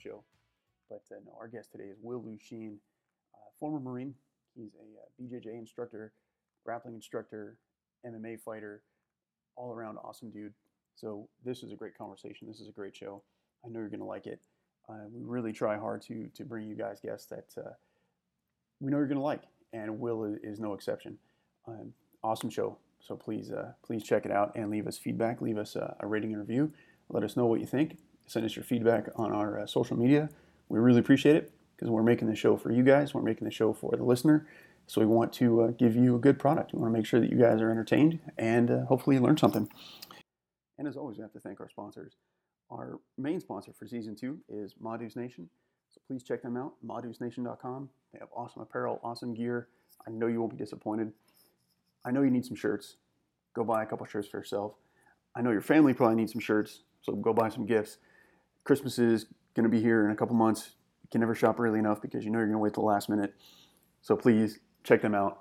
show. 0.00 0.24
But 0.88 1.02
uh, 1.10 1.20
no, 1.24 1.32
our 1.38 1.48
guest 1.48 1.70
today 1.72 1.84
is 1.84 1.98
Will 2.02 2.20
Lusheen, 2.20 2.76
uh, 3.34 3.50
former 3.58 3.80
Marine. 3.80 4.14
He's 4.56 4.72
a 4.74 5.00
uh, 5.00 5.40
BJJ 5.40 5.58
instructor, 5.58 6.12
grappling 6.64 6.94
instructor, 6.94 7.58
MMA 8.06 8.40
fighter, 8.40 8.82
all 9.56 9.72
around 9.72 9.98
awesome 9.98 10.30
dude. 10.30 10.52
So 10.96 11.28
this 11.44 11.62
is 11.62 11.72
a 11.72 11.76
great 11.76 11.96
conversation. 11.96 12.48
This 12.48 12.60
is 12.60 12.68
a 12.68 12.72
great 12.72 12.96
show. 12.96 13.22
I 13.64 13.68
know 13.68 13.78
you're 13.80 13.88
going 13.88 14.00
to 14.00 14.06
like 14.06 14.26
it. 14.26 14.40
Uh, 14.88 15.06
we 15.12 15.22
really 15.22 15.52
try 15.52 15.78
hard 15.78 16.02
to 16.02 16.28
to 16.34 16.44
bring 16.44 16.66
you 16.66 16.74
guys 16.74 16.98
guests 17.00 17.26
that 17.26 17.46
uh, 17.56 17.70
we 18.80 18.90
know 18.90 18.96
you're 18.96 19.06
going 19.06 19.18
to 19.18 19.22
like, 19.22 19.42
and 19.72 20.00
Will 20.00 20.36
is, 20.42 20.58
no 20.58 20.74
exception. 20.74 21.18
Um, 21.68 21.92
awesome 22.24 22.50
show. 22.50 22.78
So 23.00 23.14
please 23.14 23.52
uh, 23.52 23.72
please 23.84 24.02
check 24.02 24.24
it 24.26 24.32
out 24.32 24.52
and 24.56 24.70
leave 24.70 24.86
us 24.86 24.98
feedback. 24.98 25.40
Leave 25.40 25.58
us 25.58 25.76
a 25.76 26.06
rating 26.06 26.32
and 26.32 26.40
review. 26.40 26.72
Let 27.08 27.22
us 27.22 27.36
know 27.36 27.46
what 27.46 27.60
you 27.60 27.66
think. 27.66 27.98
Send 28.30 28.46
us 28.46 28.54
your 28.54 28.64
feedback 28.64 29.08
on 29.16 29.32
our 29.32 29.58
uh, 29.58 29.66
social 29.66 29.96
media. 29.96 30.28
We 30.68 30.78
really 30.78 31.00
appreciate 31.00 31.34
it 31.34 31.52
because 31.74 31.90
we're 31.90 32.04
making 32.04 32.28
the 32.28 32.36
show 32.36 32.56
for 32.56 32.70
you 32.70 32.84
guys. 32.84 33.12
We're 33.12 33.22
making 33.22 33.44
the 33.44 33.50
show 33.50 33.72
for 33.72 33.96
the 33.96 34.04
listener. 34.04 34.46
So 34.86 35.00
we 35.00 35.06
want 35.08 35.32
to 35.32 35.62
uh, 35.62 35.66
give 35.72 35.96
you 35.96 36.14
a 36.14 36.18
good 36.20 36.38
product. 36.38 36.72
We 36.72 36.78
want 36.78 36.94
to 36.94 36.96
make 36.96 37.06
sure 37.06 37.18
that 37.18 37.28
you 37.28 37.36
guys 37.36 37.60
are 37.60 37.72
entertained 37.72 38.20
and 38.38 38.70
uh, 38.70 38.84
hopefully 38.84 39.18
learn 39.18 39.36
something. 39.36 39.68
And 40.78 40.86
as 40.86 40.96
always, 40.96 41.16
we 41.16 41.22
have 41.22 41.32
to 41.32 41.40
thank 41.40 41.58
our 41.58 41.68
sponsors. 41.68 42.12
Our 42.70 43.00
main 43.18 43.40
sponsor 43.40 43.72
for 43.76 43.88
season 43.88 44.14
two 44.14 44.38
is 44.48 44.76
Modus 44.78 45.16
Nation. 45.16 45.50
So 45.92 46.00
please 46.06 46.22
check 46.22 46.40
them 46.40 46.56
out, 46.56 46.74
modusnation.com. 46.86 47.88
They 48.12 48.20
have 48.20 48.28
awesome 48.32 48.62
apparel, 48.62 49.00
awesome 49.02 49.34
gear. 49.34 49.66
I 50.06 50.12
know 50.12 50.28
you 50.28 50.38
won't 50.38 50.56
be 50.56 50.64
disappointed. 50.64 51.10
I 52.04 52.12
know 52.12 52.22
you 52.22 52.30
need 52.30 52.46
some 52.46 52.54
shirts. 52.54 52.94
Go 53.56 53.64
buy 53.64 53.82
a 53.82 53.86
couple 53.86 54.06
shirts 54.06 54.28
for 54.28 54.38
yourself. 54.38 54.74
I 55.34 55.42
know 55.42 55.50
your 55.50 55.62
family 55.62 55.94
probably 55.94 56.14
needs 56.14 56.30
some 56.30 56.40
shirts, 56.40 56.84
so 57.02 57.14
go 57.14 57.32
buy 57.32 57.48
some 57.48 57.66
gifts. 57.66 57.98
Christmas 58.64 58.98
is 58.98 59.26
going 59.54 59.64
to 59.64 59.70
be 59.70 59.80
here 59.80 60.04
in 60.04 60.10
a 60.10 60.16
couple 60.16 60.34
months. 60.34 60.72
You 61.02 61.08
can 61.10 61.20
never 61.20 61.34
shop 61.34 61.58
early 61.58 61.78
enough 61.78 62.00
because 62.00 62.24
you 62.24 62.30
know 62.30 62.38
you're 62.38 62.46
going 62.46 62.54
to 62.54 62.62
wait 62.62 62.74
till 62.74 62.82
the 62.82 62.88
last 62.88 63.08
minute. 63.08 63.34
So 64.02 64.16
please 64.16 64.58
check 64.84 65.02
them 65.02 65.14
out, 65.14 65.40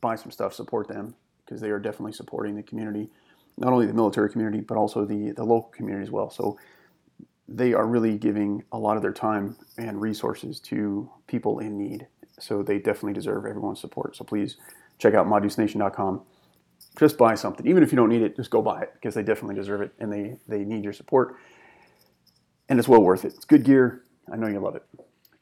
buy 0.00 0.16
some 0.16 0.30
stuff, 0.30 0.52
support 0.54 0.88
them 0.88 1.14
because 1.44 1.60
they 1.60 1.70
are 1.70 1.78
definitely 1.78 2.12
supporting 2.12 2.56
the 2.56 2.62
community 2.62 3.10
not 3.58 3.72
only 3.72 3.86
the 3.86 3.94
military 3.94 4.30
community 4.30 4.60
but 4.60 4.76
also 4.76 5.04
the 5.04 5.32
the 5.32 5.44
local 5.44 5.70
community 5.70 6.02
as 6.02 6.10
well. 6.10 6.30
So 6.30 6.58
they 7.48 7.72
are 7.74 7.86
really 7.86 8.18
giving 8.18 8.64
a 8.72 8.78
lot 8.78 8.96
of 8.96 9.02
their 9.02 9.12
time 9.12 9.56
and 9.78 10.00
resources 10.00 10.58
to 10.60 11.08
people 11.26 11.60
in 11.60 11.78
need. 11.78 12.08
So 12.40 12.62
they 12.62 12.78
definitely 12.78 13.12
deserve 13.12 13.46
everyone's 13.46 13.80
support. 13.80 14.16
So 14.16 14.24
please 14.24 14.56
check 14.98 15.14
out 15.14 15.26
modusnation.com. 15.26 16.22
Just 16.98 17.16
buy 17.16 17.34
something, 17.34 17.66
even 17.66 17.82
if 17.82 17.92
you 17.92 17.96
don't 17.96 18.08
need 18.08 18.22
it. 18.22 18.36
Just 18.36 18.50
go 18.50 18.60
buy 18.60 18.82
it 18.82 18.92
because 18.94 19.14
they 19.14 19.22
definitely 19.22 19.54
deserve 19.54 19.80
it 19.80 19.92
and 19.98 20.12
they 20.12 20.38
they 20.48 20.64
need 20.64 20.84
your 20.84 20.92
support. 20.92 21.36
And 22.68 22.78
it's 22.78 22.88
well 22.88 23.02
worth 23.02 23.24
it. 23.24 23.34
It's 23.34 23.44
good 23.44 23.64
gear. 23.64 24.02
I 24.32 24.36
know 24.36 24.48
you 24.48 24.60
love 24.60 24.76
it. 24.76 24.82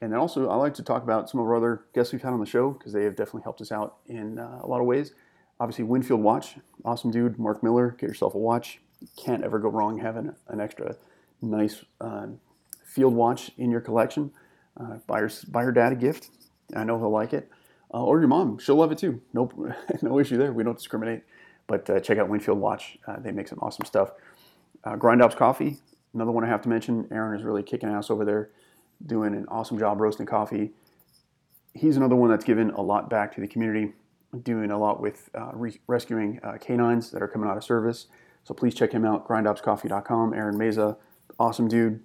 And 0.00 0.12
then 0.12 0.18
also, 0.18 0.48
I 0.48 0.56
like 0.56 0.74
to 0.74 0.82
talk 0.82 1.02
about 1.02 1.30
some 1.30 1.40
of 1.40 1.46
our 1.46 1.56
other 1.56 1.84
guests 1.94 2.12
we've 2.12 2.22
had 2.22 2.32
on 2.32 2.40
the 2.40 2.46
show 2.46 2.70
because 2.70 2.92
they 2.92 3.04
have 3.04 3.16
definitely 3.16 3.42
helped 3.42 3.62
us 3.62 3.72
out 3.72 3.96
in 4.06 4.38
uh, 4.38 4.60
a 4.62 4.66
lot 4.66 4.80
of 4.80 4.86
ways 4.86 5.12
obviously 5.60 5.84
Winfield 5.84 6.20
Watch, 6.20 6.56
awesome 6.84 7.10
dude. 7.10 7.38
Mark 7.38 7.62
Miller, 7.62 7.96
get 7.98 8.08
yourself 8.08 8.34
a 8.34 8.38
watch. 8.38 8.80
can't 9.16 9.44
ever 9.44 9.58
go 9.58 9.68
wrong 9.68 9.98
having 9.98 10.34
an 10.48 10.60
extra 10.60 10.96
nice 11.42 11.84
uh, 12.00 12.26
field 12.84 13.14
watch 13.14 13.50
in 13.56 13.70
your 13.70 13.80
collection. 13.80 14.32
Uh, 14.78 14.98
buy, 15.06 15.20
your, 15.20 15.30
buy 15.48 15.62
her 15.62 15.72
dad 15.72 15.92
a 15.92 15.96
gift. 15.96 16.30
I 16.74 16.84
know 16.84 16.98
he'll 16.98 17.10
like 17.10 17.32
it. 17.32 17.50
Uh, 17.92 18.02
or 18.02 18.18
your 18.18 18.28
mom, 18.28 18.58
she'll 18.58 18.76
love 18.76 18.90
it 18.92 18.98
too. 18.98 19.20
Nope, 19.32 19.54
no 20.02 20.18
issue 20.18 20.36
there. 20.36 20.52
We 20.52 20.64
don't 20.64 20.76
discriminate. 20.76 21.22
But 21.66 21.88
uh, 21.88 22.00
check 22.00 22.18
out 22.18 22.28
Winfield 22.28 22.58
Watch. 22.58 22.98
Uh, 23.06 23.20
they 23.20 23.30
make 23.30 23.48
some 23.48 23.58
awesome 23.62 23.86
stuff. 23.86 24.10
Uh, 24.82 24.96
Grind 24.96 25.22
Ops 25.22 25.34
Coffee, 25.34 25.78
another 26.14 26.30
one 26.30 26.44
I 26.44 26.48
have 26.48 26.62
to 26.62 26.68
mention. 26.68 27.06
Aaron 27.10 27.38
is 27.38 27.44
really 27.44 27.62
kicking 27.62 27.88
ass 27.88 28.10
over 28.10 28.24
there, 28.24 28.50
doing 29.06 29.34
an 29.34 29.46
awesome 29.48 29.78
job 29.78 30.00
roasting 30.00 30.26
coffee. 30.26 30.70
He's 31.74 31.96
another 31.96 32.16
one 32.16 32.30
that's 32.30 32.44
given 32.44 32.70
a 32.70 32.80
lot 32.80 33.10
back 33.10 33.34
to 33.34 33.40
the 33.40 33.48
community 33.48 33.92
doing 34.42 34.70
a 34.70 34.78
lot 34.78 35.00
with 35.00 35.30
uh, 35.34 35.50
re- 35.52 35.80
rescuing 35.86 36.40
uh, 36.42 36.56
canines 36.60 37.10
that 37.10 37.22
are 37.22 37.28
coming 37.28 37.48
out 37.48 37.56
of 37.56 37.64
service. 37.64 38.06
So 38.44 38.54
please 38.54 38.74
check 38.74 38.92
him 38.92 39.04
out, 39.04 39.26
grindopscoffee.com. 39.28 40.34
Aaron 40.34 40.56
Meza, 40.56 40.96
awesome 41.38 41.68
dude. 41.68 42.00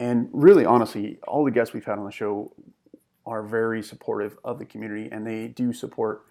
And 0.00 0.28
really, 0.32 0.64
honestly, 0.64 1.18
all 1.26 1.44
the 1.44 1.50
guests 1.50 1.74
we've 1.74 1.84
had 1.84 1.98
on 1.98 2.04
the 2.04 2.12
show 2.12 2.52
are 3.26 3.42
very 3.42 3.82
supportive 3.82 4.38
of 4.44 4.58
the 4.58 4.64
community 4.64 5.08
and 5.12 5.26
they 5.26 5.48
do 5.48 5.72
support 5.72 6.24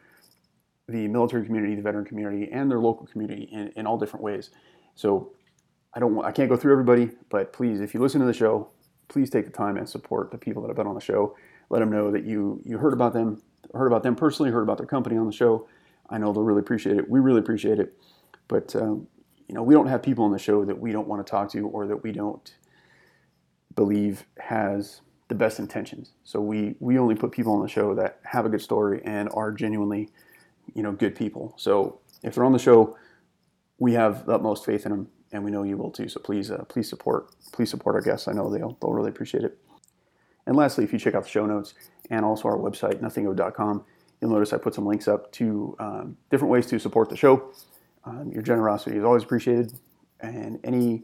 the 0.88 1.08
military 1.08 1.46
community, 1.46 1.76
the 1.76 1.82
veteran 1.82 2.06
community, 2.06 2.50
and 2.52 2.72
their 2.72 2.80
local 2.80 3.06
community 3.06 3.44
in, 3.52 3.72
in 3.76 3.86
all 3.86 3.98
different 3.98 4.24
ways. 4.24 4.52
So 4.96 5.32
I 5.98 6.00
don't 6.00 6.24
I 6.24 6.32
can't 6.32 6.48
go 6.48 6.56
through 6.56 6.74
everybody, 6.74 7.10
but 7.30 7.52
please, 7.52 7.82
if 7.82 7.96
you 7.96 8.00
listen 8.00 8.22
to 8.22 8.28
the 8.28 8.34
show, 8.34 8.70
please 9.08 9.32
take 9.32 9.46
the 9.46 9.52
time 9.52 9.78
and 9.78 9.90
support 9.90 10.30
the 10.30 10.38
people 10.38 10.62
that 10.62 10.68
have 10.68 10.78
been 10.78 10.86
on 10.86 10.94
the 10.94 11.02
show. 11.02 11.36
Let 11.72 11.80
them 11.80 11.90
know 11.90 12.12
that 12.12 12.24
you 12.24 12.62
you 12.64 12.78
heard 12.78 12.94
about 12.94 13.14
them, 13.14 13.42
heard 13.74 13.88
about 13.88 14.04
them 14.04 14.16
personally, 14.16 14.52
heard 14.52 14.62
about 14.62 14.78
their 14.78 14.86
company 14.86 15.18
on 15.18 15.26
the 15.26 15.32
show. 15.32 15.68
I 16.08 16.20
know 16.20 16.32
they'll 16.32 16.44
really 16.44 16.60
appreciate 16.60 16.98
it. 16.98 17.10
We 17.10 17.20
really 17.20 17.40
appreciate 17.40 17.80
it. 17.80 18.00
But 18.48 18.76
um, 18.76 19.08
you 19.48 19.56
know, 19.56 19.64
we 19.64 19.74
don't 19.74 19.88
have 19.88 20.04
people 20.04 20.24
on 20.24 20.32
the 20.32 20.38
show 20.38 20.64
that 20.66 20.80
we 20.80 20.92
don't 20.92 21.08
want 21.08 21.26
to 21.26 21.30
talk 21.30 21.50
to 21.54 21.68
or 21.68 21.88
that 21.88 22.04
we 22.04 22.12
don't 22.12 22.54
believe 23.76 24.24
has 24.38 25.02
the 25.30 25.36
best 25.36 25.58
intentions. 25.58 26.12
So 26.24 26.40
we 26.40 26.76
we 26.80 27.00
only 27.00 27.16
put 27.16 27.32
people 27.32 27.54
on 27.54 27.64
the 27.64 27.68
show 27.68 27.96
that 27.96 28.20
have 28.24 28.46
a 28.46 28.50
good 28.50 28.62
story 28.62 29.02
and 29.04 29.30
are 29.34 29.52
genuinely, 29.52 30.10
you 30.76 30.84
know, 30.84 30.92
good 30.92 31.16
people. 31.16 31.56
So 31.58 32.02
if 32.22 32.36
they're 32.36 32.46
on 32.46 32.54
the 32.54 32.60
show, 32.60 32.96
we 33.80 33.94
have 33.94 34.28
the 34.28 34.34
utmost 34.34 34.64
faith 34.64 34.86
in 34.86 34.92
them, 34.92 35.08
and 35.32 35.44
we 35.44 35.52
know 35.52 35.64
you 35.64 35.78
will 35.78 35.92
too. 35.92 36.08
So 36.10 36.20
please, 36.20 36.52
uh, 36.52 36.64
please 36.70 36.90
support, 36.90 37.30
please 37.52 37.70
support 37.70 37.96
our 37.96 38.02
guests. 38.02 38.28
I 38.28 38.34
know 38.34 38.50
they'll 38.50 38.78
they'll 38.82 38.94
really 38.94 39.10
appreciate 39.10 39.44
it. 39.44 39.58
And 40.46 40.56
lastly, 40.56 40.84
if 40.84 40.94
you 40.94 41.00
check 41.00 41.14
out 41.14 41.24
the 41.24 41.30
show 41.30 41.46
notes 41.46 41.74
and 42.10 42.24
also 42.24 42.48
our 42.48 42.58
website, 42.58 43.02
nothingowed.com, 43.02 43.84
you'll 44.22 44.32
notice 44.32 44.54
I 44.54 44.58
put 44.58 44.74
some 44.74 44.86
links 44.86 45.08
up 45.08 45.32
to 45.34 45.76
um, 45.80 46.18
different 46.32 46.52
ways 46.52 46.66
to 46.68 46.80
support 46.80 47.10
the 47.10 47.18
show. 47.18 47.52
Um, 48.06 48.32
your 48.32 48.42
generosity 48.42 48.98
is 48.98 49.04
always 49.04 49.24
appreciated, 49.24 49.74
and 50.22 50.60
any 50.64 51.04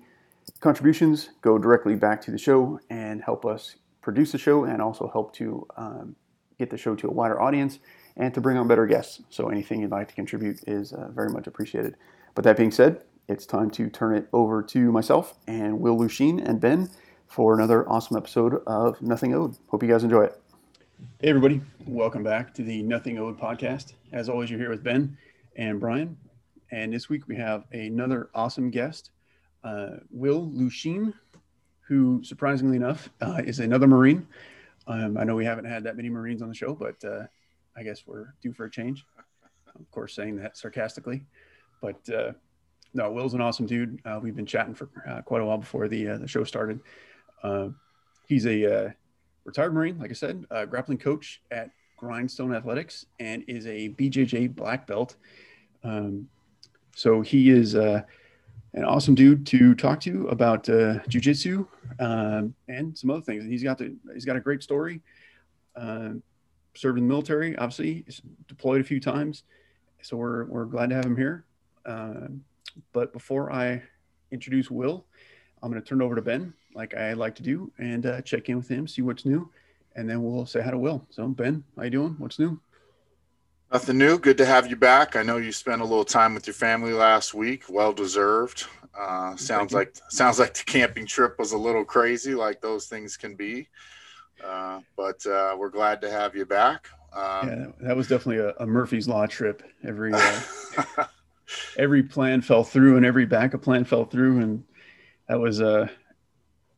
contributions 0.61 1.29
go 1.41 1.57
directly 1.57 1.95
back 1.95 2.21
to 2.21 2.31
the 2.31 2.37
show 2.37 2.79
and 2.89 3.21
help 3.21 3.45
us 3.45 3.75
produce 4.01 4.31
the 4.31 4.37
show 4.37 4.63
and 4.63 4.81
also 4.81 5.09
help 5.11 5.33
to 5.35 5.67
um, 5.75 6.15
get 6.57 6.69
the 6.69 6.77
show 6.77 6.95
to 6.95 7.07
a 7.07 7.11
wider 7.11 7.41
audience 7.41 7.79
and 8.15 8.33
to 8.33 8.41
bring 8.41 8.57
on 8.57 8.67
better 8.67 8.85
guests. 8.85 9.21
So 9.29 9.49
anything 9.49 9.81
you'd 9.81 9.91
like 9.91 10.07
to 10.09 10.13
contribute 10.13 10.59
is 10.67 10.93
uh, 10.93 11.09
very 11.13 11.29
much 11.29 11.47
appreciated. 11.47 11.95
But 12.35 12.43
that 12.45 12.57
being 12.57 12.71
said, 12.71 13.01
it's 13.27 13.45
time 13.45 13.69
to 13.71 13.89
turn 13.89 14.15
it 14.15 14.27
over 14.33 14.61
to 14.61 14.91
myself 14.91 15.35
and 15.47 15.79
Will 15.79 15.97
Lusheen 15.97 16.43
and 16.43 16.59
Ben 16.59 16.89
for 17.27 17.53
another 17.53 17.87
awesome 17.89 18.17
episode 18.17 18.61
of 18.67 19.01
Nothing 19.01 19.33
Owed. 19.33 19.55
Hope 19.69 19.81
you 19.81 19.89
guys 19.89 20.03
enjoy 20.03 20.25
it. 20.25 20.41
Hey, 21.19 21.29
everybody. 21.29 21.61
Welcome 21.85 22.23
back 22.23 22.53
to 22.55 22.63
the 22.63 22.83
Nothing 22.83 23.17
Owed 23.17 23.39
podcast. 23.39 23.93
As 24.11 24.29
always, 24.29 24.49
you're 24.49 24.59
here 24.59 24.69
with 24.69 24.83
Ben 24.83 25.17
and 25.55 25.79
Brian. 25.79 26.17
And 26.71 26.93
this 26.93 27.07
week 27.07 27.27
we 27.27 27.35
have 27.37 27.63
another 27.71 28.29
awesome 28.35 28.69
guest, 28.69 29.11
uh, 29.63 29.97
Will 30.11 30.49
Lusheen, 30.49 31.13
who, 31.87 32.21
surprisingly 32.23 32.75
enough, 32.75 33.09
uh, 33.21 33.41
is 33.45 33.59
another 33.59 33.87
Marine. 33.87 34.27
Um, 34.87 35.17
I 35.17 35.23
know 35.23 35.35
we 35.35 35.45
haven't 35.45 35.65
had 35.65 35.83
that 35.83 35.95
many 35.95 36.09
Marines 36.09 36.41
on 36.41 36.49
the 36.49 36.55
show, 36.55 36.73
but 36.73 37.03
uh, 37.05 37.25
I 37.75 37.83
guess 37.83 38.03
we're 38.05 38.33
due 38.41 38.51
for 38.51 38.65
a 38.65 38.71
change. 38.71 39.05
Of 39.79 39.89
course, 39.91 40.13
saying 40.13 40.35
that 40.37 40.57
sarcastically. 40.57 41.23
But 41.81 42.09
uh, 42.09 42.33
no, 42.93 43.11
Will's 43.11 43.33
an 43.33 43.41
awesome 43.41 43.65
dude. 43.65 43.99
Uh, 44.05 44.19
we've 44.21 44.35
been 44.35 44.45
chatting 44.45 44.73
for 44.73 44.89
uh, 45.09 45.21
quite 45.21 45.41
a 45.41 45.45
while 45.45 45.57
before 45.57 45.87
the, 45.87 46.05
the 46.05 46.27
show 46.27 46.43
started. 46.43 46.79
Uh, 47.41 47.69
he's 48.27 48.45
a 48.45 48.85
uh, 48.85 48.89
retired 49.45 49.73
Marine, 49.73 49.99
like 49.99 50.11
I 50.11 50.13
said, 50.13 50.45
grappling 50.69 50.97
coach 50.97 51.41
at 51.51 51.71
Grindstone 51.97 52.53
Athletics, 52.53 53.05
and 53.19 53.43
is 53.47 53.65
a 53.65 53.89
BJJ 53.89 54.55
black 54.55 54.85
belt. 54.85 55.15
Um, 55.83 56.27
so 56.95 57.21
he 57.21 57.49
is 57.49 57.75
uh, 57.75 58.01
an 58.73 58.85
awesome 58.85 59.15
dude 59.15 59.45
to 59.47 59.75
talk 59.75 59.99
to 60.01 60.27
about 60.27 60.69
uh, 60.69 60.99
jujitsu 61.09 61.67
um, 61.99 62.53
and 62.67 62.97
some 62.97 63.09
other 63.09 63.21
things. 63.21 63.45
He's 63.45 63.63
got 63.63 63.77
the 63.77 63.95
he's 64.13 64.25
got 64.25 64.35
a 64.35 64.39
great 64.39 64.63
story. 64.63 65.01
Uh, 65.75 66.13
served 66.75 66.97
in 66.97 67.07
the 67.07 67.09
military, 67.09 67.55
obviously, 67.57 68.03
he's 68.05 68.21
deployed 68.47 68.81
a 68.81 68.83
few 68.83 68.99
times. 68.99 69.43
So 70.01 70.17
we're 70.17 70.45
we're 70.45 70.65
glad 70.65 70.89
to 70.89 70.95
have 70.95 71.05
him 71.05 71.15
here. 71.15 71.45
But 72.91 73.13
before 73.13 73.51
I 73.51 73.81
introduce 74.31 74.69
Will, 74.69 75.05
I'm 75.61 75.71
going 75.71 75.81
to 75.81 75.87
turn 75.87 76.01
it 76.01 76.03
over 76.03 76.15
to 76.15 76.21
Ben 76.21 76.53
like 76.75 76.95
I 76.95 77.13
like 77.13 77.35
to 77.35 77.43
do, 77.43 77.71
and 77.77 78.05
uh, 78.05 78.21
check 78.21 78.49
in 78.49 78.57
with 78.57 78.67
him, 78.67 78.87
see 78.87 79.01
what's 79.01 79.25
new, 79.25 79.49
and 79.95 80.09
then 80.09 80.23
we'll 80.23 80.45
say 80.45 80.61
hi 80.61 80.71
to 80.71 80.77
Will. 80.77 81.05
So, 81.09 81.27
Ben, 81.27 81.63
how 81.77 81.83
you 81.83 81.89
doing? 81.89 82.15
What's 82.17 82.39
new? 82.39 82.59
Nothing 83.71 83.97
new. 83.97 84.19
Good 84.19 84.37
to 84.37 84.45
have 84.45 84.67
you 84.67 84.75
back. 84.75 85.15
I 85.15 85.23
know 85.23 85.37
you 85.37 85.51
spent 85.51 85.81
a 85.81 85.85
little 85.85 86.05
time 86.05 86.35
with 86.35 86.45
your 86.45 86.53
family 86.53 86.93
last 86.93 87.33
week. 87.33 87.63
Well 87.69 87.93
deserved. 87.93 88.65
Uh, 88.97 89.35
sounds 89.35 89.73
like 89.73 89.97
sounds 90.09 90.37
like 90.37 90.53
the 90.53 90.63
camping 90.63 91.07
trip 91.07 91.39
was 91.39 91.53
a 91.53 91.57
little 91.57 91.83
crazy, 91.83 92.35
like 92.35 92.61
those 92.61 92.85
things 92.85 93.17
can 93.17 93.35
be. 93.35 93.67
Uh, 94.43 94.79
but 94.95 95.25
uh, 95.25 95.55
we're 95.57 95.69
glad 95.69 96.01
to 96.01 96.11
have 96.11 96.35
you 96.35 96.45
back. 96.45 96.87
Um, 97.15 97.47
yeah, 97.47 97.65
that 97.81 97.95
was 97.95 98.07
definitely 98.07 98.37
a, 98.39 98.53
a, 98.63 98.65
Murphy's 98.67 99.07
Law 99.07 99.25
trip. 99.25 99.63
Every 99.83 100.13
uh, 100.13 100.39
every 101.77 102.03
plan 102.03 102.41
fell 102.41 102.63
through 102.63 102.97
and 102.97 103.05
every 103.05 103.25
backup 103.25 103.61
plan 103.61 103.85
fell 103.85 104.05
through, 104.05 104.39
and 104.39 104.63
that 105.27 105.39
was 105.39 105.61
uh, 105.61 105.87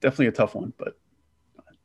definitely 0.02 0.28
a 0.28 0.32
tough 0.32 0.56
one. 0.56 0.74
But 0.78 0.98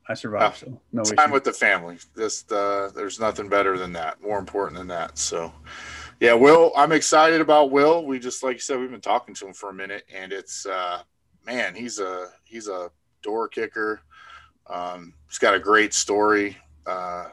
I 0.09 0.15
survived, 0.15 0.59
so 0.59 0.81
no 0.93 1.03
time 1.05 1.27
issue. 1.27 1.33
with 1.33 1.45
the 1.45 1.53
family. 1.53 1.99
This 2.15 2.51
uh, 2.51 2.91
there's 2.95 3.21
nothing 3.21 3.49
better 3.49 3.79
than 3.79 3.93
that, 3.95 4.23
more 4.23 4.39
important 4.39 4.79
than 4.79 4.89
that. 4.89 5.19
So, 5.19 5.53
yeah, 6.21 6.35
Will, 6.35 6.73
I'm 6.77 6.93
excited 6.93 7.41
about 7.41 7.71
Will. 7.71 8.05
We 8.05 8.19
just 8.19 8.43
like 8.43 8.55
you 8.55 8.61
said, 8.61 8.79
we've 8.79 8.91
been 8.91 9.01
talking 9.01 9.35
to 9.37 9.47
him 9.47 9.55
for 9.55 9.71
a 9.71 9.75
minute, 9.75 10.05
and 10.13 10.33
it's 10.33 10.67
uh, 10.67 11.03
man, 11.47 11.75
he's 11.75 11.99
a 11.99 12.29
he's 12.45 12.69
a 12.69 12.91
door 13.23 13.49
kicker. 13.49 14.01
Um, 14.67 15.15
he's 15.29 15.39
got 15.39 15.55
a 15.55 15.61
great 15.61 15.95
story. 15.95 16.57
Uh, 16.87 17.29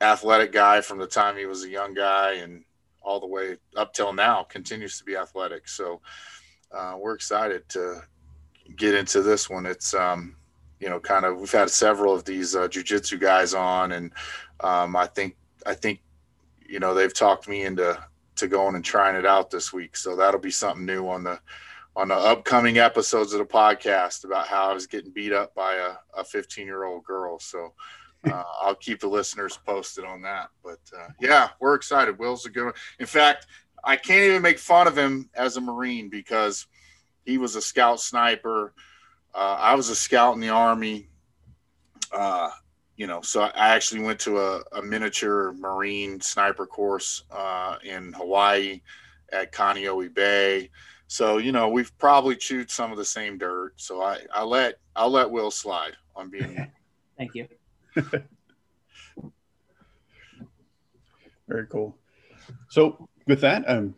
athletic 0.00 0.52
guy 0.52 0.80
from 0.80 0.98
the 0.98 1.06
time 1.06 1.36
he 1.36 1.46
was 1.46 1.64
a 1.64 1.68
young 1.68 1.94
guy 1.94 2.34
and 2.34 2.64
all 3.02 3.20
the 3.20 3.26
way 3.26 3.56
up 3.76 3.92
till 3.92 4.12
now 4.12 4.42
continues 4.42 4.98
to 4.98 5.04
be 5.04 5.16
athletic. 5.16 5.68
So 5.68 6.00
uh, 6.72 6.96
we're 6.98 7.14
excited 7.14 7.68
to 7.70 8.02
get 8.76 8.94
into 8.94 9.22
this 9.22 9.48
one. 9.50 9.66
It's 9.66 9.94
um, 9.94 10.36
you 10.80 10.88
know, 10.88 11.00
kind 11.00 11.24
of 11.24 11.38
we've 11.38 11.52
had 11.52 11.70
several 11.70 12.14
of 12.14 12.24
these 12.24 12.56
uh, 12.56 12.68
jujitsu 12.68 13.20
guys 13.20 13.54
on, 13.54 13.92
and 13.92 14.12
um, 14.60 14.96
I 14.96 15.06
think 15.06 15.36
I 15.66 15.74
think 15.74 16.00
you 16.66 16.78
know 16.78 16.94
they've 16.94 17.14
talked 17.14 17.48
me 17.48 17.62
into 17.62 17.98
to 18.36 18.48
going 18.48 18.74
and 18.74 18.84
trying 18.84 19.16
it 19.16 19.26
out 19.26 19.50
this 19.50 19.72
week. 19.72 19.96
So 19.96 20.16
that'll 20.16 20.40
be 20.40 20.50
something 20.50 20.86
new 20.86 21.06
on 21.08 21.24
the 21.24 21.38
on 21.96 22.08
the 22.08 22.14
upcoming 22.14 22.78
episodes 22.78 23.32
of 23.32 23.40
the 23.40 23.44
podcast 23.44 24.24
about 24.24 24.46
how 24.46 24.70
I 24.70 24.74
was 24.74 24.86
getting 24.86 25.10
beat 25.10 25.32
up 25.32 25.54
by 25.54 25.74
a, 25.74 26.20
a 26.20 26.24
15 26.24 26.66
year 26.66 26.84
old 26.84 27.04
girl. 27.04 27.38
So 27.38 27.74
uh, 28.24 28.42
I'll 28.62 28.74
keep 28.74 29.00
the 29.00 29.08
listeners 29.08 29.58
posted 29.64 30.04
on 30.04 30.22
that. 30.22 30.48
But 30.62 30.80
uh, 30.96 31.08
yeah, 31.20 31.48
we're 31.60 31.74
excited. 31.74 32.18
Will's 32.18 32.46
a 32.46 32.50
good 32.50 32.66
one. 32.66 32.74
In 32.98 33.06
fact, 33.06 33.46
I 33.84 33.96
can't 33.96 34.24
even 34.24 34.42
make 34.42 34.58
fun 34.58 34.86
of 34.86 34.96
him 34.96 35.30
as 35.34 35.56
a 35.56 35.60
Marine 35.60 36.10
because 36.10 36.66
he 37.24 37.38
was 37.38 37.56
a 37.56 37.62
scout 37.62 38.00
sniper. 38.00 38.74
Uh, 39.34 39.56
I 39.58 39.74
was 39.74 39.88
a 39.88 39.96
scout 39.96 40.34
in 40.34 40.40
the 40.40 40.50
Army. 40.50 41.08
Uh, 42.12 42.50
you 42.96 43.06
know, 43.06 43.22
so 43.22 43.42
I 43.42 43.74
actually 43.74 44.02
went 44.02 44.20
to 44.20 44.38
a, 44.38 44.62
a 44.72 44.82
miniature 44.82 45.54
Marine 45.54 46.20
sniper 46.20 46.66
course 46.66 47.24
uh, 47.30 47.76
in 47.82 48.12
Hawaii 48.12 48.82
at 49.32 49.52
Kaneohe 49.52 50.12
Bay. 50.12 50.70
So 51.06 51.38
you 51.38 51.52
know, 51.52 51.68
we've 51.68 51.96
probably 51.98 52.36
chewed 52.36 52.70
some 52.70 52.92
of 52.92 52.98
the 52.98 53.04
same 53.04 53.38
dirt. 53.38 53.72
So 53.76 54.02
I, 54.02 54.18
I 54.34 54.44
let 54.44 54.74
I'll 54.94 55.10
let 55.10 55.30
Will 55.30 55.50
slide 55.50 55.96
on 56.14 56.28
being. 56.28 56.70
Thank 57.16 57.34
you. 57.34 57.48
Very 61.48 61.66
cool. 61.66 61.96
So 62.68 63.08
with 63.26 63.40
that, 63.40 63.68
um, 63.68 63.94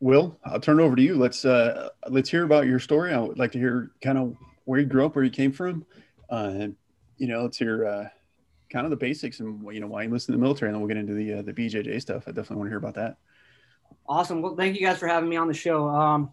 Will, 0.00 0.38
I'll 0.44 0.60
turn 0.60 0.80
it 0.80 0.82
over 0.82 0.96
to 0.96 1.02
you. 1.02 1.16
Let's 1.16 1.44
uh, 1.44 1.88
let's 2.08 2.30
hear 2.30 2.44
about 2.44 2.66
your 2.66 2.78
story. 2.78 3.12
I 3.14 3.18
would 3.18 3.38
like 3.38 3.52
to 3.52 3.58
hear 3.58 3.92
kind 4.02 4.18
of 4.18 4.36
where 4.64 4.80
you 4.80 4.86
grew 4.86 5.06
up, 5.06 5.14
where 5.14 5.24
you 5.24 5.30
came 5.30 5.52
from, 5.52 5.86
uh, 6.30 6.52
and 6.54 6.76
you 7.16 7.28
know, 7.28 7.42
let's 7.42 7.56
hear 7.56 7.86
uh, 7.86 8.08
kind 8.70 8.84
of 8.84 8.90
the 8.90 8.96
basics 8.96 9.40
and 9.40 9.62
you 9.72 9.80
know 9.80 9.86
why 9.86 10.02
you 10.02 10.08
enlisted 10.08 10.34
in 10.34 10.40
the 10.40 10.44
military, 10.44 10.68
and 10.68 10.74
then 10.74 10.80
we'll 10.80 10.88
get 10.88 10.98
into 10.98 11.14
the 11.14 11.34
uh, 11.34 11.42
the 11.42 11.52
BJJ 11.52 12.00
stuff. 12.02 12.24
I 12.26 12.30
definitely 12.30 12.56
want 12.56 12.66
to 12.66 12.70
hear 12.70 12.78
about 12.78 12.94
that. 12.94 13.16
Awesome. 14.08 14.42
Well, 14.42 14.54
thank 14.56 14.78
you 14.78 14.86
guys 14.86 14.98
for 14.98 15.06
having 15.06 15.28
me 15.28 15.36
on 15.36 15.48
the 15.48 15.54
show. 15.54 15.88
Um, 15.88 16.30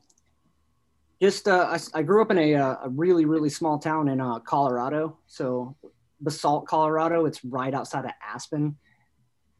just 1.22 1.48
uh, 1.48 1.68
I, 1.70 2.00
I 2.00 2.04
grew 2.04 2.22
up 2.22 2.32
in 2.32 2.38
a, 2.38 2.56
uh, 2.56 2.76
a 2.84 2.90
really 2.90 3.26
really 3.26 3.50
small 3.50 3.80
town 3.80 4.10
in 4.10 4.20
uh, 4.20 4.40
Colorado, 4.40 5.18
so 5.28 5.76
Basalt, 6.24 6.66
Colorado. 6.68 7.26
It's 7.26 7.44
right 7.44 7.74
outside 7.74 8.06
of 8.06 8.12
Aspen. 8.24 8.78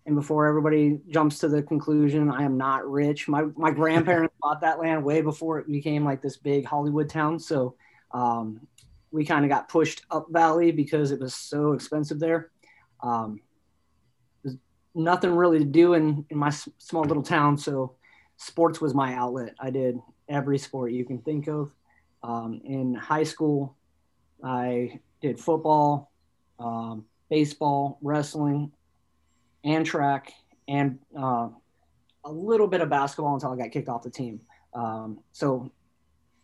And 0.06 0.16
before 0.16 0.48
everybody 0.48 1.00
jumps 1.10 1.40
to 1.40 1.48
the 1.48 1.62
conclusion, 1.62 2.30
I 2.30 2.44
am 2.44 2.58
not 2.58 2.90
rich. 2.90 3.28
My 3.28 3.44
my 3.56 3.72
grandparents 3.80 4.36
bought 4.42 4.62
that 4.62 4.80
land 4.80 5.04
way 5.04 5.22
before 5.22 5.60
it 5.60 5.68
became 5.68 6.04
like 6.04 6.22
this 6.22 6.38
big 6.38 6.66
Hollywood 6.66 7.10
town. 7.10 7.40
So 7.40 7.76
um, 8.12 8.68
we 9.12 9.26
kind 9.26 9.46
of 9.46 9.50
got 9.50 9.70
pushed 9.70 10.04
up 10.12 10.28
valley 10.32 10.72
because 10.72 11.12
it 11.12 11.20
was 11.20 11.36
so 11.36 11.74
expensive 11.74 12.20
there. 12.20 12.52
Um, 13.02 13.42
there's 14.44 14.58
nothing 14.96 15.32
really 15.32 15.60
to 15.60 15.66
do 15.66 15.94
in, 15.94 16.26
in 16.30 16.38
my 16.38 16.50
small 16.50 17.04
little 17.04 17.24
town. 17.24 17.58
So 17.58 17.96
sports 18.38 18.82
was 18.82 18.94
my 18.94 19.14
outlet. 19.14 19.54
I 19.60 19.70
did 19.70 20.00
every 20.28 20.58
sport 20.58 20.92
you 20.92 21.06
can 21.06 21.20
think 21.20 21.48
of. 21.48 21.72
Um, 22.24 22.62
in 22.64 22.96
high 22.96 23.24
school, 23.24 23.76
I 24.44 25.00
did 25.22 25.40
football, 25.40 26.12
um, 26.64 27.06
baseball, 27.30 27.98
wrestling, 28.02 28.72
and 29.64 29.86
track, 29.86 30.32
and 30.68 31.00
uh, 31.18 31.50
a 32.26 32.32
little 32.32 32.68
bit 32.68 32.82
of 32.82 32.90
basketball 32.90 33.34
until 33.34 33.52
I 33.52 33.58
got 33.58 33.72
kicked 33.72 33.90
off 33.90 34.04
the 34.04 34.10
team. 34.10 34.42
Um, 34.74 35.20
so 35.32 35.72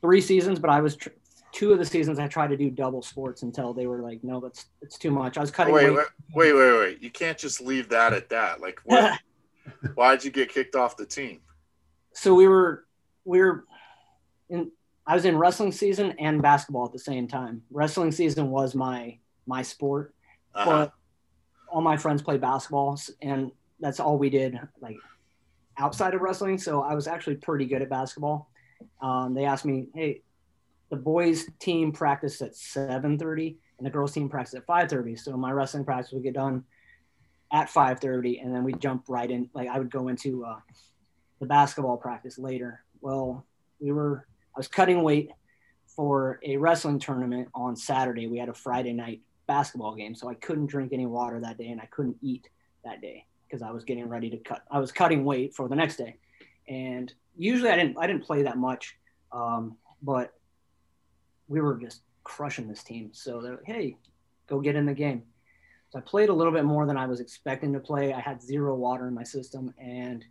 three 0.02 0.22
seasons, 0.22 0.60
but 0.60 0.70
I 0.70 0.82
was 0.82 0.96
tr- 0.96 1.10
two 1.52 1.72
of 1.72 1.80
the 1.80 1.86
seasons 1.86 2.20
I 2.20 2.28
tried 2.28 2.50
to 2.50 2.58
do 2.58 2.70
double 2.70 3.02
sports 3.02 3.42
until 3.42 3.74
they 3.74 3.88
were 3.88 4.02
like, 4.02 4.24
no, 4.24 4.40
that's 4.40 4.66
it's 4.82 4.98
too 4.98 5.12
much. 5.12 5.38
I 5.38 5.42
was 5.42 5.52
cutting 5.52 5.74
Wait, 5.74 5.90
wait, 5.90 6.06
wait, 6.34 6.54
wait, 6.54 6.80
wait! 6.80 7.02
You 7.02 7.10
can't 7.10 7.38
just 7.38 7.62
leave 7.62 7.90
that 7.90 8.14
at 8.14 8.30
that. 8.30 8.62
Like, 8.62 8.80
what? 8.84 9.20
Why'd 9.96 10.24
you 10.24 10.32
get 10.32 10.50
kicked 10.50 10.76
off 10.76 10.98
the 10.98 11.06
team? 11.06 11.40
so 12.14 12.34
we 12.34 12.48
were 12.48 12.86
we 13.26 13.40
were 13.40 13.66
in 14.50 14.72
I 15.08 15.16
was 15.16 15.26
in 15.26 15.38
wrestling 15.38 15.72
season 15.72 16.14
and 16.20 16.42
basketball 16.42 16.86
at 16.86 16.92
the 16.92 17.00
same 17.00 17.28
time. 17.28 17.64
Wrestling 17.72 18.12
season 18.12 18.52
was 18.52 18.76
my 18.76 19.18
my 19.50 19.62
sport, 19.64 20.14
Uh-huh. 20.54 20.66
but 20.70 20.94
all 21.68 21.82
my 21.82 21.98
friends 21.98 22.22
played 22.22 22.40
basketball 22.42 22.98
and 23.22 23.52
that's 23.80 24.00
all 24.00 24.18
we 24.18 24.30
did 24.30 24.58
like 24.82 24.98
outside 25.78 26.14
of 26.14 26.22
wrestling. 26.22 26.58
So 26.58 26.82
I 26.84 26.94
was 26.94 27.08
actually 27.08 27.36
pretty 27.36 27.66
good 27.66 27.82
at 27.82 27.90
basketball. 27.90 28.50
Um, 29.02 29.34
they 29.34 29.46
asked 29.46 29.66
me, 29.66 29.88
"Hey, 29.94 30.22
the 30.90 30.98
boys 30.98 31.48
team 31.60 31.92
practiced 31.92 32.42
at 32.42 32.56
7:30 32.56 33.58
and 33.78 33.86
the 33.86 33.90
girls 33.90 34.12
team 34.14 34.30
practiced 34.30 34.56
at 34.56 34.66
5:30." 34.66 35.16
So 35.16 35.36
my 35.38 35.52
wrestling 35.52 35.86
practice 35.86 36.12
would 36.14 36.24
get 36.24 36.34
done 36.34 36.66
at 37.52 37.70
5:30 37.70 38.40
and 38.42 38.54
then 38.54 38.64
we 38.64 38.74
jump 38.74 39.06
right 39.08 39.30
in 39.30 39.50
like 39.54 39.68
I 39.68 39.78
would 39.80 39.92
go 39.92 40.08
into 40.10 40.46
uh, 40.46 40.60
the 41.40 41.46
basketball 41.46 41.98
practice 41.98 42.38
later. 42.38 42.84
Well, 43.02 43.46
we 43.80 43.92
were 43.92 44.28
I 44.56 44.60
was 44.60 44.68
cutting 44.68 45.02
weight 45.04 45.32
for 45.96 46.40
a 46.44 46.58
wrestling 46.58 47.00
tournament 47.00 47.48
on 47.54 47.76
Saturday. 47.76 48.28
We 48.28 48.38
had 48.38 48.50
a 48.50 48.54
Friday 48.54 48.94
night 48.94 49.22
basketball 49.50 49.96
game, 49.96 50.14
so 50.14 50.30
I 50.30 50.36
couldn't 50.36 50.68
drink 50.68 50.94
any 50.94 51.08
water 51.08 51.40
that 51.40 51.58
day 51.58 51.70
and 51.70 51.82
I 51.82 51.88
couldn't 51.88 52.18
eat 52.22 52.48
that 52.86 53.02
day 53.02 53.26
because 53.48 53.64
I 53.64 53.72
was 53.72 53.84
getting 53.84 54.08
ready 54.08 54.30
to 54.30 54.38
cut. 54.38 54.62
I 54.70 54.80
was 54.80 54.92
cutting 54.92 55.26
weight 55.26 55.56
for 55.56 55.68
the 55.68 55.76
next 55.76 55.96
day, 55.96 56.18
and 56.68 57.12
usually 57.36 57.72
I 57.72 57.76
didn't 57.76 57.98
I 57.98 58.06
didn't 58.06 58.24
play 58.24 58.44
that 58.44 58.60
much, 58.60 58.96
um, 59.32 59.76
but 60.04 60.36
we 61.48 61.62
were 61.62 61.78
just 61.78 62.04
crushing 62.24 62.68
this 62.68 62.84
team. 62.84 63.10
So 63.12 63.42
they're 63.42 63.56
like, 63.56 63.66
"Hey, 63.66 63.98
go 64.46 64.60
get 64.60 64.76
in 64.76 64.86
the 64.86 64.94
game." 64.94 65.24
So 65.90 65.98
I 65.98 66.02
played 66.04 66.30
a 66.30 66.34
little 66.34 66.54
bit 66.54 66.66
more 66.66 66.86
than 66.86 66.96
I 66.96 67.08
was 67.08 67.20
expecting 67.20 67.74
to 67.74 67.80
play. 67.80 68.14
I 68.14 68.20
had 68.20 68.44
zero 68.44 68.76
water 68.76 69.08
in 69.08 69.16
my 69.16 69.24
system, 69.24 69.74
and 69.80 70.24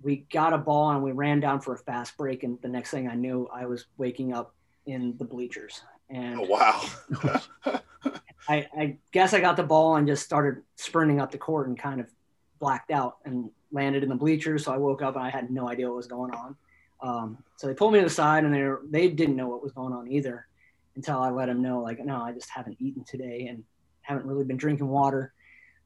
we 0.00 0.26
got 0.32 0.54
a 0.54 0.58
ball 0.58 0.90
and 0.90 1.02
we 1.02 1.12
ran 1.12 1.40
down 1.40 1.60
for 1.60 1.74
a 1.74 1.78
fast 1.78 2.16
break. 2.16 2.44
And 2.44 2.58
the 2.62 2.68
next 2.68 2.90
thing 2.90 3.08
I 3.08 3.14
knew, 3.14 3.46
I 3.52 3.66
was 3.66 3.84
waking 3.98 4.32
up 4.32 4.54
in 4.86 5.16
the 5.18 5.24
bleachers. 5.24 5.82
And 6.10 6.40
Oh, 6.40 6.44
wow. 6.44 6.82
I, 8.48 8.66
I 8.76 8.96
guess 9.12 9.34
I 9.34 9.40
got 9.40 9.56
the 9.56 9.62
ball 9.62 9.96
and 9.96 10.06
just 10.06 10.24
started 10.24 10.62
sprinting 10.76 11.20
up 11.20 11.30
the 11.32 11.38
court 11.38 11.68
and 11.68 11.78
kind 11.78 12.00
of 12.00 12.06
blacked 12.58 12.90
out 12.90 13.16
and 13.24 13.50
landed 13.72 14.02
in 14.02 14.08
the 14.08 14.14
bleachers. 14.14 14.64
So 14.64 14.72
I 14.72 14.76
woke 14.76 15.02
up 15.02 15.16
and 15.16 15.24
I 15.24 15.30
had 15.30 15.50
no 15.50 15.68
idea 15.68 15.88
what 15.88 15.96
was 15.96 16.06
going 16.06 16.32
on. 16.32 16.56
Um, 17.02 17.38
so 17.56 17.66
they 17.66 17.74
pulled 17.74 17.92
me 17.92 17.98
to 17.98 18.04
the 18.04 18.10
side 18.10 18.44
and 18.44 18.54
they 18.54 18.62
were, 18.62 18.82
they 18.88 19.08
didn't 19.08 19.36
know 19.36 19.48
what 19.48 19.62
was 19.62 19.72
going 19.72 19.92
on 19.92 20.10
either 20.10 20.46
until 20.94 21.18
I 21.18 21.30
let 21.30 21.46
them 21.46 21.60
know 21.60 21.80
like, 21.80 22.02
no, 22.04 22.22
I 22.22 22.32
just 22.32 22.48
haven't 22.48 22.76
eaten 22.80 23.04
today 23.04 23.48
and 23.50 23.64
haven't 24.02 24.26
really 24.26 24.44
been 24.44 24.56
drinking 24.56 24.88
water. 24.88 25.32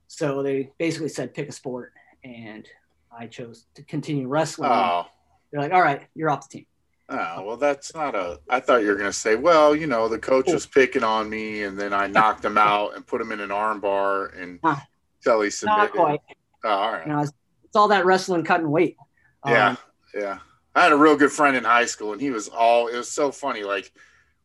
So 0.07 0.43
they 0.43 0.71
basically 0.79 1.09
said, 1.09 1.35
pick 1.35 1.49
a 1.49 1.53
sport. 1.53 1.93
And 2.23 2.69
I 3.11 3.27
chose 3.27 3.67
to 3.75 3.83
continue 3.83 4.29
wrestling. 4.29 4.71
oh. 4.71 5.07
They're 5.51 5.61
like, 5.61 5.73
all 5.73 5.83
right, 5.83 6.07
you're 6.15 6.31
off 6.31 6.49
the 6.49 6.59
team. 6.59 6.67
Oh, 7.13 7.43
well, 7.43 7.57
that's 7.57 7.93
not 7.95 8.15
a. 8.15 8.41
I 8.49 8.61
thought 8.61 8.83
you 8.83 8.89
were 8.89 8.95
going 8.95 9.11
to 9.11 9.13
say, 9.13 9.35
well, 9.35 9.75
you 9.75 9.87
know, 9.89 10.09
the 10.09 10.19
coach 10.19 10.47
was 10.47 10.65
picking 10.65 11.03
on 11.03 11.29
me, 11.29 11.65
and 11.65 11.77
then 11.79 11.93
I 11.93 12.07
knocked 12.07 12.45
him 12.45 12.57
out 12.57 12.95
and 12.95 13.05
put 13.05 13.21
him 13.21 13.33
in 13.33 13.41
an 13.41 13.51
arm 13.51 13.81
bar 13.81 14.27
and 14.27 14.61
Huh. 14.63 14.77
till 15.23 15.41
he 15.41 15.51
Not 15.65 15.91
quite. 15.91 16.21
Oh, 16.65 16.69
all 16.69 16.93
right. 16.93 17.07
You 17.07 17.13
know, 17.13 17.21
it's, 17.23 17.33
it's 17.65 17.75
all 17.75 17.89
that 17.89 18.05
wrestling, 18.05 18.45
cutting 18.45 18.71
weight. 18.71 18.97
Yeah, 19.45 19.71
Um, 19.71 19.79
yeah. 20.15 20.39
I 20.75 20.83
had 20.85 20.93
a 20.93 20.97
real 20.97 21.17
good 21.17 21.33
friend 21.33 21.57
in 21.57 21.65
high 21.65 21.87
school, 21.87 22.13
and 22.13 22.21
he 22.21 22.31
was 22.31 22.49
all. 22.49 22.87
It 22.87 22.97
was 22.97 23.11
so 23.11 23.33
funny. 23.33 23.65
Like 23.65 23.93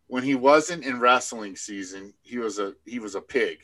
when 0.07 0.23
he 0.23 0.33
wasn't 0.33 0.83
in 0.83 0.99
wrestling 0.99 1.55
season, 1.55 2.13
he 2.23 2.39
was 2.39 2.57
a 2.57 2.73
he 2.85 2.97
was 2.97 3.13
a 3.13 3.21
pig, 3.21 3.59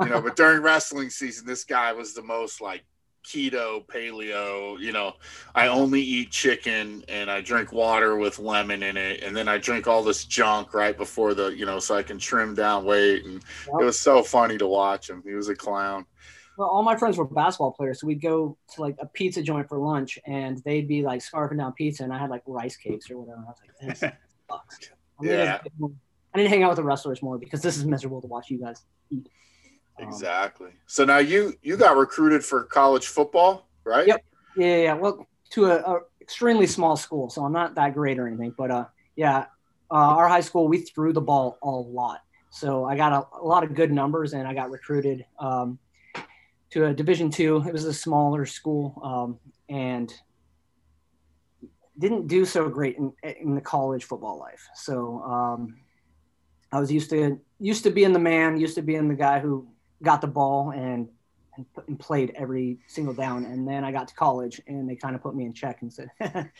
you 0.00 0.06
know. 0.08 0.20
but 0.22 0.36
during 0.36 0.62
wrestling 0.62 1.10
season, 1.10 1.46
this 1.46 1.64
guy 1.64 1.92
was 1.92 2.14
the 2.14 2.22
most 2.22 2.60
like 2.60 2.84
keto, 3.24 3.86
paleo. 3.86 4.78
You 4.78 4.92
know, 4.92 5.14
I 5.54 5.68
only 5.68 6.00
eat 6.00 6.30
chicken 6.30 7.04
and 7.08 7.30
I 7.30 7.40
drink 7.40 7.72
water 7.72 8.16
with 8.16 8.38
lemon 8.38 8.82
in 8.82 8.96
it, 8.96 9.22
and 9.22 9.36
then 9.36 9.48
I 9.48 9.58
drink 9.58 9.86
all 9.86 10.02
this 10.02 10.24
junk 10.24 10.74
right 10.74 10.96
before 10.96 11.34
the 11.34 11.48
you 11.48 11.66
know, 11.66 11.78
so 11.78 11.96
I 11.96 12.02
can 12.02 12.18
trim 12.18 12.54
down 12.54 12.84
weight. 12.84 13.24
And 13.24 13.42
it 13.80 13.84
was 13.84 13.98
so 13.98 14.22
funny 14.22 14.58
to 14.58 14.66
watch 14.66 15.08
him. 15.10 15.22
He 15.24 15.34
was 15.34 15.48
a 15.48 15.54
clown. 15.54 16.06
well, 16.56 16.68
all 16.68 16.82
my 16.82 16.96
friends 16.96 17.16
were 17.16 17.24
basketball 17.24 17.72
players, 17.72 18.00
so 18.00 18.06
we'd 18.06 18.20
go 18.20 18.56
to 18.74 18.80
like 18.80 18.96
a 19.00 19.06
pizza 19.06 19.42
joint 19.42 19.68
for 19.68 19.78
lunch, 19.78 20.18
and 20.26 20.58
they'd 20.64 20.88
be 20.88 21.02
like 21.02 21.20
scarfing 21.20 21.58
down 21.58 21.72
pizza, 21.72 22.04
and 22.04 22.12
I 22.12 22.18
had 22.18 22.30
like 22.30 22.42
rice 22.46 22.76
cakes 22.76 23.10
or 23.10 23.18
whatever. 23.18 23.42
I 23.46 23.50
was 23.50 23.56
like, 23.62 23.88
this 23.88 24.00
sucks. 24.50 24.90
I, 25.18 25.22
mean, 25.22 25.32
Yeah. 25.32 25.60
I 26.32 26.38
didn't 26.38 26.50
hang 26.50 26.62
out 26.62 26.70
with 26.70 26.76
the 26.76 26.84
wrestlers 26.84 27.22
more 27.22 27.38
because 27.38 27.60
this 27.60 27.76
is 27.76 27.84
miserable 27.84 28.20
to 28.20 28.28
watch 28.28 28.50
you 28.50 28.58
guys 28.58 28.84
eat. 29.10 29.28
Um, 29.98 30.08
Exactly. 30.08 30.70
So 30.86 31.04
now 31.04 31.18
you 31.18 31.54
you 31.62 31.76
got 31.76 31.96
recruited 31.96 32.44
for 32.44 32.64
college 32.64 33.06
football, 33.06 33.68
right? 33.84 34.06
Yep. 34.06 34.24
Yeah, 34.56 34.66
yeah, 34.66 34.82
yeah. 34.82 34.94
Well, 34.94 35.26
to 35.50 35.66
a, 35.66 35.76
a 35.76 36.00
extremely 36.20 36.66
small 36.66 36.96
school, 36.96 37.28
so 37.30 37.44
I'm 37.44 37.52
not 37.52 37.74
that 37.74 37.94
great 37.94 38.18
or 38.18 38.26
anything. 38.26 38.54
But 38.56 38.70
uh, 38.70 38.84
yeah, 39.16 39.46
uh, 39.90 39.94
our 39.94 40.28
high 40.28 40.40
school 40.40 40.68
we 40.68 40.78
threw 40.78 41.12
the 41.12 41.20
ball 41.20 41.58
a 41.62 41.70
lot, 41.70 42.20
so 42.50 42.84
I 42.84 42.96
got 42.96 43.12
a, 43.12 43.26
a 43.38 43.44
lot 43.44 43.64
of 43.64 43.74
good 43.74 43.92
numbers, 43.92 44.32
and 44.32 44.46
I 44.46 44.54
got 44.54 44.70
recruited 44.70 45.24
um, 45.38 45.78
to 46.70 46.86
a 46.86 46.94
Division 46.94 47.30
two. 47.30 47.62
It 47.66 47.72
was 47.72 47.84
a 47.84 47.92
smaller 47.92 48.46
school, 48.46 49.00
um, 49.02 49.38
and 49.68 50.12
didn't 51.98 52.28
do 52.28 52.44
so 52.46 52.68
great 52.68 52.96
in, 52.96 53.12
in 53.22 53.54
the 53.54 53.60
college 53.60 54.04
football 54.04 54.38
life. 54.38 54.66
So 54.74 55.20
um, 55.22 55.76
I 56.72 56.80
was 56.80 56.90
used 56.90 57.10
to 57.10 57.38
used 57.58 57.82
to 57.84 57.90
being 57.90 58.12
the 58.12 58.18
man, 58.18 58.58
used 58.58 58.76
to 58.76 58.82
being 58.82 59.08
the 59.08 59.14
guy 59.14 59.38
who 59.38 59.68
got 60.02 60.20
the 60.20 60.26
ball 60.26 60.70
and 60.70 61.08
and, 61.56 61.66
and 61.88 61.98
played 61.98 62.32
every 62.36 62.78
single 62.86 63.14
down. 63.14 63.44
And 63.44 63.66
then 63.66 63.84
I 63.84 63.92
got 63.92 64.08
to 64.08 64.14
college, 64.14 64.60
and 64.66 64.88
they 64.88 64.94
kind 64.96 65.14
of 65.16 65.22
put 65.22 65.34
me 65.34 65.44
in 65.44 65.52
check 65.52 65.82
and 65.82 65.92
said, 65.92 66.08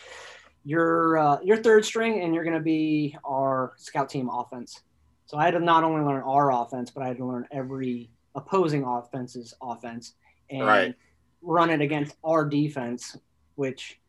"You're 0.65 1.19
uh, 1.19 1.39
you're 1.43 1.59
third 1.59 1.85
string, 1.85 2.23
and 2.23 2.35
you're 2.35 2.45
going 2.45 2.57
to 2.57 2.63
be 2.63 3.17
our 3.25 3.73
scout 3.77 4.09
team 4.09 4.29
offense." 4.29 4.81
So 5.27 5.39
I 5.39 5.45
had 5.45 5.53
to 5.53 5.61
not 5.61 5.85
only 5.85 6.05
learn 6.05 6.23
our 6.23 6.53
offense, 6.53 6.91
but 6.91 7.03
I 7.05 7.09
had 7.09 7.19
to 7.19 7.25
learn 7.25 7.47
every 7.53 8.11
opposing 8.35 8.85
offense's 8.85 9.55
offense 9.63 10.15
and 10.51 10.67
Right. 10.67 10.95
run 11.41 11.71
it 11.71 11.81
against 11.81 12.17
our 12.25 12.45
defense, 12.45 13.17
which 13.55 14.01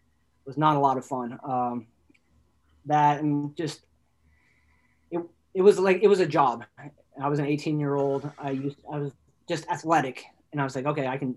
was 0.45 0.57
not 0.57 0.75
a 0.75 0.79
lot 0.79 0.97
of 0.97 1.05
fun. 1.05 1.37
Um, 1.43 1.87
that 2.85 3.21
and 3.21 3.55
just 3.55 3.85
it, 5.11 5.21
it 5.53 5.61
was 5.61 5.77
like 5.79 5.99
it 6.01 6.07
was 6.07 6.19
a 6.19 6.25
job. 6.25 6.65
I 7.21 7.29
was 7.29 7.39
an 7.39 7.45
18 7.45 7.79
year 7.79 7.95
old. 7.95 8.29
I 8.39 8.51
used 8.51 8.77
I 8.91 8.97
was 8.97 9.13
just 9.51 9.67
athletic, 9.69 10.23
and 10.51 10.61
I 10.61 10.63
was 10.63 10.75
like, 10.75 10.85
okay, 10.85 11.07
I 11.07 11.17
can. 11.17 11.35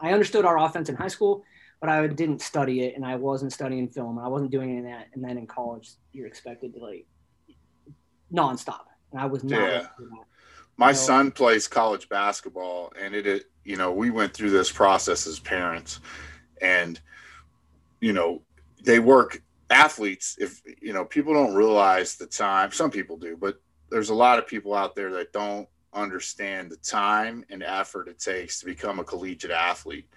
I 0.00 0.12
understood 0.12 0.44
our 0.44 0.58
offense 0.58 0.88
in 0.88 0.96
high 0.96 1.08
school, 1.08 1.44
but 1.80 1.88
I 1.88 2.04
didn't 2.08 2.40
study 2.40 2.82
it, 2.82 2.96
and 2.96 3.06
I 3.06 3.14
wasn't 3.14 3.52
studying 3.52 3.88
film. 3.88 4.18
I 4.18 4.26
wasn't 4.26 4.50
doing 4.50 4.70
any 4.70 4.78
of 4.80 4.84
that. 4.86 5.08
And 5.14 5.22
then 5.22 5.38
in 5.38 5.46
college, 5.46 5.90
you're 6.12 6.26
expected 6.26 6.74
to 6.74 6.80
like 6.80 7.06
nonstop, 8.34 8.86
and 9.12 9.20
I 9.20 9.26
was 9.26 9.44
not. 9.44 9.60
Yeah. 9.60 9.66
ready 9.66 9.86
for 9.96 10.02
that. 10.02 10.24
My 10.76 10.92
son 10.92 11.30
plays 11.30 11.68
college 11.68 12.08
basketball, 12.08 12.92
and 13.00 13.14
it, 13.14 13.26
it, 13.26 13.44
you 13.64 13.76
know, 13.76 13.92
we 13.92 14.10
went 14.10 14.34
through 14.34 14.50
this 14.50 14.72
process 14.72 15.26
as 15.26 15.38
parents, 15.38 16.00
and 16.60 17.00
you 18.00 18.12
know, 18.12 18.42
they 18.82 18.98
work 18.98 19.40
athletes. 19.70 20.36
If 20.40 20.62
you 20.80 20.92
know, 20.92 21.04
people 21.04 21.32
don't 21.32 21.54
realize 21.54 22.16
the 22.16 22.26
time. 22.26 22.72
Some 22.72 22.90
people 22.90 23.16
do, 23.16 23.36
but 23.36 23.60
there's 23.90 24.10
a 24.10 24.14
lot 24.14 24.40
of 24.40 24.48
people 24.48 24.74
out 24.74 24.96
there 24.96 25.12
that 25.12 25.32
don't 25.32 25.68
understand 25.94 26.70
the 26.70 26.76
time 26.76 27.44
and 27.50 27.62
effort 27.62 28.08
it 28.08 28.18
takes 28.18 28.60
to 28.60 28.66
become 28.66 28.98
a 28.98 29.04
collegiate 29.04 29.50
athlete. 29.50 30.08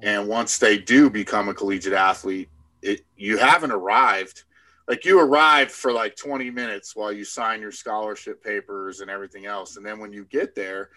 And 0.00 0.28
once 0.28 0.58
they 0.58 0.78
do 0.78 1.10
become 1.10 1.48
a 1.48 1.54
collegiate 1.54 1.92
athlete, 1.92 2.48
it 2.82 3.04
you 3.16 3.36
haven't 3.38 3.72
arrived. 3.72 4.44
Like 4.86 5.04
you 5.04 5.20
arrived 5.20 5.70
for 5.70 5.92
like 5.92 6.16
20 6.16 6.50
minutes 6.50 6.96
while 6.96 7.12
you 7.12 7.24
sign 7.24 7.60
your 7.60 7.72
scholarship 7.72 8.42
papers 8.42 9.00
and 9.00 9.10
everything 9.10 9.44
else. 9.44 9.76
And 9.76 9.84
then 9.84 9.98
when 9.98 10.12
you 10.12 10.24
get 10.24 10.54
there, 10.54 10.90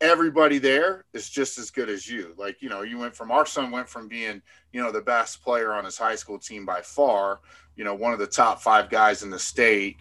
everybody 0.00 0.58
there 0.58 1.04
is 1.12 1.30
just 1.30 1.58
as 1.58 1.70
good 1.70 1.88
as 1.88 2.08
you. 2.08 2.34
Like, 2.36 2.60
you 2.60 2.68
know, 2.68 2.82
you 2.82 2.98
went 2.98 3.14
from 3.14 3.30
our 3.30 3.46
son 3.46 3.70
went 3.70 3.88
from 3.88 4.08
being, 4.08 4.42
you 4.72 4.82
know, 4.82 4.92
the 4.92 5.00
best 5.00 5.42
player 5.42 5.72
on 5.72 5.84
his 5.84 5.96
high 5.96 6.16
school 6.16 6.38
team 6.38 6.66
by 6.66 6.80
far, 6.80 7.40
you 7.76 7.84
know, 7.84 7.94
one 7.94 8.12
of 8.12 8.18
the 8.18 8.26
top 8.26 8.60
five 8.60 8.90
guys 8.90 9.22
in 9.22 9.30
the 9.30 9.38
state. 9.38 9.96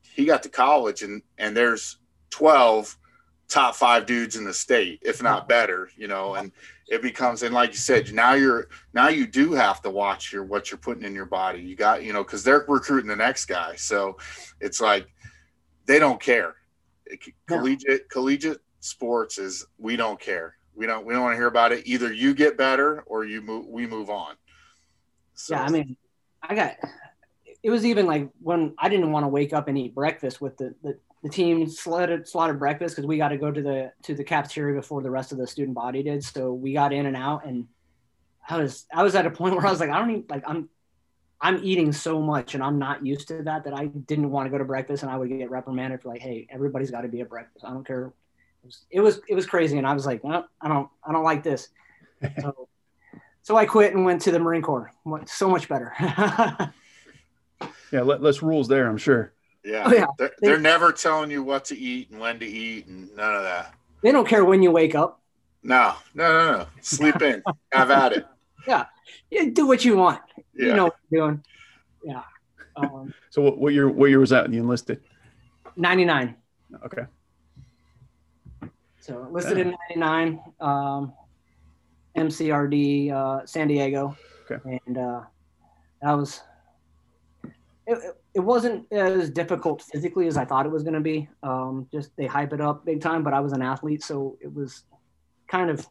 He 0.00 0.24
got 0.24 0.42
to 0.44 0.48
college 0.48 1.02
and 1.02 1.22
and 1.38 1.56
there's 1.56 1.98
12 2.34 2.98
top 3.48 3.76
five 3.76 4.06
dudes 4.06 4.34
in 4.34 4.44
the 4.44 4.52
state, 4.52 4.98
if 5.02 5.22
not 5.22 5.42
mm-hmm. 5.42 5.48
better, 5.48 5.88
you 5.96 6.08
know, 6.08 6.34
and 6.34 6.50
it 6.88 7.00
becomes 7.00 7.44
and 7.44 7.54
like 7.54 7.70
you 7.70 7.78
said 7.78 8.12
now 8.12 8.34
you're 8.34 8.68
now 8.92 9.08
you 9.08 9.26
do 9.26 9.52
have 9.52 9.80
to 9.80 9.88
watch 9.88 10.32
your 10.32 10.42
what 10.42 10.70
you're 10.70 10.78
putting 10.78 11.04
in 11.04 11.14
your 11.14 11.26
body. 11.26 11.60
You 11.60 11.76
got 11.76 12.02
you 12.02 12.12
know 12.12 12.24
because 12.24 12.42
they're 12.42 12.64
recruiting 12.66 13.08
the 13.08 13.14
next 13.14 13.44
guy. 13.44 13.76
So 13.76 14.18
it's 14.60 14.80
like 14.80 15.06
they 15.86 16.00
don't 16.00 16.20
care. 16.20 16.56
Collegiate 17.46 18.10
collegiate 18.10 18.60
sports 18.80 19.38
is 19.38 19.64
we 19.78 19.94
don't 19.94 20.18
care. 20.18 20.56
We 20.74 20.86
don't 20.86 21.06
we 21.06 21.14
don't 21.14 21.22
want 21.22 21.34
to 21.34 21.36
hear 21.36 21.46
about 21.46 21.70
it. 21.70 21.86
Either 21.86 22.12
you 22.12 22.34
get 22.34 22.58
better 22.58 23.02
or 23.02 23.24
you 23.24 23.40
move 23.42 23.66
we 23.68 23.86
move 23.86 24.10
on. 24.10 24.34
So, 25.34 25.54
yeah, 25.54 25.62
I 25.62 25.70
mean, 25.70 25.96
I 26.42 26.54
got. 26.56 26.76
It 27.62 27.70
was 27.70 27.86
even 27.86 28.06
like 28.06 28.28
when 28.42 28.74
I 28.76 28.88
didn't 28.88 29.12
want 29.12 29.22
to 29.22 29.28
wake 29.28 29.52
up 29.52 29.68
and 29.68 29.78
eat 29.78 29.94
breakfast 29.94 30.40
with 30.40 30.56
the 30.56 30.74
the, 30.82 30.98
the 31.24 31.30
team 31.30 31.66
slaughtered 31.66 32.28
slaughtered 32.28 32.58
breakfast 32.58 32.94
because 32.94 33.06
we 33.06 33.16
got 33.16 33.28
to 33.28 33.38
go 33.38 33.50
to 33.50 33.62
the 33.62 33.90
to 34.02 34.14
the 34.14 34.22
cafeteria 34.22 34.76
before 34.76 35.02
the 35.02 35.10
rest 35.10 35.32
of 35.32 35.38
the 35.38 35.46
student 35.46 35.74
body 35.74 36.02
did. 36.02 36.22
So 36.22 36.52
we 36.52 36.74
got 36.74 36.92
in 36.92 37.06
and 37.06 37.16
out, 37.16 37.46
and 37.46 37.66
I 38.46 38.58
was 38.58 38.84
I 38.94 39.02
was 39.02 39.14
at 39.14 39.24
a 39.24 39.30
point 39.30 39.54
where 39.56 39.66
I 39.66 39.70
was 39.70 39.80
like, 39.80 39.88
I 39.88 39.98
don't 39.98 40.10
even 40.10 40.24
like 40.28 40.44
I'm 40.46 40.68
I'm 41.40 41.60
eating 41.64 41.92
so 41.92 42.20
much 42.20 42.54
and 42.54 42.62
I'm 42.62 42.78
not 42.78 43.04
used 43.04 43.28
to 43.28 43.42
that 43.42 43.64
that 43.64 43.72
I 43.72 43.86
didn't 43.86 44.30
want 44.30 44.46
to 44.46 44.50
go 44.50 44.58
to 44.58 44.64
breakfast 44.64 45.02
and 45.02 45.10
I 45.10 45.16
would 45.16 45.30
get 45.30 45.50
reprimanded 45.50 46.02
for 46.02 46.10
like, 46.10 46.20
hey, 46.20 46.46
everybody's 46.50 46.90
got 46.90 47.00
to 47.00 47.08
be 47.08 47.22
at 47.22 47.30
breakfast. 47.30 47.64
I 47.64 47.70
don't 47.70 47.86
care. 47.86 48.12
It 48.62 48.66
was, 48.66 48.80
it 48.90 49.00
was 49.00 49.20
it 49.30 49.34
was 49.34 49.46
crazy, 49.46 49.78
and 49.78 49.86
I 49.86 49.94
was 49.94 50.04
like, 50.04 50.22
no, 50.24 50.44
I 50.60 50.68
don't 50.68 50.90
I 51.02 51.12
don't 51.12 51.24
like 51.24 51.42
this. 51.42 51.68
So, 52.40 52.68
so 53.42 53.56
I 53.56 53.66
quit 53.66 53.94
and 53.94 54.06
went 54.06 54.22
to 54.22 54.30
the 54.30 54.38
Marine 54.38 54.62
Corps. 54.62 54.90
So 55.26 55.50
much 55.50 55.68
better. 55.68 55.92
Yeah, 57.92 58.00
less 58.00 58.42
rules 58.42 58.66
there, 58.66 58.88
I'm 58.88 58.96
sure. 58.96 59.32
Yeah, 59.64 59.84
Oh, 59.86 59.92
yeah. 59.92 60.06
They're, 60.18 60.32
they're 60.40 60.58
never 60.60 60.92
telling 60.92 61.30
you 61.30 61.42
what 61.42 61.64
to 61.66 61.76
eat 61.78 62.10
and 62.10 62.20
when 62.20 62.38
to 62.40 62.46
eat 62.46 62.86
and 62.86 63.14
none 63.16 63.34
of 63.34 63.42
that 63.42 63.74
they 64.02 64.12
don't 64.12 64.28
care 64.28 64.44
when 64.44 64.62
you 64.62 64.70
wake 64.70 64.94
up. 64.94 65.20
no 65.62 65.94
no 66.14 66.28
no 66.32 66.58
no 66.58 66.66
sleep 66.80 67.20
in 67.22 67.42
have 67.72 67.90
at 67.90 68.12
it 68.12 68.26
Yeah. 68.66 68.86
You 69.30 69.50
do 69.50 69.66
what 69.66 69.84
you 69.84 69.96
want. 69.96 70.20
yeah 70.54 70.66
You 70.68 70.74
know 70.74 70.84
what 70.84 70.96
you're 71.10 71.26
doing. 71.28 71.44
Yeah. 72.02 72.22
Um, 72.76 73.12
So 73.30 73.42
what, 73.42 73.58
what 73.58 73.72
year 73.74 73.88
what 73.88 74.08
year 74.10 74.20
was 74.20 74.30
that 74.30 74.44
when 74.44 74.52
you 74.54 74.60
enlisted? 74.60 75.02
99. 75.76 76.34
Okay. 76.86 77.02
So 79.00 79.26
listed 79.30 79.58
in 79.58 79.74
99, 79.90 80.40
um, 80.60 81.12
MCRD, 82.16 83.10
uh, 83.12 83.44
San 83.44 83.68
Diego. 83.68 84.16
Okay. 84.50 84.80
And 84.86 84.96
uh, 84.96 85.22
that 86.00 86.12
was, 86.12 86.40
it, 87.44 87.52
it- 87.98 88.20
it 88.34 88.40
wasn't 88.40 88.90
as 88.92 89.30
difficult 89.30 89.82
physically 89.82 90.26
as 90.26 90.36
I 90.36 90.44
thought 90.44 90.66
it 90.66 90.72
was 90.72 90.82
going 90.82 90.94
to 90.94 91.00
be. 91.00 91.28
Um, 91.42 91.86
just 91.92 92.10
they 92.16 92.26
hype 92.26 92.52
it 92.52 92.60
up 92.60 92.84
big 92.84 93.00
time, 93.00 93.22
but 93.22 93.32
I 93.32 93.40
was 93.40 93.52
an 93.52 93.62
athlete. 93.62 94.02
So 94.02 94.36
it 94.40 94.52
was 94.52 94.82
kind 95.48 95.70
of, 95.70 95.86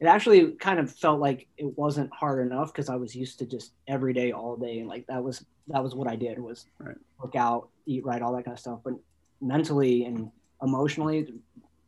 it 0.00 0.06
actually 0.06 0.52
kind 0.52 0.80
of 0.80 0.92
felt 0.92 1.20
like 1.20 1.46
it 1.56 1.76
wasn't 1.78 2.10
hard 2.12 2.44
enough 2.44 2.72
because 2.72 2.88
I 2.88 2.96
was 2.96 3.14
used 3.14 3.38
to 3.38 3.46
just 3.46 3.72
every 3.86 4.12
day, 4.12 4.32
all 4.32 4.56
day. 4.56 4.80
And 4.80 4.88
like 4.88 5.06
that 5.08 5.22
was, 5.22 5.44
that 5.68 5.82
was 5.82 5.94
what 5.94 6.08
I 6.08 6.16
did 6.16 6.38
was 6.38 6.64
Right. 6.80 6.96
work 7.22 7.36
out, 7.36 7.68
eat 7.86 8.04
right, 8.04 8.22
all 8.22 8.34
that 8.34 8.44
kind 8.44 8.56
of 8.56 8.60
stuff. 8.60 8.80
But 8.84 8.94
mentally 9.40 10.04
and 10.04 10.30
emotionally, 10.62 11.32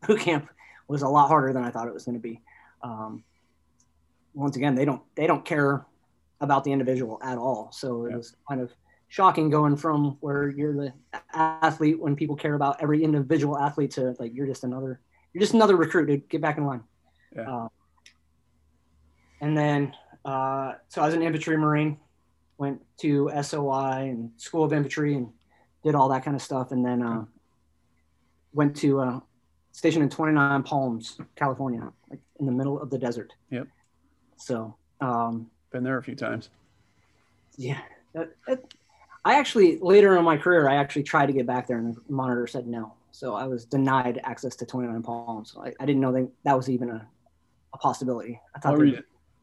boot 0.06 0.20
camp 0.20 0.48
was 0.88 1.02
a 1.02 1.08
lot 1.08 1.28
harder 1.28 1.52
than 1.52 1.64
I 1.64 1.70
thought 1.70 1.88
it 1.88 1.94
was 1.94 2.04
going 2.04 2.16
to 2.16 2.20
be. 2.20 2.40
Um, 2.82 3.24
once 4.34 4.56
again, 4.56 4.76
they 4.76 4.84
don't 4.84 5.02
they 5.16 5.26
don't 5.26 5.44
care 5.44 5.84
about 6.40 6.62
the 6.62 6.72
individual 6.72 7.18
at 7.22 7.38
all. 7.38 7.70
So 7.72 8.06
it 8.06 8.10
Yeah. 8.10 8.16
was 8.16 8.36
kind 8.48 8.60
of 8.60 8.72
shocking 9.10 9.50
going 9.50 9.76
from 9.76 10.16
where 10.20 10.48
you're 10.48 10.72
the 10.72 10.92
athlete 11.34 12.00
when 12.00 12.14
people 12.14 12.36
care 12.36 12.54
about 12.54 12.80
every 12.80 13.02
individual 13.02 13.58
athlete 13.58 13.90
to 13.90 14.14
like 14.20 14.32
you're 14.34 14.46
just 14.46 14.62
another 14.64 15.00
you're 15.32 15.40
just 15.40 15.52
another 15.52 15.76
recruit. 15.76 16.06
Dude. 16.06 16.28
Get 16.28 16.40
back 16.40 16.56
in 16.56 16.64
line. 16.64 16.82
Yeah. 17.34 17.50
Uh, 17.50 17.68
and 19.40 19.56
then 19.56 19.94
uh, 20.24 20.74
so 20.88 21.02
I 21.02 21.06
was 21.06 21.14
an 21.14 21.22
infantry 21.22 21.56
marine, 21.56 21.98
went 22.56 22.80
to 22.98 23.30
SOI 23.42 24.08
and 24.10 24.30
School 24.36 24.64
of 24.64 24.72
Infantry 24.72 25.14
and 25.14 25.28
did 25.82 25.94
all 25.94 26.08
that 26.10 26.24
kind 26.24 26.36
of 26.36 26.42
stuff, 26.42 26.72
and 26.72 26.84
then 26.84 27.02
uh, 27.02 27.24
went 28.52 28.76
to 28.76 29.00
uh, 29.00 29.20
station 29.72 30.02
in 30.02 30.08
29 30.10 30.62
Palms, 30.62 31.18
California, 31.36 31.90
like 32.10 32.20
in 32.38 32.46
the 32.46 32.52
middle 32.52 32.80
of 32.80 32.90
the 32.90 32.98
desert. 32.98 33.32
Yep. 33.50 33.66
So, 34.36 34.76
um, 35.00 35.50
Been 35.72 35.84
there 35.84 35.98
a 35.98 36.02
few 36.02 36.14
times. 36.14 36.50
yeah, 37.56 37.80
I 39.24 39.38
actually 39.38 39.78
later 39.78 40.16
in 40.16 40.24
my 40.24 40.36
career, 40.36 40.68
I 40.68 40.76
actually 40.76 41.02
tried 41.02 41.26
to 41.26 41.32
get 41.32 41.46
back 41.46 41.66
there, 41.66 41.78
and 41.78 41.94
the 41.94 42.00
monitor 42.08 42.46
said 42.46 42.66
no. 42.66 42.94
So 43.12 43.34
I 43.34 43.44
was 43.46 43.64
denied 43.64 44.20
access 44.24 44.56
to 44.56 44.66
29 44.66 45.02
Palms. 45.02 45.54
I, 45.58 45.72
I 45.80 45.86
didn't 45.86 46.00
know 46.00 46.12
that 46.12 46.28
that 46.44 46.56
was 46.56 46.70
even 46.70 46.90
a, 46.90 47.06
a 47.74 47.78
possibility. 47.78 48.40
I 48.54 48.60
thought 48.60 48.78
Why, 48.78 49.00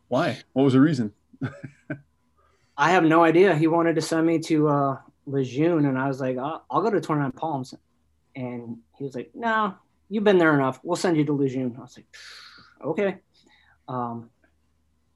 why? 0.07 0.37
What 0.53 0.63
was 0.63 0.73
the 0.73 0.81
reason? 0.81 1.13
I 2.77 2.91
have 2.91 3.03
no 3.03 3.23
idea. 3.23 3.55
He 3.55 3.67
wanted 3.67 3.95
to 3.95 4.01
send 4.01 4.25
me 4.25 4.39
to 4.39 4.67
uh, 4.69 4.97
Lejeune, 5.25 5.85
and 5.85 5.97
I 5.97 6.07
was 6.07 6.21
like, 6.21 6.37
I'll, 6.37 6.63
I'll 6.69 6.81
go 6.81 6.89
to 6.89 7.01
29 7.01 7.31
Palms. 7.33 7.73
And 8.35 8.77
he 8.97 9.03
was 9.03 9.15
like, 9.15 9.31
No, 9.33 9.75
you've 10.09 10.23
been 10.23 10.37
there 10.37 10.53
enough. 10.53 10.79
We'll 10.83 10.95
send 10.95 11.17
you 11.17 11.25
to 11.25 11.33
Lejeune. 11.33 11.75
I 11.77 11.81
was 11.81 11.97
like, 11.97 12.05
okay. 12.83 13.17
Um, 13.87 14.29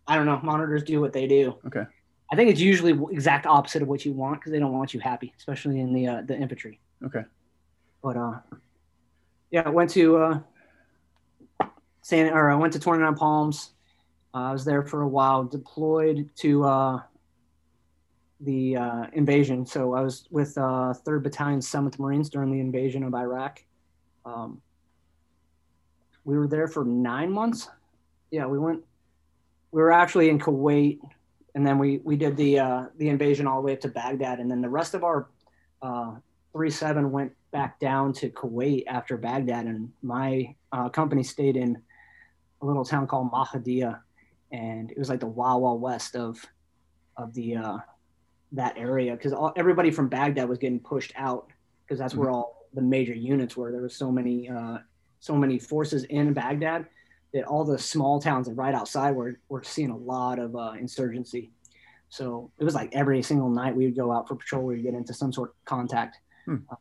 I 0.07 0.15
don't 0.15 0.25
know. 0.25 0.39
Monitors 0.43 0.83
do 0.83 0.99
what 0.99 1.13
they 1.13 1.27
do. 1.27 1.57
Okay. 1.67 1.83
I 2.31 2.35
think 2.35 2.49
it's 2.49 2.61
usually 2.61 2.97
exact 3.11 3.45
opposite 3.45 3.81
of 3.81 3.89
what 3.89 4.05
you 4.05 4.13
want 4.13 4.39
because 4.39 4.53
they 4.53 4.59
don't 4.59 4.71
want 4.71 4.93
you 4.93 4.99
happy, 4.99 5.33
especially 5.37 5.79
in 5.79 5.93
the 5.93 6.07
uh, 6.07 6.21
the 6.21 6.37
infantry. 6.37 6.79
Okay. 7.05 7.23
But 8.01 8.17
uh, 8.17 8.39
yeah, 9.51 9.63
I 9.65 9.69
went 9.69 9.89
to 9.91 10.17
uh, 10.17 10.39
San 12.01 12.31
or 12.31 12.49
I 12.49 12.55
went 12.55 12.73
to 12.73 12.79
29 12.79 13.15
Palms. 13.15 13.71
Uh, 14.33 14.37
I 14.37 14.51
was 14.53 14.63
there 14.63 14.83
for 14.83 15.01
a 15.01 15.07
while, 15.07 15.43
deployed 15.43 16.29
to 16.37 16.63
uh, 16.63 17.01
the 18.39 18.77
uh, 18.77 19.05
invasion. 19.13 19.65
So 19.65 19.93
I 19.93 20.01
was 20.01 20.27
with 20.31 20.57
uh, 20.57 20.93
3rd 21.05 21.23
Battalion 21.23 21.59
7th 21.59 21.99
Marines 21.99 22.29
during 22.29 22.49
the 22.51 22.59
invasion 22.59 23.03
of 23.03 23.13
Iraq. 23.13 23.63
Um, 24.25 24.61
we 26.23 26.37
were 26.37 26.47
there 26.47 26.67
for 26.67 26.85
nine 26.85 27.31
months. 27.31 27.69
Yeah, 28.29 28.45
we 28.45 28.57
went. 28.57 28.83
We 29.71 29.81
were 29.81 29.91
actually 29.91 30.29
in 30.29 30.39
Kuwait, 30.39 30.99
and 31.55 31.65
then 31.65 31.77
we 31.77 31.99
we 32.03 32.15
did 32.15 32.37
the 32.37 32.59
uh, 32.59 32.85
the 32.97 33.09
invasion 33.09 33.47
all 33.47 33.61
the 33.61 33.65
way 33.65 33.73
up 33.73 33.81
to 33.81 33.89
Baghdad, 33.89 34.39
and 34.39 34.49
then 34.49 34.61
the 34.61 34.69
rest 34.69 34.93
of 34.93 35.03
our 35.03 35.29
uh, 35.81 36.15
three 36.53 36.69
seven 36.69 37.11
went 37.11 37.33
back 37.51 37.79
down 37.79 38.13
to 38.13 38.29
Kuwait 38.29 38.83
after 38.87 39.17
Baghdad, 39.17 39.65
and 39.65 39.91
my 40.01 40.55
uh, 40.71 40.89
company 40.89 41.23
stayed 41.23 41.57
in 41.57 41.81
a 42.61 42.65
little 42.65 42.85
town 42.85 43.07
called 43.07 43.31
Mahdiya, 43.31 43.99
and 44.51 44.91
it 44.91 44.97
was 44.97 45.09
like 45.09 45.19
the 45.19 45.27
Wild 45.27 45.61
Wild 45.61 45.81
West 45.81 46.15
of 46.15 46.43
of 47.17 47.33
the 47.33 47.57
uh, 47.57 47.77
that 48.53 48.77
area. 48.77 49.13
Because 49.13 49.33
everybody 49.57 49.91
from 49.91 50.07
Baghdad 50.07 50.47
was 50.47 50.57
getting 50.57 50.79
pushed 50.79 51.13
out 51.15 51.47
because 51.83 51.99
that's 51.99 52.15
where 52.15 52.29
all 52.29 52.67
the 52.73 52.81
major 52.81 53.13
units 53.13 53.57
were. 53.57 53.71
There 53.71 53.81
was 53.81 53.95
so 53.95 54.11
many 54.11 54.49
uh, 54.49 54.77
so 55.19 55.35
many 55.35 55.59
forces 55.59 56.05
in 56.05 56.33
Baghdad 56.33 56.85
that 57.33 57.45
all 57.45 57.63
the 57.63 57.79
small 57.79 58.21
towns 58.21 58.47
and 58.47 58.57
right 58.57 58.73
outside 58.73 59.11
were 59.11 59.39
were 59.49 59.63
seeing 59.63 59.89
a 59.89 59.97
lot 59.97 60.39
of 60.39 60.55
uh, 60.55 60.73
insurgency. 60.79 61.51
So 62.09 62.51
it 62.59 62.65
was 62.65 62.75
like 62.75 62.89
every 62.93 63.21
single 63.21 63.49
night 63.49 63.75
we 63.75 63.85
would 63.85 63.95
go 63.95 64.11
out 64.11 64.27
for 64.27 64.35
patrol, 64.35 64.65
we'd 64.65 64.83
get 64.83 64.93
into 64.93 65.13
some 65.13 65.31
sort 65.31 65.49
of 65.51 65.55
contact. 65.65 66.17
Hmm. 66.45 66.57
Uh, 66.69 66.75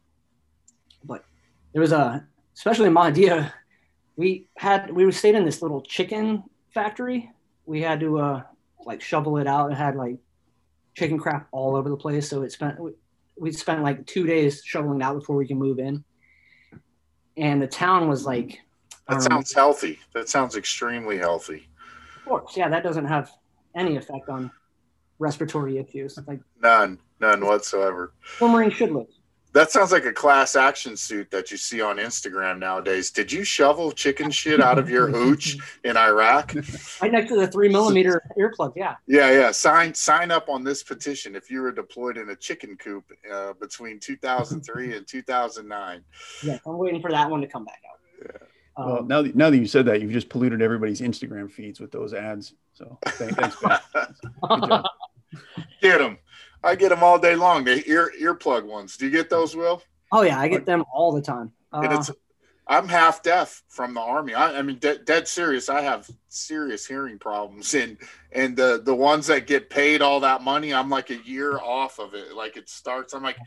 but 1.04 1.24
there 1.72 1.80
was 1.80 1.92
a, 1.92 2.26
especially 2.56 2.88
in 2.88 2.94
Mahdiya, 2.94 3.52
we 4.16 4.48
had 4.56 4.90
we 4.90 5.10
stayed 5.12 5.36
in 5.36 5.44
this 5.44 5.62
little 5.62 5.82
chicken 5.82 6.42
factory. 6.74 7.30
We 7.64 7.80
had 7.80 8.00
to 8.00 8.18
uh, 8.18 8.42
like 8.84 9.00
shovel 9.00 9.38
it 9.38 9.46
out. 9.46 9.70
It 9.70 9.76
had 9.76 9.94
like 9.94 10.16
chicken 10.94 11.18
crap 11.18 11.46
all 11.52 11.76
over 11.76 11.88
the 11.88 11.96
place. 11.96 12.28
So 12.28 12.42
it 12.42 12.50
spent 12.50 12.80
we, 12.80 12.92
we 13.38 13.52
spent 13.52 13.82
like 13.82 14.06
two 14.06 14.26
days 14.26 14.62
shoveling 14.64 15.00
out 15.00 15.14
before 15.14 15.36
we 15.36 15.46
can 15.46 15.58
move 15.58 15.78
in. 15.78 16.04
And 17.36 17.62
the 17.62 17.68
town 17.68 18.08
was 18.08 18.26
like 18.26 18.60
That 19.10 19.16
um, 19.16 19.22
sounds 19.22 19.52
healthy. 19.52 19.98
That 20.14 20.28
sounds 20.28 20.56
extremely 20.56 21.18
healthy. 21.18 21.68
Of 22.18 22.24
course, 22.26 22.56
yeah, 22.56 22.68
that 22.68 22.84
doesn't 22.84 23.06
have 23.06 23.30
any 23.74 23.96
effect 23.96 24.28
on 24.28 24.50
respiratory 25.18 25.78
issues. 25.78 26.18
Like 26.26 26.40
None, 26.62 26.98
none 27.20 27.44
whatsoever. 27.44 28.12
where 28.38 28.50
Marines 28.50 28.74
should 28.74 28.92
live. 28.92 29.06
That 29.52 29.72
sounds 29.72 29.90
like 29.90 30.04
a 30.04 30.12
class 30.12 30.54
action 30.54 30.96
suit 30.96 31.28
that 31.32 31.50
you 31.50 31.56
see 31.56 31.80
on 31.80 31.96
Instagram 31.96 32.60
nowadays. 32.60 33.10
Did 33.10 33.32
you 33.32 33.42
shovel 33.42 33.90
chicken 33.90 34.30
shit 34.40 34.60
out 34.60 34.78
of 34.78 34.88
your 34.88 35.08
hooch 35.08 35.56
in 35.82 35.96
Iraq? 35.96 36.54
Right 37.02 37.10
next 37.10 37.30
to 37.30 37.36
the 37.36 37.48
three 37.48 37.68
millimeter 37.68 38.22
earplug. 38.38 38.74
Yeah. 38.76 38.94
Yeah, 39.08 39.32
yeah. 39.32 39.50
Sign 39.50 39.92
sign 39.92 40.30
up 40.30 40.48
on 40.48 40.62
this 40.62 40.84
petition 40.84 41.34
if 41.34 41.50
you 41.50 41.62
were 41.62 41.72
deployed 41.72 42.16
in 42.16 42.30
a 42.30 42.36
chicken 42.36 42.76
coop 42.76 43.04
uh, 43.32 43.54
between 43.54 43.98
2003 43.98 44.96
and 44.96 45.06
2009. 45.06 46.04
Yeah. 46.44 46.58
I'm 46.64 46.78
waiting 46.78 47.02
for 47.02 47.10
that 47.10 47.28
one 47.28 47.40
to 47.40 47.48
come 47.48 47.64
back 47.64 47.80
out. 47.90 48.42
Um, 48.76 48.86
Well, 48.88 49.02
now 49.04 49.22
that, 49.22 49.36
now 49.36 49.50
that 49.50 49.58
you 49.58 49.66
said 49.66 49.86
that, 49.86 50.00
you've 50.00 50.12
just 50.12 50.28
polluted 50.28 50.62
everybody's 50.62 51.00
Instagram 51.00 51.50
feeds 51.50 51.80
with 51.80 51.90
those 51.90 52.14
ads. 52.14 52.54
So 52.72 52.98
thank, 53.06 53.36
thanks, 53.36 53.56
Ben. 53.60 54.82
Get 55.82 55.98
them. 55.98 56.18
I 56.62 56.74
get 56.74 56.90
them 56.90 57.02
all 57.02 57.18
day 57.18 57.36
long. 57.36 57.64
The 57.64 57.88
ear 57.88 58.12
earplug 58.20 58.64
ones. 58.64 58.96
Do 58.96 59.06
you 59.06 59.10
get 59.12 59.30
those, 59.30 59.56
Will? 59.56 59.82
oh 60.12 60.22
yeah, 60.22 60.38
I 60.38 60.48
get 60.48 60.66
them 60.66 60.84
all 60.92 61.12
the 61.12 61.22
time. 61.22 61.52
and 61.72 61.92
Uh, 61.92 61.96
it's 61.98 62.10
I'm 62.66 62.86
half 62.86 63.22
deaf 63.22 63.62
from 63.68 63.94
the 63.94 64.00
army. 64.00 64.34
I, 64.34 64.58
I 64.58 64.62
mean, 64.62 64.76
dead, 64.76 65.04
dead 65.04 65.26
serious. 65.26 65.68
I 65.68 65.80
have 65.80 66.08
serious 66.28 66.86
hearing 66.86 67.18
problems, 67.18 67.74
and 67.74 67.96
and 68.32 68.56
the 68.56 68.80
the 68.84 68.94
ones 68.94 69.26
that 69.28 69.46
get 69.46 69.70
paid 69.70 70.02
all 70.02 70.20
that 70.20 70.42
money, 70.42 70.72
I'm 70.72 70.88
like 70.90 71.10
a 71.10 71.16
year 71.16 71.58
off 71.58 71.98
of 71.98 72.14
it. 72.14 72.34
Like 72.36 72.56
it 72.56 72.68
starts, 72.68 73.12
I'm 73.12 73.22
like, 73.24 73.38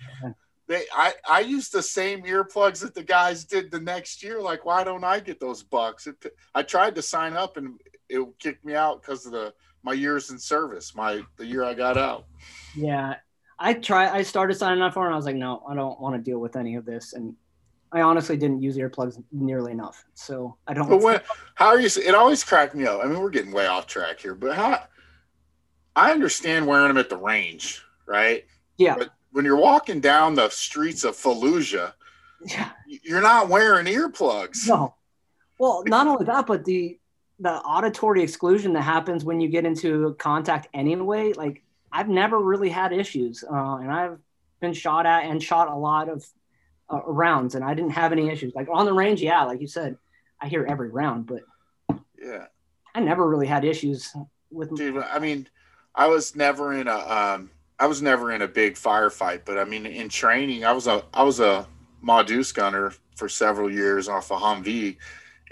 they 0.68 0.84
I 0.94 1.14
I 1.30 1.40
used 1.42 1.74
the 1.74 1.84
same 1.84 2.24
earplugs 2.24 2.80
that 2.82 2.96
the 2.96 3.04
guys 3.04 3.44
did 3.44 3.72
the 3.72 3.80
next 3.80 4.24
year. 4.24 4.42
Like, 4.42 4.66
why 4.66 4.84
don't 4.84 5.04
I 5.04 5.20
get 5.20 5.40
those 5.40 5.64
bucks? 5.64 6.08
It, 6.08 6.16
I 6.56 6.64
tried 6.64 6.96
to 6.96 7.02
sign 7.02 7.34
up, 7.34 7.58
and 7.58 7.80
it 8.10 8.26
kicked 8.40 8.64
me 8.64 8.76
out 8.76 9.02
because 9.02 9.26
of 9.26 9.32
the 9.32 9.54
my 9.84 9.94
years 9.94 10.30
in 10.30 10.40
service. 10.40 10.96
My 10.96 11.22
the 11.38 11.46
year 11.46 11.64
I 11.64 11.74
got 11.74 11.98
out. 11.98 12.26
yeah, 12.76 13.16
I 13.60 13.74
try. 13.74 14.10
I 14.10 14.24
started 14.24 14.56
signing 14.56 14.82
up 14.82 14.94
for 14.94 15.04
it. 15.04 15.08
and 15.08 15.14
I 15.14 15.18
was 15.18 15.26
like, 15.26 15.36
no, 15.36 15.64
I 15.68 15.76
don't 15.76 16.00
want 16.00 16.16
to 16.16 16.22
deal 16.22 16.40
with 16.40 16.56
any 16.56 16.76
of 16.76 16.86
this. 16.86 17.14
And 17.14 17.36
I 17.92 18.02
honestly 18.02 18.38
didn't 18.38 18.62
use 18.62 18.78
earplugs 18.78 19.22
nearly 19.32 19.72
enough, 19.72 20.04
so 20.14 20.58
I 20.68 20.74
don't. 20.74 20.90
But 20.90 21.02
when, 21.02 21.20
how 21.56 21.68
are 21.68 21.80
you? 21.80 21.90
It 22.04 22.16
always 22.16 22.44
cracked 22.44 22.74
me 22.74 22.86
up. 22.88 23.02
I 23.04 23.08
mean, 23.08 23.20
we're 23.20 23.30
getting 23.30 23.52
way 23.52 23.68
off 23.68 23.86
track 23.86 24.20
here, 24.20 24.34
but 24.34 24.56
how? 24.56 24.84
I 25.96 26.12
understand 26.12 26.66
wearing 26.66 26.88
them 26.88 26.98
at 26.98 27.10
the 27.10 27.18
range, 27.18 27.84
right? 28.08 28.46
Yeah. 28.78 28.96
But 28.98 29.10
when 29.34 29.44
you're 29.46 29.58
walking 29.58 30.00
down 30.00 30.36
the 30.36 30.50
streets 30.50 31.04
of 31.04 31.16
Fallujah, 31.16 31.94
yeah. 32.46 32.70
you're 32.88 33.22
not 33.22 33.50
wearing 33.50 33.86
earplugs. 33.88 34.68
No. 34.68 34.96
Well, 35.60 35.84
not 35.86 36.08
only 36.08 36.26
that, 36.26 36.48
but 36.48 36.64
the 36.66 37.00
the 37.40 37.52
auditory 37.52 38.22
exclusion 38.24 38.74
that 38.74 38.82
happens 38.84 39.26
when 39.26 39.42
you 39.42 39.50
get 39.50 39.66
into 39.66 40.16
contact 40.20 40.68
anyway. 40.74 41.34
Like 41.34 41.64
I've 41.92 42.10
never 42.10 42.40
really 42.40 42.70
had 42.70 42.94
issues, 42.94 43.44
uh, 43.44 43.76
and 43.78 43.92
I've 43.92 44.18
been 44.62 44.74
shot 44.74 45.06
at 45.06 45.26
and 45.26 45.42
shot 45.42 45.68
a 45.68 45.76
lot 45.76 46.10
of 46.10 46.26
uh, 46.92 47.02
rounds, 47.06 47.56
and 47.56 47.64
I 47.64 47.74
didn't 47.74 47.92
have 47.92 48.12
any 48.12 48.30
issues. 48.30 48.54
Like 48.56 48.68
on 48.72 48.86
the 48.86 48.94
range, 48.94 49.22
yeah, 49.22 49.44
like 49.44 49.62
you 49.62 49.68
said, 49.68 49.98
I 50.40 50.48
hear 50.48 50.66
every 50.66 50.90
round, 50.90 51.28
but 51.28 51.42
Yeah, 52.22 52.46
I 52.94 53.00
never 53.00 53.28
really 53.28 53.48
had 53.48 53.66
issues 53.66 54.14
with. 54.52 54.76
dude. 54.76 54.98
I 54.98 55.20
mean, 55.20 55.48
I 55.96 56.08
was 56.08 56.36
never 56.36 56.74
in 56.74 56.88
a. 56.88 56.98
Um, 56.98 57.50
I 57.84 57.86
was 57.86 58.02
never 58.02 58.32
in 58.32 58.42
a 58.42 58.48
big 58.48 58.76
firefight, 58.76 59.42
but 59.44 59.58
I 59.60 59.66
mean, 59.66 59.86
in 59.86 60.08
training, 60.08 60.64
I 60.64 60.72
was 60.72 60.88
a. 60.88 61.04
I 61.14 61.24
was 61.24 61.42
a 61.42 61.68
Ma 62.02 62.24
Deuce 62.24 62.54
gunner 62.54 62.94
for 63.18 63.28
several 63.28 63.70
years 63.70 64.08
off 64.08 64.32
a 64.32 64.36
Humvee, 64.36 64.96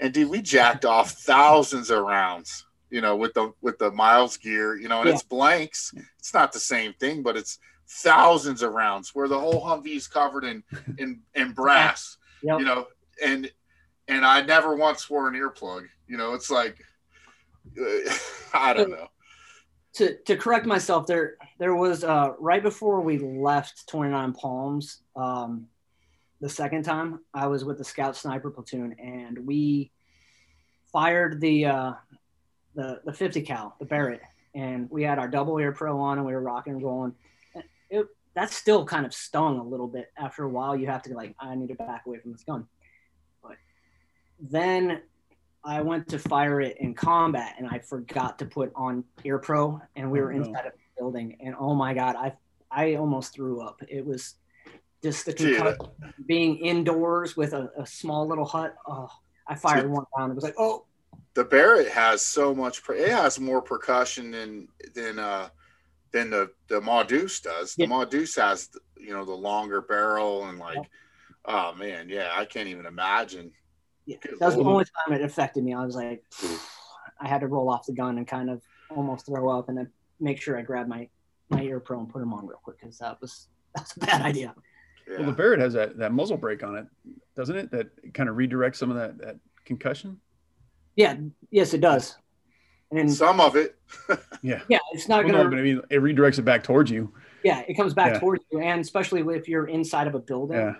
and 0.00 0.14
dude, 0.14 0.30
we 0.30 0.40
jacked 0.40 0.86
off 0.86 1.10
thousands 1.26 1.90
of 1.90 2.02
rounds. 2.02 2.64
You 2.88 3.02
know, 3.02 3.16
with 3.16 3.34
the 3.34 3.52
with 3.60 3.78
the 3.78 3.90
miles 3.90 4.38
gear, 4.38 4.76
you 4.78 4.88
know, 4.88 5.00
and 5.00 5.08
Yeah. 5.08 5.14
it's 5.16 5.22
blanks. 5.22 5.92
It's 6.18 6.32
not 6.32 6.52
the 6.54 6.58
same 6.58 6.94
thing, 6.94 7.22
but 7.22 7.36
it's 7.36 7.58
thousands 7.86 8.62
of 8.62 8.72
rounds 8.72 9.14
where 9.14 9.28
the 9.28 9.38
whole 9.38 9.62
Humvee 9.62 9.96
is 9.96 10.08
covered 10.08 10.44
in 10.44 10.62
in 10.96 11.20
in 11.34 11.52
brass. 11.52 12.16
Yep. 12.42 12.60
You 12.60 12.64
know, 12.64 12.86
and 13.22 13.52
and 14.08 14.24
I 14.24 14.40
never 14.40 14.74
once 14.74 15.10
wore 15.10 15.28
an 15.28 15.34
earplug. 15.34 15.86
You 16.08 16.16
know, 16.16 16.32
it's 16.32 16.50
like 16.50 16.82
I 18.54 18.72
don't 18.72 18.90
know. 18.90 19.08
To 19.94 20.16
to 20.24 20.36
correct 20.36 20.64
myself 20.64 21.06
there 21.06 21.36
there 21.58 21.74
was 21.74 22.02
uh 22.02 22.32
right 22.38 22.62
before 22.62 23.02
we 23.02 23.18
left 23.18 23.86
29 23.88 24.32
palms 24.32 25.02
um 25.16 25.66
the 26.40 26.48
second 26.48 26.82
time 26.82 27.20
i 27.34 27.46
was 27.46 27.62
with 27.62 27.76
the 27.76 27.84
scout 27.84 28.16
sniper 28.16 28.50
platoon 28.50 28.96
and 28.98 29.46
we 29.46 29.90
fired 30.90 31.42
the 31.42 31.66
uh 31.66 31.92
the 32.74 33.02
the 33.04 33.12
50 33.12 33.42
cal 33.42 33.76
the 33.80 33.84
barrett 33.84 34.22
and 34.54 34.90
we 34.90 35.02
had 35.02 35.18
our 35.18 35.28
double 35.28 35.58
ear 35.58 35.72
pro 35.72 35.98
on 36.00 36.18
and 36.18 36.26
we 36.26 36.32
were 36.32 36.40
rocking 36.40 36.74
and 36.74 36.82
rolling. 36.82 37.14
It, 37.90 38.06
that 38.34 38.50
still 38.50 38.84
kind 38.84 39.04
of 39.04 39.12
stung 39.12 39.58
a 39.58 39.64
little 39.64 39.86
bit 39.86 40.10
after 40.16 40.44
a 40.44 40.48
while. 40.48 40.76
You 40.76 40.86
have 40.86 41.02
to 41.02 41.14
like 41.14 41.34
i 41.38 41.54
need 41.54 41.68
to 41.68 41.74
back 41.74 42.04
away 42.06 42.18
from 42.18 42.32
this 42.32 42.44
gun. 42.44 42.66
But 43.42 43.56
then 44.40 45.02
I 45.64 45.80
went 45.80 46.08
to 46.08 46.18
fire 46.18 46.60
it 46.60 46.76
in 46.80 46.94
combat 46.94 47.54
and 47.58 47.68
I 47.68 47.78
forgot 47.78 48.38
to 48.40 48.46
put 48.46 48.72
on 48.74 49.04
Ear 49.24 49.38
Pro 49.38 49.80
and 49.96 50.10
we 50.10 50.20
Oh, 50.20 50.24
were 50.24 50.32
no. 50.32 50.44
inside 50.44 50.66
of 50.66 50.72
the 50.72 50.78
building 50.98 51.36
and 51.40 51.54
oh 51.58 51.74
my 51.74 51.94
god, 51.94 52.16
I 52.16 52.32
I 52.70 52.94
almost 52.96 53.34
threw 53.34 53.60
up. 53.60 53.82
It 53.88 54.04
was 54.04 54.34
just 55.02 55.26
the 55.26 55.32
concussion, 55.32 55.76
being 56.26 56.56
indoors 56.58 57.36
with 57.36 57.52
a, 57.52 57.70
a 57.76 57.84
small 57.86 58.26
little 58.26 58.44
hut. 58.46 58.74
Oh, 58.86 59.08
I 59.46 59.54
fired 59.56 59.90
one 59.90 60.04
round. 60.16 60.32
It 60.32 60.34
was 60.36 60.44
like, 60.44 60.54
oh, 60.58 60.86
the 61.34 61.44
Barrett 61.44 61.88
has 61.88 62.22
so 62.22 62.54
much. 62.54 62.82
Per- 62.82 62.94
it 62.94 63.10
has 63.10 63.38
more 63.40 63.60
percussion 63.62 64.30
than 64.30 64.68
than 64.94 65.18
uh 65.18 65.48
than 66.12 66.30
the 66.30 66.50
the 66.68 66.80
Ma 66.80 67.02
Deuce 67.02 67.40
does. 67.40 67.74
The 67.74 67.82
Yeah. 67.82 67.88
Ma 67.88 68.04
Deuce 68.04 68.34
has 68.36 68.68
you 68.96 69.12
know 69.12 69.24
the 69.24 69.32
longer 69.32 69.80
barrel 69.82 70.46
and 70.46 70.58
like, 70.58 70.78
oh 71.44 71.74
man, 71.74 72.08
yeah, 72.08 72.30
I 72.34 72.44
can't 72.46 72.68
even 72.68 72.86
imagine. 72.86 73.52
Yeah. 74.06 74.16
That 74.38 74.46
was 74.46 74.54
the 74.56 74.62
only 74.64 74.84
time 74.84 75.14
it 75.14 75.22
affected 75.22 75.64
me. 75.64 75.74
I 75.74 75.84
was 75.84 75.94
like, 75.96 76.22
I 77.20 77.28
had 77.28 77.40
to 77.40 77.46
roll 77.48 77.68
off 77.70 77.86
the 77.86 77.92
gun 77.92 78.18
and 78.18 78.26
kind 78.26 78.50
of 78.50 78.62
almost 78.90 79.26
throw 79.26 79.48
up 79.48 79.68
and 79.68 79.78
then 79.78 79.90
make 80.20 80.40
sure 80.40 80.58
I 80.58 80.62
grabbed 80.62 80.88
my 80.88 81.08
my 81.50 81.62
Ear 81.62 81.80
Pro 81.80 81.98
and 82.00 82.08
put 82.08 82.20
them 82.20 82.32
on 82.32 82.46
real 82.46 82.58
quick 82.62 82.78
because 82.80 82.98
that 82.98 83.20
was 83.20 83.48
that's 83.74 83.96
a 83.96 84.00
bad 84.00 84.22
idea. 84.30 84.54
Yeah. 85.08 85.18
Well, 85.18 85.26
the 85.26 85.32
Barrett 85.32 85.60
has 85.60 85.72
that, 85.74 85.98
that 85.98 86.12
muzzle 86.12 86.36
brake 86.36 86.62
on 86.62 86.76
it, 86.76 86.86
doesn't 87.34 87.56
it? 87.56 87.70
That 87.72 87.88
kind 88.14 88.28
of 88.28 88.36
redirects 88.36 88.76
some 88.76 88.88
of 88.90 88.96
that, 88.96 89.18
that 89.18 89.36
concussion. 89.64 90.20
Yeah, 90.94 91.16
yes, 91.50 91.74
it 91.74 91.80
does. 91.80 92.16
And 92.92 93.10
Some 93.12 93.40
of 93.40 93.56
it. 93.56 93.76
Yeah. 94.42 94.60
Yeah, 94.68 94.78
it's 94.92 95.08
not 95.08 95.24
Well, 95.24 95.32
gonna. 95.32 95.44
no, 95.44 95.50
but 95.50 95.58
I 95.58 95.62
mean, 95.62 95.80
it 95.90 96.00
redirects 96.00 96.38
it 96.38 96.42
back 96.42 96.62
towards 96.62 96.90
you. 96.90 97.12
yeah, 97.42 97.62
it 97.66 97.74
comes 97.74 97.94
back 97.94 98.14
Yeah. 98.14 98.20
towards 98.20 98.44
you, 98.52 98.60
and 98.60 98.80
especially 98.80 99.22
if 99.36 99.48
you're 99.48 99.66
inside 99.66 100.06
of 100.06 100.14
a 100.14 100.18
building, 100.18 100.56
Yeah. 100.58 100.74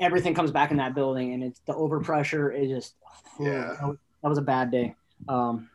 Everything 0.00 0.34
comes 0.34 0.50
back 0.50 0.70
in 0.70 0.76
that 0.78 0.94
building, 0.94 1.32
and 1.32 1.42
it's 1.42 1.60
the 1.66 1.74
overpressure 1.74 2.54
is 2.54 2.70
just. 2.70 2.94
Yeah. 3.40 3.76
that, 3.80 4.28
was, 4.28 4.38
a 4.38 4.42
bad 4.42 4.70
day. 4.72 4.94
Um, 5.28 5.70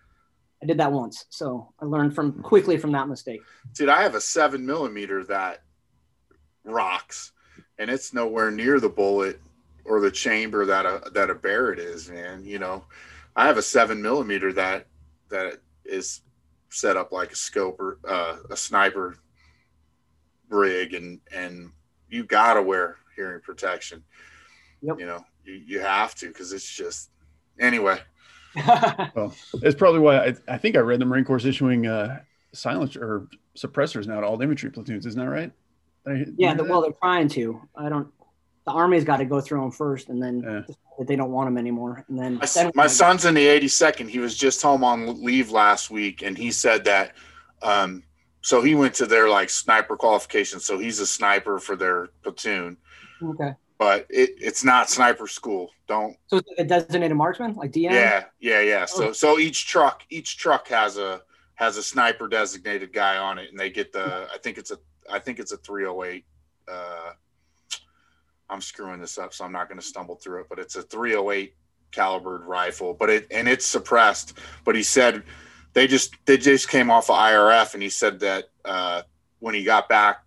I 0.62 0.66
did 0.66 0.78
that 0.80 0.92
once, 0.92 1.26
so 1.30 1.74
I 1.80 1.86
learned 1.86 2.14
from 2.14 2.42
quickly 2.42 2.78
from 2.78 2.92
that 2.92 3.08
mistake. 3.08 3.42
Dude, 3.74 3.90
I 3.90 4.02
have 4.02 4.16
a 4.16 4.22
seven 4.22 4.66
millimeter 4.66 5.24
that 5.26 5.62
rocks, 6.64 7.32
and 7.78 7.90
it's 7.90 8.14
nowhere 8.14 8.52
near 8.52 8.80
the 8.80 8.90
bullet 8.90 9.42
or 9.86 10.00
the 10.00 10.12
chamber 10.12 10.66
that 10.66 10.86
a 10.86 11.10
that 11.12 11.30
a 11.30 11.36
Barrett 11.36 11.80
is, 11.80 12.10
man. 12.10 12.46
You 12.46 12.60
know, 12.60 12.86
I 13.36 13.48
have 13.48 13.58
a 13.58 13.62
seven 13.62 14.02
millimeter 14.02 14.54
that 14.54 14.88
that 15.30 15.60
is 15.86 16.22
set 16.70 16.98
up 16.98 17.12
like 17.12 17.32
a 17.32 17.36
scoper, 17.36 18.00
uh, 18.08 18.38
a 18.50 18.58
sniper 18.58 19.18
rig, 20.50 20.94
and 20.94 21.20
and 21.34 21.72
you 22.10 22.24
gotta 22.24 22.62
wear 22.62 22.98
hearing 23.16 23.42
protection. 23.42 24.04
Yep. 24.82 25.00
You 25.00 25.06
know, 25.06 25.26
you, 25.46 25.54
you 25.66 25.80
have 25.80 26.16
to 26.16 26.28
because 26.28 26.52
it's 26.54 26.70
just 26.70 27.10
anyway. 27.60 28.00
well, 28.68 29.34
it's 29.62 29.76
probably 29.76 30.00
why 30.00 30.18
I, 30.28 30.36
I 30.48 30.58
think 30.58 30.76
I 30.76 30.80
read 30.80 31.00
the 31.00 31.06
Marine 31.06 31.26
Corps 31.26 31.46
issuing 31.46 31.88
uh, 31.88 32.20
silence 32.54 32.96
or 32.96 33.28
suppressors 33.58 34.06
now 34.08 34.20
to 34.20 34.28
all 34.28 34.38
the 34.38 34.44
infantry 34.44 34.70
platoons. 34.70 35.06
Isn't 35.06 35.20
that 35.20 35.30
right? 35.30 35.52
I- 36.06 36.26
yeah, 36.38 36.50
remember 36.52 36.64
the, 36.64 36.70
well, 36.70 36.82
they're 36.82 36.92
trying 37.02 37.28
to. 37.30 37.62
I 37.76 37.90
don't. 37.90 38.08
The 38.66 38.72
army's 38.72 39.04
got 39.04 39.18
to 39.18 39.26
go 39.26 39.42
through 39.42 39.62
them 39.62 39.72
first, 39.72 40.10
and 40.10 40.22
then 40.22 40.40
Yeah. 40.42 40.62
that 40.98 41.08
they 41.08 41.16
don't 41.18 41.32
want 41.32 41.48
them 41.48 41.58
anymore, 41.58 42.06
and 42.08 42.18
then 42.18 42.36
My, 42.36 42.46
then 42.46 42.72
my 42.76 42.88
son's 42.88 43.26
in 43.26 43.34
the 43.34 43.46
82nd. 43.46 44.08
He 44.08 44.20
was 44.20 44.38
just 44.38 44.62
home 44.62 44.84
on 44.86 45.22
leave 45.24 45.50
last 45.52 45.90
week, 45.90 46.22
and 46.22 46.38
he 46.38 46.52
said 46.52 46.86
that. 46.86 47.16
Um, 47.62 48.04
so 48.42 48.62
he 48.62 48.76
went 48.76 48.94
to 48.96 49.06
their 49.06 49.30
like 49.30 49.50
sniper 49.50 49.96
qualification. 49.98 50.60
So 50.60 50.78
he's 50.78 51.00
a 51.00 51.08
sniper 51.08 51.60
for 51.60 51.76
their 51.76 52.08
platoon, 52.24 52.78
Okay, 53.22 53.54
but 53.78 54.06
it, 54.10 54.32
it's 54.40 54.64
not 54.64 54.90
sniper 54.90 55.28
school. 55.28 55.72
Don't. 55.88 56.16
so 56.28 56.38
it's 56.38 56.50
a 56.58 56.64
designated 56.64 57.18
marksman, 57.18 57.54
like 57.56 57.72
DM. 57.72 57.92
Yeah, 57.92 58.24
yeah, 58.40 58.62
yeah. 58.62 58.86
So 58.86 59.10
Oh. 59.10 59.12
so 59.14 59.40
each 59.40 59.68
truck 59.68 60.04
each 60.10 60.38
truck 60.38 60.68
has 60.70 60.98
a 60.98 61.22
has 61.56 61.78
a 61.78 61.84
sniper 61.84 62.28
designated 62.28 62.92
guy 62.94 63.18
on 63.18 63.38
it, 63.38 63.50
and 63.52 63.60
they 63.60 63.70
get 63.70 63.92
the. 63.94 64.28
I 64.34 64.38
think 64.40 64.58
it's 64.58 64.72
a 64.72 64.78
I 65.12 65.20
think 65.20 65.40
it's 65.40 65.52
a 65.52 65.58
308. 65.58 66.26
Uh, 66.68 67.12
I'm 68.50 68.62
screwing 68.62 69.00
this 69.00 69.18
up, 69.18 69.34
so 69.34 69.46
I'm 69.46 69.52
not 69.52 69.68
going 69.68 69.80
to 69.80 69.86
stumble 69.86 70.16
through 70.16 70.42
it. 70.42 70.48
But 70.50 70.60
it's 70.60 70.76
a 70.76 70.82
308 70.84 71.56
calibered 71.92 72.44
rifle, 72.46 72.94
but 72.94 73.10
it 73.10 73.28
and 73.32 73.48
it's 73.48 73.66
suppressed. 73.66 74.38
But 74.66 74.76
he 74.76 74.84
said 74.84 75.24
they 75.74 75.88
just 75.88 76.16
they 76.26 76.38
just 76.38 76.70
came 76.70 76.90
off 76.90 77.10
of 77.10 77.18
IRF, 77.18 77.74
and 77.74 77.84
he 77.84 77.90
said 77.90 78.20
that 78.22 78.46
uh, 78.66 79.02
when 79.40 79.54
he 79.56 79.64
got 79.64 79.90
back 79.90 80.24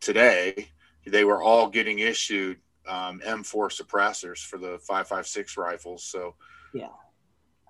today, 0.00 0.68
they 1.06 1.24
were 1.24 1.42
all 1.42 1.68
getting 1.68 1.98
issued 2.00 2.58
um, 2.86 3.20
M4 3.26 3.68
suppressors 3.70 4.38
for 4.44 4.58
the 4.58 4.78
556 4.80 5.56
rifles. 5.56 6.04
So 6.04 6.34
Yeah. 6.74 6.88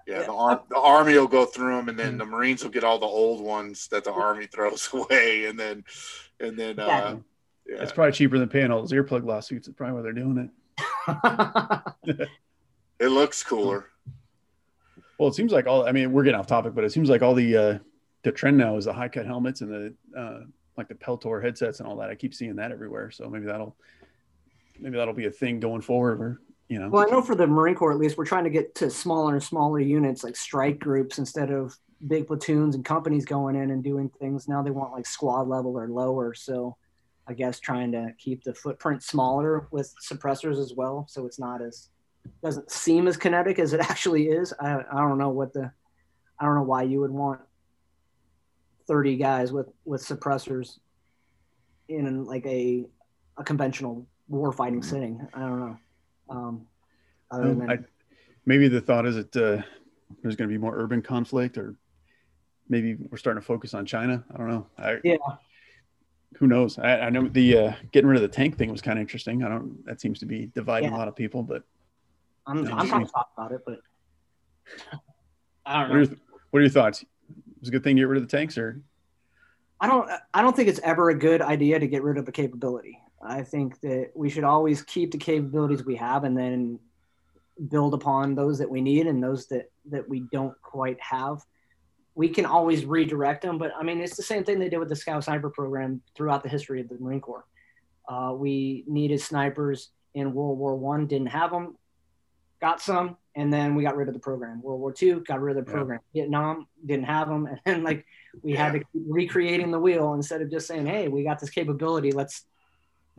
yeah, 0.06 0.20
Yeah. 0.20 0.26
the, 0.26 0.32
ar- 0.32 0.62
the 0.68 0.76
army 0.78 1.14
will 1.18 1.26
go 1.26 1.44
through 1.46 1.76
them, 1.76 1.88
and 1.88 1.98
then 1.98 2.14
Mhm. 2.14 2.18
the 2.18 2.26
Marines 2.26 2.62
will 2.62 2.70
get 2.70 2.84
all 2.84 2.98
the 2.98 3.06
old 3.06 3.40
ones 3.42 3.88
that 3.88 4.04
the 4.04 4.12
army 4.12 4.46
throws 4.46 4.88
away, 4.92 5.46
and 5.46 5.58
then 5.58 5.84
and 6.40 6.56
then 6.58 6.78
uh, 6.78 7.16
yeah, 7.66 7.82
It's 7.82 7.92
probably 7.92 8.12
cheaper 8.12 8.38
than 8.38 8.48
paying 8.48 8.70
all 8.70 8.80
those 8.80 8.92
earplug 8.92 9.24
lawsuits. 9.24 9.66
That's 9.66 9.76
probably 9.76 9.96
why 9.96 10.02
they're 10.02 10.12
doing 10.12 10.38
it. 10.38 10.50
it 13.00 13.08
looks 13.08 13.42
cooler. 13.42 13.86
Well, 15.18 15.28
it 15.30 15.34
seems 15.34 15.50
like 15.52 15.66
all. 15.66 15.86
I 15.86 15.92
mean, 15.92 16.12
we're 16.12 16.24
getting 16.24 16.38
off 16.38 16.46
topic, 16.46 16.74
but 16.74 16.84
it 16.84 16.92
seems 16.92 17.08
like 17.08 17.22
all 17.22 17.34
the 17.34 17.56
uh, 17.56 17.78
the 18.22 18.32
trend 18.32 18.58
now 18.58 18.76
is 18.76 18.84
the 18.84 18.92
high 18.92 19.08
cut 19.08 19.24
helmets 19.26 19.62
and 19.62 19.70
the 19.70 19.94
uh, 20.18 20.40
like 20.76 20.88
the 20.88 20.94
Peltor 20.94 21.42
headsets 21.42 21.80
and 21.80 21.88
all 21.88 21.96
that. 21.96 22.10
I 22.10 22.14
keep 22.14 22.34
seeing 22.34 22.56
that 22.56 22.72
everywhere. 22.72 23.10
So 23.10 23.28
maybe 23.28 23.46
that'll 23.46 23.76
maybe 24.78 24.96
that'll 24.96 25.14
be 25.14 25.26
a 25.26 25.30
thing 25.30 25.60
going 25.60 25.80
forward. 25.80 26.18
Where 26.18 26.40
you 26.68 26.78
know, 26.78 26.88
well, 26.88 27.06
I 27.06 27.10
know 27.10 27.22
for 27.22 27.34
the 27.34 27.46
Marine 27.46 27.74
Corps, 27.74 27.92
at 27.92 27.98
least, 27.98 28.18
we're 28.18 28.24
trying 28.24 28.44
to 28.44 28.50
get 28.50 28.74
to 28.76 28.90
smaller 28.90 29.34
and 29.34 29.42
smaller 29.42 29.80
units, 29.80 30.24
like 30.24 30.36
strike 30.36 30.78
groups, 30.78 31.18
instead 31.18 31.50
of 31.50 31.76
big 32.06 32.26
platoons 32.26 32.74
and 32.74 32.84
companies 32.84 33.24
going 33.24 33.56
in 33.56 33.70
and 33.70 33.82
doing 33.82 34.10
things. 34.20 34.48
Now 34.48 34.62
they 34.62 34.70
want 34.70 34.92
like 34.92 35.06
squad 35.06 35.48
level 35.48 35.78
or 35.78 35.88
lower. 35.88 36.34
So, 36.34 36.76
I 37.26 37.34
guess 37.34 37.58
trying 37.58 37.92
to 37.92 38.12
keep 38.18 38.44
the 38.44 38.54
footprint 38.54 39.02
smaller 39.02 39.68
with 39.70 39.92
suppressors 40.02 40.60
as 40.60 40.74
well, 40.74 41.06
so 41.08 41.26
it's 41.26 41.38
not 41.38 41.62
as 41.62 41.88
doesn't 42.42 42.70
seem 42.70 43.06
as 43.06 43.16
kinetic 43.16 43.58
as 43.58 43.72
it 43.72 43.80
actually 43.90 44.28
is. 44.28 44.52
I, 44.60 44.80
I 44.90 45.00
don't 45.00 45.18
know 45.18 45.30
what 45.30 45.52
the 45.52 45.70
I 46.38 46.44
don't 46.44 46.54
know 46.54 46.62
why 46.62 46.82
you 46.82 47.00
would 47.00 47.10
want 47.10 47.40
30 48.86 49.16
guys 49.16 49.52
with 49.52 49.68
with 49.84 50.04
suppressors 50.04 50.78
in 51.88 52.24
like 52.24 52.46
a 52.46 52.86
a 53.36 53.44
conventional 53.44 54.06
warfighting 54.30 54.84
setting. 54.84 55.26
I 55.34 55.40
don't 55.40 55.60
know. 55.60 55.76
Um, 56.28 56.66
other 57.30 57.54
than, 57.54 57.70
I, 57.70 57.78
maybe 58.46 58.68
the 58.68 58.80
thought 58.80 59.06
is 59.06 59.16
that 59.16 59.36
uh, 59.36 59.62
there's 60.22 60.36
going 60.36 60.48
to 60.48 60.52
be 60.52 60.58
more 60.58 60.76
urban 60.76 61.02
conflict, 61.02 61.58
or 61.58 61.74
maybe 62.68 62.94
we're 63.10 63.18
starting 63.18 63.40
to 63.40 63.46
focus 63.46 63.74
on 63.74 63.86
China. 63.86 64.24
I 64.32 64.38
don't 64.38 64.48
know. 64.48 64.66
I, 64.78 64.96
Yeah. 65.04 65.16
Who 66.38 66.46
knows? 66.48 66.78
I, 66.78 67.00
I 67.00 67.10
know 67.10 67.28
the 67.28 67.56
uh, 67.58 67.72
getting 67.92 68.08
rid 68.08 68.16
of 68.16 68.22
the 68.22 68.28
tank 68.28 68.58
thing 68.58 68.70
was 68.70 68.82
kind 68.82 68.98
of 68.98 69.00
interesting. 69.00 69.42
I 69.42 69.48
don't. 69.48 69.84
That 69.86 70.00
seems 70.00 70.18
to 70.20 70.26
be 70.26 70.46
dividing 70.54 70.90
Yeah. 70.90 70.96
a 70.96 70.98
lot 70.98 71.08
of 71.08 71.16
people. 71.16 71.42
But 71.42 71.62
I'm 72.46 72.62
No, 72.62 72.72
I'm 72.72 72.86
sure. 72.86 72.98
not 73.00 73.10
talking 73.10 73.32
about 73.38 73.52
it, 73.52 73.60
but 73.64 73.78
I 75.66 75.82
don't 75.82 75.90
are 75.92 75.94
know. 75.94 76.00
your, 76.08 76.16
what 76.50 76.58
are 76.58 76.62
your 76.62 76.70
thoughts? 76.70 77.04
Was 77.66 77.70
a 77.70 77.72
good 77.72 77.82
thing 77.82 77.96
to 77.96 78.02
get 78.02 78.08
rid 78.08 78.22
of 78.22 78.28
the 78.28 78.36
tanks, 78.36 78.56
or 78.56 78.80
I 79.80 79.88
don't 79.88 80.08
I 80.32 80.40
don't 80.40 80.54
think 80.54 80.68
it's 80.68 80.78
ever 80.84 81.10
a 81.10 81.18
good 81.18 81.42
idea 81.42 81.80
to 81.80 81.88
get 81.88 82.04
rid 82.04 82.16
of 82.16 82.28
a 82.28 82.30
capability. 82.30 83.00
I 83.20 83.42
think 83.42 83.80
that 83.80 84.12
we 84.14 84.30
should 84.30 84.44
always 84.44 84.82
keep 84.82 85.10
the 85.10 85.18
capabilities 85.18 85.84
we 85.84 85.96
have 85.96 86.22
and 86.22 86.38
then 86.38 86.78
build 87.68 87.92
upon 87.92 88.36
those 88.36 88.58
that 88.58 88.70
we 88.70 88.80
need 88.80 89.08
and 89.08 89.20
those 89.20 89.48
that 89.48 89.68
that 89.86 90.08
we 90.08 90.20
don't 90.30 90.54
quite 90.62 91.00
have. 91.00 91.42
We 92.14 92.28
can 92.28 92.46
always 92.46 92.84
redirect 92.84 93.42
them, 93.42 93.58
but 93.58 93.72
I 93.76 93.82
mean 93.82 94.00
it's 94.00 94.16
the 94.16 94.22
same 94.22 94.44
thing 94.44 94.60
they 94.60 94.68
did 94.68 94.78
with 94.78 94.88
the 94.88 94.94
Scout 94.94 95.24
Sniper 95.24 95.50
program 95.50 96.02
throughout 96.14 96.44
the 96.44 96.48
history 96.48 96.80
of 96.80 96.88
the 96.88 96.98
Marine 97.00 97.20
Corps. 97.20 97.46
Uh, 98.08 98.32
we 98.36 98.84
needed 98.86 99.20
snipers 99.20 99.90
in 100.14 100.32
World 100.32 100.56
War 100.56 100.76
One, 100.76 101.08
didn't 101.08 101.26
have 101.30 101.50
them, 101.50 101.76
got 102.60 102.80
some, 102.80 103.16
and 103.34 103.52
then 103.52 103.74
we 103.74 103.82
got 103.82 103.96
rid 103.96 104.08
of 104.08 104.14
the 104.14 104.20
program. 104.20 104.62
World 104.62 104.80
War 104.80 104.94
II 105.00 105.20
got 105.20 105.40
rid 105.40 105.56
of 105.56 105.64
the 105.64 105.70
Yeah. 105.70 105.76
program. 105.76 106.00
Vietnam 106.14 106.66
didn't 106.84 107.04
have 107.04 107.28
them, 107.28 107.46
and 107.50 107.60
then 107.64 107.82
like 107.84 108.06
we 108.42 108.52
had 108.54 108.72
to 108.72 108.78
keep 108.80 109.02
recreating 109.08 109.70
the 109.70 109.78
wheel 109.80 110.14
instead 110.14 110.42
of 110.42 110.50
just 110.50 110.66
saying, 110.66 110.86
"Hey, 110.86 111.08
we 111.08 111.22
got 111.24 111.38
this 111.40 111.50
capability. 111.50 112.12
Let's 112.12 112.44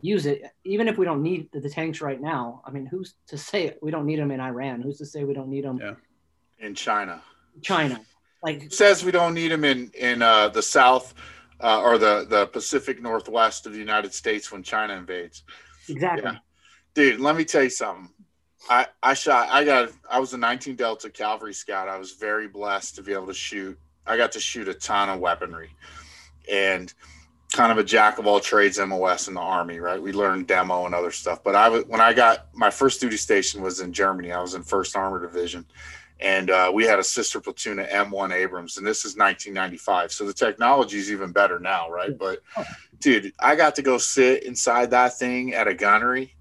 use 0.00 0.26
it." 0.26 0.42
Even 0.64 0.88
if 0.88 0.98
we 0.98 1.04
don't 1.04 1.22
need 1.22 1.50
the, 1.52 1.60
the 1.60 1.70
tanks 1.70 2.00
right 2.00 2.20
now, 2.20 2.62
I 2.64 2.70
mean, 2.70 2.86
who's 2.86 3.14
to 3.28 3.38
say 3.38 3.74
we 3.82 3.90
don't 3.90 4.06
need 4.06 4.18
them 4.18 4.30
in 4.30 4.40
Iran? 4.40 4.82
Who's 4.82 4.98
to 4.98 5.06
say 5.06 5.24
we 5.24 5.34
don't 5.34 5.48
need 5.48 5.64
them 5.64 5.78
Yeah. 5.78 5.94
in 6.58 6.74
China. 6.74 7.22
China? 7.62 8.00
Like, 8.42 8.62
It 8.64 8.72
says 8.72 9.04
we 9.04 9.10
don't 9.10 9.34
need 9.34 9.50
them 9.50 9.64
in 9.64 9.90
in 9.98 10.22
uh, 10.22 10.48
the 10.48 10.62
South 10.62 11.14
uh, 11.60 11.80
or 11.80 11.98
the 11.98 12.24
the 12.28 12.46
Pacific 12.46 13.00
Northwest 13.02 13.66
of 13.66 13.72
the 13.72 13.78
United 13.78 14.12
States 14.14 14.52
when 14.52 14.62
China 14.62 14.94
invades. 14.94 15.42
exactly. 15.88 16.30
Yeah. 16.32 16.38
Dude, 16.94 17.20
let 17.20 17.34
me 17.36 17.44
tell 17.44 17.62
you 17.64 17.70
something. 17.70 18.08
I 18.68 18.86
I 19.02 19.14
shot. 19.14 19.48
I 19.50 19.64
got. 19.64 19.90
I 20.10 20.18
was 20.18 20.32
a 20.34 20.38
19 20.38 20.76
Delta 20.76 21.10
Cavalry 21.10 21.54
Scout. 21.54 21.88
I 21.88 21.98
was 21.98 22.12
very 22.12 22.48
blessed 22.48 22.96
to 22.96 23.02
be 23.02 23.12
able 23.12 23.26
to 23.26 23.34
shoot. 23.34 23.78
I 24.06 24.16
got 24.16 24.32
to 24.32 24.40
shoot 24.40 24.68
a 24.68 24.74
ton 24.74 25.08
of 25.08 25.20
weaponry, 25.20 25.70
and 26.50 26.92
kind 27.52 27.72
of 27.72 27.78
a 27.78 27.84
jack 27.84 28.18
of 28.18 28.26
all 28.26 28.40
trades 28.40 28.78
MOS 28.78 29.28
in 29.28 29.34
the 29.34 29.40
Army. 29.40 29.78
Right. 29.78 30.00
We 30.00 30.12
learned 30.12 30.46
demo 30.46 30.86
and 30.86 30.94
other 30.94 31.10
stuff. 31.10 31.42
But 31.42 31.54
I 31.54 31.68
was 31.68 31.84
when 31.84 32.00
I 32.00 32.12
got 32.12 32.48
my 32.54 32.70
first 32.70 33.00
duty 33.00 33.16
station 33.16 33.62
was 33.62 33.80
in 33.80 33.92
Germany. 33.92 34.32
I 34.32 34.40
was 34.40 34.54
in 34.54 34.62
First 34.62 34.96
Armor 34.96 35.20
Division, 35.20 35.64
and 36.20 36.50
uh, 36.50 36.70
we 36.72 36.84
had 36.84 36.98
a 36.98 37.04
sister 37.04 37.40
platoon 37.40 37.78
of 37.78 37.86
M1 37.88 38.32
Abrams, 38.32 38.76
and 38.76 38.86
this 38.86 39.04
is 39.04 39.16
1995. 39.16 40.12
So 40.12 40.26
the 40.26 40.32
technology 40.32 40.98
is 40.98 41.10
even 41.10 41.32
better 41.32 41.58
now, 41.58 41.90
right? 41.90 42.16
But 42.16 42.42
dude, 42.98 43.32
I 43.38 43.56
got 43.56 43.74
to 43.76 43.82
go 43.82 43.98
sit 43.98 44.42
inside 44.42 44.90
that 44.90 45.18
thing 45.18 45.54
at 45.54 45.68
a 45.68 45.74
gunnery. 45.74 46.34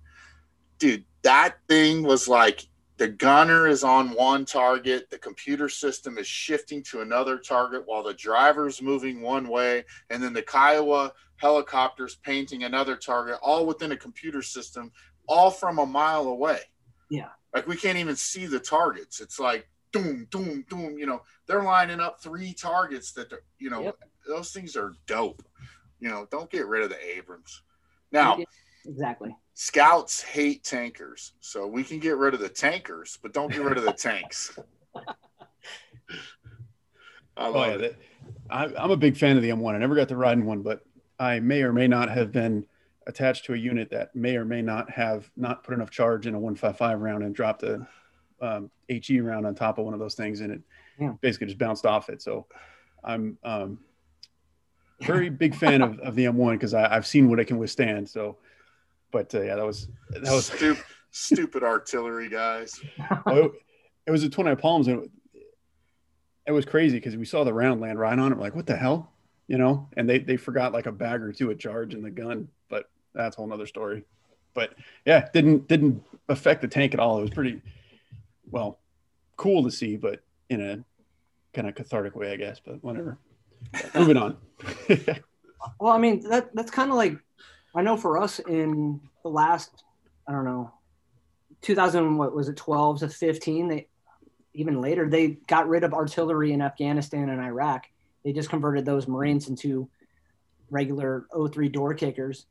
Dude, 0.80 1.06
that 1.24 1.58
thing 1.68 2.04
was 2.04 2.28
like 2.28 2.68
the 2.98 3.08
gunner 3.08 3.68
is 3.68 3.84
on 3.84 4.10
one 4.10 4.46
target, 4.46 5.10
the 5.10 5.18
computer 5.20 5.70
system 5.70 6.18
is 6.18 6.28
shifting 6.28 6.82
to 6.84 7.02
another 7.02 7.38
target 7.38 7.84
while 7.86 8.04
the 8.04 8.14
driver's 8.14 8.82
moving 8.82 9.22
one 9.22 9.48
way, 9.48 9.86
and 10.10 10.22
then 10.22 10.34
the 10.34 10.42
Kiowa 10.42 11.14
helicopter's 11.36 12.16
painting 12.16 12.64
another 12.64 12.96
target, 12.96 13.38
all 13.44 13.66
within 13.66 13.92
a 13.92 13.98
computer 13.98 14.42
system, 14.42 14.92
all 15.28 15.52
from 15.52 15.78
a 15.80 15.86
mile 15.86 16.24
away. 16.28 16.60
Yeah. 17.10 17.30
Like 17.54 17.68
we 17.68 17.76
can't 17.78 17.98
even 17.98 18.16
see 18.16 18.48
the 18.48 18.60
targets. 18.60 19.20
It's 19.22 19.40
like 19.40 19.68
doom, 19.92 20.28
doom, 20.32 20.66
doom. 20.70 20.98
You 20.98 21.06
know, 21.06 21.22
they're 21.46 21.64
lining 21.64 22.00
up 22.00 22.22
three 22.22 22.54
targets 22.54 23.12
that, 23.14 23.30
they're- 23.30 23.44
you 23.60 23.70
know, 23.70 23.82
Yep. 23.84 24.00
those 24.28 24.52
things 24.52 24.76
are 24.76 24.94
dope. 25.06 25.44
You 26.00 26.10
know, 26.10 26.28
don't 26.32 26.50
get 26.50 26.68
rid 26.68 26.84
of 26.84 26.90
the 26.90 27.18
Abrams. 27.18 27.64
Now, 28.12 28.38
exactly. 28.86 29.36
Scouts 29.60 30.22
hate 30.22 30.64
tankers, 30.64 31.34
so 31.40 31.66
we 31.66 31.84
can 31.84 31.98
get 31.98 32.16
rid 32.18 32.36
of 32.36 32.40
the 32.40 32.48
tankers, 32.48 33.18
but 33.24 33.34
don't 33.34 33.52
get 33.52 33.64
rid 33.64 33.76
of 33.76 33.84
the 33.84 33.92
tanks. 33.92 34.56
I 37.36 37.48
Oh 37.48 37.52
love 37.52 37.68
yeah, 37.68 37.74
it. 37.74 37.80
that, 37.80 37.96
I, 38.52 38.66
I'm 38.84 38.92
a 38.92 38.98
big 38.98 39.18
fan 39.18 39.36
of 39.36 39.42
the 39.42 39.50
M1. 39.50 39.74
I 39.74 39.80
never 39.80 39.96
got 39.96 40.10
to 40.10 40.16
ride 40.16 40.38
in 40.38 40.46
one, 40.46 40.62
but 40.62 40.82
I 41.20 41.40
may 41.40 41.64
or 41.64 41.74
may 41.74 41.88
not 41.88 42.08
have 42.10 42.32
been 42.32 42.68
attached 43.08 43.46
to 43.46 43.56
a 43.56 43.58
unit 43.58 43.90
that 43.90 44.16
may 44.16 44.36
or 44.36 44.46
may 44.46 44.62
not 44.62 44.92
have 44.92 45.32
not 45.36 45.64
put 45.64 45.74
enough 45.74 45.90
charge 45.90 46.28
in 46.28 46.36
a 46.36 46.40
155 46.40 47.02
round 47.02 47.24
and 47.24 47.34
dropped 47.34 47.64
a 47.64 47.88
um, 48.40 48.70
HE 48.90 49.22
round 49.22 49.48
on 49.48 49.56
top 49.56 49.80
of 49.80 49.86
one 49.86 49.96
of 49.96 50.00
those 50.00 50.14
things, 50.14 50.42
and 50.42 50.52
it 50.52 50.62
Yeah. 51.00 51.14
basically 51.22 51.48
just 51.48 51.58
bounced 51.58 51.88
off 51.88 52.10
it. 52.10 52.22
So 52.22 52.46
I'm 53.04 53.40
um, 53.44 53.80
very 55.02 55.30
big 55.32 55.56
fan 55.56 55.82
of, 55.82 55.98
of 56.02 56.14
the 56.14 56.26
M1 56.26 56.54
because 56.54 56.76
I've 56.76 57.08
seen 57.08 57.28
what 57.28 57.40
it 57.40 57.46
can 57.46 57.58
withstand. 57.58 58.08
So, 58.08 58.38
but 59.12 59.34
uh, 59.34 59.42
yeah, 59.42 59.56
that 59.56 59.66
was 59.66 59.88
that 60.10 60.32
was 60.32 60.48
stupid, 60.48 60.84
stupid 61.12 61.64
artillery 61.64 62.30
guys. 62.30 62.80
oh, 63.26 63.38
it, 63.38 63.52
it 64.08 64.12
was 64.12 64.24
at 64.24 64.32
29 64.32 64.58
Palms, 64.58 64.88
and 64.88 65.04
it, 65.04 65.12
it 66.48 66.52
was 66.52 66.66
crazy 66.66 66.98
because 66.98 67.16
we 67.16 67.26
saw 67.26 67.44
the 67.44 67.54
round 67.54 67.82
land 67.82 68.00
right 68.00 68.18
on 68.18 68.32
it. 68.32 68.36
We're 68.36 68.42
like, 68.42 68.56
what 68.56 68.66
the 68.66 68.76
hell, 68.76 69.12
you 69.48 69.58
know? 69.58 69.90
And 69.98 70.10
they 70.10 70.20
they 70.20 70.38
forgot 70.38 70.74
like 70.74 70.86
a 70.86 70.92
bag 70.92 71.22
or 71.22 71.32
two 71.32 71.52
of 71.52 71.60
charge 71.60 71.94
in 71.94 72.02
the 72.02 72.12
gun, 72.12 72.48
but 72.70 72.90
that's 73.14 73.36
a 73.36 73.40
whole 73.40 73.48
nother 73.48 73.68
story. 73.68 74.04
But 74.54 74.74
yeah, 75.06 75.28
didn't 75.34 75.68
didn't 75.68 76.04
affect 76.30 76.62
the 76.62 76.68
tank 76.68 76.94
at 76.94 77.00
all. 77.00 77.20
It 77.20 77.22
was 77.22 77.30
pretty 77.32 77.62
well 78.50 78.80
cool 79.36 79.64
to 79.64 79.72
see, 79.72 79.98
but 79.98 80.22
in 80.50 80.62
a 80.62 80.84
kind 81.54 81.68
of 81.68 81.76
cathartic 81.76 82.16
way, 82.16 82.32
I 82.32 82.38
guess. 82.38 82.60
But 82.64 82.84
whatever. 82.84 83.18
Moving 83.96 84.18
on. 84.18 84.38
Well, 85.80 85.92
I 85.92 85.98
mean 85.98 86.22
that 86.30 86.56
that's 86.56 86.72
kind 86.72 86.92
of 86.92 86.98
like 86.98 87.18
I 87.78 87.84
know 87.84 87.96
for 87.96 88.18
us 88.18 88.40
in 88.40 89.00
the 89.22 89.30
last 89.30 89.84
I 90.28 90.32
don't 90.32 90.46
know 90.46 90.74
2000 91.62 92.18
what 92.18 92.36
was 92.36 92.50
it 92.50 92.58
12 92.58 93.00
to 93.00 93.10
15 93.10 93.68
they 93.68 93.88
even 94.54 94.82
later 94.82 95.08
they 95.08 95.38
got 95.48 95.70
rid 95.70 95.84
of 95.84 95.94
artillery 95.94 96.52
in 96.52 96.62
Afghanistan 96.62 97.30
and 97.30 97.40
Iraq. 97.40 97.86
They 98.26 98.34
just 98.34 98.50
converted 98.50 98.84
those 98.84 99.08
Marines 99.08 99.48
into 99.48 99.88
regular 100.72 101.28
O3 101.32 101.72
door 101.72 101.94
kickers, 101.94 102.48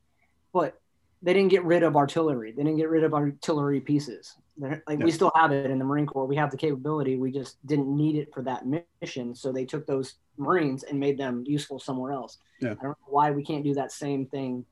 but 0.52 0.80
they 1.22 1.34
didn't 1.34 1.50
get 1.50 1.64
rid 1.64 1.82
of 1.82 1.96
artillery. 1.96 2.52
They 2.52 2.62
didn't 2.62 2.78
get 2.78 2.88
rid 2.88 3.02
of 3.02 3.12
artillery 3.12 3.80
pieces. 3.80 4.36
They're, 4.56 4.82
like 4.86 5.00
No. 5.00 5.04
we 5.04 5.10
still 5.10 5.32
have 5.34 5.50
it 5.50 5.68
in 5.70 5.78
the 5.78 5.84
Marine 5.84 6.06
Corps. 6.06 6.26
We 6.26 6.36
have 6.36 6.52
the 6.52 6.56
capability. 6.56 7.16
We 7.16 7.32
just 7.32 7.64
didn't 7.66 7.94
need 7.94 8.14
it 8.16 8.32
for 8.32 8.42
that 8.42 8.64
mission. 9.02 9.34
So 9.34 9.50
they 9.52 9.66
took 9.66 9.86
those 9.86 10.14
Marines 10.38 10.84
and 10.84 11.00
made 11.00 11.18
them 11.18 11.42
useful 11.46 11.80
somewhere 11.80 12.12
else. 12.12 12.38
Yeah. 12.60 12.70
I 12.70 12.74
don't 12.74 12.84
know 12.84 13.08
why 13.08 13.32
we 13.32 13.44
can't 13.44 13.64
do 13.64 13.74
that 13.74 13.90
same 13.90 14.26
thing. 14.26 14.64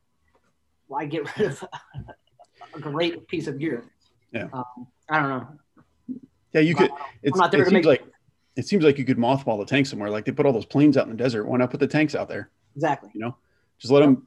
Why 0.87 1.07
get 1.07 1.37
rid 1.39 1.49
of 1.51 1.65
a 2.75 2.81
great 2.81 3.27
piece 3.29 3.47
of 3.47 3.59
gear? 3.59 3.85
Yeah. 4.33 4.49
Um, 4.53 4.65
I 5.09 5.21
don't 5.21 5.29
know. 5.29 5.49
yeah, 6.53 6.61
you 6.61 6.75
could. 6.75 6.91
It's, 7.23 7.37
not 7.37 7.51
there 7.51 7.61
it 7.63 7.65
to 7.65 7.71
seems 7.71 7.87
make- 7.87 8.01
like 8.01 8.05
it 8.57 8.67
seems 8.67 8.85
like 8.85 8.99
you 8.99 9.05
could 9.05 9.19
mothball 9.19 9.59
the 9.59 9.65
tank 9.67 9.87
somewhere. 9.87 10.11
Like 10.11 10.25
they 10.25 10.33
put 10.33 10.47
all 10.47 10.53
those 10.53 10.65
planes 10.67 10.97
out 10.97 11.05
in 11.07 11.11
the 11.11 11.17
desert. 11.17 11.47
Why 11.47 11.57
not 11.59 11.71
put 11.71 11.81
the 11.81 11.87
tanks 11.89 12.15
out 12.15 12.29
there? 12.29 12.51
Exactly. 12.77 13.11
you 13.15 13.21
know 13.21 13.37
just 13.79 13.93
let 13.93 14.01
them 14.01 14.27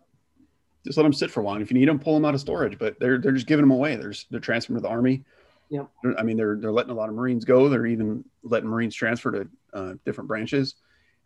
just 0.86 0.96
let 0.98 1.04
them 1.04 1.12
sit 1.12 1.30
for 1.30 1.42
a 1.42 1.44
while 1.44 1.56
And 1.56 1.62
if 1.62 1.70
you 1.70 1.78
need 1.78 1.90
them 1.90 2.00
pull 2.00 2.14
them 2.14 2.24
out 2.24 2.34
of 2.34 2.40
storage 2.40 2.78
but 2.80 2.98
they're 2.98 3.18
they're 3.18 3.34
just 3.34 3.46
giving 3.46 3.64
them 3.64 3.72
away 3.72 3.98
there's 3.98 4.26
they're 4.32 4.40
transferring 4.40 4.78
to 4.78 4.82
the 4.82 4.88
army 4.88 5.26
Yeah. 5.70 5.84
I 6.18 6.24
mean 6.24 6.38
they're 6.38 6.56
they're 6.56 6.72
letting 6.72 6.92
a 6.92 6.96
lot 6.96 7.10
of 7.10 7.16
marines 7.16 7.44
go 7.44 7.68
they're 7.68 7.86
even 7.86 8.24
letting 8.44 8.70
marines 8.70 8.96
transfer 8.96 9.32
to 9.32 9.48
uh, 9.74 9.94
different 10.06 10.30
branches 10.30 10.76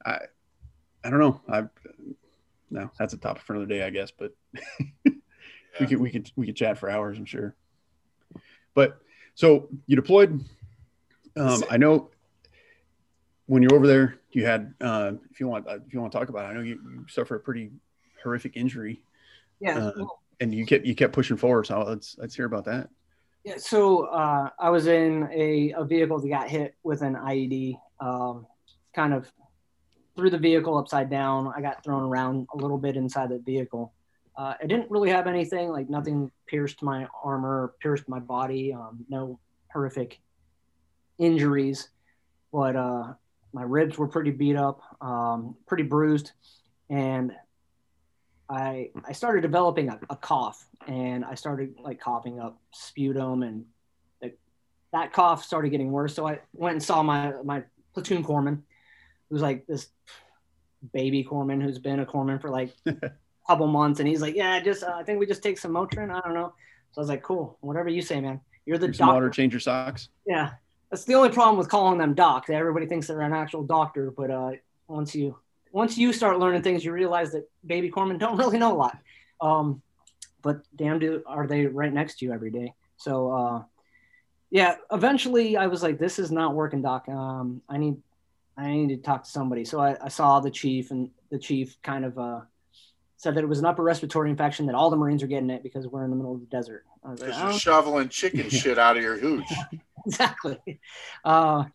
i 0.04 0.18
i 1.04 1.10
don't 1.12 1.20
know 1.20 1.40
i 1.48 1.62
no 2.72 2.90
that's 2.98 3.14
a 3.14 3.18
topic 3.18 3.44
for 3.44 3.54
another 3.54 3.68
day 3.68 3.84
i 3.84 3.90
guess 3.90 4.12
but 4.12 4.34
we 5.80 5.86
could 5.86 6.00
we 6.00 6.10
could 6.10 6.32
we 6.36 6.46
could 6.46 6.56
chat 6.56 6.78
for 6.78 6.90
hours 6.90 7.18
i'm 7.18 7.26
sure. 7.26 7.56
But 8.74 9.00
so 9.36 9.70
you 9.86 9.96
deployed 9.96 10.44
um 11.36 11.64
i 11.70 11.78
know 11.78 12.10
when 13.46 13.62
you're 13.62 13.76
over 13.76 13.88
there 13.88 14.16
you 14.32 14.46
had 14.46 14.74
uh 14.82 15.12
if 15.30 15.40
you 15.40 15.48
want 15.48 15.66
if 15.68 15.94
you 15.94 16.00
want 16.00 16.12
to 16.12 16.18
talk 16.18 16.30
about 16.30 16.46
it 16.46 16.48
i 16.48 16.54
know 16.54 16.62
you, 16.62 16.80
you 16.94 17.06
suffered 17.10 17.36
a 17.36 17.40
pretty 17.40 17.72
horrific 18.24 18.56
injury 18.56 19.04
Yeah. 19.60 19.78
Uh, 19.78 19.92
well, 19.98 20.20
and 20.40 20.54
you 20.54 20.66
kept 20.66 20.86
you 20.86 20.96
kept 20.96 21.14
pushing 21.14 21.38
forward 21.38 21.68
so 21.68 21.84
let's 21.84 22.16
let's 22.18 22.36
hear 22.36 22.46
about 22.46 22.66
that. 22.66 22.90
Yeah, 23.44 23.58
so 23.58 24.06
uh, 24.06 24.50
I 24.60 24.70
was 24.70 24.86
in 24.86 25.28
a, 25.34 25.74
a 25.76 25.84
vehicle 25.84 26.20
that 26.20 26.30
got 26.30 26.48
hit 26.48 26.76
with 26.84 27.02
an 27.02 27.16
IED, 27.16 27.76
um, 28.00 28.46
kind 28.96 29.16
of 29.16 29.32
threw 30.16 30.30
the 30.30 30.38
vehicle 30.38 30.78
upside 30.78 31.10
down. 31.10 31.52
I 31.56 31.62
got 31.62 31.84
thrown 31.84 32.04
around 32.04 32.48
a 32.54 32.58
little 32.58 32.78
bit 32.78 32.96
inside 32.96 33.30
the 33.30 33.40
vehicle. 33.40 33.94
Uh, 34.38 34.54
I 34.62 34.66
didn't 34.66 34.90
really 34.90 35.10
have 35.10 35.28
anything, 35.28 35.70
like 35.70 35.90
nothing 35.90 36.32
pierced 36.48 36.82
my 36.82 37.08
armor, 37.24 37.74
pierced 37.82 38.08
my 38.08 38.20
body, 38.20 38.74
um, 38.74 39.06
no 39.10 39.40
horrific 39.72 40.20
injuries, 41.18 41.90
but 42.52 42.76
uh, 42.76 43.14
my 43.54 43.64
ribs 43.64 43.98
were 43.98 44.08
pretty 44.08 44.32
beat 44.32 44.56
up, 44.56 44.82
um, 45.02 45.56
pretty 45.68 45.84
bruised, 45.84 46.32
and 46.90 47.34
I 48.50 48.90
I 49.08 49.12
started 49.14 49.42
developing 49.42 49.90
a, 49.90 50.00
a 50.10 50.16
cough, 50.16 50.66
and 50.88 51.24
I 51.24 51.36
started 51.36 51.76
like 51.80 52.00
coughing 52.00 52.40
up 52.40 52.60
sputum, 52.74 53.44
and 53.44 53.66
it, 54.22 54.40
that 54.94 55.14
cough 55.14 55.44
started 55.44 55.70
getting 55.70 55.92
worse. 55.92 56.16
So 56.16 56.28
I 56.28 56.40
went 56.54 56.74
and 56.74 56.84
saw 56.84 57.04
my 57.04 57.34
my 57.44 57.64
platoon 57.94 58.24
corpsman, 58.24 58.62
who's 59.32 59.42
like 59.42 59.66
this 59.66 59.88
baby 60.94 61.24
corpsman 61.24 61.64
who's 61.64 61.80
been 61.80 62.00
a 62.00 62.06
corpsman 62.06 62.40
for 62.40 62.50
like 62.50 62.74
a 62.86 63.12
couple 63.48 63.66
months, 63.68 64.00
and 64.00 64.08
he's 64.08 64.22
like, 64.22 64.36
"Yeah, 64.36 64.60
just 64.60 64.84
uh, 64.84 64.94
I 64.94 65.04
think 65.04 65.20
we 65.20 65.26
just 65.26 65.42
take 65.42 65.58
some 65.58 65.72
Motrin. 65.72 66.14
I 66.14 66.20
don't 66.22 66.36
know." 66.36 66.54
So 66.92 67.00
I 67.00 67.02
was 67.02 67.10
like, 67.10 67.24
"Cool, 67.24 67.58
whatever 67.62 67.90
you 67.90 68.02
say, 68.02 68.20
man. 68.20 68.42
You're 68.66 68.78
the 68.78 68.94
some 68.94 69.08
water 69.08 69.28
doctor." 69.28 69.42
change 69.42 69.54
your 69.54 69.60
socks 69.60 70.10
Yeah, 70.28 70.52
that's 70.92 71.06
the 71.06 71.16
only 71.16 71.30
problem 71.30 71.58
with 71.58 71.70
calling 71.70 71.98
them 71.98 72.14
doc. 72.14 72.50
Everybody 72.50 72.86
thinks 72.86 73.08
they're 73.08 73.22
an 73.22 73.34
actual 73.34 73.64
doctor, 73.64 74.12
but 74.12 74.30
uh, 74.30 74.52
once 74.88 75.16
you 75.16 75.38
once 75.72 75.98
you 75.98 76.12
start 76.12 76.38
learning 76.38 76.62
things, 76.62 76.84
you 76.84 76.92
realize 76.92 77.32
that 77.32 77.50
baby 77.66 77.90
corpsmen 77.90 78.20
don't 78.20 78.38
really 78.44 78.60
know 78.60 78.74
a 78.74 78.78
lot. 78.78 78.98
Um, 79.40 79.82
but 80.42 80.62
damn, 80.76 81.00
do 81.00 81.24
are 81.26 81.48
they 81.48 81.66
right 81.66 81.94
next 81.94 82.20
to 82.20 82.26
you 82.26 82.34
every 82.34 82.52
day? 82.52 82.74
So 82.98 83.32
uh, 83.32 83.64
yeah, 84.50 84.76
eventually 84.92 85.56
I 85.56 85.68
was 85.68 85.82
like, 85.82 85.98
this 85.98 86.20
is 86.20 86.32
not 86.32 86.54
working, 86.54 86.82
doc. 86.82 87.08
Um, 87.08 87.62
I 87.70 87.78
need 87.78 87.96
I 88.58 88.68
need 88.68 88.90
to 88.90 88.98
talk 88.98 89.24
to 89.24 89.30
somebody. 89.30 89.66
So 89.66 89.80
I, 89.80 89.98
I 90.04 90.10
saw 90.10 90.40
the 90.40 90.52
chief, 90.52 90.92
and 90.92 91.10
the 91.30 91.40
chief 91.40 91.82
kind 91.82 92.06
of 92.06 92.18
uh, 92.18 92.42
said 93.18 93.36
that 93.36 93.44
it 93.44 93.48
was 93.48 93.60
an 93.60 93.66
upper 93.66 93.84
respiratory 93.84 94.30
infection 94.30 94.66
that 94.66 94.76
all 94.76 94.90
the 94.90 94.98
Marines 94.98 95.24
are 95.24 95.28
getting 95.28 95.50
it 95.50 95.64
because 95.64 95.88
we're 95.88 96.04
in 96.04 96.10
the 96.10 96.16
middle 96.16 96.34
of 96.34 96.40
the 96.40 96.48
desert. 96.48 96.86
Was 97.04 97.22
like, 97.22 97.32
"Oh, 97.34 97.50
you're 97.50 97.60
shoveling 97.60 98.10
chicken 98.10 98.50
shit 98.50 98.78
out 98.78 98.98
of 98.98 99.04
your 99.04 99.18
hooch. 99.18 99.52
exactly. 100.06 100.80
Uh, 101.24 101.66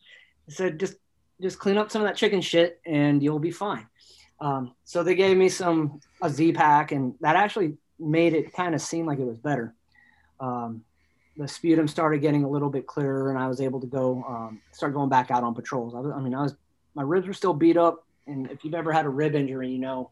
so 0.49 0.71
just 0.71 0.97
just 1.41 1.59
clean 1.59 1.77
up 1.77 1.91
some 1.91 2.03
of 2.03 2.09
that 2.09 2.17
chicken 2.17 2.41
shit 2.41 2.81
and 2.87 3.23
you'll 3.23 3.39
be 3.39 3.51
fine. 3.51 3.87
Um, 4.41 4.75
so 4.85 5.03
they 5.03 5.15
gave 5.15 5.37
me 5.37 5.49
some 5.49 6.01
a 6.23 6.31
Z 6.31 6.53
pack 6.53 6.93
and 6.93 7.15
that 7.21 7.37
actually 7.37 7.77
made 7.99 8.35
it 8.35 8.53
kind 8.53 8.75
of 8.75 8.81
seem 8.81 9.07
like 9.07 9.19
it 9.19 9.25
was 9.25 9.39
better. 9.39 9.75
Um, 10.41 10.83
the 11.37 11.47
sputum 11.47 11.89
started 11.89 12.23
getting 12.23 12.45
a 12.45 12.49
little 12.49 12.71
bit 12.71 12.87
clearer 12.87 13.31
and 13.31 13.39
I 13.39 13.49
was 13.49 13.61
able 13.61 13.81
to 13.81 13.87
go 13.87 14.25
um, 14.27 14.61
start 14.73 14.95
going 14.95 15.11
back 15.11 15.31
out 15.31 15.45
on 15.45 15.55
patrols. 15.55 15.95
I, 15.95 16.01
was, 16.01 16.13
I 16.15 16.21
mean, 16.21 16.35
I 16.35 16.43
was 16.43 16.57
my 16.97 17.03
ribs 17.03 17.29
were 17.29 17.33
still 17.33 17.55
beat 17.55 17.77
up, 17.77 18.05
and 18.27 18.51
if 18.51 18.65
you've 18.65 18.75
ever 18.75 18.93
had 18.93 19.05
a 19.05 19.09
rib 19.09 19.37
injury, 19.37 19.71
you 19.71 19.79
know 19.79 20.11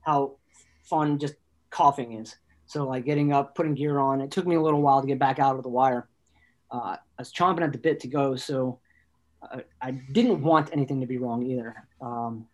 how 0.00 0.36
fun 0.84 1.18
just 1.18 1.34
coughing 1.68 2.14
is. 2.14 2.36
So 2.64 2.88
like 2.88 3.04
getting 3.04 3.34
up, 3.34 3.54
putting 3.54 3.74
gear 3.74 3.98
on, 3.98 4.22
it 4.22 4.30
took 4.30 4.46
me 4.46 4.54
a 4.54 4.60
little 4.60 4.80
while 4.80 5.02
to 5.02 5.06
get 5.06 5.18
back 5.18 5.38
out 5.38 5.56
of 5.56 5.62
the 5.62 5.68
wire 5.68 6.08
uh, 6.72 6.96
I 6.96 6.98
was 7.18 7.32
chomping 7.32 7.62
at 7.62 7.72
the 7.72 7.78
bit 7.78 8.00
to 8.00 8.08
go, 8.08 8.34
so 8.34 8.80
I, 9.42 9.62
I 9.80 9.90
didn't 9.90 10.42
want 10.42 10.70
anything 10.72 11.00
to 11.02 11.06
be 11.06 11.18
wrong 11.18 11.44
either. 11.44 11.86
Um, 12.00 12.46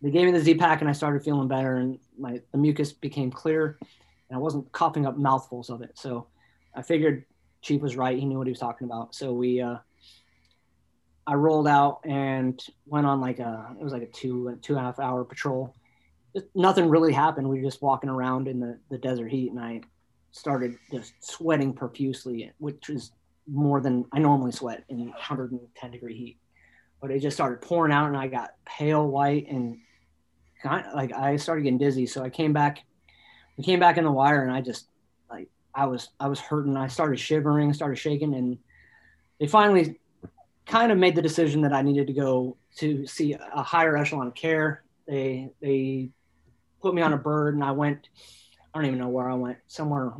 they 0.00 0.10
gave 0.10 0.26
me 0.26 0.32
the 0.32 0.40
Z 0.40 0.54
pack, 0.54 0.80
and 0.80 0.88
I 0.88 0.92
started 0.92 1.22
feeling 1.22 1.46
better, 1.46 1.76
and 1.76 1.98
my 2.18 2.40
the 2.50 2.58
mucus 2.58 2.92
became 2.92 3.30
clear, 3.30 3.78
and 3.80 4.36
I 4.36 4.38
wasn't 4.38 4.72
coughing 4.72 5.06
up 5.06 5.16
mouthfuls 5.18 5.70
of 5.70 5.82
it. 5.82 5.92
So 5.94 6.26
I 6.74 6.82
figured 6.82 7.24
Chief 7.60 7.82
was 7.82 7.96
right; 7.96 8.18
he 8.18 8.24
knew 8.24 8.38
what 8.38 8.46
he 8.46 8.52
was 8.52 8.58
talking 8.58 8.86
about. 8.86 9.14
So 9.14 9.32
we, 9.32 9.60
uh, 9.60 9.76
I 11.26 11.34
rolled 11.34 11.68
out 11.68 12.00
and 12.04 12.62
went 12.86 13.06
on 13.06 13.20
like 13.20 13.38
a 13.38 13.76
it 13.78 13.82
was 13.82 13.92
like 13.92 14.02
a 14.02 14.06
two 14.06 14.48
a 14.48 14.56
two 14.56 14.74
and 14.74 14.80
a 14.80 14.84
half 14.84 14.98
hour 14.98 15.24
patrol. 15.24 15.74
Just, 16.34 16.46
nothing 16.54 16.88
really 16.88 17.12
happened. 17.12 17.48
We 17.48 17.58
were 17.58 17.68
just 17.68 17.82
walking 17.82 18.10
around 18.10 18.48
in 18.48 18.58
the 18.58 18.78
the 18.90 18.98
desert 18.98 19.28
heat, 19.28 19.50
and 19.50 19.60
I 19.60 19.82
started 20.32 20.76
just 20.90 21.14
sweating 21.20 21.74
profusely, 21.74 22.52
which 22.58 22.88
is 22.88 23.12
more 23.46 23.80
than 23.80 24.04
I 24.12 24.18
normally 24.18 24.52
sweat 24.52 24.84
in 24.88 25.10
110 25.10 25.90
degree 25.90 26.16
heat. 26.16 26.38
But 27.00 27.10
it 27.10 27.20
just 27.20 27.36
started 27.36 27.60
pouring 27.60 27.92
out, 27.92 28.08
and 28.08 28.16
I 28.16 28.26
got 28.26 28.54
pale 28.64 29.06
white 29.06 29.48
and 29.48 29.78
kind 30.62 30.86
of 30.86 30.94
like 30.94 31.12
I 31.12 31.36
started 31.36 31.62
getting 31.62 31.78
dizzy. 31.78 32.06
So 32.06 32.22
I 32.24 32.30
came 32.30 32.52
back, 32.52 32.82
we 33.56 33.64
came 33.64 33.80
back 33.80 33.96
in 33.96 34.04
the 34.04 34.12
wire, 34.12 34.42
and 34.42 34.52
I 34.52 34.60
just 34.60 34.88
like 35.30 35.48
I 35.74 35.86
was 35.86 36.08
I 36.18 36.26
was 36.26 36.40
hurting. 36.40 36.76
I 36.76 36.88
started 36.88 37.20
shivering, 37.20 37.72
started 37.72 37.96
shaking, 37.96 38.34
and 38.34 38.58
they 39.38 39.46
finally 39.46 40.00
kind 40.66 40.92
of 40.92 40.98
made 40.98 41.14
the 41.14 41.22
decision 41.22 41.62
that 41.62 41.72
I 41.72 41.82
needed 41.82 42.06
to 42.06 42.12
go 42.12 42.56
to 42.76 43.06
see 43.06 43.34
a 43.34 43.62
higher 43.62 43.96
echelon 43.96 44.28
of 44.28 44.34
care. 44.34 44.84
They 45.06 45.50
they 45.60 46.10
put 46.80 46.94
me 46.94 47.02
on 47.02 47.12
a 47.12 47.18
bird, 47.18 47.54
and 47.54 47.64
I 47.64 47.72
went. 47.72 48.08
I 48.74 48.78
don't 48.78 48.86
even 48.86 48.98
know 48.98 49.08
where 49.08 49.28
I 49.28 49.34
went. 49.34 49.58
Somewhere, 49.66 50.12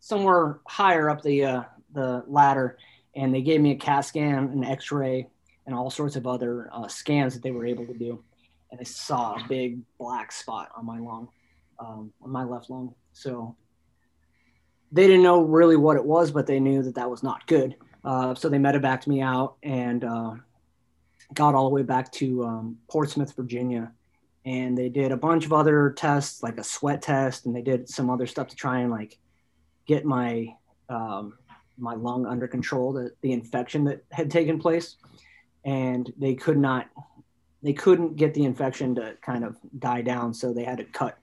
somewhere 0.00 0.60
higher 0.66 1.08
up 1.08 1.22
the 1.22 1.44
uh, 1.44 1.62
the 1.92 2.24
ladder, 2.26 2.78
and 3.14 3.34
they 3.34 3.42
gave 3.42 3.60
me 3.60 3.72
a 3.72 3.76
CAT 3.76 4.04
scan, 4.04 4.34
an 4.34 4.64
X-ray, 4.64 5.28
and 5.66 5.74
all 5.74 5.90
sorts 5.90 6.16
of 6.16 6.26
other 6.26 6.68
uh, 6.72 6.88
scans 6.88 7.34
that 7.34 7.42
they 7.42 7.50
were 7.50 7.66
able 7.66 7.86
to 7.86 7.94
do, 7.94 8.22
and 8.70 8.80
they 8.80 8.84
saw 8.84 9.34
a 9.34 9.44
big 9.48 9.80
black 9.98 10.32
spot 10.32 10.70
on 10.76 10.84
my 10.86 10.98
lung, 10.98 11.28
um, 11.78 12.12
on 12.22 12.30
my 12.30 12.44
left 12.44 12.70
lung. 12.70 12.94
So 13.12 13.56
they 14.92 15.06
didn't 15.06 15.22
know 15.22 15.42
really 15.42 15.76
what 15.76 15.96
it 15.96 16.04
was, 16.04 16.30
but 16.30 16.46
they 16.46 16.58
knew 16.58 16.82
that 16.82 16.96
that 16.96 17.10
was 17.10 17.22
not 17.22 17.46
good. 17.46 17.76
Uh, 18.04 18.34
so 18.34 18.48
they 18.48 18.58
medevaced 18.58 19.06
me 19.06 19.20
out 19.20 19.56
and 19.62 20.04
uh, 20.04 20.34
got 21.34 21.54
all 21.54 21.64
the 21.64 21.74
way 21.74 21.82
back 21.82 22.10
to 22.12 22.44
um, 22.44 22.78
Portsmouth, 22.88 23.34
Virginia. 23.36 23.92
And 24.44 24.76
they 24.76 24.88
did 24.88 25.12
a 25.12 25.16
bunch 25.16 25.44
of 25.44 25.52
other 25.52 25.90
tests, 25.90 26.42
like 26.42 26.58
a 26.58 26.64
sweat 26.64 27.02
test, 27.02 27.44
and 27.46 27.54
they 27.54 27.62
did 27.62 27.88
some 27.88 28.08
other 28.08 28.26
stuff 28.26 28.48
to 28.48 28.56
try 28.56 28.80
and 28.80 28.90
like 28.90 29.18
get 29.86 30.04
my 30.04 30.54
um, 30.88 31.34
my 31.78 31.94
lung 31.94 32.26
under 32.26 32.46
control, 32.46 32.92
the, 32.92 33.10
the 33.22 33.32
infection 33.32 33.84
that 33.84 34.04
had 34.10 34.30
taken 34.30 34.58
place. 34.58 34.96
And 35.64 36.10
they 36.18 36.34
could 36.34 36.58
not, 36.58 36.88
they 37.62 37.72
couldn't 37.72 38.16
get 38.16 38.34
the 38.34 38.44
infection 38.44 38.94
to 38.96 39.16
kind 39.22 39.44
of 39.44 39.56
die 39.78 40.02
down, 40.02 40.32
so 40.34 40.52
they 40.52 40.64
had 40.64 40.78
to 40.78 40.84
cut 40.84 41.18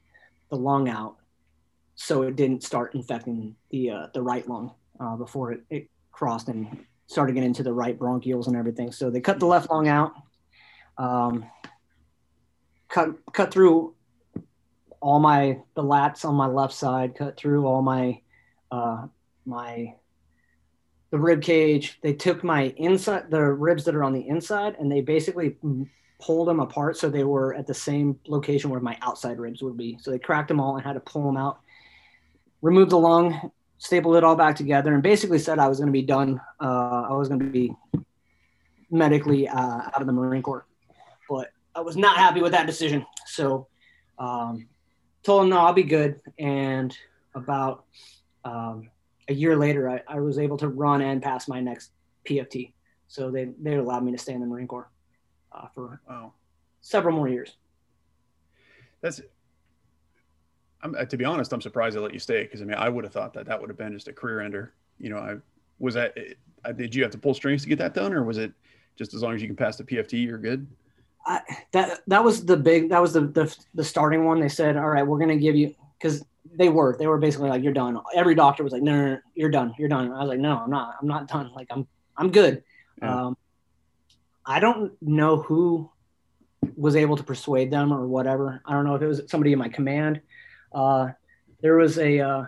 the 0.49 0.55
lung 0.55 0.87
out 0.87 1.17
so 1.95 2.21
it 2.21 2.35
didn't 2.35 2.63
start 2.63 2.93
infecting 2.93 3.55
the 3.71 3.89
uh, 3.89 4.07
the 4.13 4.21
right 4.21 4.47
lung 4.47 4.71
uh, 4.99 5.15
before 5.15 5.51
it, 5.51 5.61
it 5.69 5.89
crossed 6.17 6.49
and 6.49 6.85
started 7.05 7.33
getting 7.33 7.47
into 7.47 7.63
the 7.63 7.71
right 7.71 7.97
bronchioles 7.97 8.47
and 8.47 8.55
everything. 8.55 8.91
So 8.91 9.09
they 9.09 9.21
cut 9.21 9.39
the 9.39 9.45
left 9.45 9.69
lung 9.69 9.87
out, 9.87 10.13
um, 10.97 11.45
cut 12.89 13.09
cut 13.31 13.51
through 13.51 13.93
all 14.99 15.19
my 15.19 15.59
the 15.75 15.83
lats 15.83 16.25
on 16.25 16.35
my 16.35 16.47
left 16.47 16.73
side, 16.73 17.15
cut 17.15 17.37
through 17.37 17.65
all 17.65 17.81
my 17.81 18.21
uh, 18.71 19.07
my 19.45 19.93
the 21.11 21.19
rib 21.19 21.41
cage. 21.41 21.99
They 22.01 22.13
took 22.13 22.43
my 22.43 22.73
inside 22.77 23.29
the 23.29 23.41
ribs 23.41 23.85
that 23.85 23.95
are 23.95 24.03
on 24.03 24.13
the 24.13 24.27
inside, 24.27 24.75
and 24.79 24.91
they 24.91 25.01
basically 25.01 25.55
pulled 26.19 26.47
them 26.47 26.59
apart 26.59 26.97
so 26.97 27.09
they 27.09 27.23
were 27.23 27.53
at 27.53 27.67
the 27.67 27.75
same 27.75 28.19
location 28.27 28.71
where 28.71 28.79
my 28.79 28.97
outside 29.03 29.37
ribs 29.39 29.61
would 29.61 29.77
be. 29.77 29.99
So 30.01 30.09
they 30.09 30.17
cracked 30.17 30.47
them 30.47 30.59
all 30.59 30.75
and 30.75 30.83
had 30.83 30.93
to 30.93 30.99
pull 30.99 31.23
them 31.23 31.37
out 31.37 31.59
removed 32.61 32.91
the 32.91 32.97
lung, 32.97 33.51
stapled 33.77 34.15
it 34.15 34.23
all 34.23 34.35
back 34.35 34.55
together, 34.55 34.93
and 34.93 35.03
basically 35.03 35.39
said 35.39 35.59
I 35.59 35.67
was 35.67 35.79
going 35.79 35.87
to 35.87 35.93
be 35.93 36.01
done. 36.01 36.41
Uh, 36.59 37.07
I 37.09 37.13
was 37.13 37.27
going 37.27 37.39
to 37.39 37.45
be 37.45 37.73
medically 38.89 39.47
uh, 39.47 39.57
out 39.57 40.01
of 40.01 40.07
the 40.07 40.13
Marine 40.13 40.41
Corps. 40.41 40.65
But 41.29 41.51
I 41.75 41.81
was 41.81 41.97
not 41.97 42.17
happy 42.17 42.41
with 42.41 42.53
that 42.53 42.65
decision. 42.65 43.05
So 43.25 43.67
um, 44.17 44.67
told 45.23 45.43
him, 45.43 45.49
no, 45.49 45.59
I'll 45.59 45.73
be 45.73 45.83
good. 45.83 46.19
And 46.39 46.95
about 47.35 47.85
um, 48.45 48.89
a 49.27 49.33
year 49.33 49.55
later, 49.55 49.89
I, 49.89 50.01
I, 50.07 50.19
was 50.19 50.39
able 50.39 50.57
to 50.57 50.69
run 50.69 51.01
and 51.01 51.21
pass 51.21 51.47
my 51.47 51.59
next 51.59 51.91
PFT. 52.25 52.71
So 53.07 53.29
they, 53.29 53.49
they 53.61 53.75
allowed 53.75 54.03
me 54.03 54.11
to 54.13 54.17
stay 54.17 54.33
in 54.33 54.39
the 54.39 54.47
Marine 54.47 54.67
Corps 54.67 54.89
uh, 55.51 55.67
for 55.75 56.01
wow. 56.09 56.33
several 56.81 57.15
more 57.15 57.27
years. 57.27 57.57
That's 59.01 59.21
I'm, 60.81 60.95
uh, 60.95 61.05
to 61.05 61.17
be 61.17 61.25
honest, 61.25 61.53
I'm 61.53 61.61
surprised 61.61 61.95
they 61.95 61.99
let 61.99 62.13
you 62.13 62.19
stay 62.19 62.43
because 62.43 62.61
I 62.61 62.65
mean, 62.65 62.77
I 62.77 62.89
would 62.89 63.03
have 63.03 63.13
thought 63.13 63.33
that 63.33 63.45
that 63.45 63.59
would 63.59 63.69
have 63.69 63.77
been 63.77 63.93
just 63.93 64.07
a 64.07 64.13
career 64.13 64.41
ender. 64.41 64.73
You 64.99 65.09
know, 65.09 65.17
I 65.17 65.35
was 65.79 65.95
that. 65.95 66.17
I, 66.65 66.71
did 66.71 66.93
you 66.93 67.03
have 67.03 67.11
to 67.11 67.17
pull 67.17 67.33
strings 67.33 67.63
to 67.63 67.69
get 67.69 67.79
that 67.79 67.93
done, 67.93 68.13
or 68.13 68.23
was 68.23 68.37
it 68.37 68.51
just 68.95 69.13
as 69.13 69.21
long 69.21 69.33
as 69.33 69.41
you 69.41 69.47
can 69.47 69.55
pass 69.55 69.77
the 69.77 69.83
PFT, 69.83 70.25
you're 70.25 70.37
good? 70.37 70.67
I, 71.25 71.41
that 71.71 71.99
that 72.07 72.23
was 72.23 72.45
the 72.45 72.57
big. 72.57 72.89
That 72.89 73.01
was 73.01 73.13
the 73.13 73.21
the, 73.21 73.55
the 73.73 73.83
starting 73.83 74.25
one. 74.25 74.39
They 74.39 74.49
said, 74.49 74.77
"All 74.77 74.89
right, 74.89 75.05
we're 75.05 75.17
going 75.17 75.29
to 75.29 75.37
give 75.37 75.55
you," 75.55 75.73
because 75.99 76.23
they 76.53 76.69
were 76.69 76.95
they 76.97 77.07
were 77.07 77.17
basically 77.17 77.49
like, 77.49 77.63
"You're 77.63 77.73
done." 77.73 77.99
Every 78.15 78.35
doctor 78.35 78.63
was 78.63 78.73
like, 78.73 78.81
"No, 78.81 78.95
no, 78.95 79.13
no 79.13 79.19
you're 79.35 79.49
done. 79.49 79.73
You're 79.77 79.89
done." 79.89 80.11
I 80.11 80.19
was 80.19 80.29
like, 80.29 80.39
"No, 80.39 80.57
I'm 80.57 80.69
not. 80.69 80.95
I'm 81.01 81.07
not 81.07 81.27
done. 81.27 81.51
Like, 81.53 81.67
I'm 81.69 81.87
I'm 82.15 82.31
good." 82.31 82.63
Yeah. 83.01 83.27
Um, 83.27 83.37
I 84.45 84.59
don't 84.59 84.93
know 85.01 85.37
who 85.37 85.91
was 86.75 86.95
able 86.95 87.17
to 87.17 87.23
persuade 87.23 87.71
them 87.71 87.91
or 87.91 88.07
whatever. 88.07 88.61
I 88.65 88.73
don't 88.73 88.85
know 88.85 88.95
if 88.95 89.01
it 89.01 89.07
was 89.07 89.21
somebody 89.27 89.51
in 89.51 89.59
my 89.59 89.69
command 89.69 90.21
uh, 90.73 91.09
there 91.61 91.77
was 91.77 91.97
a 91.97 92.19
uh, 92.19 92.45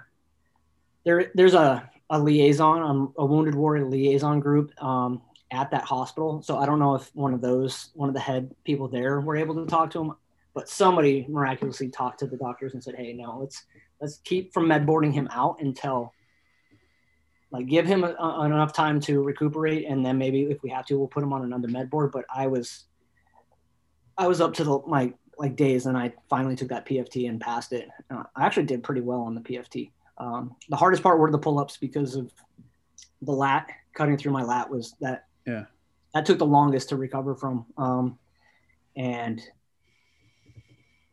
there 1.05 1.32
there's 1.34 1.53
a, 1.53 1.89
a 2.10 2.19
liaison, 2.19 2.82
um, 2.82 3.13
a 3.17 3.25
wounded 3.25 3.55
warrior 3.55 3.86
liaison 3.86 4.39
group 4.39 4.71
um, 4.84 5.21
at 5.51 5.71
that 5.71 5.84
hospital. 5.84 6.41
So 6.41 6.58
I 6.58 6.65
don't 6.65 6.79
know 6.79 6.95
if 6.95 7.10
one 7.15 7.34
of 7.34 7.41
those 7.41 7.89
one 7.93 8.10
of 8.10 8.15
the 8.15 8.21
head 8.21 8.53
people 8.63 8.88
there 8.88 9.19
were 9.19 9.36
able 9.36 9.55
to 9.55 9.65
talk 9.65 9.91
to 9.91 10.01
him, 10.01 10.13
but 10.53 10.69
somebody 10.69 11.25
miraculously 11.29 11.89
talked 11.89 12.19
to 12.19 12.27
the 12.27 12.38
doctors 12.38 12.73
and 12.73 12.84
said, 12.84 12.95
"Hey, 12.95 13.13
no, 13.13 13.39
let's 13.39 13.63
let's 14.01 14.17
keep 14.23 14.53
from 14.53 14.67
med 14.67 14.86
boarding 14.86 15.12
him 15.12 15.27
out 15.32 15.58
until." 15.62 16.13
Like 17.51 17.65
give 17.65 17.88
him 17.88 18.03
a, 18.03 18.13
a, 18.13 18.45
enough 18.45 18.73
time 18.73 18.99
to 18.99 19.23
recuperate, 19.23 19.88
and 19.88 20.05
then 20.05 20.19
maybe 20.19 20.43
if 20.43 20.62
we 20.62 20.69
have 20.69 20.86
to, 20.86 20.99
we'll 20.99 21.08
put 21.08 21.23
him 21.23 21.34
on 21.34 21.41
another 21.41 21.67
med 21.67 21.89
board. 21.89 22.12
But 22.12 22.25
I 22.32 22.45
was, 22.45 22.86
I 24.19 24.27
was 24.27 24.39
up 24.39 24.53
to 24.53 24.63
the 24.63 24.79
my 24.86 25.15
like 25.39 25.56
days, 25.56 25.86
and 25.86 25.97
I 25.97 26.13
finally 26.30 26.56
took 26.56 26.67
that 26.69 26.86
PFT 26.86 27.28
and 27.30 27.39
passed 27.39 27.73
it. 27.73 27.89
Uh, 28.12 28.23
I 28.36 28.45
actually 28.45 28.65
did 28.65 28.84
pretty 28.84 29.02
well 29.02 29.21
on 29.21 29.34
the 29.34 29.41
PFT. 29.41 29.91
Um, 30.17 30.56
the 30.69 30.75
hardest 30.75 31.02
part 31.02 31.17
were 31.17 31.32
the 31.32 31.38
pull-ups 31.38 31.78
because 31.78 32.15
of 32.15 32.32
the 33.21 33.32
lat 33.32 33.69
cutting 33.93 34.17
through 34.17 34.32
my 34.32 34.43
lat 34.43 34.69
was 34.69 34.95
that 35.02 35.25
yeah 35.45 35.65
that 36.13 36.25
took 36.25 36.39
the 36.39 36.45
longest 36.45 36.89
to 36.89 36.95
recover 36.95 37.36
from 37.36 37.65
um, 37.78 38.17
and 38.95 39.41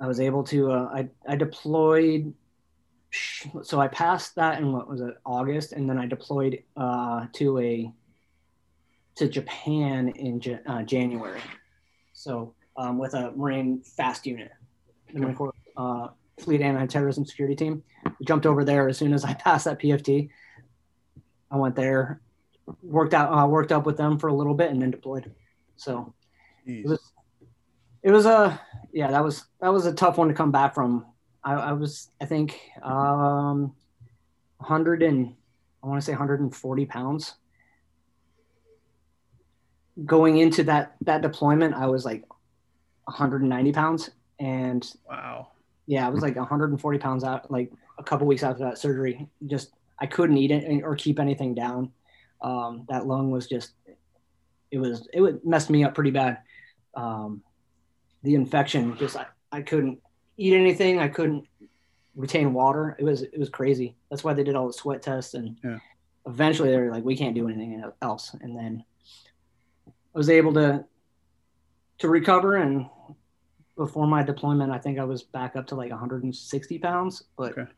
i 0.00 0.06
was 0.06 0.20
able 0.20 0.42
to 0.44 0.70
uh, 0.70 0.88
I, 0.92 1.08
I 1.28 1.36
deployed 1.36 2.32
so 3.62 3.80
i 3.80 3.88
passed 3.88 4.34
that 4.36 4.60
in 4.60 4.72
what 4.72 4.88
was 4.88 5.00
it 5.00 5.14
august 5.24 5.72
and 5.72 5.88
then 5.88 5.98
i 5.98 6.06
deployed 6.06 6.62
uh, 6.76 7.26
to 7.34 7.58
a 7.58 7.92
to 9.16 9.28
japan 9.28 10.08
in 10.08 10.40
uh, 10.66 10.82
january 10.82 11.40
so 12.12 12.54
um, 12.76 12.98
with 12.98 13.14
a 13.14 13.32
Marine 13.32 13.82
fast 13.82 14.26
unit, 14.26 14.50
the 15.12 15.20
Marine 15.20 15.34
Corps 15.34 15.54
uh, 15.76 16.08
Fleet 16.40 16.60
Anti-Terrorism 16.60 17.24
Security 17.24 17.56
Team. 17.56 17.82
We 18.18 18.26
jumped 18.26 18.46
over 18.46 18.64
there 18.64 18.88
as 18.88 18.98
soon 18.98 19.12
as 19.12 19.24
I 19.24 19.34
passed 19.34 19.64
that 19.64 19.78
PFT. 19.78 20.28
I 21.50 21.56
went 21.56 21.76
there, 21.76 22.20
worked 22.82 23.14
out, 23.14 23.32
uh, 23.32 23.46
worked 23.46 23.72
up 23.72 23.86
with 23.86 23.96
them 23.96 24.18
for 24.18 24.28
a 24.28 24.34
little 24.34 24.54
bit, 24.54 24.70
and 24.70 24.80
then 24.80 24.90
deployed. 24.90 25.32
So 25.76 26.14
Jeez. 26.66 26.84
it 26.84 26.88
was, 26.88 27.12
it 28.02 28.10
was 28.10 28.26
a 28.26 28.60
yeah, 28.92 29.10
that 29.10 29.24
was 29.24 29.44
that 29.60 29.72
was 29.72 29.86
a 29.86 29.92
tough 29.92 30.18
one 30.18 30.28
to 30.28 30.34
come 30.34 30.50
back 30.50 30.74
from. 30.74 31.06
I, 31.44 31.54
I 31.54 31.72
was 31.72 32.10
I 32.20 32.24
think 32.24 32.58
um, 32.82 33.74
100 34.58 35.02
and 35.02 35.34
I 35.82 35.86
want 35.86 36.00
to 36.00 36.04
say 36.04 36.12
140 36.12 36.86
pounds. 36.86 37.34
Going 40.04 40.38
into 40.38 40.64
that 40.64 40.96
that 41.02 41.22
deployment, 41.22 41.74
I 41.74 41.86
was 41.86 42.04
like 42.04 42.24
190 43.06 43.72
pounds. 43.72 44.10
And 44.38 44.86
wow. 45.08 45.48
yeah 45.86 46.06
i 46.06 46.10
was 46.10 46.20
like 46.20 46.36
140 46.36 46.98
pounds 46.98 47.24
out 47.24 47.50
like 47.50 47.72
a 47.98 48.02
couple 48.02 48.26
weeks 48.26 48.42
after 48.42 48.64
that 48.64 48.78
surgery. 48.78 49.26
Just 49.46 49.72
i 49.98 50.06
couldn't 50.06 50.36
eat 50.36 50.50
it 50.50 50.82
or 50.82 50.94
keep 50.94 51.18
anything 51.18 51.54
down. 51.54 51.92
Um, 52.42 52.84
that 52.90 53.06
lung 53.06 53.30
was 53.30 53.46
just 53.46 53.72
it 54.70 54.78
was 54.78 55.08
it 55.12 55.20
would 55.20 55.44
messed 55.44 55.70
me 55.70 55.84
up 55.84 55.94
pretty 55.94 56.10
bad. 56.10 56.38
Um, 56.94 57.42
the 58.22 58.34
infection 58.34 58.96
just 58.98 59.16
I, 59.16 59.26
I 59.52 59.62
couldn't 59.62 60.00
eat 60.36 60.52
anything. 60.52 60.98
I 60.98 61.08
couldn't 61.08 61.46
retain 62.14 62.52
water. 62.52 62.96
It 62.98 63.04
was 63.04 63.22
it 63.22 63.38
was 63.38 63.48
crazy. 63.48 63.96
That's 64.10 64.24
why 64.24 64.34
they 64.34 64.44
did 64.44 64.56
all 64.56 64.66
the 64.66 64.72
sweat 64.72 65.02
tests 65.02 65.34
and 65.34 65.56
yeah. 65.64 65.78
eventually 66.26 66.70
they 66.70 66.78
were 66.78 66.90
like 66.90 67.04
we 67.04 67.16
can't 67.16 67.34
do 67.34 67.48
anything 67.48 67.82
else. 68.02 68.34
And 68.40 68.56
then 68.56 68.84
i 69.86 70.18
was 70.18 70.30
able 70.30 70.54
to 70.54 70.84
to 71.98 72.08
recover 72.08 72.56
and 72.56 72.86
before 73.76 74.06
my 74.06 74.22
deployment, 74.22 74.72
I 74.72 74.78
think 74.78 74.98
I 74.98 75.04
was 75.04 75.22
back 75.22 75.54
up 75.56 75.66
to 75.68 75.74
like 75.74 75.90
160 75.90 76.78
pounds, 76.78 77.24
but 77.36 77.52
okay. 77.52 77.70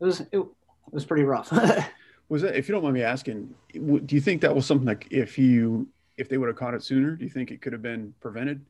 it 0.00 0.04
was 0.04 0.20
it, 0.20 0.28
it, 0.32 0.46
was 0.90 1.04
pretty 1.04 1.24
rough. 1.24 1.52
was 2.28 2.42
that, 2.42 2.56
if 2.56 2.68
you 2.68 2.74
don't 2.74 2.82
mind 2.82 2.94
me 2.94 3.02
asking, 3.02 3.54
do 3.72 4.14
you 4.14 4.20
think 4.20 4.40
that 4.42 4.54
was 4.54 4.66
something 4.66 4.86
like 4.86 5.08
if 5.10 5.38
you 5.38 5.88
if 6.16 6.28
they 6.28 6.38
would 6.38 6.46
have 6.46 6.56
caught 6.56 6.74
it 6.74 6.82
sooner, 6.82 7.16
do 7.16 7.24
you 7.24 7.30
think 7.30 7.50
it 7.50 7.60
could 7.60 7.72
have 7.72 7.82
been 7.82 8.14
prevented, 8.20 8.64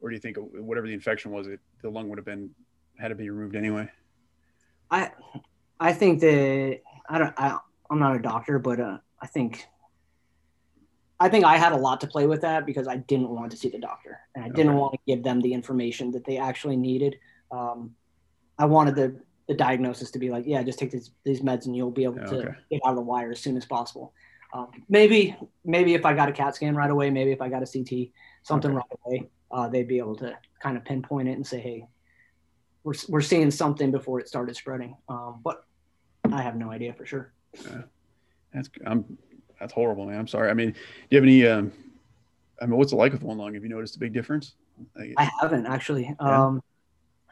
or 0.00 0.08
do 0.08 0.14
you 0.14 0.20
think 0.20 0.36
whatever 0.38 0.86
the 0.86 0.92
infection 0.92 1.30
was, 1.30 1.46
it 1.46 1.60
the 1.82 1.88
lung 1.88 2.08
would 2.08 2.18
have 2.18 2.24
been 2.24 2.50
had 2.98 3.08
to 3.08 3.14
be 3.14 3.30
removed 3.30 3.54
anyway? 3.54 3.88
I 4.90 5.12
I 5.78 5.92
think 5.92 6.20
that 6.20 6.80
I 7.08 7.18
don't 7.18 7.34
I 7.36 7.58
I'm 7.90 8.00
not 8.00 8.16
a 8.16 8.18
doctor, 8.18 8.58
but 8.58 8.80
uh, 8.80 8.98
I 9.20 9.26
think 9.26 9.66
I 11.20 11.28
think 11.28 11.44
I 11.44 11.56
had 11.56 11.72
a 11.72 11.76
lot 11.76 12.00
to 12.02 12.06
play 12.06 12.26
with 12.26 12.42
that 12.42 12.64
because 12.64 12.86
I 12.86 12.96
didn't 12.96 13.28
want 13.28 13.50
to 13.50 13.56
see 13.56 13.68
the 13.68 13.78
doctor 13.78 14.20
and 14.34 14.44
I 14.44 14.48
didn't 14.48 14.70
okay. 14.70 14.78
want 14.78 14.92
to 14.92 14.98
give 15.06 15.24
them 15.24 15.40
the 15.40 15.52
information 15.52 16.12
that 16.12 16.24
they 16.24 16.38
actually 16.38 16.76
needed. 16.76 17.18
Um, 17.50 17.94
I 18.56 18.66
wanted 18.66 18.94
the, 18.94 19.20
the 19.48 19.54
diagnosis 19.54 20.12
to 20.12 20.18
be 20.18 20.30
like, 20.30 20.44
yeah, 20.46 20.62
just 20.62 20.78
take 20.78 20.92
these, 20.92 21.10
these 21.24 21.40
meds 21.40 21.66
and 21.66 21.74
you'll 21.74 21.90
be 21.90 22.04
able 22.04 22.24
to 22.26 22.54
get 22.70 22.80
out 22.84 22.90
of 22.90 22.96
the 22.96 23.02
wire 23.02 23.32
as 23.32 23.40
soon 23.40 23.56
as 23.56 23.64
possible. 23.64 24.12
Um, 24.52 24.68
maybe, 24.88 25.36
maybe 25.64 25.94
if 25.94 26.06
I 26.06 26.14
got 26.14 26.28
a 26.28 26.32
CAT 26.32 26.54
scan 26.54 26.76
right 26.76 26.90
away, 26.90 27.10
maybe 27.10 27.32
if 27.32 27.42
I 27.42 27.48
got 27.48 27.62
a 27.62 27.66
CT, 27.66 28.10
something 28.42 28.70
okay. 28.70 28.76
right 28.76 28.98
away, 29.04 29.28
uh, 29.50 29.68
they'd 29.68 29.88
be 29.88 29.98
able 29.98 30.16
to 30.16 30.36
kind 30.62 30.76
of 30.76 30.84
pinpoint 30.84 31.28
it 31.28 31.32
and 31.32 31.46
say, 31.46 31.60
hey, 31.60 31.86
we're, 32.84 32.94
we're 33.08 33.20
seeing 33.20 33.50
something 33.50 33.90
before 33.90 34.20
it 34.20 34.28
started 34.28 34.54
spreading. 34.54 34.96
Um, 35.08 35.40
but 35.42 35.64
I 36.32 36.42
have 36.42 36.56
no 36.56 36.70
idea 36.70 36.94
for 36.94 37.04
sure. 37.04 37.32
Yeah. 37.54 37.82
That's 38.52 38.70
I'm 38.86 39.18
That's 39.60 39.72
horrible, 39.72 40.06
man. 40.06 40.18
I'm 40.18 40.28
sorry. 40.28 40.50
I 40.50 40.54
mean, 40.54 40.70
do 40.72 40.76
you 41.10 41.16
have 41.16 41.24
any? 41.24 41.46
Um, 41.46 41.72
I 42.60 42.66
mean, 42.66 42.76
what's 42.78 42.92
it 42.92 42.96
like 42.96 43.12
with 43.12 43.22
one 43.22 43.38
lung? 43.38 43.54
Have 43.54 43.62
you 43.62 43.68
noticed 43.68 43.96
a 43.96 43.98
big 43.98 44.12
difference? 44.12 44.54
I 44.96 45.30
haven't 45.40 45.66
actually. 45.66 46.14
Yeah. 46.20 46.46
Um, 46.46 46.62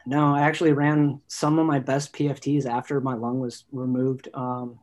no, 0.05 0.33
I 0.33 0.41
actually 0.41 0.71
ran 0.73 1.19
some 1.27 1.59
of 1.59 1.65
my 1.65 1.79
best 1.79 2.13
PFTs 2.13 2.65
after 2.65 3.01
my 3.01 3.13
lung 3.13 3.39
was 3.39 3.65
removed. 3.73 4.29
Um, 4.33 4.79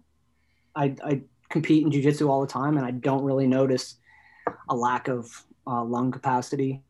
I, 0.77 0.95
I 1.03 1.23
compete 1.49 1.83
in 1.85 1.91
jujitsu 1.91 2.29
all 2.29 2.43
the 2.43 2.47
time, 2.47 2.77
and 2.77 2.85
I 2.85 2.91
don't 2.91 3.23
really 3.23 3.47
notice 3.47 3.97
a 4.69 4.77
lack 4.77 5.09
of 5.09 5.31
uh, 5.67 5.83
lung 5.83 6.13
capacity. 6.13 6.83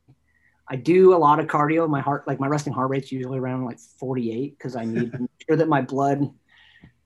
I 0.69 0.77
do 0.77 1.15
a 1.15 1.19
lot 1.19 1.39
of 1.39 1.47
cardio. 1.47 1.89
My 1.89 2.01
heart, 2.01 2.27
like 2.27 2.41
my 2.41 2.49
resting 2.49 2.73
heart 2.73 2.91
rate's 2.91 3.13
usually 3.13 3.39
around 3.39 3.65
like 3.67 3.79
48 3.79 4.59
because 4.59 4.75
I 4.75 4.85
need 4.85 5.13
to 5.13 5.19
make 5.21 5.31
sure 5.47 5.57
that 5.57 5.69
my 5.69 5.83
blood, 5.83 6.29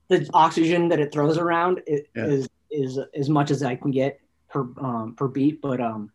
the 0.09 0.29
oxygen 0.33 0.89
that 0.89 1.01
it 1.01 1.13
throws 1.13 1.37
around, 1.37 1.83
it 1.87 2.09
Yeah. 2.15 2.27
is 2.27 2.49
is 2.71 2.99
as 3.15 3.29
much 3.29 3.51
as 3.51 3.63
I 3.63 3.77
can 3.77 3.91
get 3.91 4.21
per 4.49 4.61
um, 4.79 5.15
per 5.17 5.29
beat. 5.29 5.61
But 5.61 5.81
um, 5.81 6.11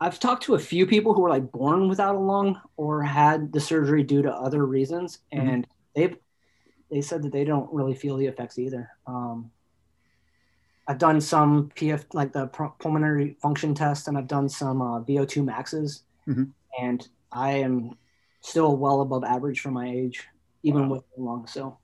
I've 0.00 0.18
talked 0.18 0.44
to 0.44 0.54
a 0.54 0.58
few 0.58 0.86
people 0.86 1.12
who 1.14 1.20
were 1.22 1.28
like 1.28 1.50
born 1.52 1.88
without 1.88 2.14
a 2.14 2.18
lung 2.18 2.60
or 2.76 3.02
had 3.02 3.52
the 3.52 3.60
surgery 3.60 4.02
due 4.02 4.22
to 4.22 4.32
other 4.32 4.64
reasons, 4.64 5.18
Mhm. 5.32 5.48
and 5.48 5.66
they've 5.94 6.16
they 6.90 7.00
said 7.00 7.22
that 7.22 7.32
they 7.32 7.44
don't 7.44 7.72
really 7.72 7.94
feel 7.94 8.16
the 8.16 8.26
effects 8.26 8.58
either. 8.58 8.90
Um, 9.06 9.52
I've 10.88 10.98
done 10.98 11.20
some 11.20 11.70
PF 11.76 12.06
like 12.14 12.32
the 12.32 12.48
pulmonary 12.48 13.34
function 13.40 13.74
test, 13.74 14.08
and 14.08 14.18
I've 14.18 14.26
done 14.26 14.48
some 14.48 14.82
uh, 14.82 15.00
VO2 15.02 15.44
maxes, 15.44 16.02
Mhm. 16.26 16.50
and 16.80 17.08
I 17.30 17.52
am 17.52 17.96
still 18.40 18.76
well 18.76 19.02
above 19.02 19.22
average 19.22 19.60
for 19.60 19.70
my 19.70 19.88
age, 19.88 20.26
even 20.64 20.88
Wow. 20.88 20.96
with 20.96 21.04
the 21.14 21.22
lung. 21.22 21.46
So 21.46 21.78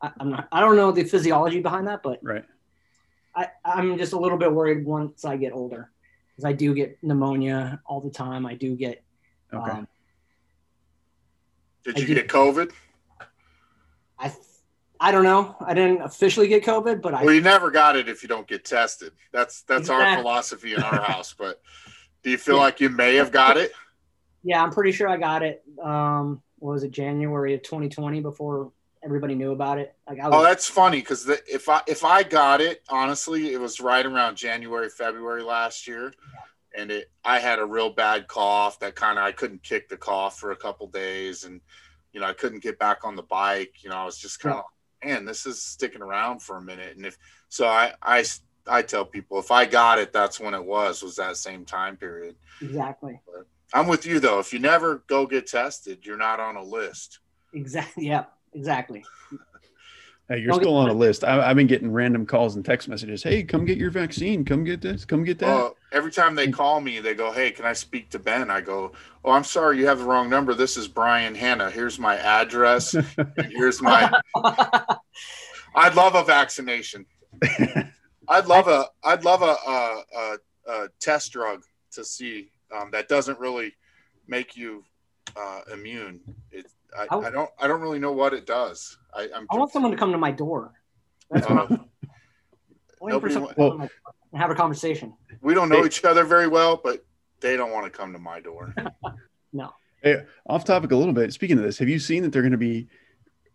I, 0.00 0.10
I'm 0.20 0.30
not. 0.30 0.48
I 0.52 0.60
don't 0.60 0.76
know 0.76 0.92
the 0.92 1.04
physiology 1.04 1.60
behind 1.60 1.86
that, 1.88 2.02
but 2.02 2.20
right. 2.22 2.44
I, 3.34 3.48
I'm 3.64 3.98
just 3.98 4.12
a 4.12 4.18
little 4.18 4.38
bit 4.38 4.52
worried 4.52 4.84
once 4.84 5.24
I 5.24 5.36
get 5.36 5.52
older 5.52 5.90
because 6.30 6.44
I 6.44 6.52
do 6.52 6.74
get 6.74 6.98
pneumonia 7.02 7.80
all 7.86 8.00
the 8.00 8.10
time. 8.10 8.46
I 8.46 8.54
do 8.54 8.74
get. 8.76 9.02
Okay. 9.52 9.70
Um, 9.70 9.88
Did 11.84 11.98
you 11.98 12.06
do- 12.06 12.14
get 12.14 12.28
COVID? 12.28 12.72
I 14.18 14.32
I 15.00 15.12
don't 15.12 15.22
know. 15.24 15.54
I 15.60 15.74
didn't 15.74 16.02
officially 16.02 16.48
get 16.48 16.64
COVID, 16.64 17.00
but 17.00 17.14
I 17.14 17.24
Well, 17.24 17.34
you 17.34 17.40
never 17.40 17.70
got 17.70 17.94
it 17.96 18.08
if 18.08 18.22
you 18.22 18.28
don't 18.28 18.46
get 18.46 18.64
tested. 18.64 19.12
That's 19.32 19.62
that's 19.62 19.88
our 19.90 20.16
philosophy 20.16 20.74
in 20.74 20.82
our 20.82 21.00
house. 21.12 21.34
But 21.38 21.60
do 22.22 22.30
you 22.30 22.38
feel 22.38 22.56
Yeah. 22.56 22.62
like 22.62 22.80
you 22.80 22.88
may 22.88 23.14
have 23.16 23.30
got 23.32 23.56
it? 23.56 23.72
yeah, 24.42 24.62
I'm 24.62 24.70
pretty 24.70 24.92
sure 24.92 25.08
I 25.08 25.16
got 25.16 25.42
it. 25.42 25.62
Um, 25.82 26.42
what 26.58 26.72
was 26.72 26.82
it 26.82 26.90
January 26.90 27.54
of 27.54 27.62
2020 27.62 28.20
before 28.20 28.72
everybody 29.02 29.34
knew 29.34 29.52
about 29.52 29.78
it? 29.78 29.94
Like 30.08 30.20
I 30.20 30.24
oh, 30.24 30.30
was. 30.30 30.38
Oh, 30.38 30.42
that's 30.42 30.68
funny 30.68 31.00
because 31.00 31.28
if 31.28 31.68
I 31.68 31.82
if 31.86 32.04
I 32.04 32.22
got 32.22 32.60
it, 32.60 32.82
honestly, 32.88 33.52
it 33.52 33.60
was 33.60 33.80
right 33.80 34.04
around 34.04 34.36
January, 34.36 34.88
February 34.88 35.42
last 35.42 35.86
year, 35.86 36.12
and 36.76 36.90
it 36.90 37.10
I 37.24 37.38
had 37.38 37.58
a 37.58 37.64
real 37.64 37.90
bad 37.90 38.28
cough 38.28 38.78
that 38.80 38.94
kind 38.94 39.18
of 39.18 39.24
I 39.24 39.32
couldn't 39.32 39.62
kick 39.62 39.88
the 39.88 39.96
cough 39.96 40.38
for 40.38 40.50
a 40.52 40.56
couple 40.56 40.86
days, 40.88 41.44
and 41.44 41.60
you 42.12 42.20
know 42.20 42.26
I 42.26 42.32
couldn't 42.32 42.62
get 42.62 42.78
back 42.78 43.04
on 43.04 43.16
the 43.16 43.22
bike. 43.22 43.82
You 43.82 43.90
know 43.90 43.96
I 43.96 44.04
was 44.04 44.18
just 44.18 44.40
kind 44.40 44.56
of 44.56 44.64
man, 45.04 45.24
this 45.24 45.46
is 45.46 45.62
sticking 45.62 46.02
around 46.02 46.42
for 46.42 46.56
a 46.56 46.62
minute, 46.62 46.96
and 46.96 47.06
if 47.06 47.16
so, 47.48 47.66
I 47.66 47.92
I 48.02 48.24
I 48.66 48.82
tell 48.82 49.04
people 49.04 49.38
if 49.38 49.50
I 49.50 49.64
got 49.64 49.98
it, 49.98 50.12
that's 50.12 50.38
when 50.40 50.54
it 50.54 50.64
was 50.64 51.02
was 51.02 51.16
that 51.16 51.36
same 51.36 51.64
time 51.64 51.96
period. 51.96 52.36
exactly. 52.60 53.20
I'm 53.72 53.86
with 53.86 54.06
you 54.06 54.20
though. 54.20 54.38
If 54.38 54.52
you 54.52 54.58
never 54.58 55.04
go 55.08 55.26
get 55.26 55.46
tested, 55.46 56.06
you're 56.06 56.16
not 56.16 56.40
on 56.40 56.56
a 56.56 56.62
list. 56.62 57.20
Exactly. 57.52 58.06
Yeah. 58.08 58.24
Exactly. 58.54 59.04
Hey, 60.28 60.40
you're 60.40 60.48
Don't 60.50 60.60
still 60.60 60.76
on 60.76 60.90
a 60.90 60.92
list. 60.92 61.24
I, 61.24 61.40
I've 61.40 61.56
been 61.56 61.66
getting 61.66 61.90
random 61.90 62.26
calls 62.26 62.56
and 62.56 62.64
text 62.64 62.86
messages. 62.86 63.22
Hey, 63.22 63.42
come 63.42 63.64
get 63.64 63.78
your 63.78 63.90
vaccine. 63.90 64.44
Come 64.44 64.62
get 64.62 64.82
this. 64.82 65.06
Come 65.06 65.24
get 65.24 65.38
that. 65.38 65.46
Well, 65.46 65.76
every 65.90 66.12
time 66.12 66.34
they 66.34 66.50
call 66.50 66.82
me, 66.82 67.00
they 67.00 67.14
go, 67.14 67.32
"Hey, 67.32 67.50
can 67.50 67.64
I 67.64 67.72
speak 67.72 68.10
to 68.10 68.18
Ben?" 68.18 68.50
I 68.50 68.60
go, 68.60 68.92
"Oh, 69.24 69.30
I'm 69.30 69.44
sorry, 69.44 69.78
you 69.78 69.86
have 69.86 70.00
the 70.00 70.04
wrong 70.04 70.28
number. 70.28 70.52
This 70.52 70.76
is 70.76 70.86
Brian 70.86 71.34
Hanna. 71.34 71.70
Here's 71.70 71.98
my 71.98 72.16
address. 72.16 72.92
and 72.92 73.06
here's 73.50 73.80
my. 73.80 74.12
I'd 75.74 75.94
love 75.94 76.14
a 76.14 76.24
vaccination. 76.24 77.06
I'd 78.28 78.46
love 78.46 78.68
a. 78.68 78.84
I'd 79.02 79.24
love 79.24 79.40
a 79.40 79.56
a, 79.66 80.02
a, 80.14 80.38
a 80.70 80.88
test 81.00 81.32
drug 81.32 81.64
to 81.92 82.04
see 82.04 82.50
um, 82.70 82.90
that 82.90 83.08
doesn't 83.08 83.40
really 83.40 83.72
make 84.26 84.58
you 84.58 84.84
uh, 85.36 85.60
immune. 85.72 86.20
It. 86.50 86.66
I, 86.96 87.06
I- 87.14 87.18
I 87.26 87.30
don't. 87.30 87.50
I 87.58 87.66
don't 87.66 87.80
really 87.80 87.98
know 87.98 88.12
what 88.12 88.32
it 88.34 88.46
does. 88.46 88.96
I, 89.14 89.28
I'm. 89.34 89.46
I 89.50 89.56
want 89.56 89.72
someone 89.72 89.90
to 89.92 89.96
come 89.96 90.12
to 90.12 90.18
my 90.18 90.30
door. 90.30 90.72
That's 91.30 91.48
what 91.48 91.70
I'm 91.70 93.12
uh, 93.12 93.20
for 93.20 93.30
someone 93.30 93.54
wa- 93.56 93.68
to 93.70 93.70
come 93.70 93.70
to 93.72 93.78
my 93.78 93.86
door 93.86 93.90
and 94.32 94.40
have 94.40 94.50
a 94.50 94.54
conversation. 94.54 95.14
we 95.42 95.54
don't 95.54 95.68
know 95.68 95.80
Hey. 95.82 95.86
each 95.86 96.04
other 96.04 96.24
very 96.24 96.48
well, 96.48 96.80
but 96.82 97.04
they 97.40 97.56
don't 97.56 97.70
want 97.72 97.84
to 97.84 97.90
come 97.90 98.12
to 98.12 98.18
my 98.18 98.40
door. 98.40 98.74
Hey, 100.00 100.22
off 100.48 100.64
topic 100.64 100.92
a 100.92 100.96
little 100.96 101.12
bit. 101.12 101.32
Speaking 101.32 101.58
of 101.58 101.64
this, 101.64 101.76
have 101.78 101.88
you 101.88 101.98
seen 101.98 102.22
that 102.22 102.32
they're 102.32 102.42
going 102.42 102.52
to 102.52 102.56
be 102.58 102.86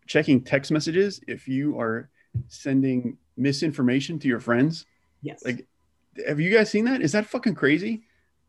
checking 0.08 0.42
text 0.44 0.72
messages 0.74 1.22
if 1.26 1.48
you 1.48 1.80
are 1.80 2.10
sending 2.50 3.18
misinformation 3.38 4.20
to 4.20 4.28
your 4.28 4.42
friends? 4.42 4.86
Yes. 5.22 5.42
Like, 5.46 5.66
have 6.28 6.42
you 6.42 6.52
guys 6.52 6.70
seen 6.70 6.84
that? 6.84 7.02
Is 7.02 7.14
that 7.14 7.28
fucking 7.28 7.56
crazy? 7.56 8.04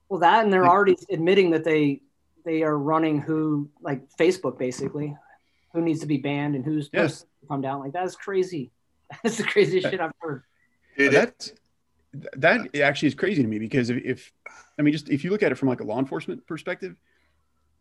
Well, 0.09 0.18
that 0.20 0.43
and 0.43 0.53
they're 0.53 0.62
Like- 0.62 0.70
already 0.72 0.97
admitting 1.09 1.53
that 1.53 1.62
they 1.62 2.01
they 2.45 2.62
are 2.62 2.78
running 2.78 3.20
who 3.20 3.68
like 3.80 4.03
Facebook 4.18 4.59
basically, 4.59 5.16
who 5.72 5.80
needs 5.80 6.01
to 6.01 6.07
be 6.07 6.18
banned 6.18 6.55
and 6.55 6.64
who's 6.64 6.90
Yeah. 6.92 7.07
supposed 7.09 7.26
to 7.42 7.47
come 7.49 7.61
down. 7.61 7.80
Like 7.80 7.92
that's 7.92 8.16
crazy. 8.16 8.70
That's 9.22 9.36
the 9.36 9.45
craziest 9.45 9.90
shit 9.90 10.01
I've 10.01 10.12
heard. 10.18 10.42
Did 10.97 11.12
it? 11.12 11.12
That's 11.12 11.53
that 12.36 12.76
actually 12.80 13.09
is 13.09 13.14
crazy 13.14 13.42
to 13.42 13.49
me 13.49 13.59
because 13.59 13.90
if, 13.90 14.03
if 14.05 14.32
I 14.78 14.82
mean 14.82 14.92
just 14.92 15.09
if 15.09 15.24
you 15.24 15.30
look 15.30 15.42
at 15.42 15.53
it 15.53 15.57
from 15.57 15.68
like 15.68 15.80
a 15.80 15.84
law 15.84 15.99
enforcement 15.99 16.47
perspective, 16.47 16.97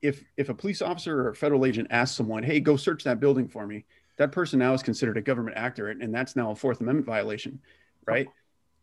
if 0.02 0.24
if 0.38 0.50
a 0.50 0.54
police 0.54 0.82
officer 0.82 1.22
or 1.22 1.30
a 1.30 1.36
federal 1.36 1.66
agent 1.66 1.88
asks 1.92 2.18
someone, 2.18 2.44
"Hey, 2.44 2.60
go 2.60 2.76
search 2.76 3.04
that 3.06 3.20
building 3.20 3.48
for 3.48 3.66
me," 3.66 3.86
that 4.18 4.32
person 4.32 4.60
now 4.60 4.74
is 4.74 4.84
considered 4.84 5.18
a 5.18 5.22
government 5.22 5.56
actor, 5.58 5.88
and 5.90 6.14
that's 6.14 6.36
now 6.36 6.52
a 6.52 6.56
Fourth 6.56 6.82
Amendment 6.82 7.06
violation, 7.06 7.60
right? 8.06 8.28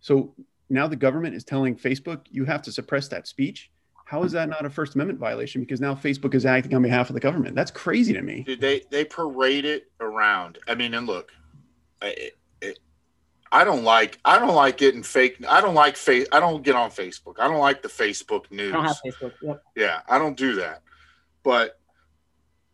So 0.01 0.35
now 0.71 0.87
the 0.89 0.97
government 0.97 1.35
is 1.35 1.45
telling 1.45 1.77
Facebook 1.77 2.23
you 2.31 2.45
have 2.47 2.63
to 2.63 2.73
suppress 2.73 3.09
that 3.09 3.27
speech. 3.29 3.71
How 4.11 4.25
is 4.25 4.33
that 4.33 4.49
not 4.49 4.67
a 4.67 4.71
First 4.71 4.97
Amendment 4.97 5.21
violation? 5.21 5.61
Because 5.61 5.81
now 5.81 5.95
Facebook 5.95 6.35
is 6.35 6.45
acting 6.45 6.75
on 6.75 6.83
behalf 6.83 7.11
of 7.11 7.15
the 7.15 7.21
government. 7.21 7.55
That's 7.55 7.71
crazy 7.71 8.13
to 8.13 8.23
me. 8.23 8.43
Dude, 8.43 8.61
they 8.61 8.83
they 8.91 9.05
parade 9.05 9.65
it 9.65 9.89
around. 10.01 10.59
I 10.67 10.75
mean, 10.75 10.95
and 10.95 11.07
look, 11.07 11.31
I, 12.03 12.07
it, 12.09 12.39
it, 12.61 12.79
I 13.53 13.63
don't 13.63 13.85
like 13.85 14.19
I 14.25 14.41
don't 14.41 14.57
like 14.57 14.79
getting 14.79 15.05
fake. 15.05 15.37
I 15.49 15.61
don't 15.61 15.77
like 15.77 15.97
face. 15.97 16.27
I 16.33 16.41
don't 16.41 16.65
get 16.65 16.75
on 16.75 16.91
Facebook. 16.91 17.39
I 17.39 17.47
don't 17.47 17.61
like 17.61 17.83
the 17.83 17.89
Facebook 17.89 18.51
news. 18.51 18.75
I 18.75 18.83
news. 18.83 19.01
don't 19.01 19.15
have 19.15 19.31
Facebook. 19.31 19.33
Yep. 19.43 19.63
Yeah, 19.77 20.01
I 20.09 20.19
don't 20.19 20.37
do 20.37 20.57
that. 20.57 20.83
But 21.45 21.79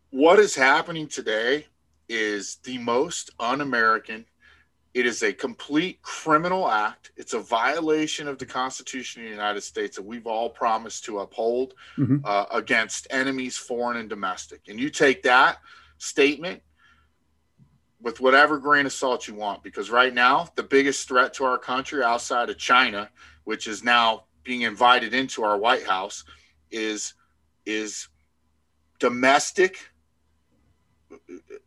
what 0.09 0.39
is 0.39 0.55
happening 0.55 1.07
today 1.07 1.67
is 2.09 2.55
the 2.63 2.79
most 2.79 3.29
un-American. 3.39 4.25
It 4.97 5.05
is 5.05 5.21
a 5.21 5.31
complete 5.31 6.01
criminal 6.01 6.67
act. 6.67 7.11
It's 7.17 7.35
a 7.35 7.39
violation 7.39 8.27
of 8.27 8.39
the 8.39 8.47
Constitution 8.47 9.21
of 9.21 9.25
the 9.27 9.35
United 9.35 9.61
States 9.61 9.95
that 9.95 10.01
we've 10.01 10.25
all 10.25 10.49
promised 10.49 11.05
to 11.05 11.19
uphold 11.19 11.75
Mhm. 11.99 12.21
uh, 12.25 12.47
against 12.49 13.05
enemies, 13.11 13.55
foreign 13.57 13.97
and 13.97 14.09
domestic. 14.09 14.61
And 14.67 14.79
you 14.79 14.89
take 14.89 15.21
that 15.21 15.59
statement 15.99 16.63
with 18.01 18.19
whatever 18.19 18.57
grain 18.57 18.87
of 18.87 18.91
salt 18.91 19.27
you 19.27 19.35
want, 19.35 19.61
because 19.61 19.91
right 19.91 20.15
now 20.15 20.51
the 20.55 20.63
biggest 20.63 21.07
threat 21.07 21.31
to 21.35 21.45
our 21.45 21.59
country 21.59 22.01
outside 22.01 22.49
of 22.49 22.57
China, 22.57 23.11
which 23.43 23.67
is 23.67 23.83
now 23.83 24.23
being 24.43 24.61
invited 24.63 25.13
into 25.13 25.43
our 25.43 25.59
White 25.59 25.85
House, 25.85 26.23
is 26.71 27.13
is 27.67 28.07
domestic 28.97 29.91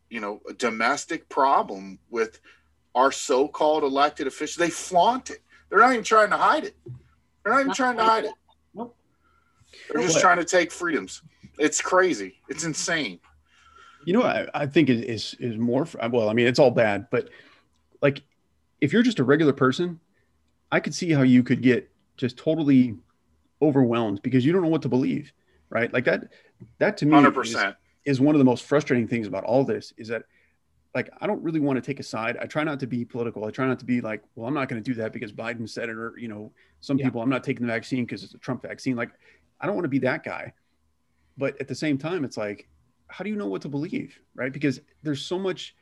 you 0.09 0.19
know 0.19 0.41
a 0.49 0.53
domestic 0.53 1.29
problem 1.29 1.97
with 2.09 2.41
our 2.95 3.11
so-called 3.11 3.83
elected 3.83 4.27
officials 4.27 4.57
they 4.57 4.69
flaunt 4.69 5.29
it 5.29 5.39
they're 5.69 5.79
not 5.79 5.91
even 5.91 6.03
trying 6.03 6.29
to 6.29 6.37
hide 6.37 6.65
it 6.65 6.75
they're 7.43 7.53
not 7.53 7.59
even 7.59 7.67
Not 7.67 7.75
trying 7.77 7.97
to 7.97 8.03
hide 8.03 8.25
it 8.25 8.33
Nope. 8.73 8.95
they're 9.91 10.01
just 10.01 10.15
What? 10.15 10.21
trying 10.21 10.37
to 10.37 10.45
take 10.45 10.71
freedoms 10.71 11.21
it's 11.57 11.81
crazy 11.81 12.35
it's 12.49 12.63
insane 12.63 13.19
You 14.05 14.13
know, 14.13 14.23
I, 14.23 14.47
I 14.53 14.65
think 14.65 14.89
is 14.89 15.01
is 15.01 15.35
is 15.39 15.57
more. 15.57 15.87
Well, 16.09 16.27
I 16.27 16.33
mean, 16.33 16.47
it's 16.47 16.57
all 16.57 16.71
bad, 16.71 17.05
but 17.11 17.29
like, 18.01 18.23
if 18.79 18.91
you're 18.91 19.03
just 19.03 19.19
a 19.19 19.23
regular 19.23 19.53
person, 19.53 19.99
I 20.71 20.79
could 20.79 20.95
see 20.95 21.11
how 21.11 21.21
you 21.21 21.43
could 21.43 21.61
get 21.61 21.87
just 22.17 22.35
totally 22.35 22.95
overwhelmed 23.61 24.23
because 24.23 24.43
you 24.43 24.51
don't 24.53 24.63
know 24.63 24.69
what 24.69 24.81
to 24.81 24.89
believe, 24.89 25.31
right? 25.69 25.93
Like 25.93 26.05
that. 26.05 26.29
That 26.79 26.97
to 26.97 27.05
me 27.05 27.13
100% 27.13 27.75
is 28.05 28.19
one 28.19 28.33
of 28.33 28.39
the 28.39 28.45
most 28.45 28.63
frustrating 28.63 29.07
things 29.07 29.27
about 29.27 29.43
all 29.43 29.63
this 29.63 29.93
is 29.97 30.07
that, 30.07 30.23
like, 30.93 31.09
I 31.21 31.27
don't 31.27 31.41
really 31.41 31.59
want 31.59 31.77
to 31.77 31.81
take 31.81 31.99
a 31.99 32.03
side. 32.03 32.37
I 32.41 32.45
try 32.45 32.63
not 32.63 32.79
to 32.81 32.87
be 32.87 33.05
political. 33.05 33.45
I 33.45 33.51
try 33.51 33.65
not 33.65 33.79
to 33.79 33.85
be 33.85 34.01
like, 34.01 34.23
well, 34.35 34.47
I'm 34.47 34.53
not 34.53 34.67
going 34.67 34.81
to 34.81 34.87
do 34.89 34.95
that 35.01 35.13
because 35.13 35.31
Biden 35.31 35.67
said 35.69 35.89
it, 35.89 35.95
or 35.95 36.13
you 36.17 36.27
know, 36.27 36.51
some 36.81 36.97
Yeah. 36.97 37.05
people, 37.05 37.21
I'm 37.21 37.29
not 37.29 37.43
taking 37.43 37.65
the 37.65 37.71
vaccine 37.71 38.05
because 38.05 38.23
it's 38.23 38.33
a 38.33 38.37
Trump 38.37 38.61
vaccine. 38.63 38.95
Like, 38.95 39.11
I 39.59 39.65
don't 39.67 39.75
want 39.75 39.85
to 39.85 39.89
be 39.89 39.99
that 39.99 40.23
guy. 40.23 40.53
But 41.37 41.59
at 41.61 41.67
the 41.67 41.75
same 41.75 41.97
time, 41.97 42.25
it's 42.25 42.37
like, 42.37 42.67
how 43.07 43.23
do 43.23 43.29
you 43.29 43.35
know 43.35 43.47
what 43.47 43.61
to 43.61 43.67
believe 43.69 44.17
right 44.35 44.53
because 44.53 44.79
there's 45.03 45.21
so 45.21 45.37
much 45.37 45.75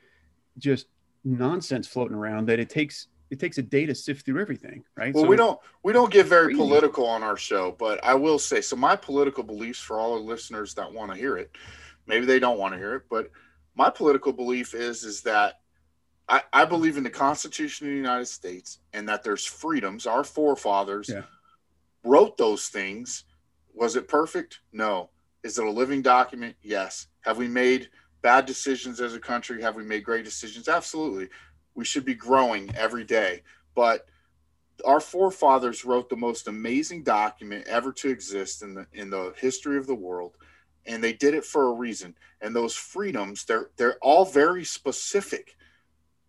just 0.58 0.88
nonsense 1.24 1.86
floating 1.88 2.16
around 2.18 2.48
that 2.48 2.60
it 2.60 2.70
takes 2.70 3.08
it 3.30 3.40
takes 3.40 3.60
a 3.60 3.62
day 3.62 3.86
to 3.86 3.94
sift 3.94 4.26
through 4.26 4.42
everything, 4.42 4.84
right? 4.96 5.14
Well, 5.14 5.26
So- 5.26 5.30
we 5.30 5.36
don't 5.36 5.60
we 5.84 5.94
don't 5.94 6.12
get 6.12 6.26
very 6.26 6.46
Crazy. 6.48 6.58
political 6.58 7.06
on 7.06 7.22
our 7.22 7.38
show, 7.38 7.76
but 7.78 8.04
I 8.04 8.16
will 8.16 8.40
say 8.40 8.62
so. 8.62 8.76
My 8.76 8.96
political 8.96 9.44
beliefs 9.44 9.80
for 9.80 10.00
all 10.00 10.16
the 10.16 10.22
listeners 10.24 10.74
that 10.76 10.92
want 10.92 11.12
to 11.12 11.18
hear 11.18 11.38
it, 11.38 11.52
maybe 12.08 12.26
they 12.26 12.40
don't 12.40 12.58
want 12.58 12.74
to 12.74 12.80
hear 12.80 12.96
it, 12.96 13.04
but 13.10 13.30
my 13.80 13.90
political 13.90 14.34
belief 14.34 14.74
is 14.74 15.06
is 15.06 15.22
that 15.22 15.62
I, 16.28 16.42
I 16.52 16.66
believe 16.66 16.98
in 16.98 17.04
the 17.04 17.10
Constitution 17.10 17.88
of 17.88 17.92
the 17.92 17.98
United 17.98 18.26
States 18.26 18.80
and 18.92 19.08
that 19.08 19.24
there's 19.24 19.46
freedoms. 19.46 20.06
Our 20.06 20.26
forefathers 20.26 21.08
Yeah. 21.08 21.24
wrote 22.04 22.38
those 22.38 22.68
things. 22.68 23.24
Was 23.74 23.96
it 23.96 24.10
perfect? 24.10 24.60
No. 24.74 25.12
Is 25.44 25.58
it 25.58 25.66
a 25.66 25.72
living 25.72 26.02
document? 26.02 26.58
Yes. 26.62 27.08
Have 27.22 27.38
we 27.38 27.48
made 27.48 27.90
bad 28.22 28.46
decisions 28.46 29.00
as 29.00 29.14
a 29.16 29.20
country? 29.20 29.62
Have 29.62 29.78
we 29.78 29.86
made 29.86 30.04
great 30.04 30.26
decisions? 30.26 30.68
Absolutely. 30.68 31.30
We 31.74 31.86
should 31.86 32.04
be 32.04 32.16
growing 32.16 32.76
every 32.76 33.06
day. 33.06 33.44
But 33.76 34.10
our 34.86 35.00
forefathers 35.00 35.86
wrote 35.86 36.10
the 36.10 36.18
most 36.18 36.50
amazing 36.50 37.04
document 37.04 37.66
ever 37.66 37.94
to 37.94 38.10
exist 38.10 38.62
in 38.62 38.74
the 38.74 38.88
in 38.92 39.10
the 39.10 39.34
history 39.38 39.78
of 39.78 39.88
the 39.88 39.96
world 39.96 40.36
and 40.90 41.04
they 41.04 41.14
did 41.14 41.34
it 41.34 41.46
for 41.46 41.70
a 41.70 41.74
reason. 41.74 42.16
And 42.42 42.56
those 42.56 42.76
freedoms 42.76 43.46
they're 43.46 43.70
they're 43.78 43.98
all 44.02 44.26
very 44.26 44.66
specific 44.66 45.56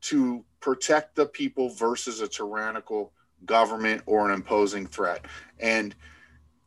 to 0.03 0.45
protect 0.61 1.17
the 1.17 1.27
people 1.27 1.71
versus 1.71 2.21
a 2.21 2.29
tyrannical 2.29 3.13
government 3.45 4.03
or 4.07 4.29
an 4.29 4.35
imposing 4.35 4.87
threat. 4.87 5.25
And 5.59 5.95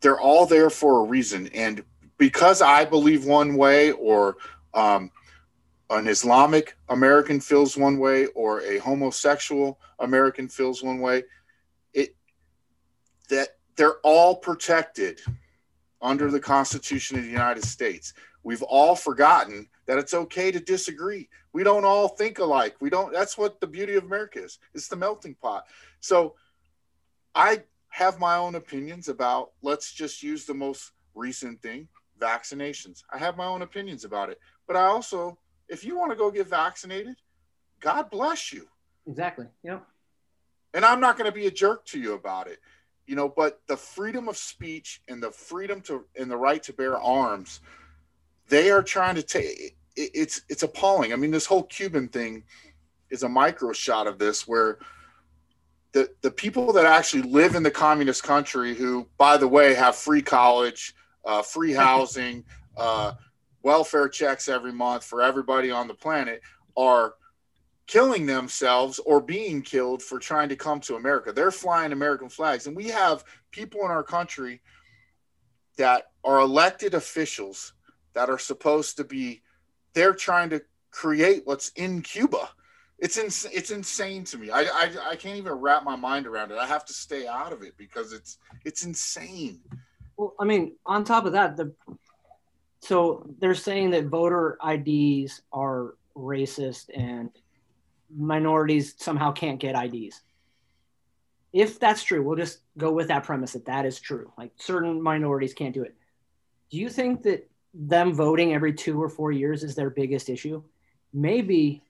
they're 0.01 0.19
all 0.19 0.45
there 0.45 0.69
for 0.69 0.99
a 0.99 1.07
reason. 1.07 1.47
And 1.47 1.83
because 2.17 2.61
i 2.61 2.85
believe 2.85 3.25
one 3.25 3.55
way 3.55 3.91
or 3.91 4.37
um, 4.73 5.11
an 5.89 6.07
islamic 6.07 6.77
american 6.89 7.39
feels 7.39 7.77
one 7.77 7.97
way 7.97 8.27
or 8.27 8.61
a 8.61 8.77
homosexual 8.77 9.79
american 9.99 10.47
feels 10.47 10.81
one 10.83 10.99
way 10.99 11.23
it 11.93 12.15
that 13.29 13.49
they're 13.75 13.99
all 14.03 14.35
protected 14.35 15.19
under 16.03 16.29
the 16.29 16.39
constitution 16.39 17.17
of 17.17 17.23
the 17.23 17.29
united 17.29 17.63
states. 17.63 18.13
We've 18.43 18.61
all 18.61 18.95
forgotten 18.95 19.69
that 19.85 19.97
it's 19.97 20.13
okay 20.13 20.51
to 20.51 20.59
disagree. 20.59 21.29
We 21.53 21.63
don't 21.63 21.85
all 21.85 22.09
think 22.09 22.39
alike. 22.39 22.75
We 22.81 22.89
don't 22.89 23.13
that's 23.13 23.37
what 23.37 23.59
the 23.61 23.67
beauty 23.67 23.95
of 23.95 24.03
america 24.03 24.43
is. 24.43 24.59
It's 24.75 24.89
the 24.89 24.97
melting 24.97 25.35
pot. 25.35 25.65
So 26.01 26.35
i 27.33 27.63
have 27.89 28.19
my 28.19 28.35
own 28.35 28.55
opinions 28.55 29.07
about 29.07 29.51
let's 29.61 29.93
just 29.93 30.21
use 30.21 30.45
the 30.45 30.53
most 30.53 30.91
recent 31.15 31.61
thing 31.61 31.87
vaccinations. 32.19 33.03
I 33.11 33.17
have 33.17 33.37
my 33.37 33.45
own 33.45 33.61
opinions 33.61 34.03
about 34.03 34.29
it. 34.29 34.39
But 34.67 34.75
i 34.75 34.83
also 34.83 35.37
if 35.69 35.83
you 35.85 35.97
want 35.97 36.11
to 36.11 36.17
go 36.17 36.29
get 36.29 36.47
vaccinated 36.47 37.15
god 37.79 38.09
bless 38.11 38.51
you. 38.51 38.67
Exactly. 39.07 39.47
Yeah. 39.63 39.79
and 40.73 40.83
I'm 40.85 40.99
not 40.99 41.17
going 41.17 41.29
to 41.29 41.35
be 41.35 41.47
a 41.47 41.51
jerk 41.51 41.85
to 41.87 41.99
you 41.99 42.13
about 42.13 42.47
it, 42.47 42.59
you 43.07 43.15
know. 43.15 43.29
But 43.29 43.61
the 43.67 43.77
freedom 43.77 44.27
of 44.27 44.37
speech 44.37 45.01
and 45.07 45.21
the 45.21 45.31
freedom 45.31 45.81
to 45.81 46.05
and 46.19 46.29
the 46.29 46.37
right 46.37 46.61
to 46.63 46.73
bear 46.73 46.99
arms, 46.99 47.61
they 48.47 48.71
are 48.71 48.83
trying 48.83 49.15
to 49.15 49.23
take. 49.23 49.75
It, 49.95 50.11
it's 50.13 50.41
it's 50.49 50.63
appalling. 50.63 51.13
I 51.13 51.15
mean, 51.15 51.31
this 51.31 51.45
whole 51.45 51.63
Cuban 51.63 52.07
thing 52.07 52.43
is 53.09 53.23
a 53.23 53.29
micro 53.29 53.73
shot 53.73 54.07
of 54.07 54.17
this, 54.19 54.47
where 54.47 54.79
the 55.93 56.09
the 56.21 56.31
people 56.31 56.73
that 56.73 56.85
actually 56.85 57.23
live 57.23 57.55
in 57.55 57.63
the 57.63 57.71
communist 57.71 58.23
country, 58.23 58.75
who 58.75 59.07
by 59.17 59.37
the 59.37 59.47
way 59.47 59.73
have 59.73 59.95
free 59.95 60.21
college, 60.21 60.93
uh, 61.25 61.41
free 61.41 61.73
housing, 61.85 62.43
uh, 62.77 63.13
welfare 63.61 64.09
checks 64.09 64.47
every 64.47 64.73
month 64.73 65.03
for 65.03 65.21
everybody 65.21 65.71
on 65.71 65.87
the 65.87 65.93
planet, 65.93 66.41
are 66.75 67.13
killing 67.87 68.25
themselves 68.25 68.99
or 68.99 69.21
being 69.21 69.61
killed 69.61 70.01
for 70.01 70.19
trying 70.19 70.49
to 70.49 70.55
come 70.55 70.79
to 70.81 70.95
America. 70.95 71.31
They're 71.33 71.51
flying 71.51 71.91
American 71.91 72.29
flags. 72.29 72.67
And 72.67 72.75
we 72.75 72.89
have 72.89 73.23
people 73.51 73.81
in 73.81 73.91
our 73.91 74.03
country 74.03 74.61
that 75.77 76.11
are 76.23 76.39
elected 76.39 76.93
officials 76.93 77.73
that 78.13 78.29
are 78.29 78.39
supposed 78.39 78.97
to 78.97 79.03
be, 79.03 79.41
they're 79.93 80.13
trying 80.13 80.49
to 80.51 80.61
create 80.91 81.41
what's 81.45 81.69
in 81.69 82.01
Cuba. 82.01 82.49
It's 82.99 83.17
ins- 83.17 83.47
it's 83.51 83.71
insane 83.71 84.23
to 84.25 84.37
me. 84.37 84.49
I, 84.49 84.61
I 84.61 84.91
I 85.09 85.15
can't 85.17 85.37
even 85.37 85.53
wrap 85.53 85.83
my 85.83 85.95
mind 85.95 86.25
around 86.25 86.51
it. 86.51 86.57
I 86.57 86.65
have 86.65 86.85
to 86.85 86.93
stay 86.93 87.27
out 87.27 87.51
of 87.51 87.61
it 87.61 87.73
because 87.75 88.13
it's 88.13 88.37
it's 88.63 88.85
insane. 88.85 89.59
Well, 90.15 90.35
I 90.39 90.45
mean, 90.45 90.75
on 90.85 91.03
top 91.03 91.25
of 91.25 91.33
that, 91.33 91.57
the 91.57 91.73
so 92.79 93.25
they're 93.39 93.55
saying 93.55 93.91
that 93.91 94.05
voter 94.05 94.57
IDs 94.65 95.41
are 95.51 95.95
racist 96.15 96.89
and 96.93 97.29
minorities 98.15 98.95
somehow 98.97 99.31
can't 99.31 99.59
get 99.59 99.75
IDs. 99.75 100.21
If 101.51 101.79
that's 101.79 102.03
true, 102.03 102.23
we'll 102.23 102.35
just 102.35 102.59
go 102.77 102.91
with 102.91 103.09
that 103.09 103.23
premise 103.23 103.53
that 103.53 103.65
that 103.65 103.85
is 103.85 103.99
true. 103.99 104.31
Like 104.37 104.51
certain 104.55 105.01
minorities 105.01 105.53
can't 105.53 105.73
do 105.73 105.83
it. 105.83 105.95
Do 106.71 106.77
you 106.77 106.89
think 106.89 107.23
that 107.23 107.49
them 107.73 108.13
voting 108.13 108.53
every 108.53 108.73
two 108.73 109.01
or 109.01 109.09
four 109.09 109.31
years 109.31 109.63
is 109.63 109.75
their 109.75 109.89
biggest 109.89 110.29
issue? 110.29 110.63
Maybe, 111.13 111.83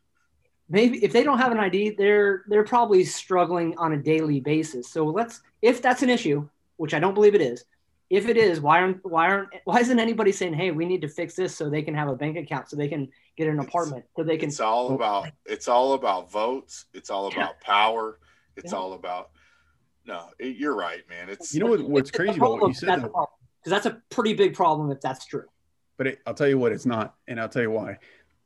maybe 0.68 1.04
if 1.04 1.14
they 1.14 1.24
don't 1.24 1.38
have 1.38 1.54
an 1.54 1.60
ID, 1.60 1.92
they're 1.92 2.44
they're 2.48 2.66
probably 2.66 3.06
struggling 3.06 3.78
on 3.78 3.94
a 3.94 3.98
daily 3.98 4.42
basis. 4.42 4.90
So 4.90 5.06
let's, 5.06 5.42
if 5.62 5.82
that's 5.82 6.04
an 6.04 6.10
issue, 6.10 6.50
which 6.76 6.94
I 6.94 7.00
don't 7.00 7.14
believe 7.14 7.36
it 7.36 7.42
is, 7.42 7.64
if 8.14 8.28
it 8.30 8.38
is, 8.38 8.62
why 8.62 8.80
aren't 8.80 9.04
why 9.04 9.28
aren't 9.28 9.50
why 9.66 9.80
isn't 9.80 10.00
anybody 10.00 10.32
saying, 10.32 10.54
hey, 10.54 10.70
we 10.70 10.86
need 10.86 11.02
to 11.02 11.08
fix 11.08 11.34
this 11.36 11.56
so 11.56 11.68
they 11.68 11.82
can 11.82 11.96
have 11.96 12.10
a 12.10 12.16
bank 12.16 12.38
account, 12.38 12.70
so 12.70 12.76
they 12.76 12.88
can 12.88 13.10
get 13.38 13.48
an 13.48 13.60
apartment, 13.60 14.06
so 14.16 14.24
they 14.24 14.38
can 14.38 14.50
It's 14.50 14.60
all 14.60 14.94
about 14.94 15.30
it's 15.46 15.68
all 15.68 15.94
about 15.94 16.32
votes. 16.32 16.86
It's 16.94 17.10
all 17.10 17.26
about 17.28 17.60
power. 17.60 18.20
It's 18.56 18.72
Yeah. 18.72 18.78
all 18.78 18.94
about 18.94 19.32
no. 20.06 20.30
It, 20.38 20.58
you're 20.58 20.76
right, 20.76 21.02
man. 21.10 21.28
It's 21.30 21.56
You 21.56 21.62
know 21.62 21.72
what, 21.72 21.82
what's 21.90 22.10
It's 22.10 22.18
crazy 22.18 22.38
about 22.38 22.62
what 22.62 22.68
you 22.68 22.74
said, 22.76 22.90
that's 22.90 23.00
a 23.00 23.02
though? 23.06 23.10
problem. 23.10 23.40
Because 23.64 23.72
that's 23.84 23.96
a 23.96 24.02
pretty 24.14 24.34
big 24.36 24.54
problem 24.54 24.92
if 24.92 25.02
that's 25.02 25.26
true. 25.26 25.46
but 25.98 26.06
it, 26.08 26.20
I'll 26.28 26.34
tell 26.36 26.48
you 26.48 26.60
what, 26.60 26.72
it's 26.72 26.86
not, 26.86 27.16
and 27.28 27.40
I'll 27.42 27.50
tell 27.50 27.62
you 27.64 27.72
why. 27.72 27.98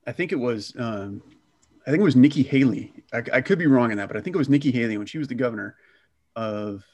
I 0.06 0.14
think 0.14 0.32
it 0.32 0.36
was, 0.40 0.74
um, 0.78 1.22
I 1.86 1.90
think 1.90 2.00
it 2.00 2.04
was 2.04 2.16
Nikki 2.16 2.44
Haley. 2.44 2.94
I, 3.12 3.24
I 3.34 3.42
could 3.42 3.58
be 3.60 3.68
wrong 3.68 3.92
in 3.92 3.98
that, 3.98 4.08
but 4.08 4.16
I 4.16 4.22
think 4.22 4.36
it 4.36 4.40
was 4.40 4.48
Nikki 4.50 4.72
Haley 4.72 4.98
when 4.98 5.08
she 5.08 5.18
was 5.18 5.28
the 5.28 5.36
governor 5.36 5.76
of 6.38 6.86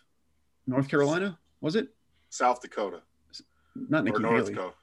North 0.66 0.88
Carolina. 0.90 1.38
Was 1.62 1.76
it 1.76 1.90
South 2.34 2.62
Dakota 2.62 3.02
not 3.76 4.02
or 4.02 4.04
Nikki 4.06 4.20
North 4.20 4.36
Haley? 4.38 4.54
Dakota. 4.56 4.74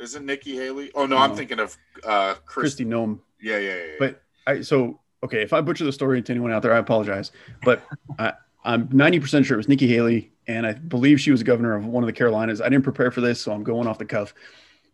Isn't 0.00 0.26
Nikki 0.26 0.56
Haley? 0.56 0.90
Oh 0.96 1.06
no, 1.06 1.16
I'm 1.16 1.36
thinking 1.36 1.60
of 1.60 1.76
uh 2.04 2.34
Kristi 2.44 2.84
Kristi. 2.84 2.86
Noem. 2.86 3.20
Yeah, 3.40 3.58
yeah, 3.58 3.68
yeah. 3.68 3.74
yeah. 3.74 3.92
But 4.00 4.22
I 4.48 4.60
so 4.62 4.98
okay. 5.22 5.42
If 5.42 5.52
I 5.52 5.60
butcher 5.60 5.84
the 5.84 5.92
story 5.92 6.20
to 6.20 6.32
anyone 6.32 6.50
out 6.50 6.62
there, 6.62 6.74
I 6.74 6.78
apologize. 6.78 7.30
But 7.62 7.82
I, 8.18 8.32
I'm 8.64 8.88
90% 8.88 9.44
sure 9.44 9.54
it 9.54 9.58
was 9.58 9.68
Nikki 9.68 9.86
Haley, 9.86 10.32
and 10.48 10.66
I 10.66 10.72
believe 10.72 11.20
she 11.20 11.30
was 11.30 11.44
governor 11.44 11.76
of 11.76 11.86
one 11.86 12.02
of 12.02 12.08
the 12.08 12.12
Carolinas. 12.12 12.60
I 12.60 12.68
didn't 12.68 12.82
prepare 12.82 13.12
for 13.12 13.20
this, 13.20 13.40
so 13.40 13.52
I'm 13.52 13.62
going 13.62 13.86
off 13.86 13.98
the 13.98 14.04
cuff. 14.04 14.34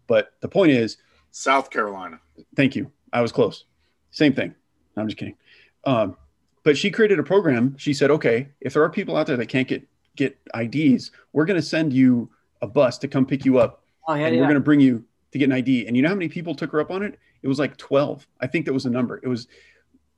But 0.07 0.35
the 0.43 0.49
point 0.49 0.73
is, 0.73 0.99
South 1.31 1.71
Carolina. 1.71 2.21
Thank 2.55 2.77
you. 2.77 2.93
I 3.15 3.23
was 3.23 3.33
close. 3.33 3.65
Same 4.11 4.35
thing. 4.35 4.55
I'm 4.95 5.09
just 5.09 5.17
kidding. 5.17 5.37
Um, 5.85 6.19
but 6.65 6.77
she 6.77 6.91
created 6.91 7.19
a 7.19 7.23
program. 7.23 7.77
She 7.79 7.95
said, 7.95 8.11
okay, 8.11 8.49
if 8.61 8.75
there 8.75 8.83
are 8.83 8.91
people 8.91 9.17
out 9.17 9.27
there 9.27 9.39
that 9.39 9.47
can't 9.47 9.67
get 9.67 9.89
get 10.17 10.39
IDs, 10.55 11.11
we're 11.33 11.45
going 11.45 11.61
to 11.61 11.67
send 11.67 11.93
you 11.93 12.31
a 12.61 12.67
bus 12.67 12.99
to 12.99 13.09
come 13.09 13.27
pick 13.27 13.45
you 13.45 13.59
up, 13.59 13.83
Oh 14.09 14.15
yeah, 14.15 14.27
and 14.27 14.35
yeah. 14.35 14.41
we're 14.41 14.47
going 14.47 14.55
to 14.55 14.61
bring 14.61 14.81
you 14.81 15.05
to 15.33 15.39
get 15.39 15.47
an 15.47 15.53
ID. 15.53 15.87
And 15.87 15.97
you 15.97 16.03
know 16.03 16.09
how 16.09 16.15
many 16.15 16.29
people 16.29 16.55
took 16.55 16.73
her 16.73 16.81
up 16.81 16.91
on 16.91 17.03
it? 17.03 17.19
It 17.43 17.49
was 17.49 17.59
like 17.59 17.77
12. 17.77 18.27
I 18.41 18.47
think 18.47 18.67
that 18.67 18.73
was 18.73 18.85
the 18.85 18.91
number. 18.91 19.21
It 19.23 19.29
was 19.29 19.49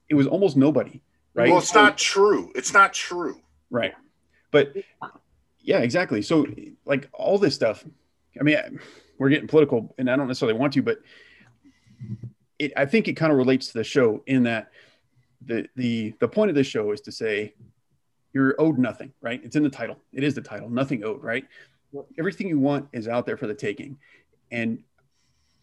it 0.08 0.14
was 0.14 0.26
almost 0.26 0.56
nobody, 0.56 1.00
right? 1.32 1.48
Well, 1.48 1.58
it's 1.58 1.74
not 1.74 1.96
true. 1.96 2.52
It's 2.54 2.72
not 2.72 2.92
true. 2.92 3.40
Right. 3.70 3.94
But 4.50 4.74
yeah, 5.60 5.78
exactly. 5.78 6.22
So 6.22 6.46
like 6.84 7.08
all 7.12 7.38
this 7.38 7.54
stuff, 7.54 7.84
I 8.38 8.42
mean, 8.42 8.80
we're 9.18 9.30
getting 9.30 9.48
political 9.48 9.94
and 9.98 10.10
I 10.10 10.16
don't 10.16 10.28
necessarily 10.28 10.58
want 10.58 10.74
to, 10.74 10.82
but 10.82 10.98
it, 12.58 12.72
I 12.76 12.84
think 12.84 13.08
it 13.08 13.14
kind 13.14 13.32
of 13.32 13.38
relates 13.38 13.68
to 13.68 13.78
the 13.78 13.84
show 13.84 14.22
in 14.26 14.44
that 14.44 14.70
the, 15.44 15.66
the, 15.76 16.14
the 16.20 16.28
point 16.28 16.50
of 16.50 16.54
this 16.54 16.66
show 16.66 16.92
is 16.92 17.00
to 17.02 17.12
say 17.12 17.54
you're 18.34 18.54
owed 18.58 18.78
nothing, 18.78 19.12
right? 19.22 19.40
It's 19.42 19.56
in 19.56 19.62
the 19.62 19.70
title. 19.70 19.96
It 20.12 20.24
is 20.24 20.34
the 20.34 20.42
title, 20.42 20.68
nothing 20.68 21.04
owed, 21.04 21.22
right? 21.22 21.46
Everything 22.18 22.48
you 22.48 22.58
want 22.58 22.88
is 22.92 23.08
out 23.08 23.24
there 23.24 23.36
for 23.36 23.46
the 23.46 23.54
taking. 23.54 23.96
And 24.50 24.82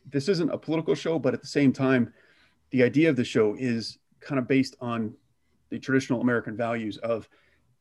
this 0.09 0.29
isn't 0.29 0.49
a 0.49 0.57
political 0.57 0.95
show, 0.95 1.19
but 1.19 1.33
at 1.33 1.41
the 1.41 1.47
same 1.47 1.73
time, 1.73 2.13
the 2.71 2.81
idea 2.81 3.09
of 3.09 3.17
the 3.17 3.25
show 3.25 3.55
is 3.59 3.97
kind 4.21 4.39
of 4.39 4.47
based 4.47 4.77
on 4.79 5.13
the 5.69 5.77
traditional 5.77 6.21
American 6.21 6.55
values 6.55 6.97
of 6.97 7.27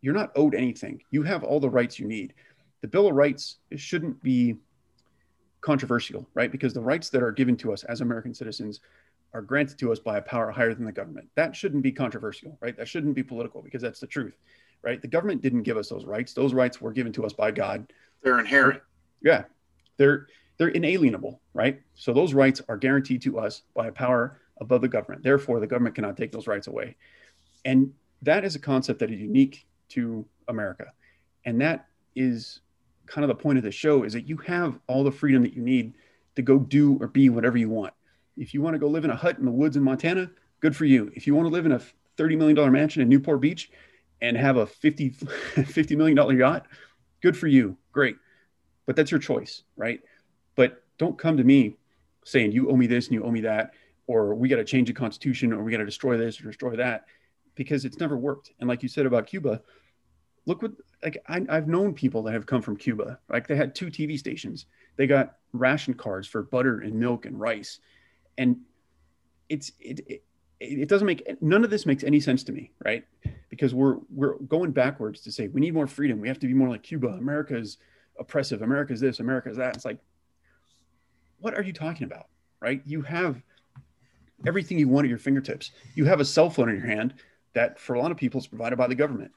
you're 0.00 0.14
not 0.14 0.32
owed 0.34 0.54
anything. 0.54 1.00
You 1.10 1.22
have 1.22 1.44
all 1.44 1.60
the 1.60 1.70
rights 1.70 1.98
you 1.98 2.06
need. 2.06 2.34
The 2.80 2.88
Bill 2.88 3.06
of 3.06 3.14
Rights 3.14 3.58
shouldn't 3.76 4.20
be 4.22 4.56
controversial, 5.60 6.26
right? 6.34 6.50
Because 6.50 6.74
the 6.74 6.80
rights 6.80 7.10
that 7.10 7.22
are 7.22 7.32
given 7.32 7.56
to 7.58 7.72
us 7.72 7.84
as 7.84 8.00
American 8.00 8.34
citizens 8.34 8.80
are 9.34 9.42
granted 9.42 9.78
to 9.78 9.92
us 9.92 10.00
by 10.00 10.18
a 10.18 10.22
power 10.22 10.50
higher 10.50 10.74
than 10.74 10.86
the 10.86 10.92
government. 10.92 11.28
That 11.36 11.54
shouldn't 11.54 11.82
be 11.82 11.92
controversial, 11.92 12.56
right? 12.60 12.76
That 12.76 12.88
shouldn't 12.88 13.14
be 13.14 13.22
political 13.22 13.62
because 13.62 13.82
that's 13.82 14.00
the 14.00 14.06
truth, 14.06 14.34
right? 14.82 15.00
The 15.00 15.08
government 15.08 15.42
didn't 15.42 15.62
give 15.62 15.76
us 15.76 15.88
those 15.88 16.04
rights. 16.04 16.32
Those 16.32 16.54
rights 16.54 16.80
were 16.80 16.92
given 16.92 17.12
to 17.12 17.24
us 17.24 17.32
by 17.32 17.50
God. 17.50 17.92
They're 18.22 18.38
inherent. 18.38 18.82
Yeah. 19.22 19.44
They're 19.96 20.26
they're 20.58 20.68
inalienable, 20.68 21.40
right? 21.54 21.80
So 21.94 22.12
those 22.12 22.34
rights 22.34 22.60
are 22.68 22.76
guaranteed 22.76 23.22
to 23.22 23.38
us 23.38 23.62
by 23.74 23.86
a 23.88 23.92
power 23.92 24.40
above 24.60 24.82
the 24.82 24.88
government. 24.88 25.22
Therefore, 25.22 25.58
the 25.58 25.66
government 25.66 25.94
cannot 25.94 26.18
take 26.18 26.32
those 26.32 26.46
rights 26.46 26.66
away. 26.66 26.96
And 27.64 27.94
that 28.22 28.44
is 28.44 28.56
a 28.56 28.58
concept 28.58 29.00
that 29.00 29.10
is 29.10 29.18
unique 29.18 29.66
to 29.90 30.26
America. 30.48 30.92
And 31.46 31.60
that 31.62 31.86
is 32.14 32.60
kind 33.06 33.24
of 33.24 33.28
the 33.28 33.42
point 33.42 33.56
of 33.56 33.64
the 33.64 33.70
show 33.70 34.02
is 34.02 34.12
that 34.12 34.28
you 34.28 34.36
have 34.38 34.78
all 34.86 35.02
the 35.02 35.10
freedom 35.10 35.42
that 35.42 35.54
you 35.54 35.62
need 35.62 35.94
to 36.36 36.42
go 36.42 36.58
do 36.58 36.98
or 37.00 37.08
be 37.08 37.30
whatever 37.30 37.56
you 37.56 37.70
want. 37.70 37.94
If 38.36 38.52
you 38.52 38.60
want 38.62 38.74
to 38.74 38.78
go 38.78 38.86
live 38.86 39.04
in 39.04 39.10
a 39.10 39.16
hut 39.16 39.38
in 39.38 39.46
the 39.46 39.50
woods 39.50 39.76
in 39.76 39.82
Montana, 39.82 40.30
good 40.60 40.76
for 40.76 40.84
you. 40.84 41.10
If 41.14 41.26
you 41.26 41.34
want 41.34 41.46
to 41.46 41.52
live 41.52 41.66
in 41.66 41.72
a 41.72 41.80
$30 42.18 42.36
million 42.36 42.72
mansion 42.72 43.02
in 43.02 43.08
Newport 43.08 43.40
Beach 43.40 43.70
and 44.22 44.36
have 44.36 44.56
a 44.56 44.66
50, 44.66 45.10
$50 45.10 45.96
million 45.96 46.38
yacht, 46.38 46.66
good 47.22 47.36
for 47.36 47.46
you. 47.46 47.76
Great. 47.92 48.16
But 48.86 48.96
that's 48.96 49.10
your 49.10 49.20
choice, 49.20 49.62
right? 49.76 50.00
But 50.56 50.82
don't 50.98 51.18
come 51.18 51.36
to 51.36 51.44
me 51.44 51.76
saying 52.24 52.52
you 52.52 52.70
owe 52.70 52.76
me 52.76 52.86
this 52.86 53.06
and 53.06 53.14
you 53.14 53.24
owe 53.24 53.30
me 53.30 53.40
that, 53.42 53.72
or 54.06 54.34
we 54.34 54.48
got 54.48 54.56
to 54.56 54.64
change 54.64 54.88
the 54.88 54.94
constitution 54.94 55.52
or 55.52 55.62
we 55.62 55.70
got 55.72 55.78
to 55.78 55.84
destroy 55.84 56.16
this 56.16 56.40
or 56.40 56.44
destroy 56.44 56.76
that 56.76 57.04
because 57.54 57.84
it's 57.84 57.98
never 57.98 58.16
worked. 58.16 58.52
And 58.60 58.68
like 58.68 58.82
you 58.82 58.88
said 58.88 59.06
about 59.06 59.26
Cuba, 59.26 59.62
look 60.46 60.62
what 60.62 60.72
like 61.02 61.22
I, 61.28 61.44
have 61.48 61.68
known 61.68 61.94
people 61.94 62.22
that 62.24 62.34
have 62.34 62.46
come 62.46 62.62
from 62.62 62.76
Cuba. 62.76 63.18
Like 63.28 63.46
they 63.46 63.56
had 63.56 63.74
two 63.74 63.86
TV 63.86 64.18
stations. 64.18 64.66
They 64.96 65.06
got 65.06 65.36
ration 65.52 65.94
cards 65.94 66.26
for 66.26 66.42
butter 66.42 66.80
and 66.80 66.94
milk 66.94 67.26
and 67.26 67.38
rice, 67.38 67.78
and 68.36 68.56
it's 69.48 69.72
it, 69.80 70.00
it 70.06 70.24
it 70.60 70.88
doesn't 70.88 71.06
make 71.06 71.42
none 71.42 71.64
of 71.64 71.70
this 71.70 71.86
makes 71.86 72.04
any 72.04 72.20
sense 72.20 72.44
to 72.44 72.52
me, 72.52 72.70
right? 72.84 73.04
Because 73.48 73.74
we're 73.74 73.98
we're 74.10 74.34
going 74.40 74.72
backwards 74.72 75.22
to 75.22 75.32
say 75.32 75.48
we 75.48 75.60
need 75.60 75.74
more 75.74 75.86
freedom. 75.86 76.20
We 76.20 76.28
have 76.28 76.38
to 76.40 76.46
be 76.46 76.54
more 76.54 76.68
like 76.68 76.82
Cuba. 76.82 77.08
America 77.08 77.56
is 77.56 77.78
oppressive. 78.18 78.62
America 78.62 78.92
is 78.92 79.00
this. 79.00 79.20
America 79.20 79.50
is 79.50 79.56
that. 79.56 79.76
It's 79.76 79.84
like, 79.84 79.98
what 81.40 81.54
are 81.54 81.62
you 81.62 81.72
talking 81.72 82.04
about, 82.04 82.26
right? 82.60 82.82
You 82.84 83.02
have 83.02 83.42
everything 84.46 84.78
you 84.78 84.88
want 84.88 85.06
at 85.06 85.08
your 85.08 85.18
fingertips. 85.18 85.70
You 85.94 86.04
have 86.04 86.20
a 86.20 86.24
cell 86.24 86.50
phone 86.50 86.68
in 86.68 86.76
your 86.76 86.86
hand 86.86 87.14
that, 87.54 87.78
for 87.78 87.94
a 87.94 88.00
lot 88.00 88.10
of 88.10 88.16
people, 88.16 88.40
is 88.40 88.46
provided 88.46 88.76
by 88.76 88.86
the 88.86 88.94
government 88.94 89.32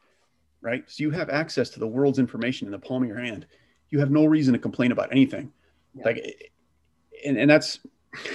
right? 0.63 0.89
So 0.89 1.03
you 1.03 1.11
have 1.11 1.29
access 1.29 1.69
to 1.71 1.79
the 1.79 1.85
world's 1.85 2.17
information 2.17 2.67
in 2.67 2.71
the 2.71 2.79
palm 2.79 3.03
of 3.03 3.09
your 3.09 3.19
hand. 3.19 3.45
You 3.89 3.99
have 3.99 4.09
no 4.09 4.25
reason 4.25 4.53
to 4.53 4.59
complain 4.59 4.91
about 4.91 5.11
anything. 5.11 5.51
Yeah. 5.93 6.05
Like, 6.05 6.51
and, 7.23 7.37
and 7.37 7.49
that's, 7.49 7.79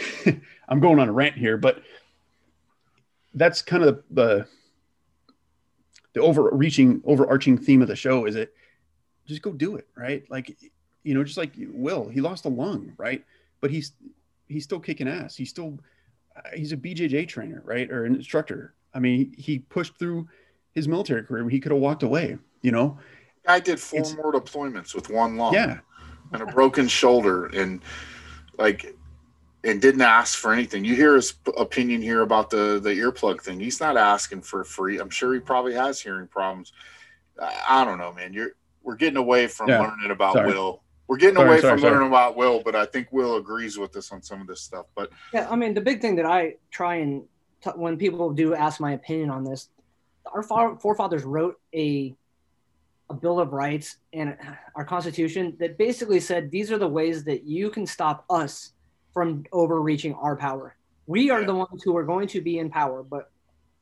I'm 0.69 0.79
going 0.79 1.01
on 1.01 1.09
a 1.09 1.13
rant 1.13 1.37
here, 1.37 1.57
but 1.57 1.83
that's 3.39 3.63
kind 3.63 3.83
of 3.83 4.03
the, 4.11 4.47
the 6.15 6.21
overreaching, 6.21 7.03
overarching 7.05 7.59
theme 7.59 7.83
of 7.83 7.89
the 7.89 7.97
show 7.97 8.27
is 8.27 8.37
it 8.37 8.55
just 9.27 9.43
go 9.43 9.53
do 9.53 9.77
it, 9.77 9.87
right? 9.97 10.25
Like, 10.31 10.57
you 11.03 11.15
know, 11.15 11.23
just 11.23 11.39
like 11.39 11.53
Will, 11.57 12.09
he 12.09 12.21
lost 12.21 12.45
a 12.45 12.49
lung, 12.49 12.93
right? 12.97 13.25
But 13.61 13.71
he's, 13.71 13.93
he's 14.47 14.65
still 14.65 14.81
kicking 14.81 15.09
ass. 15.09 15.37
He's 15.37 15.51
still, 15.51 15.79
he's 16.55 16.73
a 16.73 16.77
BJJ 16.77 17.29
trainer, 17.29 17.63
right? 17.65 17.91
Or 17.91 18.05
an 18.05 18.15
instructor. 18.15 18.75
I 18.95 19.01
mean, 19.01 19.35
he 19.37 19.59
pushed 19.59 19.99
through 19.99 20.29
his 20.75 20.89
military 20.89 21.23
career. 21.23 21.49
He 21.49 21.61
could 21.61 21.73
have 21.73 21.81
walked 21.81 22.03
away, 22.03 22.39
you 22.63 22.73
know. 22.73 22.99
I 23.47 23.61
did 23.61 23.81
four 23.81 24.01
it's, 24.01 24.15
more 24.15 24.33
deployments 24.33 24.95
with 24.95 25.11
one 25.11 25.37
lung. 25.37 25.55
Yeah. 25.55 25.79
And 26.33 26.43
a 26.43 26.47
broken 26.47 26.89
shoulder 26.89 27.47
and 27.47 27.83
like 28.59 28.95
and 29.69 29.81
didn't 29.83 30.01
ask 30.01 30.39
for 30.39 30.53
anything. 30.53 30.85
You 30.85 30.95
hear 30.95 31.15
his 31.15 31.35
opinion 31.57 32.03
here 32.03 32.23
about 32.23 32.51
the 32.51 32.81
the 32.83 32.91
earplug 32.91 33.43
thing. 33.43 33.61
He's 33.61 33.81
not 33.81 33.97
asking 33.97 34.43
for 34.43 34.65
free. 34.65 34.99
I'm 34.99 35.11
sure 35.11 35.35
he 35.35 35.41
probably 35.41 35.75
has 35.75 36.01
hearing 36.01 36.27
problems. 36.27 36.73
I, 37.41 37.55
I 37.69 37.85
don't 37.85 37.99
know, 37.99 38.13
man. 38.13 38.33
You're 38.33 38.53
we're 38.83 38.97
getting 38.97 39.19
away 39.19 39.47
from 39.47 39.69
yeah. 39.69 39.81
learning 39.81 40.11
about 40.11 40.35
sorry. 40.35 40.53
Will. 40.53 40.83
We're 41.07 41.17
getting 41.17 41.37
sorry, 41.37 41.49
away 41.49 41.61
sorry, 41.61 41.79
from 41.79 41.91
learning 41.91 42.09
about 42.09 42.37
Will, 42.37 42.63
but 42.63 42.75
I 42.75 42.85
think 42.85 43.09
Will 43.13 43.37
agrees 43.37 43.79
with 43.79 43.97
us 43.97 44.13
on 44.13 44.23
some 44.23 44.41
of 44.41 44.47
this 44.47 44.61
stuff. 44.61 44.87
But 44.95 45.11
yeah, 45.33 45.49
I 45.51 45.57
mean, 45.57 45.75
the 45.75 45.81
big 45.81 46.01
thing 46.01 46.17
that 46.17 46.27
I 46.27 46.57
try 46.71 46.97
and 46.97 47.25
t- 47.63 47.71
when 47.71 47.97
people 47.97 48.31
do 48.33 48.55
ask 48.55 48.81
my 48.81 48.93
opinion 48.93 49.31
on 49.31 49.45
this, 49.45 49.69
our 50.33 50.43
forefathers 50.43 51.25
wrote 51.25 51.57
a 51.75 52.15
a 53.11 53.15
bill 53.15 53.41
of 53.41 53.55
rights 53.55 53.97
and 54.13 54.37
our 54.75 54.85
constitution 54.85 55.57
that 55.59 55.79
basically 55.79 56.21
said 56.21 56.51
these 56.51 56.71
are 56.71 56.77
the 56.77 56.89
ways 56.89 57.25
that 57.25 57.45
you 57.45 57.71
can 57.71 57.87
stop 57.87 58.23
us 58.29 58.75
from 59.19 59.43
overreaching 59.51 60.15
our 60.15 60.37
power. 60.37 60.77
We 61.09 61.29
are 61.31 61.43
the 61.43 61.53
ones 61.53 61.83
who 61.83 61.97
are 61.97 62.05
going 62.05 62.29
to 62.29 62.41
be 62.41 62.61
in 62.61 62.71
power, 62.71 63.03
but 63.03 63.33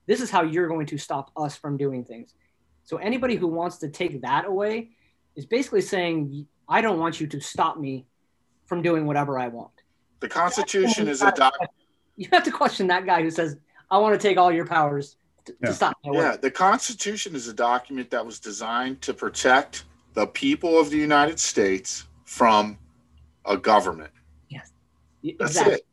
this 0.06 0.22
is 0.22 0.30
how 0.30 0.44
you're 0.44 0.66
going 0.66 0.86
to 0.86 0.96
stop 0.96 1.30
us 1.36 1.54
from 1.54 1.76
doing 1.76 2.06
things. 2.06 2.32
So 2.84 2.96
anybody 2.96 3.36
who 3.36 3.46
wants 3.46 3.76
to 3.80 3.90
take 3.90 4.22
that 4.22 4.46
away 4.46 4.92
is 5.34 5.44
basically 5.44 5.82
saying 5.82 6.46
I 6.66 6.80
don't 6.80 6.98
want 6.98 7.20
you 7.20 7.26
to 7.26 7.38
stop 7.38 7.78
me 7.78 8.06
from 8.64 8.80
doing 8.80 9.04
whatever 9.04 9.38
I 9.38 9.48
want. 9.48 9.72
The 10.20 10.28
Constitution 10.30 11.06
is 11.06 11.20
a 11.20 11.30
document. 11.32 11.70
You 12.16 12.28
have 12.32 12.44
to 12.44 12.50
question 12.50 12.86
that 12.86 13.04
guy 13.04 13.20
who 13.20 13.30
says 13.30 13.58
I 13.90 13.98
want 13.98 14.18
to 14.18 14.26
take 14.26 14.38
all 14.38 14.50
your 14.50 14.64
powers 14.64 15.16
to, 15.44 15.54
yeah. 15.60 15.68
to 15.68 15.74
stop 15.74 15.98
Yeah, 16.02 16.38
the 16.40 16.50
Constitution 16.50 17.36
is 17.36 17.46
a 17.46 17.52
document 17.52 18.08
that 18.08 18.24
was 18.24 18.40
designed 18.40 19.02
to 19.02 19.12
protect 19.12 19.84
the 20.14 20.26
people 20.28 20.80
of 20.80 20.88
the 20.88 20.96
United 20.96 21.38
States 21.38 22.06
from 22.24 22.78
a 23.44 23.58
government. 23.58 24.12
That's 25.22 25.52
exactly. 25.52 25.74
it. 25.74 25.86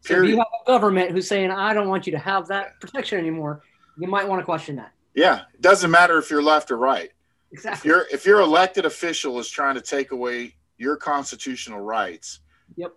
So 0.00 0.22
if 0.22 0.28
you 0.28 0.36
have 0.36 0.46
a 0.62 0.66
government 0.66 1.10
who's 1.12 1.26
saying, 1.26 1.50
"I 1.50 1.72
don't 1.72 1.88
want 1.88 2.06
you 2.06 2.12
to 2.12 2.18
have 2.18 2.48
that 2.48 2.78
protection 2.80 3.18
anymore," 3.18 3.62
you 3.98 4.06
might 4.06 4.28
want 4.28 4.40
to 4.40 4.44
question 4.44 4.76
that. 4.76 4.92
Yeah, 5.14 5.42
it 5.54 5.60
doesn't 5.62 5.90
matter 5.90 6.18
if 6.18 6.30
you're 6.30 6.42
left 6.42 6.70
or 6.70 6.76
right. 6.76 7.10
Exactly. 7.52 7.78
If 7.78 7.84
your 7.84 8.06
if 8.12 8.26
your 8.26 8.40
elected 8.40 8.84
official 8.84 9.38
is 9.38 9.48
trying 9.48 9.76
to 9.76 9.80
take 9.80 10.10
away 10.10 10.56
your 10.76 10.96
constitutional 10.96 11.80
rights, 11.80 12.40
yep, 12.76 12.92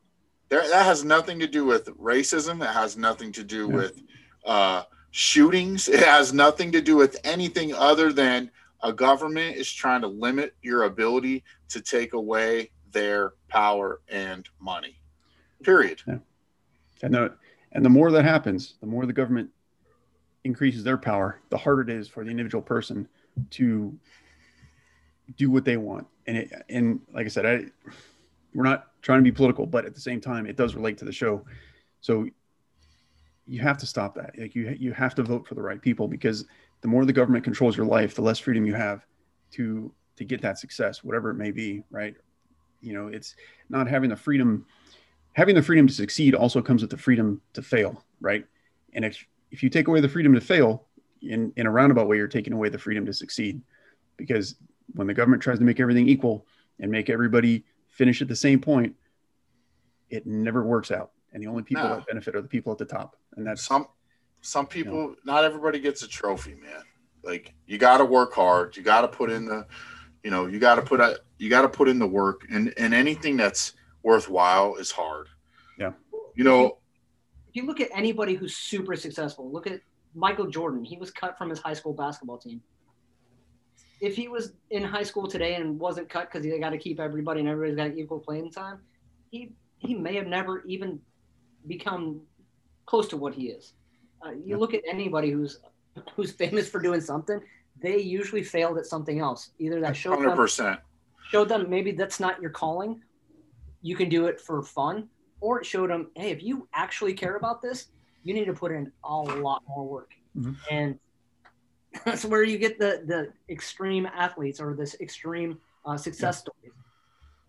there, 0.50 0.68
that 0.68 0.86
has 0.86 1.04
nothing 1.04 1.40
to 1.40 1.48
do 1.48 1.66
with 1.66 1.86
racism. 1.98 2.62
It 2.62 2.74
has 2.74 2.98
nothing 2.98 3.32
to 3.34 3.44
do 3.44 3.68
yeah. 3.70 3.76
with 3.76 4.02
uh, 4.46 4.84
shootings. 5.12 5.88
It 5.88 6.00
has 6.00 6.34
nothing 6.34 6.72
to 6.72 6.82
do 6.82 6.96
with 6.96 7.20
anything 7.24 7.74
other 7.74 8.12
than 8.12 8.52
a 8.82 8.94
government 8.94 9.58
is 9.58 9.72
trying 9.72 10.02
to 10.02 10.08
limit 10.08 10.56
your 10.62 10.84
ability 10.84 11.44
to 11.70 11.82
take 11.82 12.14
away 12.14 12.72
their 12.92 13.34
power 13.48 14.02
and 14.08 14.48
money. 14.60 14.97
Period. 15.64 16.02
Yeah. 16.08 16.18
And 17.04 17.14
the 17.14 17.34
and 17.72 17.84
the 17.84 17.90
more 17.90 18.12
that 18.12 18.24
happens, 18.24 18.76
the 18.80 18.88
more 18.88 19.06
the 19.06 19.14
government 19.14 19.50
increases 20.44 20.84
their 20.84 20.98
power, 20.98 21.42
the 21.50 21.58
harder 21.58 21.82
it 21.82 21.90
is 21.90 22.08
for 22.08 22.24
the 22.24 22.32
individual 22.32 22.62
person 22.62 23.08
to 23.52 23.98
do 25.36 25.52
what 25.52 25.66
they 25.66 25.78
want. 25.78 26.08
And 26.26 26.38
it, 26.38 26.52
and 26.70 27.00
like 27.14 27.26
I 27.26 27.30
said, 27.30 27.46
I 27.46 27.66
we're 28.54 28.64
not 28.64 28.88
trying 29.02 29.20
to 29.20 29.24
be 29.24 29.32
political, 29.32 29.66
but 29.66 29.86
at 29.86 29.94
the 29.94 30.02
same 30.02 30.22
time, 30.22 30.46
it 30.46 30.56
does 30.56 30.76
relate 30.76 30.98
to 30.98 31.06
the 31.06 31.12
show. 31.12 31.46
So 32.02 32.28
you 33.46 33.60
have 33.60 33.78
to 33.78 33.86
stop 33.86 34.16
that. 34.16 34.38
Like 34.38 34.56
you 34.56 34.76
you 34.80 34.92
have 34.94 35.16
to 35.16 35.24
vote 35.24 35.48
for 35.48 35.56
the 35.56 35.62
right 35.62 35.82
people 35.82 36.08
because 36.08 36.46
the 36.82 36.88
more 36.88 37.06
the 37.06 37.14
government 37.14 37.44
controls 37.44 37.78
your 37.78 37.86
life, 37.86 38.16
the 38.16 38.22
less 38.22 38.40
freedom 38.40 38.66
you 38.66 38.74
have 38.74 39.06
to 39.52 39.92
to 40.18 40.26
get 40.26 40.42
that 40.42 40.58
success, 40.58 41.04
whatever 41.04 41.30
it 41.30 41.36
may 41.36 41.52
be, 41.52 41.84
right? 41.92 42.16
You 42.82 42.94
know, 42.94 43.08
it's 43.08 43.36
not 43.70 43.88
having 43.88 44.10
the 44.10 44.16
freedom 44.16 44.66
having 45.38 45.54
the 45.54 45.62
freedom 45.62 45.86
to 45.88 45.94
succeed 45.94 46.34
also 46.34 46.62
comes 46.62 46.82
with 46.82 46.90
the 46.90 46.98
freedom 46.98 47.40
to 47.54 47.62
fail, 47.62 48.04
right? 48.20 48.44
And 48.94 49.06
if 49.06 49.24
if 49.52 49.64
you 49.64 49.70
take 49.70 49.88
away 49.88 50.02
the 50.02 50.10
freedom 50.10 50.34
to 50.34 50.42
fail 50.42 50.88
in 51.22 51.54
in 51.56 51.68
a 51.68 51.72
roundabout 51.72 52.08
way, 52.08 52.18
you're 52.18 52.28
taking 52.28 52.54
away 52.54 52.70
the 52.70 52.80
freedom 52.80 53.06
to 53.06 53.14
succeed. 53.14 53.62
Because 54.18 54.56
when 54.96 55.06
the 55.06 55.14
government 55.14 55.42
tries 55.42 55.60
to 55.60 55.64
make 55.64 55.80
everything 55.80 56.10
equal 56.10 56.46
and 56.80 56.92
make 56.92 57.10
everybody 57.10 57.64
finish 57.88 58.22
at 58.22 58.28
the 58.28 58.36
same 58.36 58.60
point, 58.60 58.96
it 60.10 60.26
never 60.26 60.64
works 60.64 60.92
out. 60.92 61.12
And 61.32 61.44
the 61.44 61.48
only 61.48 61.62
people 61.62 61.84
no. 61.84 61.96
that 61.96 62.08
benefit 62.08 62.36
are 62.36 62.42
the 62.42 62.48
people 62.48 62.72
at 62.72 62.80
the 62.80 62.86
top. 62.86 63.16
And 63.36 63.46
that's 63.46 63.64
some 63.64 63.88
some 64.42 64.66
people 64.66 64.94
you 64.94 65.10
know, 65.10 65.16
not 65.24 65.44
everybody 65.44 65.80
gets 65.80 66.02
a 66.02 66.08
trophy 66.08 66.56
man. 66.56 66.82
Like 67.24 67.54
you 67.68 67.78
got 67.78 67.98
to 67.98 68.06
work 68.06 68.34
hard. 68.34 68.76
You 68.76 68.82
got 68.82 69.02
to 69.02 69.08
put 69.08 69.30
in 69.30 69.46
the 69.46 69.68
you 70.24 70.32
know 70.32 70.48
you 70.48 70.58
got 70.58 70.76
to 70.76 70.82
put 70.82 71.00
a 71.00 71.20
you 71.38 71.48
got 71.48 71.62
to 71.62 71.70
put 71.70 71.88
in 71.88 72.00
the 72.00 72.08
work. 72.08 72.48
And 72.50 72.74
and 72.78 72.96
anything 72.96 73.38
that's 73.38 73.74
worthwhile 74.08 74.76
is 74.76 74.92
hard 74.92 75.28
yeah 75.78 75.92
you 76.36 76.44
know 76.44 76.78
if 77.50 77.56
you 77.56 77.66
look 77.66 77.80
at 77.80 77.90
anybody 77.94 78.34
who's 78.34 78.56
super 78.56 78.96
successful 78.96 79.52
look 79.52 79.68
at 79.68 79.80
michael 80.16 80.48
jordan 80.48 80.84
he 80.84 80.98
was 80.98 81.12
cut 81.12 81.38
from 81.38 81.50
his 81.50 81.60
high 81.60 81.74
school 81.74 81.94
basketball 81.94 82.38
team 82.38 82.62
if 84.00 84.16
he 84.16 84.28
was 84.28 84.54
in 84.70 84.84
high 84.84 85.04
school 85.04 85.28
today 85.28 85.56
and 85.56 85.80
wasn't 85.80 86.08
cut 86.08 86.32
because 86.32 86.46
he 86.46 86.60
got 86.60 86.70
to 86.70 86.78
keep 86.78 87.00
everybody 87.00 87.40
and 87.40 87.50
everybody's 87.50 87.78
got 87.78 87.98
equal 87.98 88.20
playing 88.20 88.52
time 88.52 88.80
he 89.30 89.52
he 89.80 89.94
may 89.94 90.16
have 90.16 90.28
never 90.28 90.64
even 90.66 91.00
become 91.68 92.22
close 92.86 93.08
to 93.10 93.18
what 93.18 93.34
he 93.34 93.50
is. 93.50 93.74
Uh, 94.26 94.32
you 94.44 94.58
look 94.58 94.74
at 94.74 94.82
anybody 94.90 95.30
who's 95.30 95.60
who's 96.16 96.32
famous 96.32 96.68
for 96.68 96.80
doing 96.80 97.02
something, 97.02 97.40
they 97.80 98.00
usually 98.00 98.44
failed 98.44 98.78
at 98.78 98.86
something 98.86 99.20
else. 99.20 99.52
Either 99.60 99.80
that 99.82 99.96
showed 99.96 100.20
100%. 100.20 100.58
them 100.58 100.78
showed 101.30 101.50
them 101.50 101.70
maybe 101.70 101.92
that's 101.92 102.20
not 102.20 102.42
your 102.42 102.52
calling. 102.52 103.02
You 103.82 103.96
can 103.96 104.10
do 104.10 104.28
it 104.28 104.40
for 104.40 104.62
fun, 104.62 105.08
or 105.40 105.60
it 105.60 105.66
showed 105.66 105.90
them, 105.90 106.10
hey, 106.16 106.32
if 106.32 106.44
you 106.44 106.68
actually 106.74 107.14
care 107.14 107.36
about 107.36 107.62
this, 107.62 107.88
you 108.24 108.34
need 108.34 108.46
to 108.46 108.54
put 108.54 108.72
in 108.72 108.92
a 109.04 109.16
lot 109.16 109.64
more 109.68 109.86
work. 109.86 110.12
Mm-hmm. 110.38 110.54
And 110.70 111.00
that's 112.06 112.26
where 112.26 112.44
you 112.44 112.58
get 112.58 112.80
the 112.80 113.04
the 113.06 113.32
extreme 113.52 114.06
athletes 114.06 114.60
or 114.60 114.76
this 114.76 114.96
extreme 115.00 115.60
uh, 115.86 115.98
success 115.98 116.44
yeah. 116.46 116.52
stories. 116.52 116.74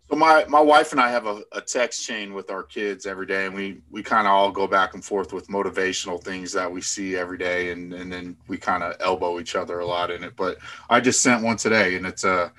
So 0.09 0.15
my 0.15 0.45
my 0.45 0.59
wife 0.59 0.91
and 0.91 0.99
I 0.99 1.11
have 1.11 1.27
a, 1.27 1.43
a 1.51 1.61
text 1.61 2.05
chain 2.05 2.33
with 2.33 2.49
our 2.49 2.63
kids 2.63 3.05
every 3.05 3.27
day, 3.27 3.45
and 3.45 3.53
we 3.53 3.81
we 3.91 4.01
kind 4.01 4.25
of 4.25 4.33
all 4.33 4.51
go 4.51 4.65
back 4.65 4.95
and 4.95 5.05
forth 5.05 5.33
with 5.33 5.47
motivational 5.49 6.23
things 6.23 6.51
that 6.53 6.71
we 6.71 6.81
see 6.81 7.15
every 7.15 7.37
day, 7.37 7.71
and 7.71 7.93
and 7.93 8.11
then 8.11 8.35
we 8.47 8.57
kind 8.57 8.81
of 8.81 8.95
elbow 9.01 9.39
each 9.39 9.55
other 9.55 9.79
a 9.79 9.85
lot 9.85 10.09
in 10.09 10.23
it. 10.23 10.35
But 10.35 10.57
I 10.89 10.99
just 10.99 11.21
sent 11.21 11.43
one 11.43 11.57
today, 11.57 11.95
and 11.95 12.07
it's 12.07 12.23
a 12.23 12.51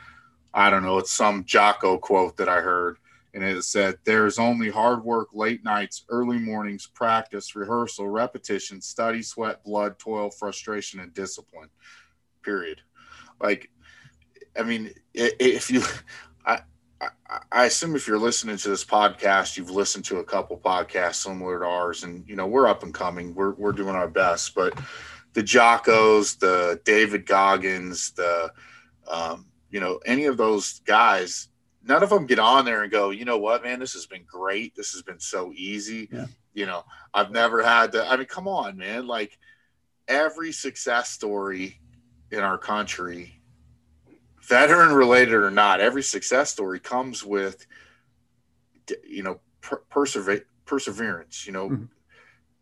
I 0.54 0.70
don't 0.70 0.84
know, 0.84 0.98
it's 0.98 1.12
some 1.12 1.44
Jocko 1.44 1.98
quote 1.98 2.36
that 2.36 2.48
I 2.48 2.60
heard, 2.60 2.98
and 3.34 3.44
it 3.44 3.62
said, 3.64 3.96
"There's 4.04 4.38
only 4.38 4.70
hard 4.70 5.04
work, 5.04 5.28
late 5.32 5.64
nights, 5.64 6.04
early 6.08 6.38
mornings, 6.38 6.86
practice, 6.86 7.54
rehearsal, 7.54 8.08
repetition, 8.08 8.80
study, 8.80 9.22
sweat, 9.22 9.62
blood, 9.64 9.98
toil, 9.98 10.30
frustration, 10.30 11.00
and 11.00 11.14
discipline." 11.14 11.70
Period. 12.42 12.80
Like, 13.40 13.70
I 14.58 14.62
mean, 14.62 14.92
if 15.14 15.70
you 15.70 15.82
I 16.46 16.60
I 17.50 17.64
assume 17.64 17.96
if 17.96 18.06
you're 18.06 18.18
listening 18.18 18.56
to 18.58 18.68
this 18.68 18.84
podcast, 18.84 19.56
you've 19.56 19.70
listened 19.70 20.04
to 20.06 20.18
a 20.18 20.24
couple 20.24 20.58
podcasts 20.58 21.16
similar 21.16 21.60
to 21.60 21.64
ours, 21.64 22.04
and 22.04 22.28
you 22.28 22.36
know 22.36 22.46
we're 22.46 22.66
up 22.66 22.82
and 22.82 22.92
coming. 22.92 23.34
We're 23.34 23.52
we're 23.52 23.72
doing 23.72 23.94
our 23.94 24.08
best, 24.08 24.54
but 24.54 24.78
the 25.32 25.42
Jockos, 25.42 26.38
the 26.38 26.80
David 26.84 27.26
Goggins, 27.26 28.10
the 28.12 28.52
um, 29.10 29.46
you 29.70 29.80
know 29.80 30.00
any 30.04 30.26
of 30.26 30.36
those 30.36 30.80
guys, 30.80 31.48
none 31.82 32.02
of 32.02 32.10
them 32.10 32.26
get 32.26 32.38
on 32.38 32.64
there 32.64 32.82
and 32.82 32.92
go, 32.92 33.10
you 33.10 33.24
know 33.24 33.38
what, 33.38 33.62
man, 33.62 33.78
this 33.78 33.94
has 33.94 34.06
been 34.06 34.24
great. 34.26 34.74
This 34.74 34.92
has 34.92 35.02
been 35.02 35.20
so 35.20 35.52
easy. 35.54 36.08
Yeah. 36.12 36.26
You 36.52 36.66
know, 36.66 36.84
I've 37.14 37.30
never 37.30 37.62
had 37.62 37.92
to. 37.92 38.06
I 38.06 38.16
mean, 38.16 38.26
come 38.26 38.48
on, 38.48 38.76
man. 38.76 39.06
Like 39.06 39.38
every 40.08 40.52
success 40.52 41.10
story 41.10 41.80
in 42.30 42.40
our 42.40 42.58
country 42.58 43.40
veteran 44.50 44.92
related 44.92 45.34
or 45.34 45.50
not, 45.50 45.80
every 45.80 46.02
success 46.02 46.50
story 46.50 46.80
comes 46.80 47.24
with, 47.24 47.66
you 49.08 49.22
know, 49.22 49.40
per- 49.60 49.82
perseverance, 50.66 51.46
you 51.46 51.52
know, 51.52 51.70
mm-hmm. 51.70 51.84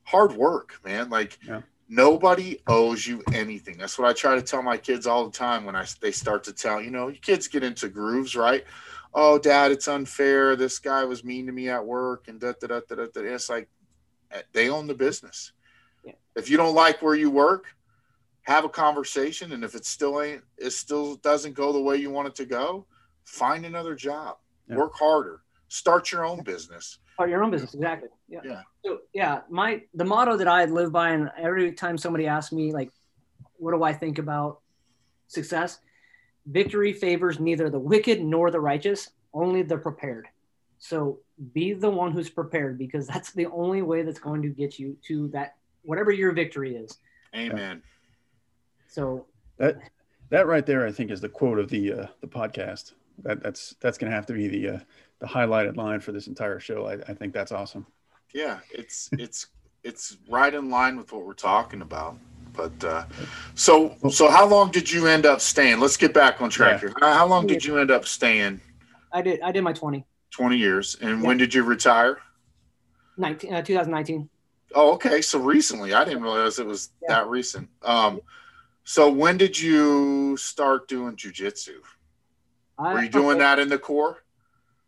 hard 0.02 0.32
work, 0.32 0.78
man. 0.84 1.08
Like 1.08 1.38
yeah. 1.46 1.62
nobody 1.88 2.58
owes 2.66 3.06
you 3.06 3.22
anything. 3.32 3.78
That's 3.78 3.98
what 3.98 4.06
I 4.06 4.12
try 4.12 4.34
to 4.34 4.42
tell 4.42 4.62
my 4.62 4.76
kids 4.76 5.06
all 5.06 5.24
the 5.24 5.36
time 5.36 5.64
when 5.64 5.74
I 5.74 5.86
they 6.02 6.12
start 6.12 6.44
to 6.44 6.52
tell, 6.52 6.80
you 6.82 6.90
know, 6.90 7.10
kids 7.22 7.48
get 7.48 7.64
into 7.64 7.88
grooves, 7.88 8.36
right? 8.36 8.64
Oh, 9.14 9.38
dad, 9.38 9.72
it's 9.72 9.88
unfair. 9.88 10.54
This 10.54 10.78
guy 10.78 11.04
was 11.04 11.24
mean 11.24 11.46
to 11.46 11.52
me 11.52 11.68
at 11.68 11.84
work 11.84 12.28
and 12.28 12.40
da 12.40 12.52
da 12.60 12.66
da 12.66 12.80
da 12.88 12.94
da. 12.94 13.06
da. 13.06 13.20
It's 13.20 13.48
like 13.48 13.68
eh, 14.30 14.42
they 14.52 14.68
own 14.68 14.86
the 14.86 14.94
business. 14.94 15.52
Yeah. 16.04 16.12
If 16.36 16.50
you 16.50 16.56
don't 16.56 16.74
like 16.74 17.02
where 17.02 17.14
you 17.14 17.30
work, 17.30 17.66
have 18.48 18.64
a 18.64 18.68
conversation 18.68 19.52
and 19.52 19.62
if 19.62 19.74
it 19.74 19.84
still 19.84 20.22
ain't 20.22 20.42
it 20.56 20.70
still 20.70 21.16
doesn't 21.16 21.52
go 21.52 21.70
the 21.70 21.80
way 21.80 21.96
you 21.96 22.10
want 22.10 22.26
it 22.26 22.34
to 22.34 22.46
go 22.46 22.86
find 23.26 23.66
another 23.66 23.94
job 23.94 24.38
yeah. 24.66 24.76
work 24.76 24.94
harder 24.94 25.42
start 25.68 26.10
your 26.10 26.24
own 26.24 26.42
business 26.42 26.98
start 27.12 27.28
your 27.28 27.44
own 27.44 27.50
business 27.50 27.74
exactly 27.74 28.08
yeah 28.26 28.40
yeah 28.42 28.62
so 28.82 29.00
yeah 29.12 29.40
my 29.50 29.82
the 29.92 30.04
motto 30.04 30.34
that 30.34 30.48
i 30.48 30.64
live 30.64 30.90
by 30.90 31.10
and 31.10 31.30
every 31.36 31.72
time 31.72 31.98
somebody 31.98 32.26
asks 32.26 32.50
me 32.50 32.72
like 32.72 32.90
what 33.58 33.72
do 33.72 33.82
i 33.82 33.92
think 33.92 34.18
about 34.18 34.60
success 35.26 35.80
victory 36.50 36.92
favors 36.92 37.38
neither 37.38 37.70
the 37.70 37.78
wicked 37.78 38.22
nor 38.22 38.50
the 38.50 38.60
righteous 38.60 39.10
only 39.34 39.62
the 39.62 39.76
prepared 39.76 40.26
so 40.78 41.18
be 41.52 41.72
the 41.72 41.90
one 41.90 42.12
who's 42.12 42.30
prepared 42.30 42.78
because 42.78 43.06
that's 43.12 43.32
the 43.32 43.46
only 43.46 43.82
way 43.82 44.02
that's 44.02 44.20
going 44.20 44.42
to 44.42 44.48
get 44.48 44.78
you 44.78 44.96
to 45.02 45.28
that 45.28 45.56
whatever 45.82 46.10
your 46.10 46.32
victory 46.32 46.76
is 46.76 46.98
amen 47.34 47.82
so 48.88 49.26
that 49.58 49.78
that 50.30 50.46
right 50.46 50.64
there, 50.64 50.86
I 50.86 50.92
think, 50.92 51.10
is 51.10 51.20
the 51.20 51.28
quote 51.28 51.58
of 51.58 51.70
the 51.70 51.92
uh, 51.92 52.06
the 52.20 52.26
podcast. 52.26 52.92
That 53.22 53.42
that's 53.42 53.74
that's 53.80 53.98
going 53.98 54.10
to 54.10 54.16
have 54.16 54.26
to 54.26 54.32
be 54.32 54.48
the 54.48 54.68
uh, 54.68 54.78
the 55.20 55.26
highlighted 55.26 55.76
line 55.76 56.00
for 56.00 56.12
this 56.12 56.26
entire 56.26 56.60
show. 56.60 56.86
I, 56.86 56.94
I 56.94 57.14
think 57.14 57.32
that's 57.32 57.52
awesome. 57.52 57.86
Yeah, 58.34 58.60
it's 58.70 59.08
it's 59.12 59.46
it's 59.82 60.18
right 60.28 60.52
in 60.52 60.70
line 60.70 60.96
with 60.96 61.12
what 61.12 61.24
we're 61.24 61.34
talking 61.34 61.82
about. 61.82 62.16
But 62.58 62.84
uh, 62.84 63.04
so 63.54 63.94
so 64.10 64.28
how 64.28 64.44
long 64.44 64.72
did 64.72 64.90
you 64.90 65.06
end 65.06 65.24
up 65.24 65.40
staying? 65.40 65.78
Let's 65.78 65.96
get 65.96 66.12
back 66.12 66.42
on 66.42 66.50
track 66.50 66.82
yeah. 66.82 66.88
here. 66.88 66.94
How 67.00 67.24
long 67.24 67.46
did 67.46 67.64
you 67.64 67.78
end 67.78 67.92
up 67.92 68.04
staying? 68.04 68.60
I 69.12 69.22
did 69.22 69.40
I 69.42 69.52
did 69.52 69.62
my 69.62 69.72
20. 69.72 70.04
20 70.32 70.56
years. 70.56 70.96
And 71.00 71.20
yeah. 71.20 71.26
when 71.26 71.36
did 71.36 71.54
you 71.54 71.62
retire? 71.62 72.18
19 73.16 73.54
uh, 73.54 73.62
2019. 73.62 74.28
Oh, 74.74 74.92
okay. 74.94 75.22
So 75.22 75.38
recently. 75.38 75.94
I 75.94 76.04
didn't 76.04 76.22
realize 76.22 76.58
it 76.58 76.66
was 76.66 76.90
yeah. 77.00 77.14
that 77.14 77.28
recent. 77.28 77.68
Um 77.82 78.20
so 78.82 79.08
when 79.08 79.36
did 79.36 79.58
you 79.58 80.36
start 80.36 80.88
doing 80.88 81.14
jujitsu? 81.14 81.76
Were 82.76 83.02
you 83.02 83.08
doing 83.08 83.38
that 83.38 83.60
in 83.60 83.68
the 83.68 83.78
Corps? 83.78 84.18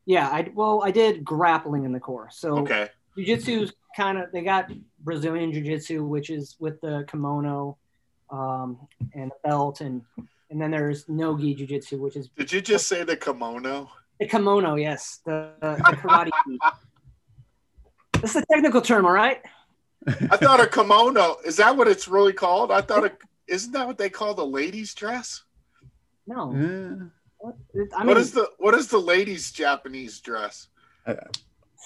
Yeah, 0.07 0.29
I 0.29 0.51
well, 0.55 0.83
I 0.83 0.91
did 0.91 1.25
grappling 1.25 1.85
in 1.85 1.93
the 1.93 2.01
Corps. 2.01 2.31
So 2.33 2.59
okay, 2.59 2.89
jujitsu's 3.17 3.73
kind 3.97 4.19
of 4.19 4.31
they 4.33 4.43
got 4.43 4.71
Brazilian 5.01 5.53
jiu-jitsu, 5.53 6.05
which 6.05 6.31
is 6.31 6.57
with 6.59 6.81
the 6.81 7.05
kimono 7.11 7.77
um, 8.31 8.89
and 9.15 9.31
the 9.31 9.49
belt, 9.49 9.81
and 9.81 10.03
and 10.51 10.61
then 10.61 10.71
there's 10.71 11.09
no 11.09 11.37
gi 11.39 11.55
jiu-jitsu, 11.55 12.01
which 12.01 12.17
is. 12.17 12.29
Did 12.37 12.53
you 12.53 12.61
just 12.61 12.87
say 12.89 13.05
the 13.05 13.17
kimono? 13.17 13.91
The 14.19 14.27
kimono, 14.27 14.75
yes, 14.75 15.21
the, 15.25 15.53
the 15.61 15.97
karate. 15.97 16.31
That's 18.21 18.35
the 18.35 18.45
technical 18.53 18.83
term, 18.83 19.07
all 19.07 19.13
right. 19.13 19.41
I 20.07 20.37
thought 20.37 20.61
a 20.61 20.67
kimono 20.67 21.37
is 21.45 21.57
that 21.57 21.77
what 21.77 21.89
it's 21.89 22.09
really 22.09 22.33
called? 22.33 22.71
I 22.71 22.81
thought 22.81 23.05
a 23.05 23.13
isn't 23.49 23.73
that 23.73 23.87
what 23.87 23.99
they 23.99 24.09
call 24.09 24.35
the 24.35 24.47
ladies' 24.47 24.95
dress? 24.95 25.43
No. 26.27 26.55
Yeah. 26.55 27.07
What, 27.39 27.57
I 27.95 27.99
mean, 27.99 28.07
what 28.09 28.17
is 28.17 28.33
the 28.33 28.51
what 28.59 28.75
is 28.75 28.89
the 28.89 28.99
ladies' 28.99 29.51
Japanese 29.51 30.21
dress? 30.21 30.69
Uh, 31.07 31.15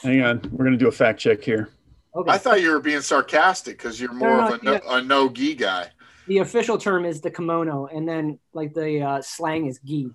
hang 0.02 0.22
on, 0.22 0.42
we're 0.52 0.64
gonna 0.64 0.76
do 0.76 0.88
a 0.88 0.92
fact 0.92 1.20
check 1.20 1.42
here. 1.42 1.70
Okay. 2.16 2.30
I 2.30 2.38
thought 2.38 2.60
you 2.60 2.70
were 2.70 2.80
being 2.80 3.00
sarcastic 3.00 3.76
because 3.76 4.00
you're 4.00 4.12
more 4.12 4.28
no, 4.28 4.36
no, 4.36 4.46
of 4.46 4.60
a 4.60 4.64
no, 4.64 4.72
yeah. 4.72 4.98
a 4.98 5.02
no 5.02 5.28
gi 5.28 5.54
guy. 5.54 5.90
The 6.26 6.38
official 6.38 6.78
term 6.78 7.04
is 7.04 7.20
the 7.20 7.30
kimono, 7.30 7.86
and 7.86 8.08
then 8.08 8.38
like 8.52 8.72
the 8.72 9.00
uh, 9.00 9.22
slang 9.22 9.66
is 9.66 9.80
gi. 9.80 10.10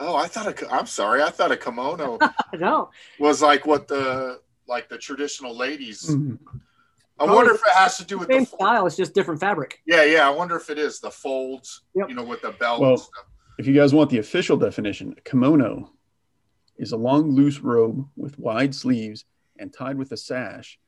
Oh, 0.00 0.14
I 0.14 0.28
thought 0.28 0.62
a, 0.62 0.72
I'm 0.72 0.86
sorry. 0.86 1.22
I 1.22 1.30
thought 1.30 1.50
a 1.50 1.56
kimono 1.56 2.18
no 2.54 2.90
was 3.18 3.42
like 3.42 3.66
what 3.66 3.88
the 3.88 4.40
like 4.68 4.88
the 4.88 4.96
traditional 4.96 5.56
ladies. 5.56 6.04
Mm-hmm. 6.04 6.36
I 7.20 7.24
Probably 7.24 7.34
wonder 7.34 7.54
if 7.54 7.60
it 7.62 7.72
has 7.72 7.96
to 7.96 8.04
do 8.04 8.16
with 8.16 8.28
same 8.28 8.44
the 8.44 8.46
style. 8.46 8.86
It's 8.86 8.96
just 8.96 9.12
different 9.12 9.40
fabric. 9.40 9.80
Yeah, 9.86 10.04
yeah. 10.04 10.24
I 10.24 10.30
wonder 10.30 10.56
if 10.56 10.70
it 10.70 10.78
is 10.78 11.00
the 11.00 11.10
folds. 11.10 11.82
Yep. 11.96 12.10
You 12.10 12.14
know, 12.14 12.22
with 12.22 12.42
the 12.42 12.52
belt. 12.52 12.80
Well, 12.80 13.08
if 13.58 13.66
you 13.66 13.74
guys 13.74 13.92
want 13.92 14.10
the 14.10 14.18
official 14.18 14.56
definition, 14.56 15.16
kimono 15.24 15.90
is 16.76 16.92
a 16.92 16.96
long, 16.96 17.32
loose 17.32 17.58
robe 17.58 18.06
with 18.14 18.38
wide 18.38 18.72
sleeves 18.72 19.24
and 19.58 19.72
tied 19.72 19.98
with 19.98 20.12
a 20.12 20.16
sash, 20.16 20.78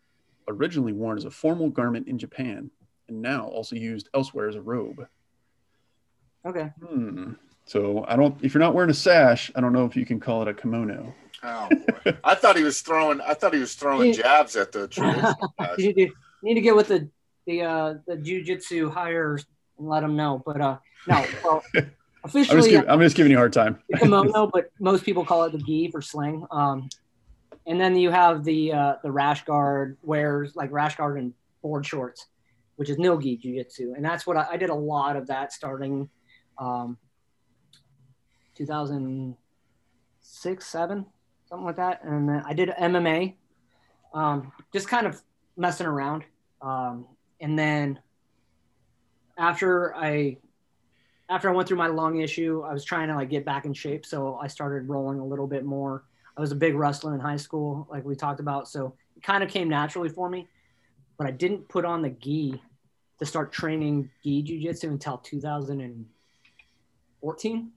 originally 0.49 0.93
worn 0.93 1.17
as 1.17 1.25
a 1.25 1.31
formal 1.31 1.71
garment 1.71 2.09
in 2.09 2.19
Japan, 2.19 2.71
and 3.09 3.21
now 3.23 3.45
also 3.47 3.77
used 3.77 4.09
elsewhere 4.15 4.49
as 4.49 4.57
a 4.57 4.61
robe. 4.63 5.07
Okay. 6.47 6.71
Hmm. 6.83 7.33
So 7.67 8.05
I 8.09 8.17
don't. 8.17 8.43
If 8.43 8.55
you're 8.55 8.63
not 8.63 8.75
wearing 8.75 8.91
a 8.91 8.95
sash, 8.95 9.51
I 9.55 9.61
don't 9.61 9.73
know 9.73 9.85
if 9.85 9.97
you 9.97 10.05
can 10.05 10.19
call 10.19 10.43
it 10.43 10.49
a 10.49 10.55
kimono. 10.55 11.15
Oh 11.43 11.69
boy! 11.69 12.17
I 12.25 12.35
thought 12.35 12.57
he 12.57 12.63
was 12.63 12.81
throwing. 12.81 13.21
I 13.21 13.35
thought 13.35 13.55
he 13.55 13.61
was 13.61 13.75
throwing 13.75 14.13
jabs 14.13 14.57
at 14.57 14.73
the 14.73 14.89
you, 15.79 15.93
need, 15.93 15.97
you 15.99 16.15
need 16.43 16.55
to 16.55 16.61
get 16.61 16.75
with 16.75 16.89
the 16.89 17.09
the 17.47 17.63
uh, 17.63 17.95
the 18.07 18.17
jujitsu 18.17 18.93
hires 18.93 19.45
and 19.79 19.89
let 19.89 20.01
them 20.01 20.17
know. 20.17 20.43
But 20.45 20.61
uh, 20.61 20.79
no, 21.07 21.25
well, 21.45 21.65
officially, 22.25 22.51
I'm 22.51 22.59
just, 22.59 22.71
giving, 22.71 22.91
I'm 22.91 23.01
just 23.01 23.17
giving 23.17 23.33
you 23.33 23.39
a 23.39 23.41
hard 23.41 23.53
time. 23.53 23.79
kimono, 23.99 24.51
but 24.53 24.71
most 24.81 25.05
people 25.05 25.25
call 25.25 25.45
it 25.45 25.53
the 25.53 25.59
gi 25.59 25.91
for 25.91 26.03
slang. 26.03 26.47
Um, 26.51 26.89
and 27.71 27.81
then 27.81 27.97
you 27.97 28.11
have 28.11 28.45
the 28.45 28.73
uh, 28.73 28.97
the 29.03 29.13
rash 29.13 29.45
guard 29.45 29.97
wears 30.03 30.57
like 30.57 30.73
rash 30.73 30.97
guard 30.97 31.19
and 31.19 31.33
board 31.63 31.87
shorts, 31.87 32.27
which 32.75 32.91
is 32.91 32.99
no 32.99 33.21
gi 33.21 33.39
jujitsu, 33.39 33.95
and 33.95 34.05
that's 34.05 34.27
what 34.27 34.37
I, 34.37 34.49
I, 34.51 34.57
did 34.57 34.71
a 34.71 34.75
lot 34.75 35.15
of 35.15 35.29
that 35.29 35.53
starting 35.53 36.09
um, 36.59 36.99
2006, 38.57 40.67
seven 40.67 41.07
something 41.49 41.65
like 41.65 41.77
that. 41.77 42.03
And 42.03 42.29
then 42.29 42.43
I 42.45 42.55
did 42.55 42.71
MMA, 42.71 43.37
um, 44.15 44.51
just 44.73 44.89
kind 44.89 45.07
of 45.07 45.23
messing 45.57 45.87
around. 45.87 46.25
Um, 46.61 47.07
and 47.41 47.57
then 47.57 48.01
after 49.39 49.95
I 49.95 50.39
after 51.29 51.49
I 51.49 51.53
went 51.53 51.69
through 51.69 51.79
my 51.79 51.87
lung 51.87 52.21
issue, 52.21 52.63
I 52.63 52.73
was 52.73 52.85
trying 52.85 53.07
to 53.09 53.15
like 53.15 53.31
get 53.31 53.45
back 53.45 53.65
in 53.65 53.75
shape. 53.75 54.05
So 54.05 54.41
I 54.43 54.49
started 54.49 54.89
rolling 54.89 55.21
a 55.21 55.25
little 55.25 55.47
bit 55.47 55.65
more. 55.65 56.03
I 56.41 56.43
was 56.43 56.53
a 56.53 56.57
big 56.57 56.75
wrestler 56.75 57.15
in 57.15 57.21
high 57.21 57.37
school, 57.37 57.87
like 57.91 58.03
we 58.03 58.17
talked 58.17 58.41
about. 58.41 58.67
So 58.67 58.95
it 59.15 59.23
kind 59.23 59.45
of 59.45 59.51
came 59.51 59.69
naturally 59.69 60.09
for 60.09 60.31
me. 60.31 60.49
But 61.19 61.27
I 61.27 61.33
didn't 61.33 61.69
put 61.69 61.85
on 61.85 62.01
the 62.01 62.09
gi 62.09 62.63
to 63.19 63.27
start 63.27 63.53
training 63.53 64.09
gi 64.25 64.43
jujitsu 64.43 64.85
until 64.85 65.19
2014. 65.19 67.71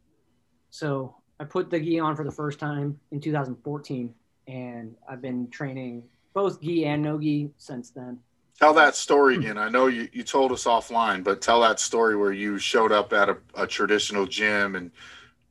So 0.70 1.14
I 1.42 1.44
put 1.44 1.72
the 1.72 1.78
gi 1.78 2.00
on 2.00 2.16
for 2.16 2.24
the 2.24 2.32
first 2.32 2.58
time 2.58 2.98
in 3.12 3.20
2014, 3.20 4.16
and 4.48 4.96
I've 5.10 5.22
been 5.22 5.50
training 5.50 6.04
both 6.34 6.62
gi 6.62 6.86
and 6.86 7.02
no 7.02 7.20
gi 7.20 7.52
since 7.58 7.90
then. 7.90 8.18
Tell 8.58 8.74
that 8.76 8.96
story 8.96 9.36
again. 9.36 9.58
I 9.58 9.68
know 9.68 9.88
you, 9.88 10.08
you 10.14 10.24
told 10.24 10.54
us 10.54 10.64
offline, 10.64 11.22
but 11.22 11.42
tell 11.42 11.60
that 11.64 11.82
story 11.82 12.16
where 12.16 12.32
you 12.32 12.58
showed 12.58 12.94
up 12.94 13.12
at 13.12 13.28
a, 13.28 13.36
a 13.56 13.68
traditional 13.68 14.26
gym 14.26 14.78
and 14.78 14.90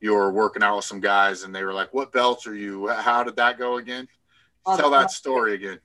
you 0.03 0.13
were 0.13 0.33
working 0.33 0.61
out 0.61 0.75
with 0.75 0.83
some 0.83 0.99
guys 0.99 1.43
and 1.43 1.55
they 1.55 1.63
were 1.63 1.73
like, 1.73 1.93
"What 1.93 2.11
belts 2.11 2.45
are 2.45 2.53
you? 2.53 2.89
How 2.89 3.23
did 3.23 3.37
that 3.37 3.57
go 3.57 3.77
again?" 3.77 4.09
Uh, 4.65 4.75
Tell 4.75 4.91
that 4.91 5.11
story 5.11 5.53
again. 5.53 5.79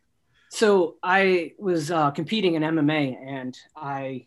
So 0.50 0.96
I 1.04 1.52
was 1.56 1.92
uh, 1.92 2.10
competing 2.10 2.54
in 2.54 2.62
MMA 2.62 3.16
and 3.24 3.56
I 3.76 4.26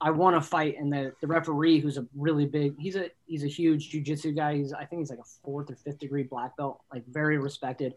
I 0.00 0.12
won 0.12 0.34
a 0.34 0.40
fight 0.40 0.76
and 0.78 0.90
the, 0.90 1.12
the 1.20 1.26
referee 1.26 1.80
who's 1.80 1.98
a 1.98 2.06
really 2.16 2.46
big 2.46 2.74
he's 2.78 2.96
a 2.96 3.10
he's 3.26 3.44
a 3.44 3.48
huge 3.48 3.92
jujitsu 3.92 4.34
guy. 4.34 4.56
He's 4.56 4.72
I 4.72 4.86
think 4.86 5.00
he's 5.00 5.10
like 5.10 5.18
a 5.18 5.30
fourth 5.44 5.70
or 5.70 5.76
fifth 5.76 5.98
degree 5.98 6.22
black 6.22 6.56
belt, 6.56 6.80
like 6.90 7.06
very 7.06 7.36
respected. 7.36 7.94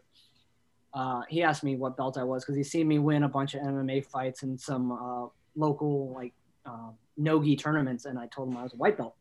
Uh, 0.93 1.21
he 1.29 1.43
asked 1.43 1.63
me 1.63 1.77
what 1.77 1.95
belt 1.95 2.17
I 2.17 2.23
was 2.23 2.43
because 2.43 2.57
he's 2.57 2.69
seen 2.69 2.89
me 2.89 2.99
win 2.99 3.23
a 3.23 3.29
bunch 3.29 3.53
of 3.53 3.61
MMA 3.61 4.05
fights 4.05 4.43
and 4.43 4.59
some 4.59 4.91
uh, 4.91 5.27
local 5.55 6.11
like 6.13 6.34
uh, 6.65 6.89
nogi 7.15 7.55
tournaments, 7.55 8.03
and 8.03 8.19
I 8.19 8.27
told 8.27 8.49
him 8.49 8.57
I 8.57 8.63
was 8.63 8.73
a 8.73 8.77
white 8.77 8.97
belt. 8.97 9.15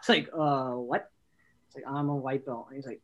It's 0.00 0.08
like, 0.08 0.28
uh, 0.36 0.72
what? 0.72 1.10
It's 1.70 1.76
like 1.76 1.84
I'm 1.86 2.08
a 2.08 2.16
white 2.16 2.44
belt. 2.44 2.66
And 2.68 2.76
he's 2.76 2.86
like, 2.86 3.00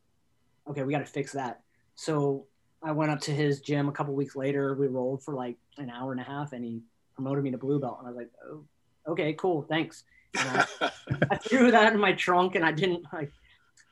okay, 0.69 0.83
we 0.83 0.91
got 0.91 0.99
to 0.99 1.05
fix 1.05 1.31
that. 1.31 1.61
So 1.95 2.45
I 2.83 2.91
went 2.91 3.11
up 3.11 3.21
to 3.21 3.31
his 3.31 3.61
gym 3.61 3.87
a 3.87 3.93
couple 3.93 4.13
weeks 4.13 4.35
later. 4.35 4.75
We 4.75 4.87
rolled 4.87 5.23
for 5.23 5.33
like 5.33 5.55
an 5.77 5.89
hour 5.89 6.11
and 6.11 6.19
a 6.19 6.23
half, 6.23 6.51
and 6.51 6.63
he 6.63 6.81
promoted 7.15 7.43
me 7.43 7.51
to 7.51 7.57
blue 7.57 7.79
belt. 7.79 7.99
And 7.99 8.07
I 8.07 8.11
was 8.11 8.17
like, 8.17 8.31
oh, 8.45 8.63
okay, 9.07 9.33
cool, 9.33 9.61
thanks. 9.63 10.03
And 10.37 10.65
I, 10.81 10.91
I 11.31 11.37
threw 11.37 11.71
that 11.71 11.93
in 11.93 11.99
my 11.99 12.11
trunk, 12.11 12.55
and 12.55 12.65
I 12.65 12.73
didn't 12.73 13.05
like 13.13 13.31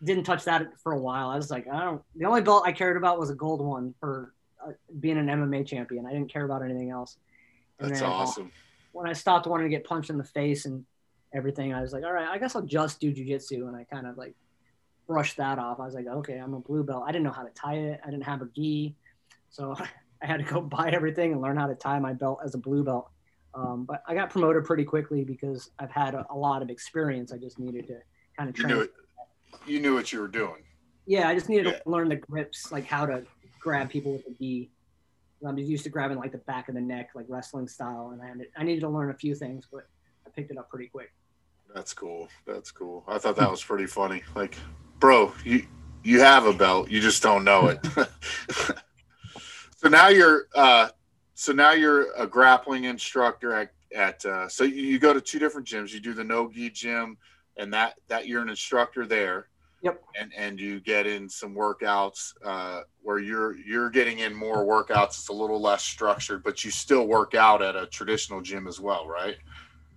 didn't 0.03 0.25
touch 0.25 0.43
that 0.43 0.67
for 0.81 0.91
a 0.91 0.99
while. 0.99 1.29
I 1.29 1.37
was 1.37 1.49
like, 1.49 1.67
I 1.67 1.83
don't. 1.85 2.01
The 2.15 2.25
only 2.25 2.41
belt 2.41 2.63
I 2.65 2.73
cared 2.73 2.97
about 2.97 3.17
was 3.17 3.29
a 3.29 3.35
gold 3.35 3.61
one 3.61 3.93
for 3.99 4.33
uh, 4.65 4.71
being 4.99 5.17
an 5.17 5.27
MMA 5.27 5.65
champion. 5.65 6.05
I 6.05 6.11
didn't 6.11 6.31
care 6.31 6.43
about 6.43 6.63
anything 6.63 6.89
else. 6.89 7.17
And 7.79 7.89
That's 7.89 8.01
then, 8.01 8.09
uh, 8.09 8.13
awesome. 8.13 8.51
when 8.91 9.07
I 9.07 9.13
stopped 9.13 9.47
wanting 9.47 9.65
to 9.65 9.69
get 9.69 9.85
punched 9.85 10.09
in 10.09 10.17
the 10.17 10.23
face 10.23 10.65
and 10.65 10.85
everything, 11.33 11.73
I 11.73 11.81
was 11.81 11.93
like, 11.93 12.03
all 12.03 12.13
right, 12.13 12.27
I 12.27 12.37
guess 12.37 12.55
I'll 12.55 12.61
just 12.61 12.99
do 12.99 13.13
jujitsu. 13.13 13.67
And 13.67 13.75
I 13.75 13.83
kind 13.83 14.07
of 14.07 14.17
like 14.17 14.35
brushed 15.07 15.37
that 15.37 15.59
off. 15.59 15.79
I 15.79 15.85
was 15.85 15.93
like, 15.93 16.07
okay, 16.07 16.37
I'm 16.37 16.53
a 16.53 16.59
blue 16.59 16.83
belt. 16.83 17.03
I 17.07 17.11
didn't 17.11 17.23
know 17.23 17.31
how 17.31 17.43
to 17.43 17.51
tie 17.51 17.75
it. 17.75 17.99
I 18.05 18.09
didn't 18.09 18.23
have 18.23 18.41
a 18.41 18.47
gi. 18.55 18.95
So 19.49 19.75
I 20.21 20.25
had 20.25 20.37
to 20.37 20.43
go 20.43 20.61
buy 20.77 20.89
everything 20.89 21.31
and 21.33 21.41
learn 21.41 21.57
how 21.57 21.67
to 21.67 21.75
tie 21.75 21.99
my 21.99 22.13
belt 22.13 22.39
as 22.43 22.55
a 22.55 22.57
blue 22.57 22.83
belt. 22.83 23.09
Um, 23.53 23.85
but 23.85 24.03
I 24.05 24.13
got 24.15 24.29
promoted 24.31 24.65
pretty 24.65 24.83
quickly 24.83 25.23
because 25.23 25.69
I've 25.79 25.91
had 25.91 26.13
a, 26.13 26.25
a 26.29 26.35
lot 26.35 26.61
of 26.61 26.69
experience. 26.69 27.31
I 27.31 27.37
just 27.37 27.57
needed 27.57 27.87
to 27.87 27.99
kind 28.37 28.49
of 28.49 28.55
train. 28.55 28.69
You 28.69 28.75
knew 28.75 28.81
it. 28.81 28.93
You 29.65 29.79
knew 29.79 29.93
what 29.93 30.11
you 30.11 30.19
were 30.19 30.27
doing. 30.27 30.63
Yeah, 31.05 31.29
I 31.29 31.35
just 31.35 31.47
needed 31.47 31.67
Yeah. 31.67 31.79
to 31.79 31.89
learn 31.89 32.09
the 32.09 32.17
grips, 32.17 32.71
like 32.71 32.85
how 32.85 33.05
to 33.05 33.23
grab 33.59 33.89
people 33.89 34.11
with 34.13 34.27
a 34.27 34.31
gi. 34.31 34.71
I'm 35.45 35.57
used 35.57 35.83
to 35.83 35.89
grabbing 35.89 36.17
like 36.17 36.31
the 36.31 36.39
back 36.39 36.69
of 36.69 36.75
the 36.75 36.81
neck, 36.81 37.09
like 37.13 37.27
wrestling 37.29 37.67
style, 37.67 38.09
and 38.13 38.21
I, 38.21 38.27
had 38.27 38.37
I 38.57 38.63
needed 38.63 38.81
to 38.81 38.89
learn 38.89 39.11
a 39.11 39.13
few 39.13 39.35
things, 39.35 39.67
but 39.71 39.83
I 40.25 40.31
picked 40.31 40.49
it 40.49 40.57
up 40.57 40.69
pretty 40.69 40.87
quick. 40.87 41.13
That's 41.73 41.93
cool. 41.93 42.29
That's 42.47 42.71
cool. 42.71 43.03
I 43.07 43.19
thought 43.19 43.35
that 43.35 43.51
was 43.51 43.63
pretty 43.63 43.85
funny. 43.85 44.23
Like, 44.35 44.57
bro, 45.05 45.31
you 45.43 45.67
you 46.03 46.19
have 46.19 46.47
a 46.47 46.53
belt, 46.53 46.89
you 46.89 46.99
just 46.99 47.21
don't 47.21 47.43
know 47.43 47.67
it. 47.67 47.79
so 49.77 49.87
now 49.87 50.07
you're 50.07 50.47
uh 50.55 50.87
so 51.35 51.53
now 51.53 51.73
you're 51.73 52.11
a 52.13 52.25
grappling 52.25 52.85
instructor 52.85 53.53
at 53.53 53.69
at 53.95 54.25
uh 54.25 54.47
so 54.49 54.63
you, 54.63 54.81
you 54.81 54.97
go 54.97 55.13
to 55.13 55.21
two 55.21 55.37
different 55.37 55.67
gyms. 55.67 55.93
You 55.93 55.99
do 55.99 56.15
the 56.15 56.23
no 56.23 56.49
gi 56.49 56.71
gym 56.71 57.17
and 57.55 57.71
that 57.71 57.93
that 58.07 58.27
you're 58.27 58.41
an 58.41 58.49
instructor 58.49 59.05
there. 59.05 59.49
Yep. 59.83 60.01
And 60.19 60.31
and 60.35 60.59
you 60.59 60.79
get 60.79 61.05
in 61.05 61.29
some 61.29 61.53
workouts 61.53 62.33
uh 62.43 62.81
where 63.03 63.19
you're 63.19 63.55
you're 63.57 63.91
getting 63.91 64.19
in 64.19 64.33
more 64.33 64.65
workouts. 64.65 65.19
It's 65.19 65.29
a 65.29 65.33
little 65.33 65.61
less 65.61 65.83
structured, 65.83 66.41
but 66.43 66.63
you 66.63 66.71
still 66.71 67.05
work 67.05 67.35
out 67.35 67.61
at 67.61 67.75
a 67.75 67.85
traditional 67.85 68.41
gym 68.41 68.67
as 68.67 68.79
well, 68.79 69.07
right? 69.07 69.37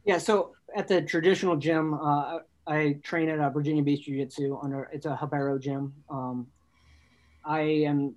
Yeah, 0.05 0.19
so 0.19 0.55
at 0.77 0.87
the 0.87 1.01
traditional 1.01 1.57
gym, 1.57 1.95
uh, 1.95 2.41
I 2.69 2.99
train 3.03 3.29
at 3.29 3.39
a 3.39 3.51
Virginia 3.51 3.83
Beach 3.83 4.05
Jiu 4.05 4.19
Jitsu 4.19 4.59
under 4.63 4.85
it's 4.93 5.07
a 5.07 5.19
Ribeiro 5.21 5.59
gym. 5.59 5.95
Um, 6.11 6.47
I 7.45 7.61
am 7.61 8.15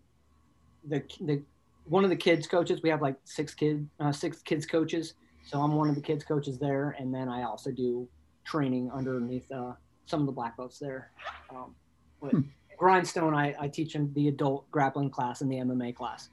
the 0.87 1.03
the 1.21 1.41
one 1.85 2.03
of 2.03 2.09
the 2.09 2.15
kids 2.15 2.47
coaches. 2.47 2.81
We 2.83 2.89
have 2.89 3.01
like 3.01 3.15
six 3.23 3.53
kid 3.53 3.87
uh, 3.99 4.11
six 4.11 4.41
kids 4.41 4.65
coaches, 4.65 5.13
so 5.45 5.61
I'm 5.61 5.75
one 5.75 5.89
of 5.89 5.95
the 5.95 6.01
kids 6.01 6.23
coaches 6.23 6.59
there, 6.59 6.95
and 6.99 7.13
then 7.13 7.29
I 7.29 7.43
also 7.43 7.71
do 7.71 8.07
training 8.43 8.91
underneath 8.91 9.49
uh, 9.51 9.73
some 10.05 10.19
of 10.19 10.25
the 10.25 10.31
black 10.31 10.57
belts 10.57 10.79
there. 10.79 11.11
Um, 11.49 11.75
but 12.21 12.31
Hmm. 12.31 12.41
Grindstone, 12.77 13.35
I, 13.35 13.55
I 13.59 13.67
teach 13.67 13.93
in 13.93 14.11
the 14.13 14.27
adult 14.27 14.69
grappling 14.71 15.11
class 15.11 15.41
and 15.41 15.51
the 15.51 15.57
MMA 15.57 15.95
class. 15.95 16.29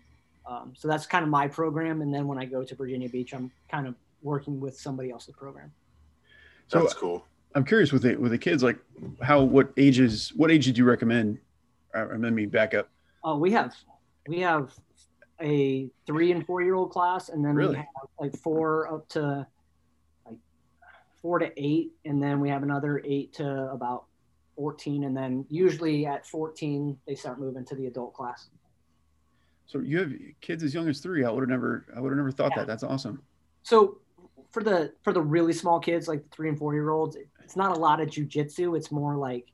Um, 0.47 0.73
so 0.75 0.89
that's 0.89 1.05
kind 1.05 1.23
of 1.23 1.29
my 1.29 1.47
program, 1.47 2.01
and 2.01 2.13
then 2.13 2.27
when 2.27 2.39
I 2.39 2.47
go 2.47 2.65
to 2.65 2.75
Virginia 2.75 3.07
Beach, 3.07 3.35
I'm 3.35 3.51
kind 3.71 3.87
of 3.87 3.95
working 4.23 4.59
with 4.59 4.81
somebody 4.81 5.11
else's 5.11 5.35
program. 5.37 5.71
So 6.69 6.81
That's 6.81 6.95
cool. 6.95 7.27
I'm 7.55 7.65
curious 7.65 7.93
with 7.93 8.03
the 8.03 8.17
with 8.17 8.33
the 8.33 8.39
kids, 8.39 8.63
like 8.63 8.79
how 9.23 9.43
what 9.43 9.73
ages 9.77 10.33
what 10.37 10.51
age 10.51 10.65
did 10.67 10.77
you 10.79 10.85
recommend? 10.85 11.39
Uh, 11.95 12.07
let 12.17 12.33
me 12.33 12.47
back 12.47 12.75
up. 12.75 12.89
Oh, 13.25 13.39
we 13.39 13.51
have 13.53 13.75
we 14.29 14.41
have 14.41 14.73
a 15.41 15.89
three 16.07 16.33
and 16.33 16.45
four 16.47 16.63
year 16.63 16.75
old 16.75 16.91
class, 16.91 17.31
and 17.31 17.45
then 17.45 17.55
Really? 17.55 17.71
we 17.71 17.77
have 17.77 17.87
like 18.21 18.37
four 18.39 18.93
up 18.93 19.09
to 19.11 19.47
like 20.27 20.37
four 21.23 21.39
to 21.39 21.51
eight, 21.57 21.93
and 22.05 22.23
then 22.23 22.41
we 22.41 22.49
have 22.51 22.63
another 22.63 23.01
eight 23.05 23.33
to 23.35 23.71
about 23.71 24.05
fourteen, 24.55 25.05
and 25.05 25.17
then 25.17 25.47
usually 25.49 26.05
at 26.07 26.27
fourteen 26.27 26.99
they 27.07 27.15
start 27.15 27.41
moving 27.41 27.65
to 27.65 27.75
the 27.75 27.87
adult 27.87 28.13
class. 28.15 28.51
So 29.67 29.81
you 29.81 29.99
have 29.99 30.13
kids 30.41 30.63
as 30.63 30.75
young 30.75 30.89
as 30.89 31.01
three. 31.01 31.25
I 31.25 31.31
would 31.31 31.41
have 31.43 31.51
never 31.51 31.87
I 31.97 32.01
would 32.01 32.11
have 32.11 32.17
never 32.19 32.31
thought 32.31 32.53
Yeah. 32.53 32.59
that. 32.63 32.67
That's 32.67 32.83
awesome. 32.83 33.23
So 33.63 33.99
for 34.51 34.63
the 34.63 34.93
for 35.03 35.13
the 35.13 35.21
really 35.21 35.53
small 35.53 35.79
kids, 35.81 36.09
like 36.09 36.23
the 36.23 36.29
three 36.31 36.49
and 36.49 36.59
four 36.59 36.75
year 36.75 36.91
olds, 36.91 37.17
it's 37.45 37.57
not 37.57 37.77
a 37.77 37.79
lot 37.81 38.01
of 38.01 38.09
jujitsu. 38.09 38.77
It's 38.77 38.91
more 38.91 39.17
like 39.17 39.47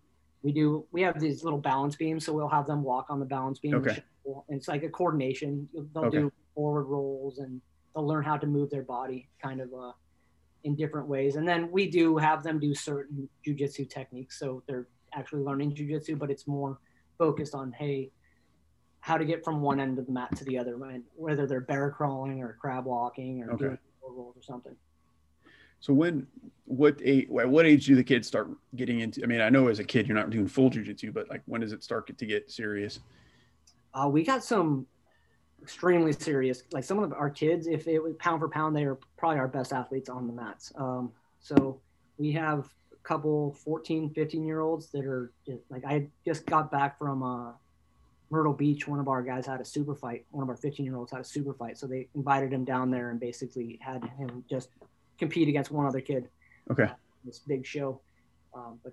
we 0.42 0.52
do. 0.52 0.86
We 0.92 1.02
have 1.02 1.18
these 1.20 1.42
little 1.42 1.58
balance 1.60 1.96
beams, 1.96 2.24
so 2.24 2.32
we'll 2.32 2.48
have 2.48 2.66
them 2.66 2.82
walk 2.82 3.06
on 3.10 3.18
the 3.18 3.26
balance 3.26 3.58
beam. 3.58 3.74
Okay. 3.76 4.02
And 4.26 4.42
it's 4.56 4.68
like 4.68 4.82
a 4.82 4.88
coordination. 4.88 5.68
They'll 5.92 6.06
Okay. 6.06 6.18
do 6.18 6.32
forward 6.54 6.84
rolls 6.84 7.38
and 7.38 7.60
they'll 7.94 8.06
learn 8.06 8.24
how 8.24 8.36
to 8.36 8.46
move 8.46 8.70
their 8.70 8.82
body, 8.82 9.28
kind 9.42 9.60
of 9.60 9.72
uh, 9.74 9.92
in 10.62 10.74
different 10.76 11.08
ways. 11.08 11.36
And 11.36 11.46
then 11.46 11.70
we 11.70 11.90
do 11.90 12.16
have 12.16 12.42
them 12.42 12.58
do 12.58 12.74
certain 12.74 13.28
jujitsu 13.46 13.88
techniques, 13.90 14.38
so 14.38 14.62
they're 14.66 14.88
actually 15.12 15.42
learning 15.42 15.74
jujitsu, 15.74 16.18
but 16.18 16.30
it's 16.30 16.46
more 16.46 16.78
focused 17.18 17.54
on 17.54 17.72
hey. 17.72 18.10
How 19.00 19.18
to 19.18 19.24
get 19.26 19.44
from 19.44 19.60
one 19.60 19.80
end 19.80 19.98
of 19.98 20.06
the 20.06 20.12
mat 20.12 20.34
to 20.36 20.44
the 20.46 20.56
other, 20.56 20.82
and 20.86 21.04
whether 21.14 21.46
they're 21.46 21.60
bear 21.60 21.90
crawling 21.90 22.40
or 22.42 22.56
crab 22.58 22.86
walking 22.86 23.42
or 23.42 23.52
Okay. 23.52 23.66
doing 23.66 23.78
forward 24.00 24.16
rolls 24.16 24.34
or 24.38 24.42
something. 24.42 24.74
So 25.84 25.92
when 25.92 26.26
what 26.64 26.98
age 27.04 27.28
at 27.38 27.46
what 27.46 27.66
age 27.66 27.84
do 27.84 27.94
the 27.94 28.02
kids 28.02 28.26
start 28.26 28.48
getting 28.74 29.00
into? 29.00 29.22
I 29.22 29.26
mean, 29.26 29.42
I 29.42 29.50
know 29.50 29.68
as 29.68 29.80
a 29.80 29.84
kid 29.84 30.06
you're 30.06 30.16
not 30.16 30.30
doing 30.30 30.48
full 30.48 30.70
jujitsu, 30.70 31.12
but 31.12 31.28
like 31.28 31.42
when 31.44 31.60
does 31.60 31.72
it 31.74 31.84
start 31.84 32.06
to 32.16 32.24
get 32.24 32.50
serious? 32.50 33.00
Uh, 33.92 34.08
we 34.08 34.24
got 34.24 34.42
some 34.42 34.86
extremely 35.60 36.14
serious, 36.14 36.62
like 36.72 36.84
some 36.84 37.00
of 37.00 37.12
our 37.12 37.28
kids, 37.28 37.66
if 37.66 37.86
it 37.86 38.02
was 38.02 38.14
pound 38.18 38.40
for 38.40 38.48
pound, 38.48 38.74
they 38.74 38.84
are 38.84 38.96
probably 39.18 39.38
our 39.38 39.46
best 39.46 39.74
athletes 39.74 40.08
on 40.08 40.26
the 40.26 40.32
mats. 40.32 40.72
Um, 40.76 41.12
so 41.40 41.78
we 42.16 42.32
have 42.32 42.60
a 42.90 42.96
couple 43.06 43.52
14, 43.52 44.08
15 44.08 44.46
year 44.46 44.60
olds 44.60 44.86
that 44.92 45.04
are 45.04 45.32
like, 45.68 45.84
I 45.84 46.08
just 46.24 46.46
got 46.46 46.72
back 46.72 46.98
from 46.98 47.22
uh, 47.22 47.52
Myrtle 48.30 48.54
Beach. 48.54 48.88
One 48.88 49.00
of 49.00 49.08
our 49.08 49.22
guys 49.22 49.44
had 49.44 49.60
a 49.60 49.66
super 49.66 49.94
fight. 49.94 50.24
One 50.30 50.44
of 50.44 50.48
our 50.48 50.56
15 50.56 50.86
year 50.86 50.96
olds 50.96 51.12
had 51.12 51.20
a 51.20 51.24
super 51.24 51.52
fight. 51.52 51.76
So 51.76 51.86
they 51.86 52.08
invited 52.14 52.54
him 52.54 52.64
down 52.64 52.90
there 52.90 53.10
and 53.10 53.20
basically 53.20 53.78
had 53.82 54.02
him 54.16 54.44
just 54.48 54.70
compete 55.18 55.48
against 55.48 55.70
one 55.70 55.86
other 55.86 56.00
kid 56.00 56.28
Okay. 56.70 56.88
this 57.24 57.40
big 57.40 57.64
show. 57.66 58.00
Um, 58.54 58.80
but 58.82 58.92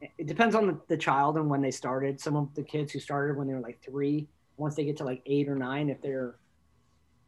it- 0.00 0.26
depends 0.26 0.54
on 0.54 0.66
the, 0.66 0.80
the 0.88 0.96
child 0.96 1.36
and 1.36 1.48
when 1.48 1.60
they 1.60 1.70
started. 1.70 2.20
Some 2.20 2.36
of 2.36 2.54
the 2.54 2.62
kids 2.62 2.92
who 2.92 2.98
started 3.00 3.36
when 3.36 3.46
they 3.46 3.54
were 3.54 3.60
like 3.60 3.80
three, 3.84 4.28
once 4.56 4.74
they 4.74 4.84
get 4.84 4.96
to 4.98 5.04
like 5.04 5.22
eight 5.26 5.48
or 5.48 5.56
nine, 5.56 5.88
if 5.90 6.00
they're 6.02 6.36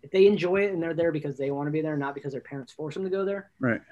if 0.02 0.10
they 0.12 0.26
enjoy 0.26 0.62
it 0.62 0.72
and 0.72 0.82
they're 0.82 0.94
there 0.94 1.12
because 1.12 1.36
they 1.36 1.50
want 1.50 1.66
to 1.66 1.70
be 1.70 1.82
there, 1.82 1.94
not 1.96 2.14
because 2.14 2.32
their 2.32 2.40
parents 2.40 2.72
force 2.72 2.94
them 2.94 3.04
to 3.04 3.10
go 3.10 3.22
there, 3.22 3.50
Right. 3.60 3.82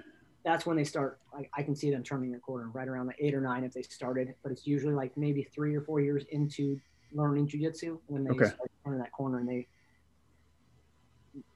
that's 0.42 0.64
when 0.64 0.74
they 0.74 0.84
start. 0.84 1.20
Like 1.34 1.50
I 1.54 1.62
can 1.62 1.76
see 1.76 1.90
them 1.90 2.02
turning 2.02 2.32
the 2.32 2.38
corner 2.38 2.70
right 2.70 2.88
around 2.88 3.08
the 3.08 3.14
eight 3.24 3.34
or 3.34 3.42
nine 3.42 3.62
if 3.62 3.74
they 3.74 3.82
started. 3.82 4.34
But 4.42 4.50
it's 4.52 4.66
usually 4.66 4.94
like 4.94 5.14
maybe 5.18 5.42
three 5.54 5.74
or 5.74 5.82
four 5.82 6.00
years 6.00 6.24
into 6.30 6.80
learning 7.12 7.48
jujitsu 7.48 7.98
when 8.06 8.24
they 8.24 8.30
Okay. 8.30 8.46
start 8.46 8.70
turning 8.84 9.00
that 9.00 9.12
corner 9.12 9.38
and 9.40 9.48
they 9.48 9.66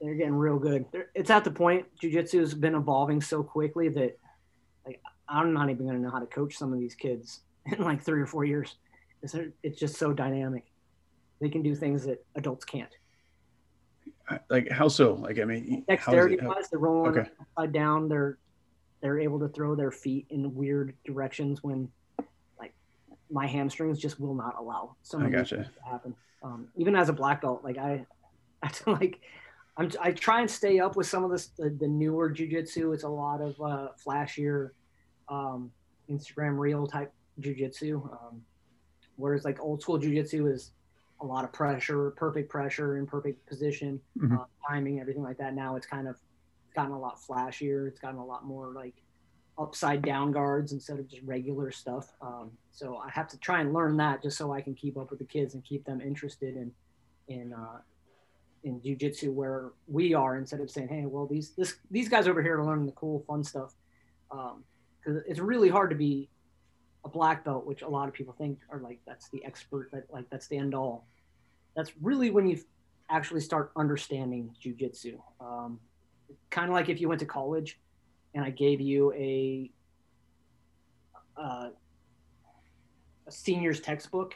they're 0.01 0.15
getting 0.15 0.35
real 0.35 0.59
good. 0.59 0.85
They're, 0.93 1.11
it's 1.15 1.31
at 1.31 1.45
the 1.45 1.51
point 1.51 1.87
jujitsu 2.03 2.41
has 2.41 2.55
been 2.55 2.75
evolving 2.75 3.21
so 3.21 3.43
quickly 3.43 3.89
that 3.91 4.19
like 4.87 5.01
I'm 5.29 5.53
not 5.53 5.71
even 5.71 5.87
going 5.87 5.97
to 5.97 6.03
know 6.03 6.11
how 6.11 6.19
to 6.19 6.27
coach 6.27 6.57
some 6.57 6.73
of 6.73 6.79
these 6.79 6.95
kids 6.95 7.41
in 7.67 7.83
like 7.83 8.03
three 8.03 8.21
or 8.21 8.27
four 8.27 8.45
years. 8.45 8.77
It's, 9.23 9.35
it's 9.63 9.79
just 9.79 9.97
so 9.97 10.13
dynamic. 10.13 10.65
They 11.41 11.49
can 11.49 11.63
do 11.63 11.75
things 11.75 12.05
that 12.05 12.25
adults 12.35 12.65
can't. 12.65 12.91
Like 14.49 14.71
how 14.71 14.89
so? 14.89 15.15
Like 15.15 15.39
I 15.41 15.45
mean, 15.45 15.85
dexterity 15.89 16.39
wise, 16.41 16.69
they're 16.71 16.79
rolling 16.79 17.19
Okay. 17.19 17.31
upside 17.41 17.73
down. 17.73 18.09
They're 18.09 18.39
they're 19.03 19.19
able 19.19 19.41
to 19.41 19.49
throw 19.49 19.75
their 19.75 19.91
feet 19.91 20.27
in 20.31 20.55
weird 20.55 20.95
directions 21.05 21.63
when 21.63 21.89
like 22.59 22.73
my 23.31 23.47
hamstrings 23.47 23.99
just 23.99 24.21
will 24.21 24.35
not 24.35 24.55
allow 24.59 24.97
some 25.03 25.27
I 25.27 25.29
gotcha. 25.29 25.57
to 25.57 25.91
happen. 25.91 26.15
Um, 26.43 26.69
even 26.77 26.97
as 26.97 27.09
a 27.09 27.13
black 27.13 27.43
belt, 27.43 27.63
like 27.65 27.79
I, 27.79 28.07
I 28.63 28.71
like 28.87 29.21
I'm 29.77 29.91
I 30.01 30.13
try 30.13 30.41
and 30.41 30.51
stay 30.51 30.81
up 30.81 30.97
with 30.97 31.07
some 31.07 31.25
of 31.25 31.31
this 31.31 31.49
the, 31.49 31.71
the 31.71 31.89
newer 31.89 32.31
jujitsu. 32.31 32.93
It's 32.95 33.05
a 33.05 33.09
lot 33.09 33.41
of 33.41 33.61
uh, 33.61 33.89
flashier 34.05 34.71
um, 35.29 35.71
Instagram 36.11 36.59
reel 36.59 36.87
type 36.87 37.13
jujitsu. 37.41 37.95
Um, 38.13 38.43
whereas 39.17 39.45
like 39.45 39.61
old 39.61 39.81
school 39.83 39.99
jujitsu 39.99 40.53
is 40.53 40.73
a 41.21 41.25
lot 41.27 41.45
of 41.45 41.53
pressure, 41.53 42.11
perfect 42.13 42.51
pressure 42.51 42.99
in 42.99 43.07
perfect 43.07 43.47
position, 43.47 44.01
Mhm. 44.19 44.41
uh, 44.41 44.45
timing, 44.69 45.01
everything 45.01 45.23
like 45.23 45.39
that. 45.39 45.55
Now 45.55 45.77
it's 45.77 45.87
kind 45.87 46.09
of 46.09 46.17
gotten 46.75 46.93
a 46.93 46.99
lot 46.99 47.19
flashier. 47.21 47.87
It's 47.89 48.01
gotten 48.01 48.19
a 48.19 48.25
lot 48.25 48.45
more 48.45 48.73
like 48.73 48.95
upside 49.59 50.03
down 50.03 50.33
guards 50.33 50.73
instead 50.73 50.99
of 50.99 51.07
just 51.07 51.23
regular 51.23 51.71
stuff. 51.71 52.13
Um, 52.21 52.51
so 52.73 52.97
I 52.97 53.11
have 53.11 53.29
to 53.29 53.39
try 53.39 53.61
and 53.61 53.73
learn 53.73 53.97
that 53.99 54.23
just 54.23 54.37
so 54.37 54.53
I 54.53 54.61
can 54.61 54.75
keep 54.75 54.97
up 54.97 55.11
with 55.11 55.19
the 55.19 55.25
kids 55.27 55.55
and 55.55 55.63
keep 55.65 55.85
them 55.85 56.01
interested 56.01 56.57
in 56.57 56.73
in 57.29 57.53
uh, 57.53 57.81
in 58.65 58.81
jujitsu 58.81 59.33
where 59.33 59.73
we 59.87 60.15
are 60.15 60.37
instead 60.37 60.61
of 60.61 60.71
saying, 60.71 60.89
hey, 60.89 61.05
well 61.07 61.27
these 61.27 61.51
this 61.51 61.75
these 61.91 62.09
guys 62.09 62.29
over 62.29 62.43
here 62.43 62.59
are 62.59 62.65
learning 62.65 62.87
the 62.87 62.93
cool 62.93 63.25
fun 63.27 63.43
stuff. 63.43 63.75
Because 64.31 65.23
it's 65.27 65.41
really 65.41 65.69
hard 65.69 65.91
to 65.91 65.97
be 65.97 66.29
a 67.05 67.09
black 67.09 67.45
belt, 67.45 67.67
which 67.67 67.83
a 67.83 67.89
lot 67.89 68.09
of 68.09 68.15
people 68.15 68.35
think 68.39 68.59
are 68.71 68.79
like 68.79 69.01
that's 69.07 69.29
the 69.31 69.45
expert, 69.45 69.91
that 69.93 70.05
like 70.11 70.29
that's 70.31 70.47
the 70.47 70.57
end 70.57 70.75
all. 70.75 71.07
That's 71.75 71.93
really 72.01 72.31
when 72.31 72.47
you 72.47 72.61
actually 73.11 73.41
start 73.41 73.73
understanding 73.77 74.55
jujitsu. 74.63 75.19
Um, 75.41 75.81
kind 76.51 76.69
of 76.69 76.75
like 76.75 76.89
if 76.89 77.01
you 77.01 77.09
went 77.09 77.21
to 77.21 77.27
college 77.27 77.81
and 78.35 78.45
I 78.45 78.51
gave 78.51 78.81
you 78.81 79.13
a 79.13 79.71
uh, 81.37 81.71
a 83.27 83.31
senior's 83.31 83.81
textbook. 83.81 84.35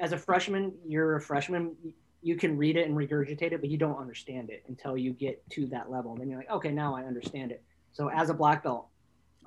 As 0.00 0.12
a 0.12 0.18
freshman, 0.18 0.72
you're 0.86 1.16
a 1.16 1.20
freshman. 1.20 1.76
You- 2.22 2.36
can 2.36 2.56
read 2.56 2.76
it 2.76 2.86
and 2.88 2.96
regurgitate 2.96 3.52
it, 3.52 3.60
but 3.60 3.70
you 3.70 3.78
don't 3.78 3.98
understand 3.98 4.50
it 4.50 4.64
until 4.68 4.96
you 4.96 5.12
get 5.12 5.48
to 5.50 5.66
that 5.68 5.90
level. 5.90 6.14
Then 6.16 6.28
you're 6.28 6.38
like, 6.38 6.50
okay, 6.50 6.72
now 6.72 6.94
I 6.94 7.04
understand 7.04 7.52
it. 7.52 7.62
So 7.92 8.08
as 8.08 8.30
a 8.30 8.34
black 8.34 8.64
belt, 8.64 8.88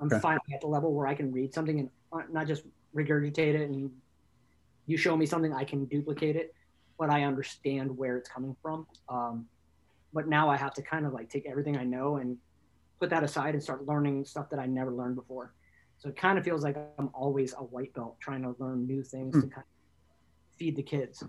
I'm 0.00 0.06
Okay. 0.06 0.18
finally 0.20 0.54
at 0.54 0.60
the 0.60 0.66
level 0.66 0.94
where 0.94 1.06
I 1.06 1.14
can 1.14 1.30
read 1.30 1.52
something 1.52 1.78
and 1.78 1.90
not 2.32 2.46
just 2.46 2.64
regurgitate 2.94 3.54
it 3.54 3.70
and 3.70 3.92
you 4.86 4.96
show 4.96 5.16
me 5.16 5.26
something 5.26 5.52
I 5.52 5.64
can 5.64 5.84
duplicate 5.86 6.36
it, 6.36 6.54
but 6.98 7.10
I 7.10 7.24
understand 7.24 7.96
where 7.96 8.16
it's 8.16 8.28
coming 8.28 8.56
from. 8.62 8.86
Um, 9.08 9.48
but 10.12 10.26
now 10.26 10.48
I 10.48 10.56
have 10.56 10.74
to 10.74 10.82
kind 10.82 11.06
of 11.06 11.12
like 11.12 11.28
take 11.28 11.46
everything 11.46 11.76
I 11.76 11.84
know 11.84 12.16
and 12.16 12.38
put 12.98 13.10
that 13.10 13.22
aside 13.22 13.54
and 13.54 13.62
start 13.62 13.86
learning 13.86 14.24
stuff 14.24 14.50
that 14.50 14.58
I 14.58 14.66
never 14.66 14.92
learned 14.92 15.16
before. 15.16 15.54
So 15.98 16.08
it 16.08 16.16
kind 16.16 16.38
of 16.38 16.44
feels 16.44 16.64
like 16.64 16.76
I'm 16.98 17.10
always 17.14 17.52
a 17.52 17.62
white 17.62 17.92
belt 17.94 18.18
trying 18.20 18.42
to 18.42 18.56
learn 18.58 18.86
new 18.86 19.02
things 19.04 19.34
to 19.34 19.42
kind 19.42 19.58
of 19.58 19.64
feed 20.58 20.76
the 20.76 20.82
kids. 20.82 21.22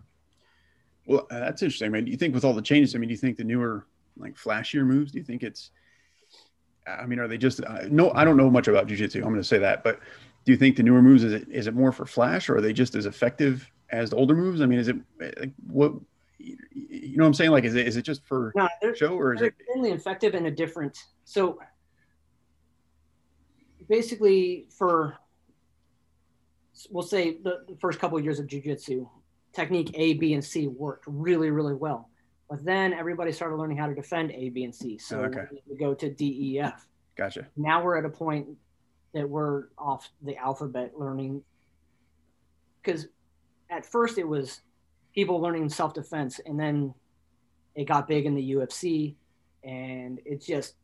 Well, 1.06 1.28
uh, 1.32 1.39
that's 1.39 1.62
interesting. 1.62 1.88
I 1.88 1.89
mean, 1.89 2.06
do 2.06 2.12
you 2.12 2.18
think 2.18 2.34
with 2.34 2.45
all 2.45 2.54
the 2.54 2.62
changes, 2.62 2.95
I 2.95 2.99
mean, 2.99 3.10
do 3.10 3.14
you 3.14 3.18
think 3.18 3.38
the 3.38 3.43
newer, 3.43 3.86
like 4.18 4.36
flashier 4.36 4.86
moves, 4.86 5.12
do 5.12 5.18
you 5.18 5.24
think 5.24 5.43
it's, 5.43 5.72
I 6.88 7.06
mean, 7.06 7.20
are 7.20 7.28
they 7.28 7.38
just, 7.38 7.64
uh, 7.64 7.84
no, 7.89 8.12
I 8.12 8.24
don't 8.24 8.38
know 8.38 8.49
much 8.49 8.68
about 8.68 8.88
jujitsu. 8.88 9.18
I'm 9.18 9.24
going 9.24 9.36
to 9.36 9.43
say 9.43 9.60
that, 9.60 9.84
but 9.84 9.99
do 10.45 10.52
you 10.52 10.58
think 10.58 10.76
the 10.76 10.84
newer 10.84 11.02
moves, 11.02 11.24
is 11.24 11.34
it, 11.34 11.47
is 11.49 11.68
it 11.68 11.74
more 11.74 11.91
for 11.91 12.06
flash 12.06 12.49
or 12.49 12.58
are 12.58 12.62
they 12.62 12.74
just 12.74 12.95
as 12.95 13.06
effective 13.06 13.70
as 13.91 14.10
the 14.10 14.16
older 14.16 14.36
moves? 14.36 14.62
I 14.62 14.66
mean, 14.66 14.80
is 14.80 14.88
it 14.88 14.95
like 15.20 15.52
what, 15.68 15.93
you 16.39 17.18
know 17.18 17.24
what 17.24 17.28
I'm 17.28 17.34
saying? 17.34 17.52
Like, 17.52 17.66
is 17.66 17.76
it, 17.76 17.88
is 17.88 17.97
it 17.97 18.02
just 18.02 18.26
for 18.26 18.52
No, 18.56 18.68
show 18.95 19.16
or 19.16 19.34
is 19.34 19.41
they're 19.41 19.49
it, 19.49 19.56
extremely 19.60 19.91
effective 19.91 20.34
in 20.34 20.47
a 20.47 20.52
different. 20.52 20.97
So 21.24 21.60
basically, 23.88 24.68
for 24.76 25.18
we'll 26.89 27.04
say 27.04 27.38
the, 27.43 27.64
the 27.68 27.76
first 27.80 27.99
couple 27.99 28.18
of 28.18 28.24
years 28.24 28.39
of 28.39 28.47
jujitsu, 28.47 29.08
technique 29.54 29.91
A, 29.95 30.14
B, 30.14 30.34
and 30.34 30.43
C 30.43 30.68
worked 30.68 31.06
really, 31.08 31.52
really 31.52 31.74
well. 31.76 32.10
But 32.49 32.64
then 32.66 32.93
everybody 32.93 33.32
started 33.32 33.56
learning 33.56 33.78
how 33.78 33.88
to 33.88 33.95
defend 33.95 34.32
A, 34.32 34.49
B, 34.49 34.64
and 34.64 34.74
C. 34.76 34.97
So 34.97 35.20
Oh, 35.22 35.24
okay. 35.26 35.45
we 35.68 35.78
go 35.78 35.93
to 35.93 36.10
D, 36.10 36.54
E, 36.56 36.60
F. 36.60 36.86
gotcha. 37.16 37.47
now 37.56 37.84
we're 37.84 37.97
at 37.97 38.06
a 38.06 38.10
point 38.10 38.47
that 39.14 39.30
we're 39.30 39.66
off 39.78 40.10
the 40.22 40.38
alphabet 40.38 40.93
learning 40.97 41.43
because 42.82 43.08
at 43.70 43.86
first 43.86 44.18
it 44.18 44.28
was 44.28 44.62
people 45.14 45.39
learning 45.41 45.68
self-defense 45.70 46.39
and 46.45 46.58
then 46.60 46.93
it 47.76 47.86
got 47.86 48.08
big 48.08 48.26
in 48.26 48.34
the 48.36 48.52
ufc 48.54 49.14
and 49.66 50.20
it's 50.26 50.45
just 50.45 50.76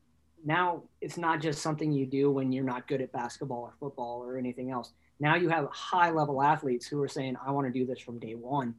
now 0.46 0.84
it's 1.02 1.18
not 1.18 1.42
just 1.42 1.62
something 1.62 1.92
you 1.92 2.06
do 2.06 2.30
when 2.30 2.52
you're 2.52 2.66
not 2.66 2.86
good 2.88 3.02
at 3.02 3.12
basketball 3.14 3.62
or 3.62 3.74
football 3.80 4.22
or 4.22 4.38
anything 4.38 4.70
else 4.72 4.92
now 5.20 5.36
you 5.36 5.50
have 5.50 5.68
high 5.72 6.12
level 6.12 6.42
athletes 6.42 6.88
who 6.88 7.02
are 7.02 7.08
saying 7.08 7.36
i 7.46 7.52
want 7.52 7.66
to 7.68 7.74
do 7.74 7.86
this 7.86 8.00
from 8.00 8.20
day 8.20 8.36
one 8.36 8.74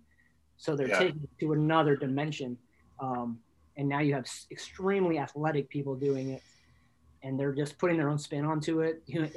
so 0.56 0.74
they're 0.74 0.88
Yeah. 0.88 0.98
taking 0.98 1.22
it 1.22 1.30
to 1.40 1.52
another 1.52 1.96
dimension 1.96 2.56
um, 3.00 3.38
and 3.76 3.88
now 3.88 4.00
you 4.00 4.14
have 4.14 4.26
extremely 4.50 5.18
athletic 5.18 5.68
people 5.68 5.94
doing 5.94 6.30
it 6.32 6.42
and 7.22 7.38
they're 7.38 7.52
just 7.52 7.78
putting 7.78 7.96
their 7.96 8.08
own 8.08 8.18
spin 8.18 8.44
onto 8.44 8.80
it. 8.80 9.02
You 9.06 9.22
know, 9.22 9.30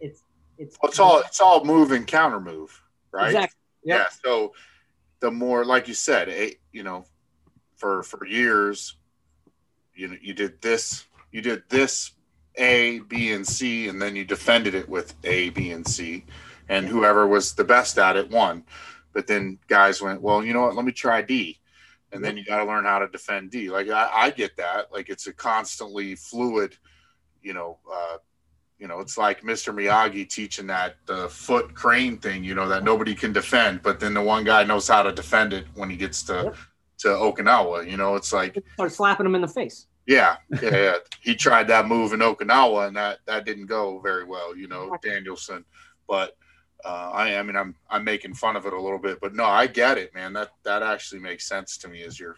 it's 0.00 0.22
it's 0.58 0.76
Well, 0.82 0.90
it's 0.90 1.00
all 1.00 1.18
it's 1.20 1.40
all 1.40 1.64
move 1.64 1.92
and 1.92 2.06
counter 2.06 2.40
move, 2.40 2.80
right? 3.12 3.26
exactly 3.26 3.56
Yep. 3.84 3.98
Yeah. 3.98 4.06
So 4.24 4.52
the 5.20 5.30
more, 5.30 5.64
like 5.64 5.88
you 5.88 5.94
said, 5.94 6.28
eh, 6.28 6.50
you 6.72 6.82
know, 6.82 7.04
for 7.76 8.02
for 8.02 8.26
years, 8.26 8.96
you 9.94 10.08
know, 10.08 10.16
you 10.20 10.34
did 10.34 10.60
this, 10.60 11.06
you 11.30 11.42
did 11.42 11.64
this 11.68 12.12
A, 12.56 13.00
B, 13.00 13.32
and 13.32 13.46
C, 13.46 13.88
and 13.88 14.00
then 14.00 14.14
you 14.16 14.24
defended 14.24 14.74
it 14.74 14.88
with 14.88 15.14
A, 15.24 15.50
B, 15.50 15.72
and 15.72 15.86
C, 15.86 16.24
and 16.68 16.86
whoever 16.86 17.26
was 17.26 17.54
the 17.54 17.64
best 17.64 17.98
at 17.98 18.16
it 18.16 18.30
won. 18.30 18.64
But 19.12 19.26
then 19.26 19.58
guys 19.68 20.00
went, 20.02 20.22
well, 20.22 20.44
you 20.44 20.52
know 20.52 20.62
what? 20.62 20.74
Let 20.74 20.84
me 20.84 20.92
try 20.92 21.22
D, 21.22 21.60
and 22.12 22.24
then 22.24 22.36
you 22.36 22.44
got 22.44 22.58
to 22.58 22.64
learn 22.64 22.84
how 22.84 22.98
to 23.00 23.08
defend 23.08 23.50
D. 23.50 23.70
Like 23.70 23.88
I, 23.88 24.10
I 24.12 24.30
get 24.30 24.56
that. 24.56 24.92
Like 24.92 25.08
it's 25.08 25.26
a 25.26 25.32
constantly 25.32 26.14
fluid, 26.14 26.76
you 27.42 27.54
know. 27.54 27.78
Uh, 27.92 28.18
you 28.78 28.88
know, 28.88 28.98
it's 28.98 29.16
like 29.16 29.42
Mr. 29.42 29.72
Miyagi 29.72 30.28
teaching 30.28 30.66
that 30.66 30.96
uh, 31.08 31.28
foot 31.28 31.74
crane 31.74 32.18
thing, 32.18 32.42
you 32.42 32.54
know, 32.54 32.68
that 32.68 32.82
nobody 32.82 33.14
can 33.14 33.32
defend, 33.32 33.82
but 33.82 34.00
then 34.00 34.12
the 34.14 34.20
one 34.20 34.44
guy 34.44 34.64
knows 34.64 34.88
how 34.88 35.02
to 35.02 35.12
defend 35.12 35.52
it 35.52 35.64
when 35.74 35.88
he 35.88 35.96
gets 35.96 36.22
to 36.24 36.32
Yep. 36.44 36.56
to 36.98 37.08
Okinawa. 37.08 37.88
You 37.88 37.96
know, 37.96 38.16
it's 38.16 38.32
like, 38.32 38.58
start 38.74 38.92
slapping 38.92 39.26
him 39.26 39.36
in 39.36 39.40
the 39.40 39.48
face. 39.48 39.86
Yeah, 40.06 40.36
yeah, 40.62 40.76
yeah. 40.76 40.96
He 41.20 41.34
tried 41.34 41.68
that 41.68 41.86
move 41.86 42.12
in 42.12 42.20
Okinawa, 42.20 42.88
and 42.88 42.96
that 42.96 43.20
that 43.26 43.44
didn't 43.46 43.66
go 43.66 44.00
very 44.00 44.24
well. 44.24 44.56
You 44.56 44.68
know, 44.68 44.96
Daniel-san, 45.02 45.64
but. 46.08 46.36
Uh, 46.86 47.10
I, 47.14 47.36
I 47.38 47.42
mean, 47.42 47.56
I'm 47.56 47.74
I'm 47.88 48.04
making 48.04 48.34
fun 48.34 48.56
of 48.56 48.66
it 48.66 48.74
a 48.74 48.78
little 48.78 48.98
bit, 48.98 49.18
but 49.18 49.34
no, 49.34 49.46
I 49.46 49.66
get 49.66 49.96
it, 49.96 50.12
man. 50.14 50.34
That 50.34 50.50
that 50.64 50.82
actually 50.82 51.22
makes 51.22 51.48
sense 51.48 51.78
to 51.78 51.88
me. 51.88 52.02
As 52.02 52.20
you're 52.20 52.36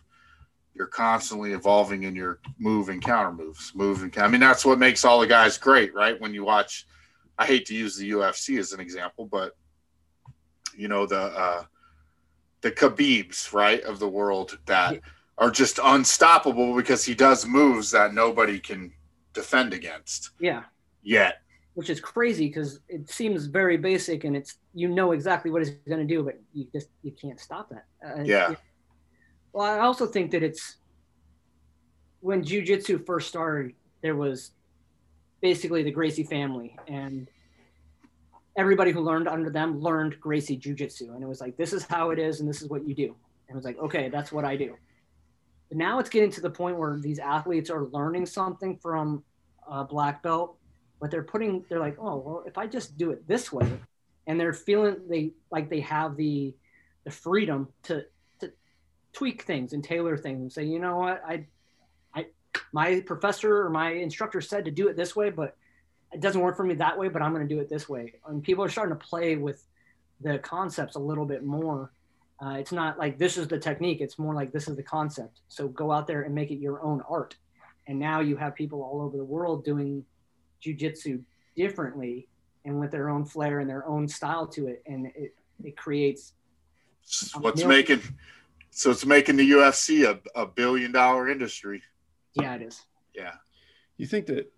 you're 0.72 0.86
constantly 0.86 1.52
evolving 1.52 2.04
in 2.04 2.14
your 2.14 2.38
move 2.58 2.88
and 2.88 3.02
counter 3.02 3.32
moves, 3.32 3.72
move 3.74 4.02
and 4.02 4.16
I 4.18 4.28
mean, 4.28 4.40
that's 4.40 4.64
what 4.64 4.78
makes 4.78 5.04
all 5.04 5.18
the 5.18 5.26
guys 5.26 5.58
great, 5.58 5.92
right? 5.94 6.20
When 6.20 6.32
you 6.32 6.44
watch, 6.44 6.86
I 7.36 7.46
hate 7.46 7.66
to 7.66 7.74
use 7.74 7.96
the 7.96 8.10
UFC 8.10 8.58
as 8.60 8.72
an 8.72 8.78
example, 8.78 9.26
but 9.26 9.56
you 10.76 10.86
know 10.88 11.06
the 11.06 11.20
uh, 11.20 11.64
the 12.60 12.70
Khabibs, 12.70 13.52
right, 13.52 13.82
of 13.82 13.98
the 13.98 14.08
world 14.08 14.58
that 14.66 14.94
Yeah. 14.94 15.00
Are 15.38 15.50
just 15.50 15.78
unstoppable 15.82 16.74
because 16.74 17.04
he 17.04 17.14
does 17.14 17.46
moves 17.46 17.90
that 17.90 18.14
nobody 18.14 18.58
can 18.58 18.92
defend 19.34 19.74
against 19.74 20.30
Yeah, 20.40 20.62
yet. 21.02 21.42
which 21.74 21.90
is 21.90 22.00
crazy 22.00 22.46
because 22.48 22.80
it 22.88 23.10
seems 23.10 23.46
very 23.46 23.76
basic 23.76 24.24
and 24.24 24.34
it's 24.36 24.56
you 24.72 24.88
know 24.88 25.12
exactly 25.12 25.50
what 25.50 25.62
he's 25.62 25.74
going 25.88 26.06
to 26.06 26.14
do, 26.14 26.22
but 26.22 26.40
you 26.54 26.66
just 26.72 26.88
you 27.02 27.12
can't 27.12 27.38
stop 27.38 27.68
that. 27.70 27.84
Uh, 28.04 28.22
Yeah. 28.22 28.54
Well, 29.52 29.66
I 29.66 29.80
also 29.80 30.06
think 30.06 30.30
that 30.32 30.42
it's 30.42 30.76
when 32.20 32.42
jujitsu 32.44 33.04
first 33.06 33.28
started, 33.28 33.74
there 34.02 34.16
was 34.16 34.52
basically 35.40 35.82
the 35.82 35.90
Gracie 35.90 36.24
family 36.24 36.76
and 36.88 37.28
everybody 38.56 38.90
who 38.90 39.00
learned 39.00 39.28
under 39.28 39.50
them 39.50 39.80
learned 39.80 40.18
Gracie 40.18 40.58
jujitsu. 40.58 41.14
And 41.14 41.22
it 41.22 41.26
was 41.26 41.40
like, 41.42 41.56
this 41.58 41.72
is 41.74 41.84
how 41.84 42.10
it 42.10 42.18
is 42.18 42.40
and 42.40 42.48
this 42.48 42.62
is 42.62 42.68
what 42.68 42.86
you 42.88 42.94
do. 42.94 43.14
And 43.48 43.50
it 43.50 43.54
was 43.54 43.64
like, 43.64 43.78
okay, 43.78 44.08
that's 44.08 44.32
what 44.32 44.44
I 44.44 44.56
do. 44.56 44.76
But 45.68 45.78
now 45.78 45.98
it's 45.98 46.10
getting 46.10 46.30
to 46.32 46.40
the 46.40 46.50
point 46.50 46.78
where 46.78 46.98
these 46.98 47.18
athletes 47.18 47.70
are 47.70 47.84
learning 47.86 48.26
something 48.26 48.76
from 48.76 49.24
a 49.68 49.84
black 49.84 50.22
belt, 50.22 50.56
but 51.00 51.10
they're 51.10 51.24
putting, 51.24 51.64
they're 51.68 51.80
like, 51.80 51.96
oh, 51.98 52.16
well, 52.16 52.44
if 52.46 52.56
I 52.56 52.66
just 52.66 52.96
do 52.96 53.10
it 53.10 53.26
this 53.26 53.52
way, 53.52 53.68
and 54.26 54.40
they're 54.40 54.52
feeling 54.52 54.96
they 55.08 55.32
like 55.50 55.70
they 55.70 55.80
have 55.80 56.16
the 56.16 56.54
the 57.04 57.10
freedom 57.10 57.68
to 57.84 58.04
to 58.40 58.52
tweak 59.12 59.42
things 59.42 59.72
and 59.72 59.82
tailor 59.84 60.16
things 60.16 60.40
and 60.40 60.52
say, 60.52 60.64
you 60.64 60.78
know 60.78 60.96
what, 60.98 61.22
I 61.26 61.46
I 62.14 62.26
my 62.72 63.00
professor 63.00 63.62
or 63.62 63.70
my 63.70 63.90
instructor 63.90 64.40
said 64.40 64.64
to 64.64 64.70
do 64.70 64.88
it 64.88 64.96
this 64.96 65.14
way, 65.14 65.30
but 65.30 65.56
it 66.12 66.20
doesn't 66.20 66.40
work 66.40 66.56
for 66.56 66.64
me 66.64 66.74
that 66.74 66.98
way, 66.98 67.08
but 67.08 67.22
I'm 67.22 67.32
going 67.32 67.46
to 67.46 67.54
do 67.54 67.60
it 67.60 67.68
this 67.68 67.88
way. 67.88 68.14
And 68.26 68.42
people 68.42 68.64
are 68.64 68.68
starting 68.68 68.96
to 68.96 69.04
play 69.04 69.36
with 69.36 69.64
the 70.20 70.38
concepts 70.38 70.96
a 70.96 71.00
little 71.00 71.26
bit 71.26 71.44
more. 71.44 71.92
Uh, 72.44 72.50
it's 72.58 72.72
not 72.72 72.98
like 72.98 73.18
this 73.18 73.38
is 73.38 73.48
the 73.48 73.58
technique; 73.58 74.00
it's 74.00 74.18
more 74.18 74.34
like 74.34 74.52
this 74.52 74.68
is 74.68 74.76
the 74.76 74.82
concept. 74.82 75.40
So 75.48 75.68
go 75.68 75.90
out 75.90 76.06
there 76.06 76.22
and 76.22 76.34
make 76.34 76.50
it 76.50 76.58
your 76.58 76.82
own 76.82 77.02
art. 77.08 77.36
And 77.86 77.98
now 77.98 78.20
you 78.20 78.36
have 78.36 78.54
people 78.54 78.82
all 78.82 79.00
over 79.00 79.16
the 79.16 79.24
world 79.24 79.64
doing 79.64 80.04
jujitsu 80.64 81.22
differently 81.56 82.28
and 82.64 82.80
with 82.80 82.90
their 82.90 83.08
own 83.08 83.24
flair 83.24 83.60
and 83.60 83.70
their 83.70 83.86
own 83.86 84.08
style 84.08 84.46
to 84.48 84.66
it, 84.66 84.82
and 84.86 85.06
it 85.14 85.34
it 85.64 85.76
creates 85.76 86.34
what's 87.38 87.62
Yeah. 87.62 87.68
making 87.68 88.02
so 88.70 88.90
it's 88.90 89.06
making 89.06 89.36
the 89.36 89.50
UFC 89.52 90.04
a, 90.04 90.20
a 90.38 90.46
billion 90.46 90.92
dollar 90.92 91.30
industry. 91.30 91.82
yeah, 92.34 92.54
it 92.56 92.62
is. 92.62 92.82
Yeah. 93.14 93.32
You 93.96 94.06
think 94.06 94.26
that, 94.26 94.52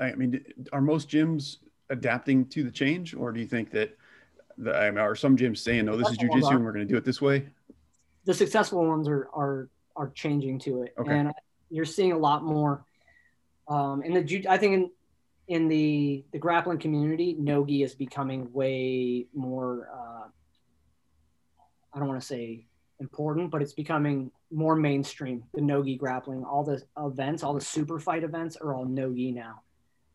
I 0.00 0.14
mean, 0.14 0.44
are 0.72 0.80
most 0.80 1.08
gyms 1.08 1.58
adapting 1.88 2.46
to 2.46 2.64
the 2.64 2.72
change, 2.72 3.14
or 3.14 3.30
do 3.30 3.38
you 3.38 3.46
think 3.46 3.70
that 3.70 3.96
the, 4.58 4.76
I 4.76 4.90
mean, 4.90 4.98
are 4.98 5.14
some 5.14 5.36
gyms 5.36 5.58
saying, 5.58 5.84
"No, 5.86 5.96
this 5.96 6.08
is 6.10 6.18
jujitsu, 6.18 6.50
and 6.54 6.64
we're 6.64 6.72
going 6.72 6.86
to 6.86 6.92
do 6.92 6.96
it 6.96 7.04
this 7.04 7.20
way"? 7.20 7.48
The 8.24 8.34
successful 8.34 8.86
ones 8.86 9.08
are 9.08 9.28
are 9.34 9.68
are 9.96 10.10
changing 10.10 10.58
to 10.60 10.82
it, 10.82 10.94
Okay. 10.98 11.18
and 11.18 11.32
you're 11.70 11.84
seeing 11.84 12.12
a 12.12 12.18
lot 12.18 12.44
more. 12.44 12.84
Um, 13.68 14.02
in 14.02 14.14
the 14.14 14.46
I 14.48 14.58
think 14.58 14.74
in 14.74 14.90
in 15.48 15.68
the 15.68 16.24
the 16.32 16.38
grappling 16.38 16.78
community, 16.78 17.34
nogi 17.38 17.82
is 17.82 17.94
becoming 17.94 18.52
way 18.52 19.26
more. 19.34 19.88
Uh, 19.92 20.28
I 21.94 21.98
don't 21.98 22.08
want 22.08 22.20
to 22.20 22.26
say 22.26 22.66
important, 23.00 23.50
but 23.50 23.60
it's 23.60 23.74
becoming 23.74 24.30
more 24.50 24.76
mainstream. 24.76 25.44
The 25.54 25.60
nogi 25.60 25.96
grappling, 25.96 26.44
all 26.44 26.62
the 26.62 26.82
events, 26.96 27.42
all 27.42 27.54
the 27.54 27.60
super 27.60 27.98
fight 27.98 28.22
events 28.22 28.56
are 28.56 28.74
all 28.74 28.84
nogi 28.84 29.32
now. 29.32 29.62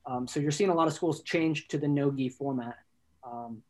Um, 0.06 0.28
so 0.28 0.40
you're 0.40 0.52
seeing 0.52 0.70
a 0.70 0.74
lot 0.74 0.88
of 0.88 0.94
schools 0.94 1.22
change 1.22 1.68
to 1.68 1.78
the 1.78 1.88
nogi 1.88 2.30
format. 2.30 2.78
Um, 3.24 3.62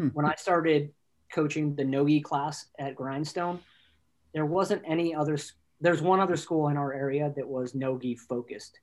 Hmm. 0.00 0.08
When 0.14 0.24
I 0.24 0.34
started 0.36 0.92
coaching 1.30 1.74
the 1.74 1.84
nogi 1.84 2.20
class 2.20 2.66
at 2.78 2.96
Grindstone, 2.96 3.60
there 4.32 4.46
wasn't 4.46 4.82
any 4.86 5.14
other. 5.14 5.36
There's 5.82 6.00
one 6.00 6.20
other 6.20 6.36
school 6.36 6.68
in 6.68 6.78
our 6.78 6.94
area 6.94 7.30
that 7.36 7.46
was 7.46 7.74
nogi 7.74 8.16
focused. 8.16 8.80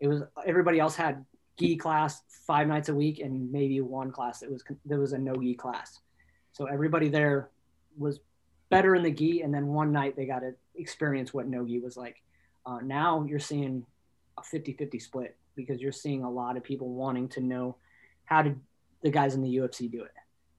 It 0.00 0.08
was 0.08 0.22
everybody 0.46 0.78
else 0.78 0.94
had 0.94 1.24
gi 1.58 1.76
class 1.76 2.20
five 2.46 2.68
nights 2.68 2.90
a 2.90 2.94
week 2.94 3.20
and 3.20 3.50
maybe 3.50 3.80
one 3.80 4.12
class 4.12 4.40
that 4.40 4.50
was 4.50 4.62
there 4.84 5.00
was 5.00 5.14
a 5.14 5.18
nogi 5.18 5.54
class. 5.54 6.00
So 6.52 6.66
everybody 6.66 7.08
there 7.08 7.48
was 7.96 8.20
better 8.68 8.94
in 8.94 9.02
the 9.02 9.10
gi, 9.10 9.40
and 9.40 9.54
then 9.54 9.68
one 9.68 9.90
night 9.90 10.16
they 10.16 10.26
got 10.26 10.40
to 10.40 10.52
experience 10.76 11.32
what 11.32 11.48
nogi 11.48 11.78
was 11.78 11.96
like. 11.96 12.22
Uh, 12.66 12.80
now 12.82 13.24
you're 13.26 13.38
seeing 13.38 13.86
a 14.36 14.42
50-50 14.42 15.00
split 15.00 15.36
because 15.56 15.80
you're 15.80 15.92
seeing 15.92 16.24
a 16.24 16.30
lot 16.30 16.58
of 16.58 16.62
people 16.62 16.90
wanting 16.90 17.26
to 17.28 17.40
know 17.40 17.76
how 18.26 18.42
did 18.42 18.60
the 19.02 19.10
guys 19.10 19.34
in 19.34 19.40
the 19.40 19.56
UFC 19.56 19.90
do 19.90 20.02
it. 20.02 20.12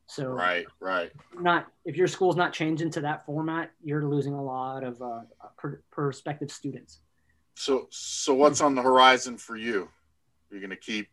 So 0.10 0.26
Right, 0.26 0.66
right. 0.80 1.12
not 1.40 1.68
if 1.86 1.96
your 1.96 2.08
school's 2.08 2.36
not 2.36 2.52
changing 2.52 2.90
to 2.92 3.02
that 3.02 3.26
format, 3.26 3.72
you're 3.84 4.04
losing 4.04 4.34
a 4.34 4.44
lot 4.44 4.84
of 4.84 5.00
uh, 5.02 5.22
per, 5.56 5.82
prospective 5.92 6.52
students. 6.52 7.00
So, 7.56 7.88
so 7.92 8.34
what's 8.34 8.62
on 8.62 8.74
the 8.74 8.82
horizon 8.82 9.38
for 9.38 9.56
you? 9.56 9.90
You're 10.50 10.62
going 10.62 10.72
to 10.72 10.76
keep 10.76 11.10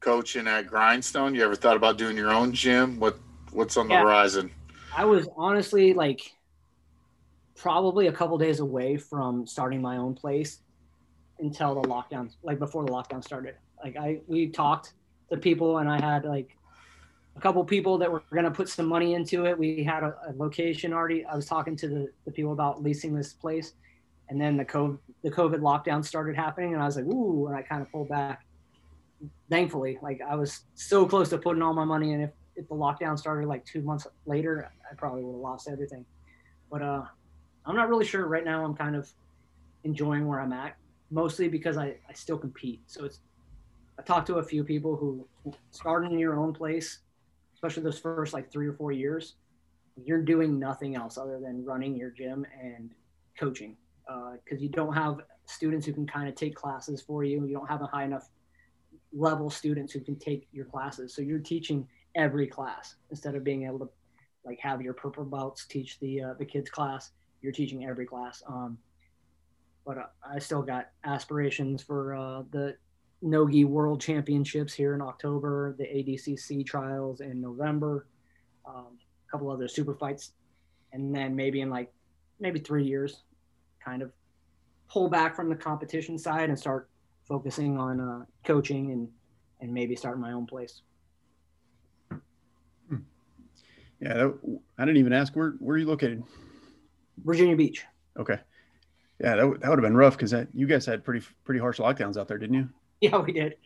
coaching 0.00 0.46
at 0.46 0.68
Grindstone. 0.68 1.34
You 1.34 1.44
ever 1.44 1.56
thought 1.56 1.76
about 1.76 1.98
doing 1.98 2.16
your 2.16 2.30
own 2.30 2.52
gym? 2.52 3.00
What, 3.00 3.18
what's 3.52 3.76
on 3.76 3.88
the 3.88 3.94
Yeah. 3.94 4.02
horizon? 4.02 4.52
I 4.96 5.04
was 5.04 5.28
honestly 5.36 5.92
like 5.92 6.20
probably 7.56 8.06
a 8.06 8.12
couple 8.12 8.38
days 8.38 8.60
away 8.60 8.98
from 8.98 9.46
starting 9.46 9.82
my 9.82 9.96
own 9.96 10.14
place 10.14 10.60
until 11.40 11.80
the 11.80 11.88
lockdown, 11.88 12.30
like 12.44 12.60
before 12.60 12.84
the 12.84 12.92
lockdown 12.92 13.24
started. 13.24 13.56
Like 13.82 13.96
I, 13.96 14.20
we 14.28 14.48
talked 14.48 14.92
to 15.30 15.36
people, 15.36 15.78
and 15.78 15.88
I 15.88 16.00
had 16.00 16.24
like 16.24 16.56
a 17.36 17.40
couple 17.40 17.62
people 17.64 17.98
that 17.98 18.10
were 18.10 18.22
going 18.32 18.44
to 18.44 18.50
put 18.50 18.68
some 18.68 18.86
money 18.86 19.14
into 19.14 19.44
it. 19.44 19.58
We 19.58 19.84
had 19.84 20.02
a, 20.02 20.16
a 20.28 20.32
location 20.36 20.92
already. 20.92 21.24
I 21.26 21.36
was 21.36 21.46
talking 21.46 21.76
to 21.76 21.88
the, 21.88 22.08
the 22.24 22.32
people 22.32 22.52
about 22.52 22.82
leasing 22.82 23.14
this 23.14 23.34
place, 23.34 23.74
and 24.28 24.40
then 24.40 24.56
the 24.56 24.64
COVID, 24.64 24.98
the 25.22 25.30
COVID 25.30 25.60
lockdown 25.60 26.04
started 26.04 26.34
happening, 26.34 26.72
and 26.72 26.82
I 26.82 26.86
was 26.86 26.96
like, 26.96 27.04
ooh, 27.04 27.46
and 27.46 27.56
I 27.56 27.62
kind 27.62 27.82
of 27.82 27.90
pulled 27.92 28.08
back. 28.08 28.44
Thankfully, 29.50 29.98
like 30.02 30.20
I 30.26 30.34
was 30.34 30.62
so 30.74 31.06
close 31.06 31.28
to 31.30 31.38
putting 31.38 31.62
all 31.62 31.72
my 31.72 31.84
money 31.84 32.12
in. 32.12 32.20
If 32.20 32.30
if 32.56 32.68
the 32.68 32.74
lockdown 32.74 33.18
started 33.18 33.46
like 33.48 33.64
two 33.64 33.82
months 33.82 34.06
later, 34.24 34.70
I 34.90 34.94
probably 34.94 35.22
would 35.22 35.32
have 35.32 35.40
lost 35.40 35.68
everything. 35.68 36.04
But 36.70 36.82
uh, 36.82 37.02
I'm 37.64 37.76
not 37.76 37.88
really 37.88 38.04
sure 38.04 38.26
right 38.26 38.44
now. 38.44 38.64
I'm 38.64 38.74
kind 38.74 38.96
of 38.96 39.10
enjoying 39.84 40.26
where 40.26 40.40
I'm 40.40 40.52
at, 40.52 40.76
mostly 41.10 41.48
because 41.48 41.76
I, 41.76 41.96
I 42.08 42.12
still 42.14 42.38
compete. 42.38 42.82
So 42.86 43.04
it's 43.04 43.20
I 43.98 44.02
talked 44.02 44.26
to 44.28 44.36
a 44.36 44.42
few 44.42 44.64
people 44.64 44.96
who 44.96 45.26
started 45.70 46.12
in 46.12 46.18
your 46.18 46.38
own 46.38 46.52
place, 46.52 47.00
especially 47.56 47.82
those 47.82 47.98
first 47.98 48.32
like 48.32 48.52
three 48.52 48.68
or 48.68 48.74
four 48.74 48.92
years. 48.92 49.34
You're 49.96 50.22
doing 50.22 50.58
nothing 50.58 50.94
else 50.94 51.16
other 51.16 51.40
than 51.40 51.64
running 51.64 51.96
your 51.96 52.10
gym 52.10 52.46
and 52.62 52.92
coaching 53.38 53.76
because 54.44 54.62
you 54.62 54.68
don't 54.68 54.92
have 54.92 55.20
students 55.46 55.86
who 55.86 55.92
can 55.92 56.06
kind 56.06 56.28
of 56.28 56.34
take 56.34 56.54
classes 56.54 57.02
for 57.02 57.24
you. 57.24 57.44
You 57.46 57.54
don't 57.54 57.68
have 57.68 57.82
a 57.82 57.86
high 57.86 58.04
enough 58.04 58.28
level 59.12 59.48
students 59.48 59.92
who 59.92 60.00
can 60.00 60.16
take 60.16 60.46
your 60.52 60.66
classes. 60.66 61.14
So 61.14 61.22
you're 61.22 61.38
teaching 61.38 61.88
every 62.14 62.46
class 62.46 62.96
instead 63.10 63.34
of 63.34 63.42
being 63.42 63.64
able 63.64 63.78
to 63.80 63.88
like 64.44 64.58
have 64.60 64.80
your 64.80 64.94
purple 64.94 65.24
belts 65.24 65.66
teach 65.66 65.98
the 65.98 66.22
uh, 66.22 66.34
the 66.38 66.44
kids 66.44 66.70
class. 66.70 67.10
You're 67.42 67.52
teaching 67.52 67.84
every 67.84 68.06
class. 68.06 68.42
Um, 68.46 68.78
but 69.84 69.98
uh, 69.98 70.06
I 70.28 70.38
still 70.38 70.62
got 70.62 70.90
aspirations 71.04 71.82
for 71.82 72.14
uh, 72.14 72.42
the 72.50 72.76
Nogi 73.22 73.64
World 73.64 74.00
Championships 74.00 74.74
here 74.74 74.94
in 74.94 75.00
October, 75.00 75.74
the 75.78 75.84
ADCC 75.84 76.64
trials 76.66 77.20
in 77.20 77.40
November, 77.40 78.06
um, 78.66 78.98
a 79.26 79.30
couple 79.30 79.50
other 79.50 79.68
super 79.68 79.94
fights, 79.94 80.32
and 80.92 81.14
then 81.14 81.34
maybe 81.34 81.60
in 81.60 81.70
like 81.70 81.92
maybe 82.40 82.58
three 82.58 82.84
years, 82.84 83.22
kind 83.84 84.02
of 84.02 84.12
pull 84.88 85.08
back 85.08 85.34
from 85.34 85.48
the 85.48 85.56
competition 85.56 86.18
side 86.18 86.48
and 86.48 86.58
start 86.58 86.88
focusing 87.26 87.78
on 87.78 88.00
uh, 88.00 88.24
coaching 88.44 88.92
and 88.92 89.08
and 89.60 89.72
maybe 89.72 89.96
starting 89.96 90.20
my 90.20 90.32
own 90.32 90.46
place. 90.46 90.82
Yeah, 94.00 94.14
that, 94.14 94.58
I 94.76 94.84
didn't 94.84 94.98
even 94.98 95.14
ask 95.14 95.34
where 95.34 95.52
where 95.58 95.76
are 95.76 95.78
you 95.78 95.86
located. 95.86 96.22
Virginia 97.24 97.56
Beach. 97.56 97.84
Okay, 98.18 98.38
yeah, 99.20 99.30
that, 99.30 99.36
w- 99.36 99.58
that 99.58 99.70
would 99.70 99.78
have 99.78 99.84
been 99.84 99.96
rough 99.96 100.16
because 100.16 100.30
that 100.32 100.48
you 100.52 100.66
guys 100.66 100.84
had 100.84 101.02
pretty 101.02 101.26
pretty 101.44 101.60
harsh 101.60 101.78
lockdowns 101.78 102.18
out 102.18 102.28
there, 102.28 102.38
didn't 102.38 102.54
you? 102.54 102.68
Yeah, 103.00 103.18
we 103.18 103.32
did. 103.32 103.56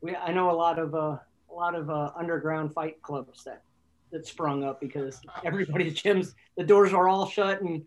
We 0.00 0.16
I 0.16 0.32
know 0.32 0.50
a 0.50 0.56
lot 0.56 0.78
of 0.78 0.94
uh, 0.94 1.16
a 1.50 1.54
lot 1.54 1.74
of 1.74 1.88
uh, 1.88 2.10
underground 2.16 2.72
fight 2.74 3.00
clubs 3.02 3.44
that 3.44 3.62
that 4.10 4.26
sprung 4.26 4.64
up 4.64 4.80
because 4.80 5.20
everybody's 5.44 5.94
gyms 5.94 6.34
the 6.56 6.64
doors 6.64 6.92
are 6.92 7.08
all 7.08 7.26
shut 7.28 7.62
and 7.62 7.84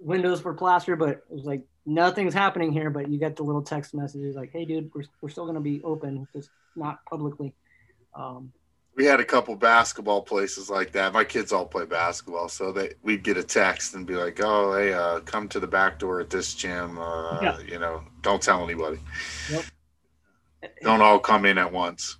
windows 0.00 0.42
were 0.42 0.54
plastered, 0.54 0.98
but 0.98 1.08
it 1.10 1.24
was 1.30 1.44
like 1.44 1.62
nothing's 1.86 2.34
happening 2.34 2.72
here. 2.72 2.90
But 2.90 3.08
you 3.08 3.18
get 3.18 3.36
the 3.36 3.44
little 3.44 3.62
text 3.62 3.94
messages 3.94 4.34
like, 4.34 4.50
"Hey, 4.52 4.64
dude, 4.64 4.90
we're 4.94 5.04
we're 5.20 5.28
still 5.30 5.46
gonna 5.46 5.60
be 5.60 5.80
open, 5.84 6.26
just 6.34 6.50
not 6.76 7.04
publicly." 7.08 7.54
Um, 8.14 8.52
We 8.94 9.06
had 9.06 9.20
a 9.20 9.24
couple 9.24 9.56
basketball 9.56 10.20
places 10.22 10.68
like 10.68 10.92
that. 10.92 11.14
My 11.14 11.24
kids 11.24 11.50
all 11.52 11.64
play 11.66 11.86
basketball, 11.86 12.48
so 12.48 12.72
they 12.72 12.94
we'd 13.02 13.22
get 13.22 13.36
a 13.36 13.42
text 13.44 13.94
and 13.94 14.06
be 14.06 14.16
like, 14.16 14.40
"Oh, 14.42 14.74
hey, 14.74 14.92
uh, 14.92 15.20
come 15.20 15.48
to 15.50 15.60
the 15.60 15.66
back 15.68 15.98
door 16.00 16.20
at 16.20 16.28
this 16.30 16.52
gym. 16.54 16.98
Uh, 16.98 17.38
Yeah. 17.40 17.58
You 17.60 17.78
know, 17.78 18.02
don't 18.22 18.42
tell 18.42 18.62
anybody. 18.64 18.98
Yep. 19.50 19.64
Don't 20.82 21.00
all 21.00 21.18
come 21.18 21.44
in 21.44 21.58
at 21.58 21.72
once." 21.72 22.18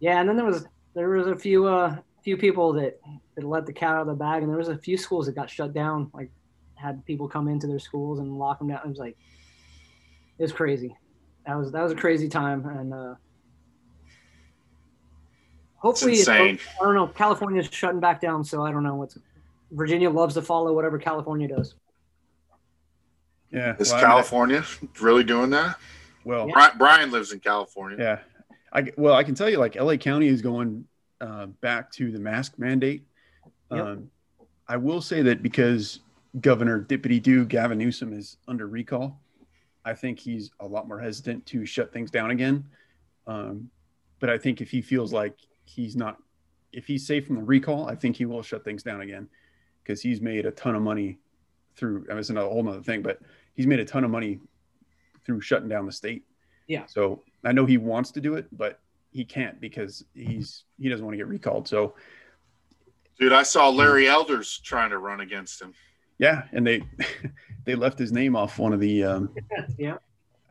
Yeah, 0.00 0.20
and 0.20 0.28
then 0.28 0.36
there 0.36 0.46
was 0.46 0.66
there 0.94 1.08
was 1.08 1.26
a 1.26 1.36
few 1.36 1.66
uh 1.66 1.96
few 2.22 2.36
people 2.36 2.72
that 2.74 3.00
that 3.36 3.44
let 3.44 3.66
the 3.66 3.72
cat 3.72 3.94
out 3.94 4.02
of 4.02 4.06
the 4.08 4.14
bag, 4.14 4.42
and 4.42 4.50
there 4.50 4.58
was 4.58 4.68
a 4.68 4.78
few 4.78 4.96
schools 4.96 5.26
that 5.26 5.34
got 5.34 5.50
shut 5.50 5.72
down. 5.72 6.10
Like 6.12 6.30
had 6.74 7.04
people 7.04 7.28
come 7.28 7.48
into 7.48 7.66
their 7.66 7.78
schools 7.78 8.18
and 8.18 8.38
lock 8.38 8.58
them 8.58 8.68
down. 8.68 8.80
It 8.84 8.88
was 8.88 8.98
like 8.98 9.16
it 10.38 10.42
was 10.42 10.52
crazy. 10.52 10.96
That 11.46 11.56
was 11.56 11.72
that 11.72 11.82
was 11.82 11.92
a 11.92 11.96
crazy 11.96 12.28
time, 12.28 12.64
and 12.66 12.94
uh, 12.94 13.14
hopefully 15.76 16.12
It's 16.12 16.28
insane. 16.28 16.58
I 16.80 16.84
don't 16.84 16.94
know. 16.94 17.08
California's 17.08 17.68
shutting 17.70 18.00
back 18.00 18.20
down, 18.20 18.44
so 18.44 18.62
I 18.64 18.70
don't 18.70 18.84
know 18.84 18.94
what's. 18.94 19.18
Virginia 19.70 20.08
loves 20.08 20.34
to 20.34 20.42
follow 20.42 20.72
whatever 20.72 20.98
California 20.98 21.48
does. 21.48 21.74
Yeah. 23.50 23.76
Is 23.78 23.90
well, 23.90 23.96
I 23.96 24.00
mean, 24.00 24.10
California 24.10 24.64
really 25.00 25.24
doing 25.24 25.50
that? 25.50 25.78
Well, 26.28 26.46
Yeah. 26.46 26.70
Brian, 26.76 27.10
lives 27.10 27.32
in 27.32 27.40
California. 27.40 27.96
Yeah, 27.98 28.18
I 28.70 28.92
well, 28.98 29.14
I 29.14 29.24
can 29.24 29.34
tell 29.34 29.48
you, 29.48 29.56
like 29.56 29.76
LA 29.76 29.96
County 29.96 30.26
is 30.26 30.42
going 30.42 30.86
uh, 31.22 31.46
back 31.46 31.90
to 31.92 32.12
the 32.12 32.18
mask 32.18 32.58
mandate. 32.58 33.02
Yep. 33.72 33.80
Um, 33.80 34.10
I 34.68 34.76
will 34.76 35.00
say 35.00 35.22
that 35.22 35.42
because 35.42 36.00
Governor 36.40 36.82
Dippity 36.82 37.22
Doo 37.22 37.46
Gavin 37.46 37.78
Newsom 37.78 38.12
is 38.12 38.36
under 38.46 38.66
recall, 38.66 39.18
I 39.86 39.94
think 39.94 40.18
he's 40.18 40.50
a 40.60 40.66
lot 40.66 40.86
more 40.86 41.00
hesitant 41.00 41.46
to 41.46 41.64
shut 41.64 41.94
things 41.94 42.10
down 42.10 42.30
again. 42.30 42.62
Um, 43.26 43.70
but 44.20 44.28
I 44.28 44.36
think 44.36 44.60
if 44.60 44.70
he 44.70 44.82
feels 44.82 45.14
like 45.14 45.34
he's 45.64 45.96
not, 45.96 46.18
if 46.74 46.86
he's 46.86 47.06
safe 47.06 47.26
from 47.26 47.36
the 47.36 47.42
recall, 47.42 47.88
I 47.88 47.94
think 47.94 48.16
he 48.16 48.26
will 48.26 48.42
shut 48.42 48.64
things 48.64 48.82
down 48.82 49.00
again 49.00 49.28
because 49.82 50.02
he's 50.02 50.20
made 50.20 50.44
a 50.44 50.50
ton 50.50 50.74
of 50.74 50.82
money 50.82 51.18
through. 51.74 52.04
I 52.08 52.10
mean, 52.10 52.18
it's 52.18 52.28
another 52.28 52.50
whole 52.50 52.62
nother 52.62 52.82
thing, 52.82 53.00
but 53.00 53.18
he's 53.54 53.66
made 53.66 53.80
a 53.80 53.84
ton 53.86 54.04
of 54.04 54.10
money 54.10 54.40
through 55.28 55.42
shutting 55.42 55.68
down 55.68 55.86
the 55.86 55.92
state. 55.92 56.24
Yeah. 56.66 56.86
So 56.86 57.22
I 57.44 57.52
know 57.52 57.66
he 57.66 57.76
wants 57.76 58.10
to 58.12 58.20
do 58.20 58.34
it, 58.34 58.46
but 58.50 58.80
he 59.12 59.24
can't 59.24 59.60
because 59.60 60.04
he's 60.14 60.64
he 60.80 60.88
doesn't 60.88 61.04
want 61.04 61.12
to 61.12 61.18
get 61.18 61.28
recalled. 61.28 61.68
So 61.68 61.94
Dude, 63.18 63.32
I 63.32 63.42
saw 63.42 63.68
Larry 63.68 64.08
Elders 64.08 64.60
trying 64.60 64.90
to 64.90 64.98
run 64.98 65.20
against 65.20 65.60
him. 65.60 65.74
yeah, 66.18 66.44
and 66.52 66.66
they 66.66 66.82
they 67.64 67.74
left 67.74 67.98
his 67.98 68.10
name 68.10 68.34
off 68.34 68.58
one 68.58 68.72
of 68.72 68.80
the 68.80 69.04
um, 69.04 69.34
yeah. 69.78 69.98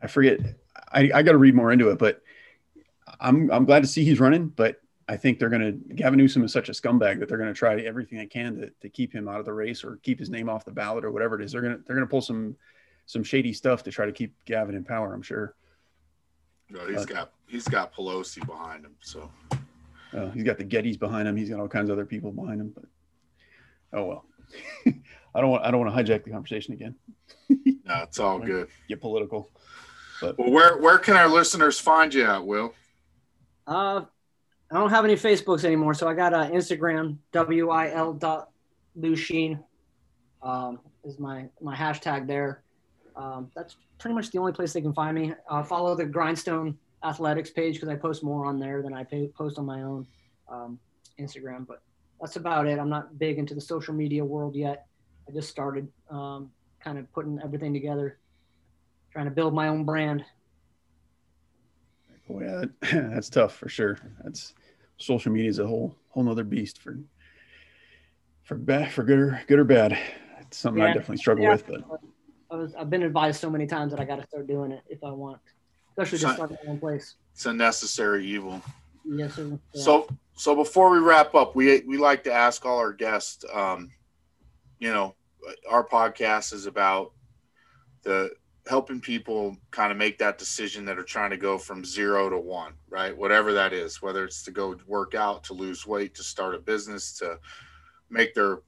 I 0.02 0.06
forget. 0.06 0.40
I, 0.92 1.10
I 1.12 1.22
got 1.22 1.32
to 1.32 1.38
read 1.38 1.54
more 1.54 1.72
into 1.72 1.90
it, 1.90 1.98
but 1.98 2.22
I'm 3.20 3.50
I'm 3.50 3.64
glad 3.64 3.82
to 3.82 3.88
see 3.88 4.04
he's 4.04 4.20
running. 4.20 4.48
But 4.48 4.80
I 5.08 5.16
think 5.16 5.38
they're 5.38 5.48
gonna 5.48 5.72
Gavin 5.72 6.18
Newsom 6.18 6.44
is 6.44 6.52
such 6.52 6.68
a 6.68 6.72
scumbag 6.72 7.18
that 7.18 7.28
they're 7.28 7.38
gonna 7.38 7.54
try 7.54 7.80
everything 7.80 8.18
they 8.18 8.26
can 8.26 8.56
to, 8.56 8.70
to 8.82 8.88
keep 8.88 9.12
him 9.12 9.28
out 9.28 9.40
of 9.40 9.46
the 9.46 9.52
race 9.52 9.82
or 9.82 9.98
keep 10.02 10.18
his 10.18 10.30
name 10.30 10.48
off 10.48 10.64
the 10.64 10.70
ballot 10.70 11.04
or 11.04 11.10
whatever 11.10 11.40
it 11.40 11.44
is. 11.44 11.52
They're 11.52 11.62
gonna 11.62 11.78
they're 11.86 11.96
gonna 11.96 12.06
pull 12.06 12.20
some 12.20 12.54
some 13.08 13.24
shady 13.24 13.54
stuff 13.54 13.82
to 13.82 13.90
try 13.90 14.04
to 14.04 14.12
keep 14.12 14.34
Gavin 14.44 14.74
in 14.74 14.84
power. 14.84 15.14
I'm 15.14 15.22
sure. 15.22 15.54
No, 16.68 16.86
he's 16.86 17.06
got 17.06 17.32
he's 17.48 17.66
got 17.66 17.92
Pelosi 17.94 18.46
behind 18.46 18.84
him, 18.84 18.94
so 19.00 19.30
Uh, 20.12 20.30
he's 20.30 20.44
got 20.44 20.58
the 20.58 20.64
Gettys 20.64 20.98
behind 20.98 21.26
him. 21.26 21.34
He's 21.36 21.48
got 21.48 21.58
all 21.58 21.68
kinds 21.68 21.88
of 21.88 21.94
other 21.94 22.04
people 22.04 22.30
behind 22.30 22.60
him. 22.60 22.72
But 22.74 22.84
oh 23.98 24.04
well. 24.04 24.24
I 25.34 25.40
don't 25.40 25.50
want. 25.50 25.64
I 25.64 25.70
don't 25.70 25.80
want 25.80 25.94
to 25.94 26.02
hijack 26.02 26.24
the 26.24 26.30
conversation 26.30 26.74
again. 26.74 26.94
no, 27.48 28.02
it's 28.02 28.18
all 28.18 28.38
good. 28.38 28.68
Get 28.88 29.00
political. 29.00 29.50
But 30.20 30.38
Well, 30.38 30.50
where 30.50 30.76
where 30.78 30.98
can 30.98 31.16
our 31.16 31.28
listeners 31.28 31.78
find 31.78 32.12
you 32.12 32.24
at, 32.24 32.44
Will? 32.44 32.74
Uh, 33.66 34.02
I 34.70 34.74
don't 34.78 34.90
have 34.90 35.04
any 35.06 35.14
Facebooks 35.14 35.64
anymore, 35.64 35.94
so 35.94 36.08
I 36.08 36.14
got 36.14 36.34
uh, 36.34 36.50
Instagram. 36.50 37.16
W 37.32 37.70
I 37.70 37.90
L 37.92 38.12
dot 38.12 38.50
Lusheen 38.98 39.62
um, 40.42 40.80
is 41.04 41.18
my 41.18 41.48
my 41.62 41.74
hashtag 41.74 42.26
there. 42.26 42.62
Um, 43.18 43.50
that's 43.54 43.76
pretty 43.98 44.14
much 44.14 44.30
the 44.30 44.38
only 44.38 44.52
place 44.52 44.72
they 44.72 44.80
can 44.80 44.94
find 44.94 45.16
me. 45.16 45.34
Uh, 45.50 45.62
follow 45.62 45.94
the 45.96 46.06
Grindstone 46.06 46.78
Athletics 47.04 47.50
page 47.50 47.74
because 47.74 47.88
I 47.88 47.96
post 47.96 48.22
more 48.22 48.46
on 48.46 48.58
there 48.60 48.80
than 48.80 48.94
I 48.94 49.02
pay, 49.04 49.28
post 49.36 49.58
on 49.58 49.66
my 49.66 49.82
own 49.82 50.06
um, 50.48 50.78
Instagram. 51.20 51.66
But 51.66 51.82
that's 52.20 52.36
about 52.36 52.66
it. 52.66 52.78
I'm 52.78 52.88
not 52.88 53.18
big 53.18 53.38
into 53.38 53.54
the 53.54 53.60
social 53.60 53.92
media 53.92 54.24
world 54.24 54.54
yet. 54.54 54.86
I 55.28 55.32
just 55.32 55.50
started 55.50 55.88
um, 56.10 56.50
kind 56.80 56.96
of 56.96 57.12
putting 57.12 57.40
everything 57.42 57.72
together, 57.74 58.18
trying 59.12 59.26
to 59.26 59.30
build 59.32 59.52
my 59.52 59.68
own 59.68 59.84
brand. 59.84 60.24
boy, 62.28 62.44
yeah, 62.44 62.60
that, 62.60 62.70
that's 63.12 63.28
tough 63.28 63.56
for 63.56 63.68
sure. 63.68 63.98
That's 64.22 64.54
social 64.96 65.32
media 65.32 65.50
is 65.50 65.58
a 65.58 65.66
whole 65.66 65.96
whole 66.08 66.22
nother 66.22 66.44
beast 66.44 66.78
for 66.78 66.98
for 68.44 68.56
bad 68.56 68.92
for 68.92 69.02
good 69.02 69.18
or 69.18 69.40
good 69.48 69.58
or 69.58 69.64
bad. 69.64 69.98
It's 70.40 70.56
something 70.56 70.82
I 70.82 70.86
definitely 70.88 71.18
struggle 71.18 71.44
Yeah. 71.44 71.52
with. 71.52 71.66
But 71.66 71.82
I 72.50 72.56
was, 72.56 72.74
I've 72.74 72.90
been 72.90 73.02
advised 73.02 73.40
so 73.40 73.50
many 73.50 73.66
times 73.66 73.92
that 73.92 74.00
I 74.00 74.04
got 74.04 74.16
to 74.16 74.26
start 74.26 74.46
doing 74.46 74.72
it 74.72 74.82
if 74.88 75.02
I 75.04 75.10
want, 75.10 75.40
especially 75.90 76.18
just 76.18 76.36
So- 76.36 76.46
start 76.46 76.50
my 76.64 76.70
own 76.70 76.78
place. 76.78 77.16
It's 77.34 77.46
a 77.46 77.52
necessary 77.52 78.26
evil. 78.26 78.60
Yes, 79.04 79.34
sir. 79.34 79.58
Yeah. 79.72 79.82
So 79.82 80.08
so 80.34 80.54
before 80.54 80.90
we 80.90 80.98
wrap 80.98 81.34
up, 81.34 81.54
we 81.54 81.80
we 81.86 81.96
like 81.98 82.24
to 82.24 82.32
ask 82.32 82.66
all 82.66 82.78
our 82.78 82.92
guests. 82.92 83.44
Um, 83.52 83.90
you 84.80 84.92
know, 84.92 85.14
our 85.70 85.86
podcast 85.86 86.52
is 86.52 86.66
about 86.66 87.12
the 88.02 88.30
helping 88.68 89.00
people 89.00 89.56
kind 89.70 89.90
of 89.92 89.96
make 89.98 90.18
that 90.18 90.36
decision 90.36 90.84
that 90.84 90.98
are 90.98 91.04
trying 91.04 91.30
to 91.30 91.36
go 91.36 91.56
from 91.58 91.84
zero 91.84 92.28
to 92.28 92.36
one, 92.38 92.72
right? 92.90 93.16
Whatever 93.16 93.52
that 93.54 93.72
is, 93.72 94.02
whether 94.02 94.24
it's 94.24 94.42
to 94.42 94.50
go 94.50 94.76
work 94.86 95.14
out, 95.14 95.44
to 95.44 95.54
lose 95.54 95.86
weight, 95.86 96.14
to 96.16 96.22
start 96.22 96.54
a 96.54 96.58
business, 96.58 97.16
to 97.18 97.38
make 98.10 98.34
their 98.34 98.58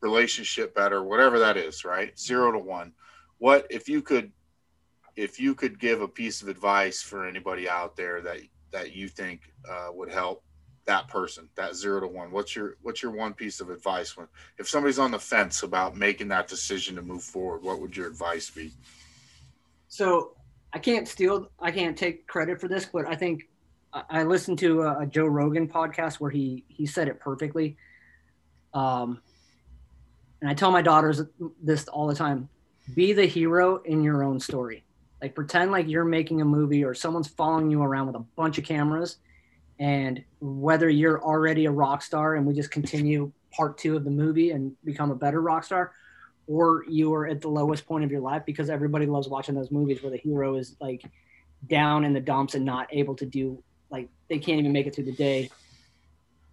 relationship 0.00 0.74
better, 0.74 1.02
whatever 1.02 1.38
that 1.40 1.56
is, 1.56 1.84
right? 1.84 2.18
Zero 2.18 2.50
to 2.52 2.58
one. 2.58 2.92
What 3.42 3.66
if 3.70 3.88
you 3.88 4.02
could 4.02 4.32
if 5.16 5.40
you 5.40 5.54
could 5.54 5.78
give 5.78 6.00
a 6.00 6.08
piece 6.08 6.42
of 6.42 6.48
advice 6.48 7.02
for 7.02 7.26
anybody 7.26 7.68
out 7.68 7.96
there 7.96 8.20
that 8.22 8.38
that 8.70 8.94
you 8.94 9.08
think 9.08 9.52
uh, 9.68 9.88
would 9.92 10.10
help 10.10 10.42
that 10.84 11.08
person 11.08 11.48
that 11.54 11.76
zero 11.76 12.00
to 12.00 12.08
one 12.08 12.32
what's 12.32 12.56
your 12.56 12.76
what's 12.82 13.02
your 13.02 13.12
one 13.12 13.32
piece 13.32 13.60
of 13.60 13.70
advice 13.70 14.16
when 14.16 14.26
if 14.58 14.68
somebody's 14.68 14.98
on 14.98 15.12
the 15.12 15.18
fence 15.18 15.62
about 15.62 15.96
making 15.96 16.26
that 16.26 16.48
decision 16.48 16.96
to 16.96 17.02
move 17.02 17.22
forward 17.22 17.62
what 17.62 17.80
would 17.80 17.96
your 17.96 18.08
advice 18.08 18.50
be 18.50 18.72
so 19.86 20.34
I 20.72 20.78
can't 20.78 21.06
steal, 21.06 21.50
I 21.60 21.70
can't 21.70 21.96
take 21.96 22.26
credit 22.26 22.60
for 22.60 22.66
this, 22.66 22.86
but 22.86 23.06
I 23.06 23.14
think 23.14 23.48
I, 23.92 24.22
listened 24.22 24.58
to 24.60 24.82
a 24.82 25.06
Joe 25.06 25.26
Rogan 25.26 25.68
podcast 25.68 26.14
where 26.14 26.30
he 26.30 26.64
he 26.68 26.86
said 26.86 27.08
it 27.08 27.20
perfectly. 27.20 27.76
Um, 28.72 29.20
and 30.40 30.48
I 30.48 30.54
tell 30.54 30.70
my 30.70 30.80
daughters 30.80 31.20
this 31.62 31.86
all 31.88 32.06
the 32.06 32.14
time: 32.14 32.48
be 32.94 33.12
the 33.12 33.26
hero 33.26 33.82
in 33.82 34.02
your 34.02 34.24
own 34.24 34.40
story. 34.40 34.84
Like 35.20 35.34
pretend 35.34 35.70
like 35.70 35.88
you're 35.88 36.04
making 36.04 36.40
a 36.40 36.44
movie 36.44 36.84
or 36.84 36.94
someone's 36.94 37.28
following 37.28 37.70
you 37.70 37.82
around 37.82 38.08
with 38.08 38.16
a 38.16 38.24
bunch 38.36 38.58
of 38.58 38.64
cameras, 38.64 39.18
and 39.78 40.22
whether 40.40 40.88
you're 40.88 41.22
already 41.22 41.66
a 41.66 41.70
rock 41.70 42.02
star 42.02 42.36
and 42.36 42.46
we 42.46 42.54
just 42.54 42.70
continue 42.70 43.32
part 43.52 43.78
two 43.78 43.96
of 43.96 44.04
the 44.04 44.10
movie 44.10 44.50
and 44.50 44.72
become 44.84 45.10
a 45.10 45.14
better 45.14 45.40
rock 45.40 45.64
star, 45.64 45.92
or 46.46 46.84
you 46.88 47.14
are 47.14 47.26
at 47.26 47.40
the 47.40 47.48
lowest 47.48 47.86
point 47.86 48.04
of 48.04 48.10
your 48.10 48.20
life 48.20 48.42
because 48.44 48.68
everybody 48.68 49.06
loves 49.06 49.28
watching 49.28 49.54
those 49.54 49.70
movies 49.70 50.02
where 50.02 50.10
the 50.10 50.18
hero 50.18 50.56
is 50.56 50.76
like 50.80 51.02
down 51.68 52.04
in 52.04 52.12
the 52.12 52.20
dumps 52.20 52.54
and 52.54 52.64
not 52.64 52.88
able 52.90 53.14
to 53.14 53.26
do 53.26 53.62
like 53.90 54.08
they 54.28 54.38
can't 54.38 54.58
even 54.58 54.72
make 54.72 54.86
it 54.86 54.94
through 54.94 55.04
the 55.04 55.12
day 55.12 55.48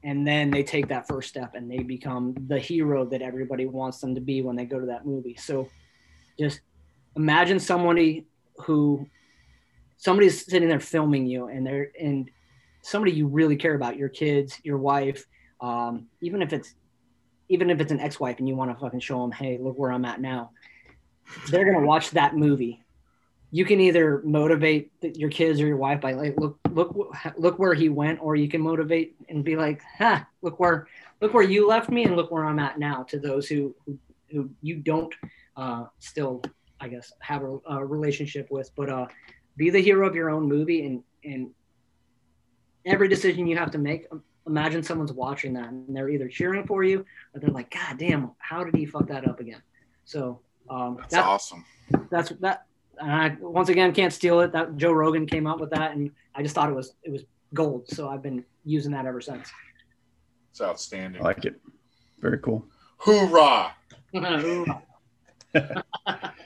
and 0.04 0.26
then 0.26 0.50
they 0.52 0.64
take 0.64 0.88
that 0.88 1.08
first 1.08 1.30
step 1.30 1.56
and 1.56 1.70
they 1.70 1.80
become 1.80 2.36
the 2.48 2.60
hero 2.60 3.06
that 3.06 3.22
everybody 3.22 3.66
wants 3.66 4.00
them 4.00 4.16
to 4.16 4.22
be 4.22 4.42
when 4.42 4.56
they 4.56 4.66
go 4.66 4.80
to 4.80 4.86
that 4.86 5.06
movie 5.06 5.36
so 5.36 5.68
just 6.40 6.62
imagine 7.16 7.60
somebody 7.60 8.26
who 8.66 9.08
somebody's 9.98 10.46
sitting 10.46 10.70
there 10.70 10.80
filming 10.80 11.26
you 11.26 11.48
and 11.48 11.66
they're 11.68 11.92
and 12.00 12.32
somebody 12.82 13.12
you 13.12 13.28
really 13.28 13.56
care 13.56 13.76
about 13.76 13.98
your 13.98 14.10
kids 14.10 14.60
your 14.64 14.78
wife 14.78 15.26
um, 15.62 16.08
even 16.22 16.42
if 16.42 16.54
it's 16.54 16.74
even 17.50 17.70
if 17.70 17.82
it's 17.82 17.92
an 17.92 18.00
ex-wife 18.00 18.38
and 18.40 18.48
you 18.48 18.56
want 18.56 18.72
to 18.72 18.80
fucking 18.80 19.00
show 19.00 19.22
them, 19.22 19.32
hey, 19.32 19.58
look 19.60 19.78
where 19.78 19.92
I'm 19.92 20.06
at 20.06 20.22
now. 20.22 20.52
They're 21.50 21.66
gonna 21.66 21.86
watch 21.86 22.12
that 22.12 22.36
movie. 22.36 22.84
You 23.52 23.66
can 23.66 23.80
either 23.80 24.22
motivate 24.24 24.92
your 25.02 25.32
kids 25.32 25.60
or 25.60 25.66
your 25.66 25.78
wife 25.78 26.02
by 26.02 26.14
like, 26.14 26.36
look, 26.38 26.60
look, 26.70 26.96
look 27.38 27.58
where 27.58 27.74
he 27.74 27.90
went, 27.90 28.20
or 28.22 28.36
you 28.36 28.48
can 28.48 28.62
motivate 28.62 29.16
and 29.28 29.44
be 29.44 29.56
like, 29.56 29.82
huh, 29.98 30.22
look 30.44 30.60
where, 30.60 30.88
look 31.20 31.34
where 31.34 31.44
you 31.44 31.68
left 31.68 31.90
me, 31.90 32.04
and 32.04 32.16
look 32.16 32.30
where 32.30 32.46
I'm 32.46 32.60
at 32.60 32.78
now. 32.78 33.04
To 33.10 33.20
those 33.20 33.48
who 33.48 33.76
who, 33.86 33.98
who 34.32 34.50
you 34.62 34.76
don't 34.76 35.14
uh, 35.60 35.86
still, 36.00 36.42
I 36.80 36.88
guess, 36.88 37.12
have 37.20 37.44
a, 37.44 37.60
a 37.70 37.86
relationship 37.86 38.48
with, 38.50 38.72
but 38.76 38.90
uh, 38.90 39.08
be 39.58 39.70
the 39.70 39.80
hero 39.80 40.08
of 40.08 40.16
your 40.16 40.30
own 40.30 40.48
movie, 40.48 40.86
and 40.86 41.04
and 41.24 41.50
every 42.86 43.08
decision 43.08 43.46
you 43.46 43.58
have 43.58 43.72
to 43.72 43.78
make, 43.78 44.08
imagine 44.48 44.82
someone's 44.82 45.12
watching 45.12 45.54
that 45.54 45.68
and 45.68 45.96
they're 45.96 46.10
either 46.10 46.28
cheering 46.30 46.66
for 46.66 46.84
you 46.84 47.06
or 47.34 47.42
they're 47.42 47.50
like, 47.50 47.70
God 47.70 47.98
damn, 48.00 48.32
how 48.38 48.64
did 48.64 48.74
he 48.74 48.86
fuck 48.86 49.08
that 49.08 49.28
up 49.28 49.42
again? 49.42 49.62
So 50.06 50.40
um, 50.70 50.96
that's 50.98 51.14
that, 51.14 51.26
awesome 51.26 51.66
that's 52.10 52.30
that. 52.40 52.66
And 53.00 53.12
I 53.12 53.38
once 53.40 53.70
again 53.70 53.94
can't 53.94 54.12
steal 54.12 54.42
it. 54.42 54.52
That 54.52 54.76
Joe 54.78 54.92
Rogan 54.92 55.26
came 55.26 55.48
out 55.48 55.60
with 55.60 55.70
that, 55.72 55.92
and 55.92 56.12
I 56.36 56.44
just 56.44 56.54
thought 56.56 56.70
it 56.70 56.76
was 56.76 56.96
it 57.04 57.12
was 57.12 57.24
gold. 57.54 57.88
So 57.88 58.10
I've 58.10 58.22
been 58.22 58.44
using 58.66 58.92
that 58.92 59.06
ever 59.06 59.22
since. 59.22 59.50
it's 60.52 60.62
outstanding 60.62 61.22
I 61.22 61.26
like 61.26 61.46
it. 61.46 61.60
Very 62.20 62.40
cool. 62.40 62.66
hoorah 62.98 63.74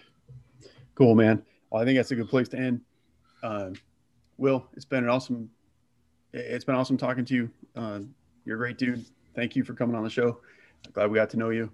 Cool, 0.96 1.16
man. 1.16 1.44
Well, 1.70 1.82
I 1.82 1.86
think 1.86 1.98
that's 1.98 2.12
a 2.12 2.16
good 2.16 2.30
place 2.30 2.48
to 2.50 2.58
end. 2.58 2.82
Um, 3.42 3.74
Will, 4.38 4.68
it's 4.76 4.86
been 4.86 5.04
an 5.04 5.10
awesome. 5.10 5.50
It's 6.34 6.66
been 6.66 6.76
awesome 6.76 6.98
talking 6.98 7.26
to 7.26 7.34
you. 7.34 7.50
Uh, 7.76 8.00
you're 8.46 8.56
a 8.56 8.60
great 8.60 8.78
dude. 8.78 9.06
Thank 9.36 9.56
you 9.56 9.64
for 9.64 9.74
coming 9.74 9.96
on 9.96 10.04
the 10.04 10.10
show. 10.10 10.40
Glad 10.94 11.10
we 11.10 11.16
got 11.16 11.30
to 11.32 11.38
know 11.38 11.50
you. 11.50 11.72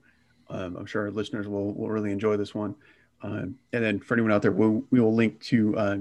Um, 0.50 0.78
I'm 0.78 0.86
sure 0.86 1.04
our 1.04 1.12
listeners 1.12 1.48
will 1.48 1.74
will 1.74 1.90
really 1.90 2.12
enjoy 2.12 2.38
this 2.38 2.56
one. 2.56 2.76
Um, 3.22 3.56
and 3.74 3.84
then 3.84 4.00
for 4.00 4.14
anyone 4.14 4.32
out 4.32 4.42
there, 4.42 4.54
we'll, 4.54 4.82
we 4.92 5.02
will 5.02 5.14
link 5.14 5.42
to 5.44 5.76
uh, 5.78 5.98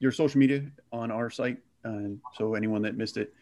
your 0.00 0.12
social 0.12 0.38
media 0.38 0.62
on 0.92 1.10
our 1.10 1.30
site. 1.30 1.56
Uh, 1.82 2.10
so 2.34 2.54
anyone 2.54 2.82
that 2.82 2.96
missed 2.98 3.16
it, 3.16 3.32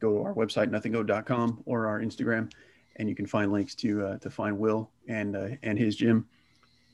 go 0.00 0.12
to 0.14 0.22
our 0.22 0.34
website 0.34 0.70
nothingowed.com 0.70 1.62
or 1.66 1.86
our 1.86 2.00
Instagram, 2.00 2.50
and 2.96 3.10
you 3.10 3.14
can 3.14 3.26
find 3.26 3.52
links 3.52 3.74
to 3.74 4.06
uh, 4.06 4.18
to 4.18 4.30
find 4.30 4.58
Will 4.58 4.90
and 5.06 5.36
uh, 5.36 5.48
and 5.62 5.78
his 5.78 5.96
gym. 5.96 6.26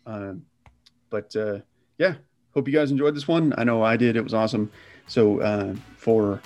Um, 0.06 0.44
but 1.10 1.34
uh, 1.36 1.58
yeah, 1.98 2.14
hope 2.54 2.68
you 2.68 2.74
guys 2.74 2.90
enjoyed 2.90 3.14
this 3.14 3.28
one. 3.28 3.54
I 3.56 3.64
know 3.64 3.82
I 3.82 3.96
did. 3.96 4.16
It 4.16 4.22
was 4.22 4.34
awesome. 4.34 4.70
So 5.06 5.40
uh, 5.40 5.74
for 5.96 6.40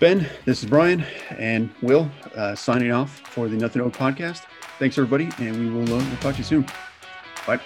Ben, 0.00 0.28
this 0.44 0.62
is 0.62 0.68
Brian 0.68 1.04
and 1.30 1.70
Will 1.82 2.10
uh, 2.36 2.54
signing 2.54 2.92
off 2.92 3.20
for 3.20 3.48
the 3.48 3.56
Nothing 3.56 3.82
Owed 3.82 3.94
podcast. 3.94 4.42
Thanks 4.78 4.98
everybody, 4.98 5.28
and 5.38 5.58
we 5.58 5.70
will 5.70 5.94
uh, 5.94 5.98
we'll 5.98 6.16
talk 6.16 6.32
to 6.32 6.38
you 6.38 6.44
soon. 6.44 6.66
Bye. 7.46 7.60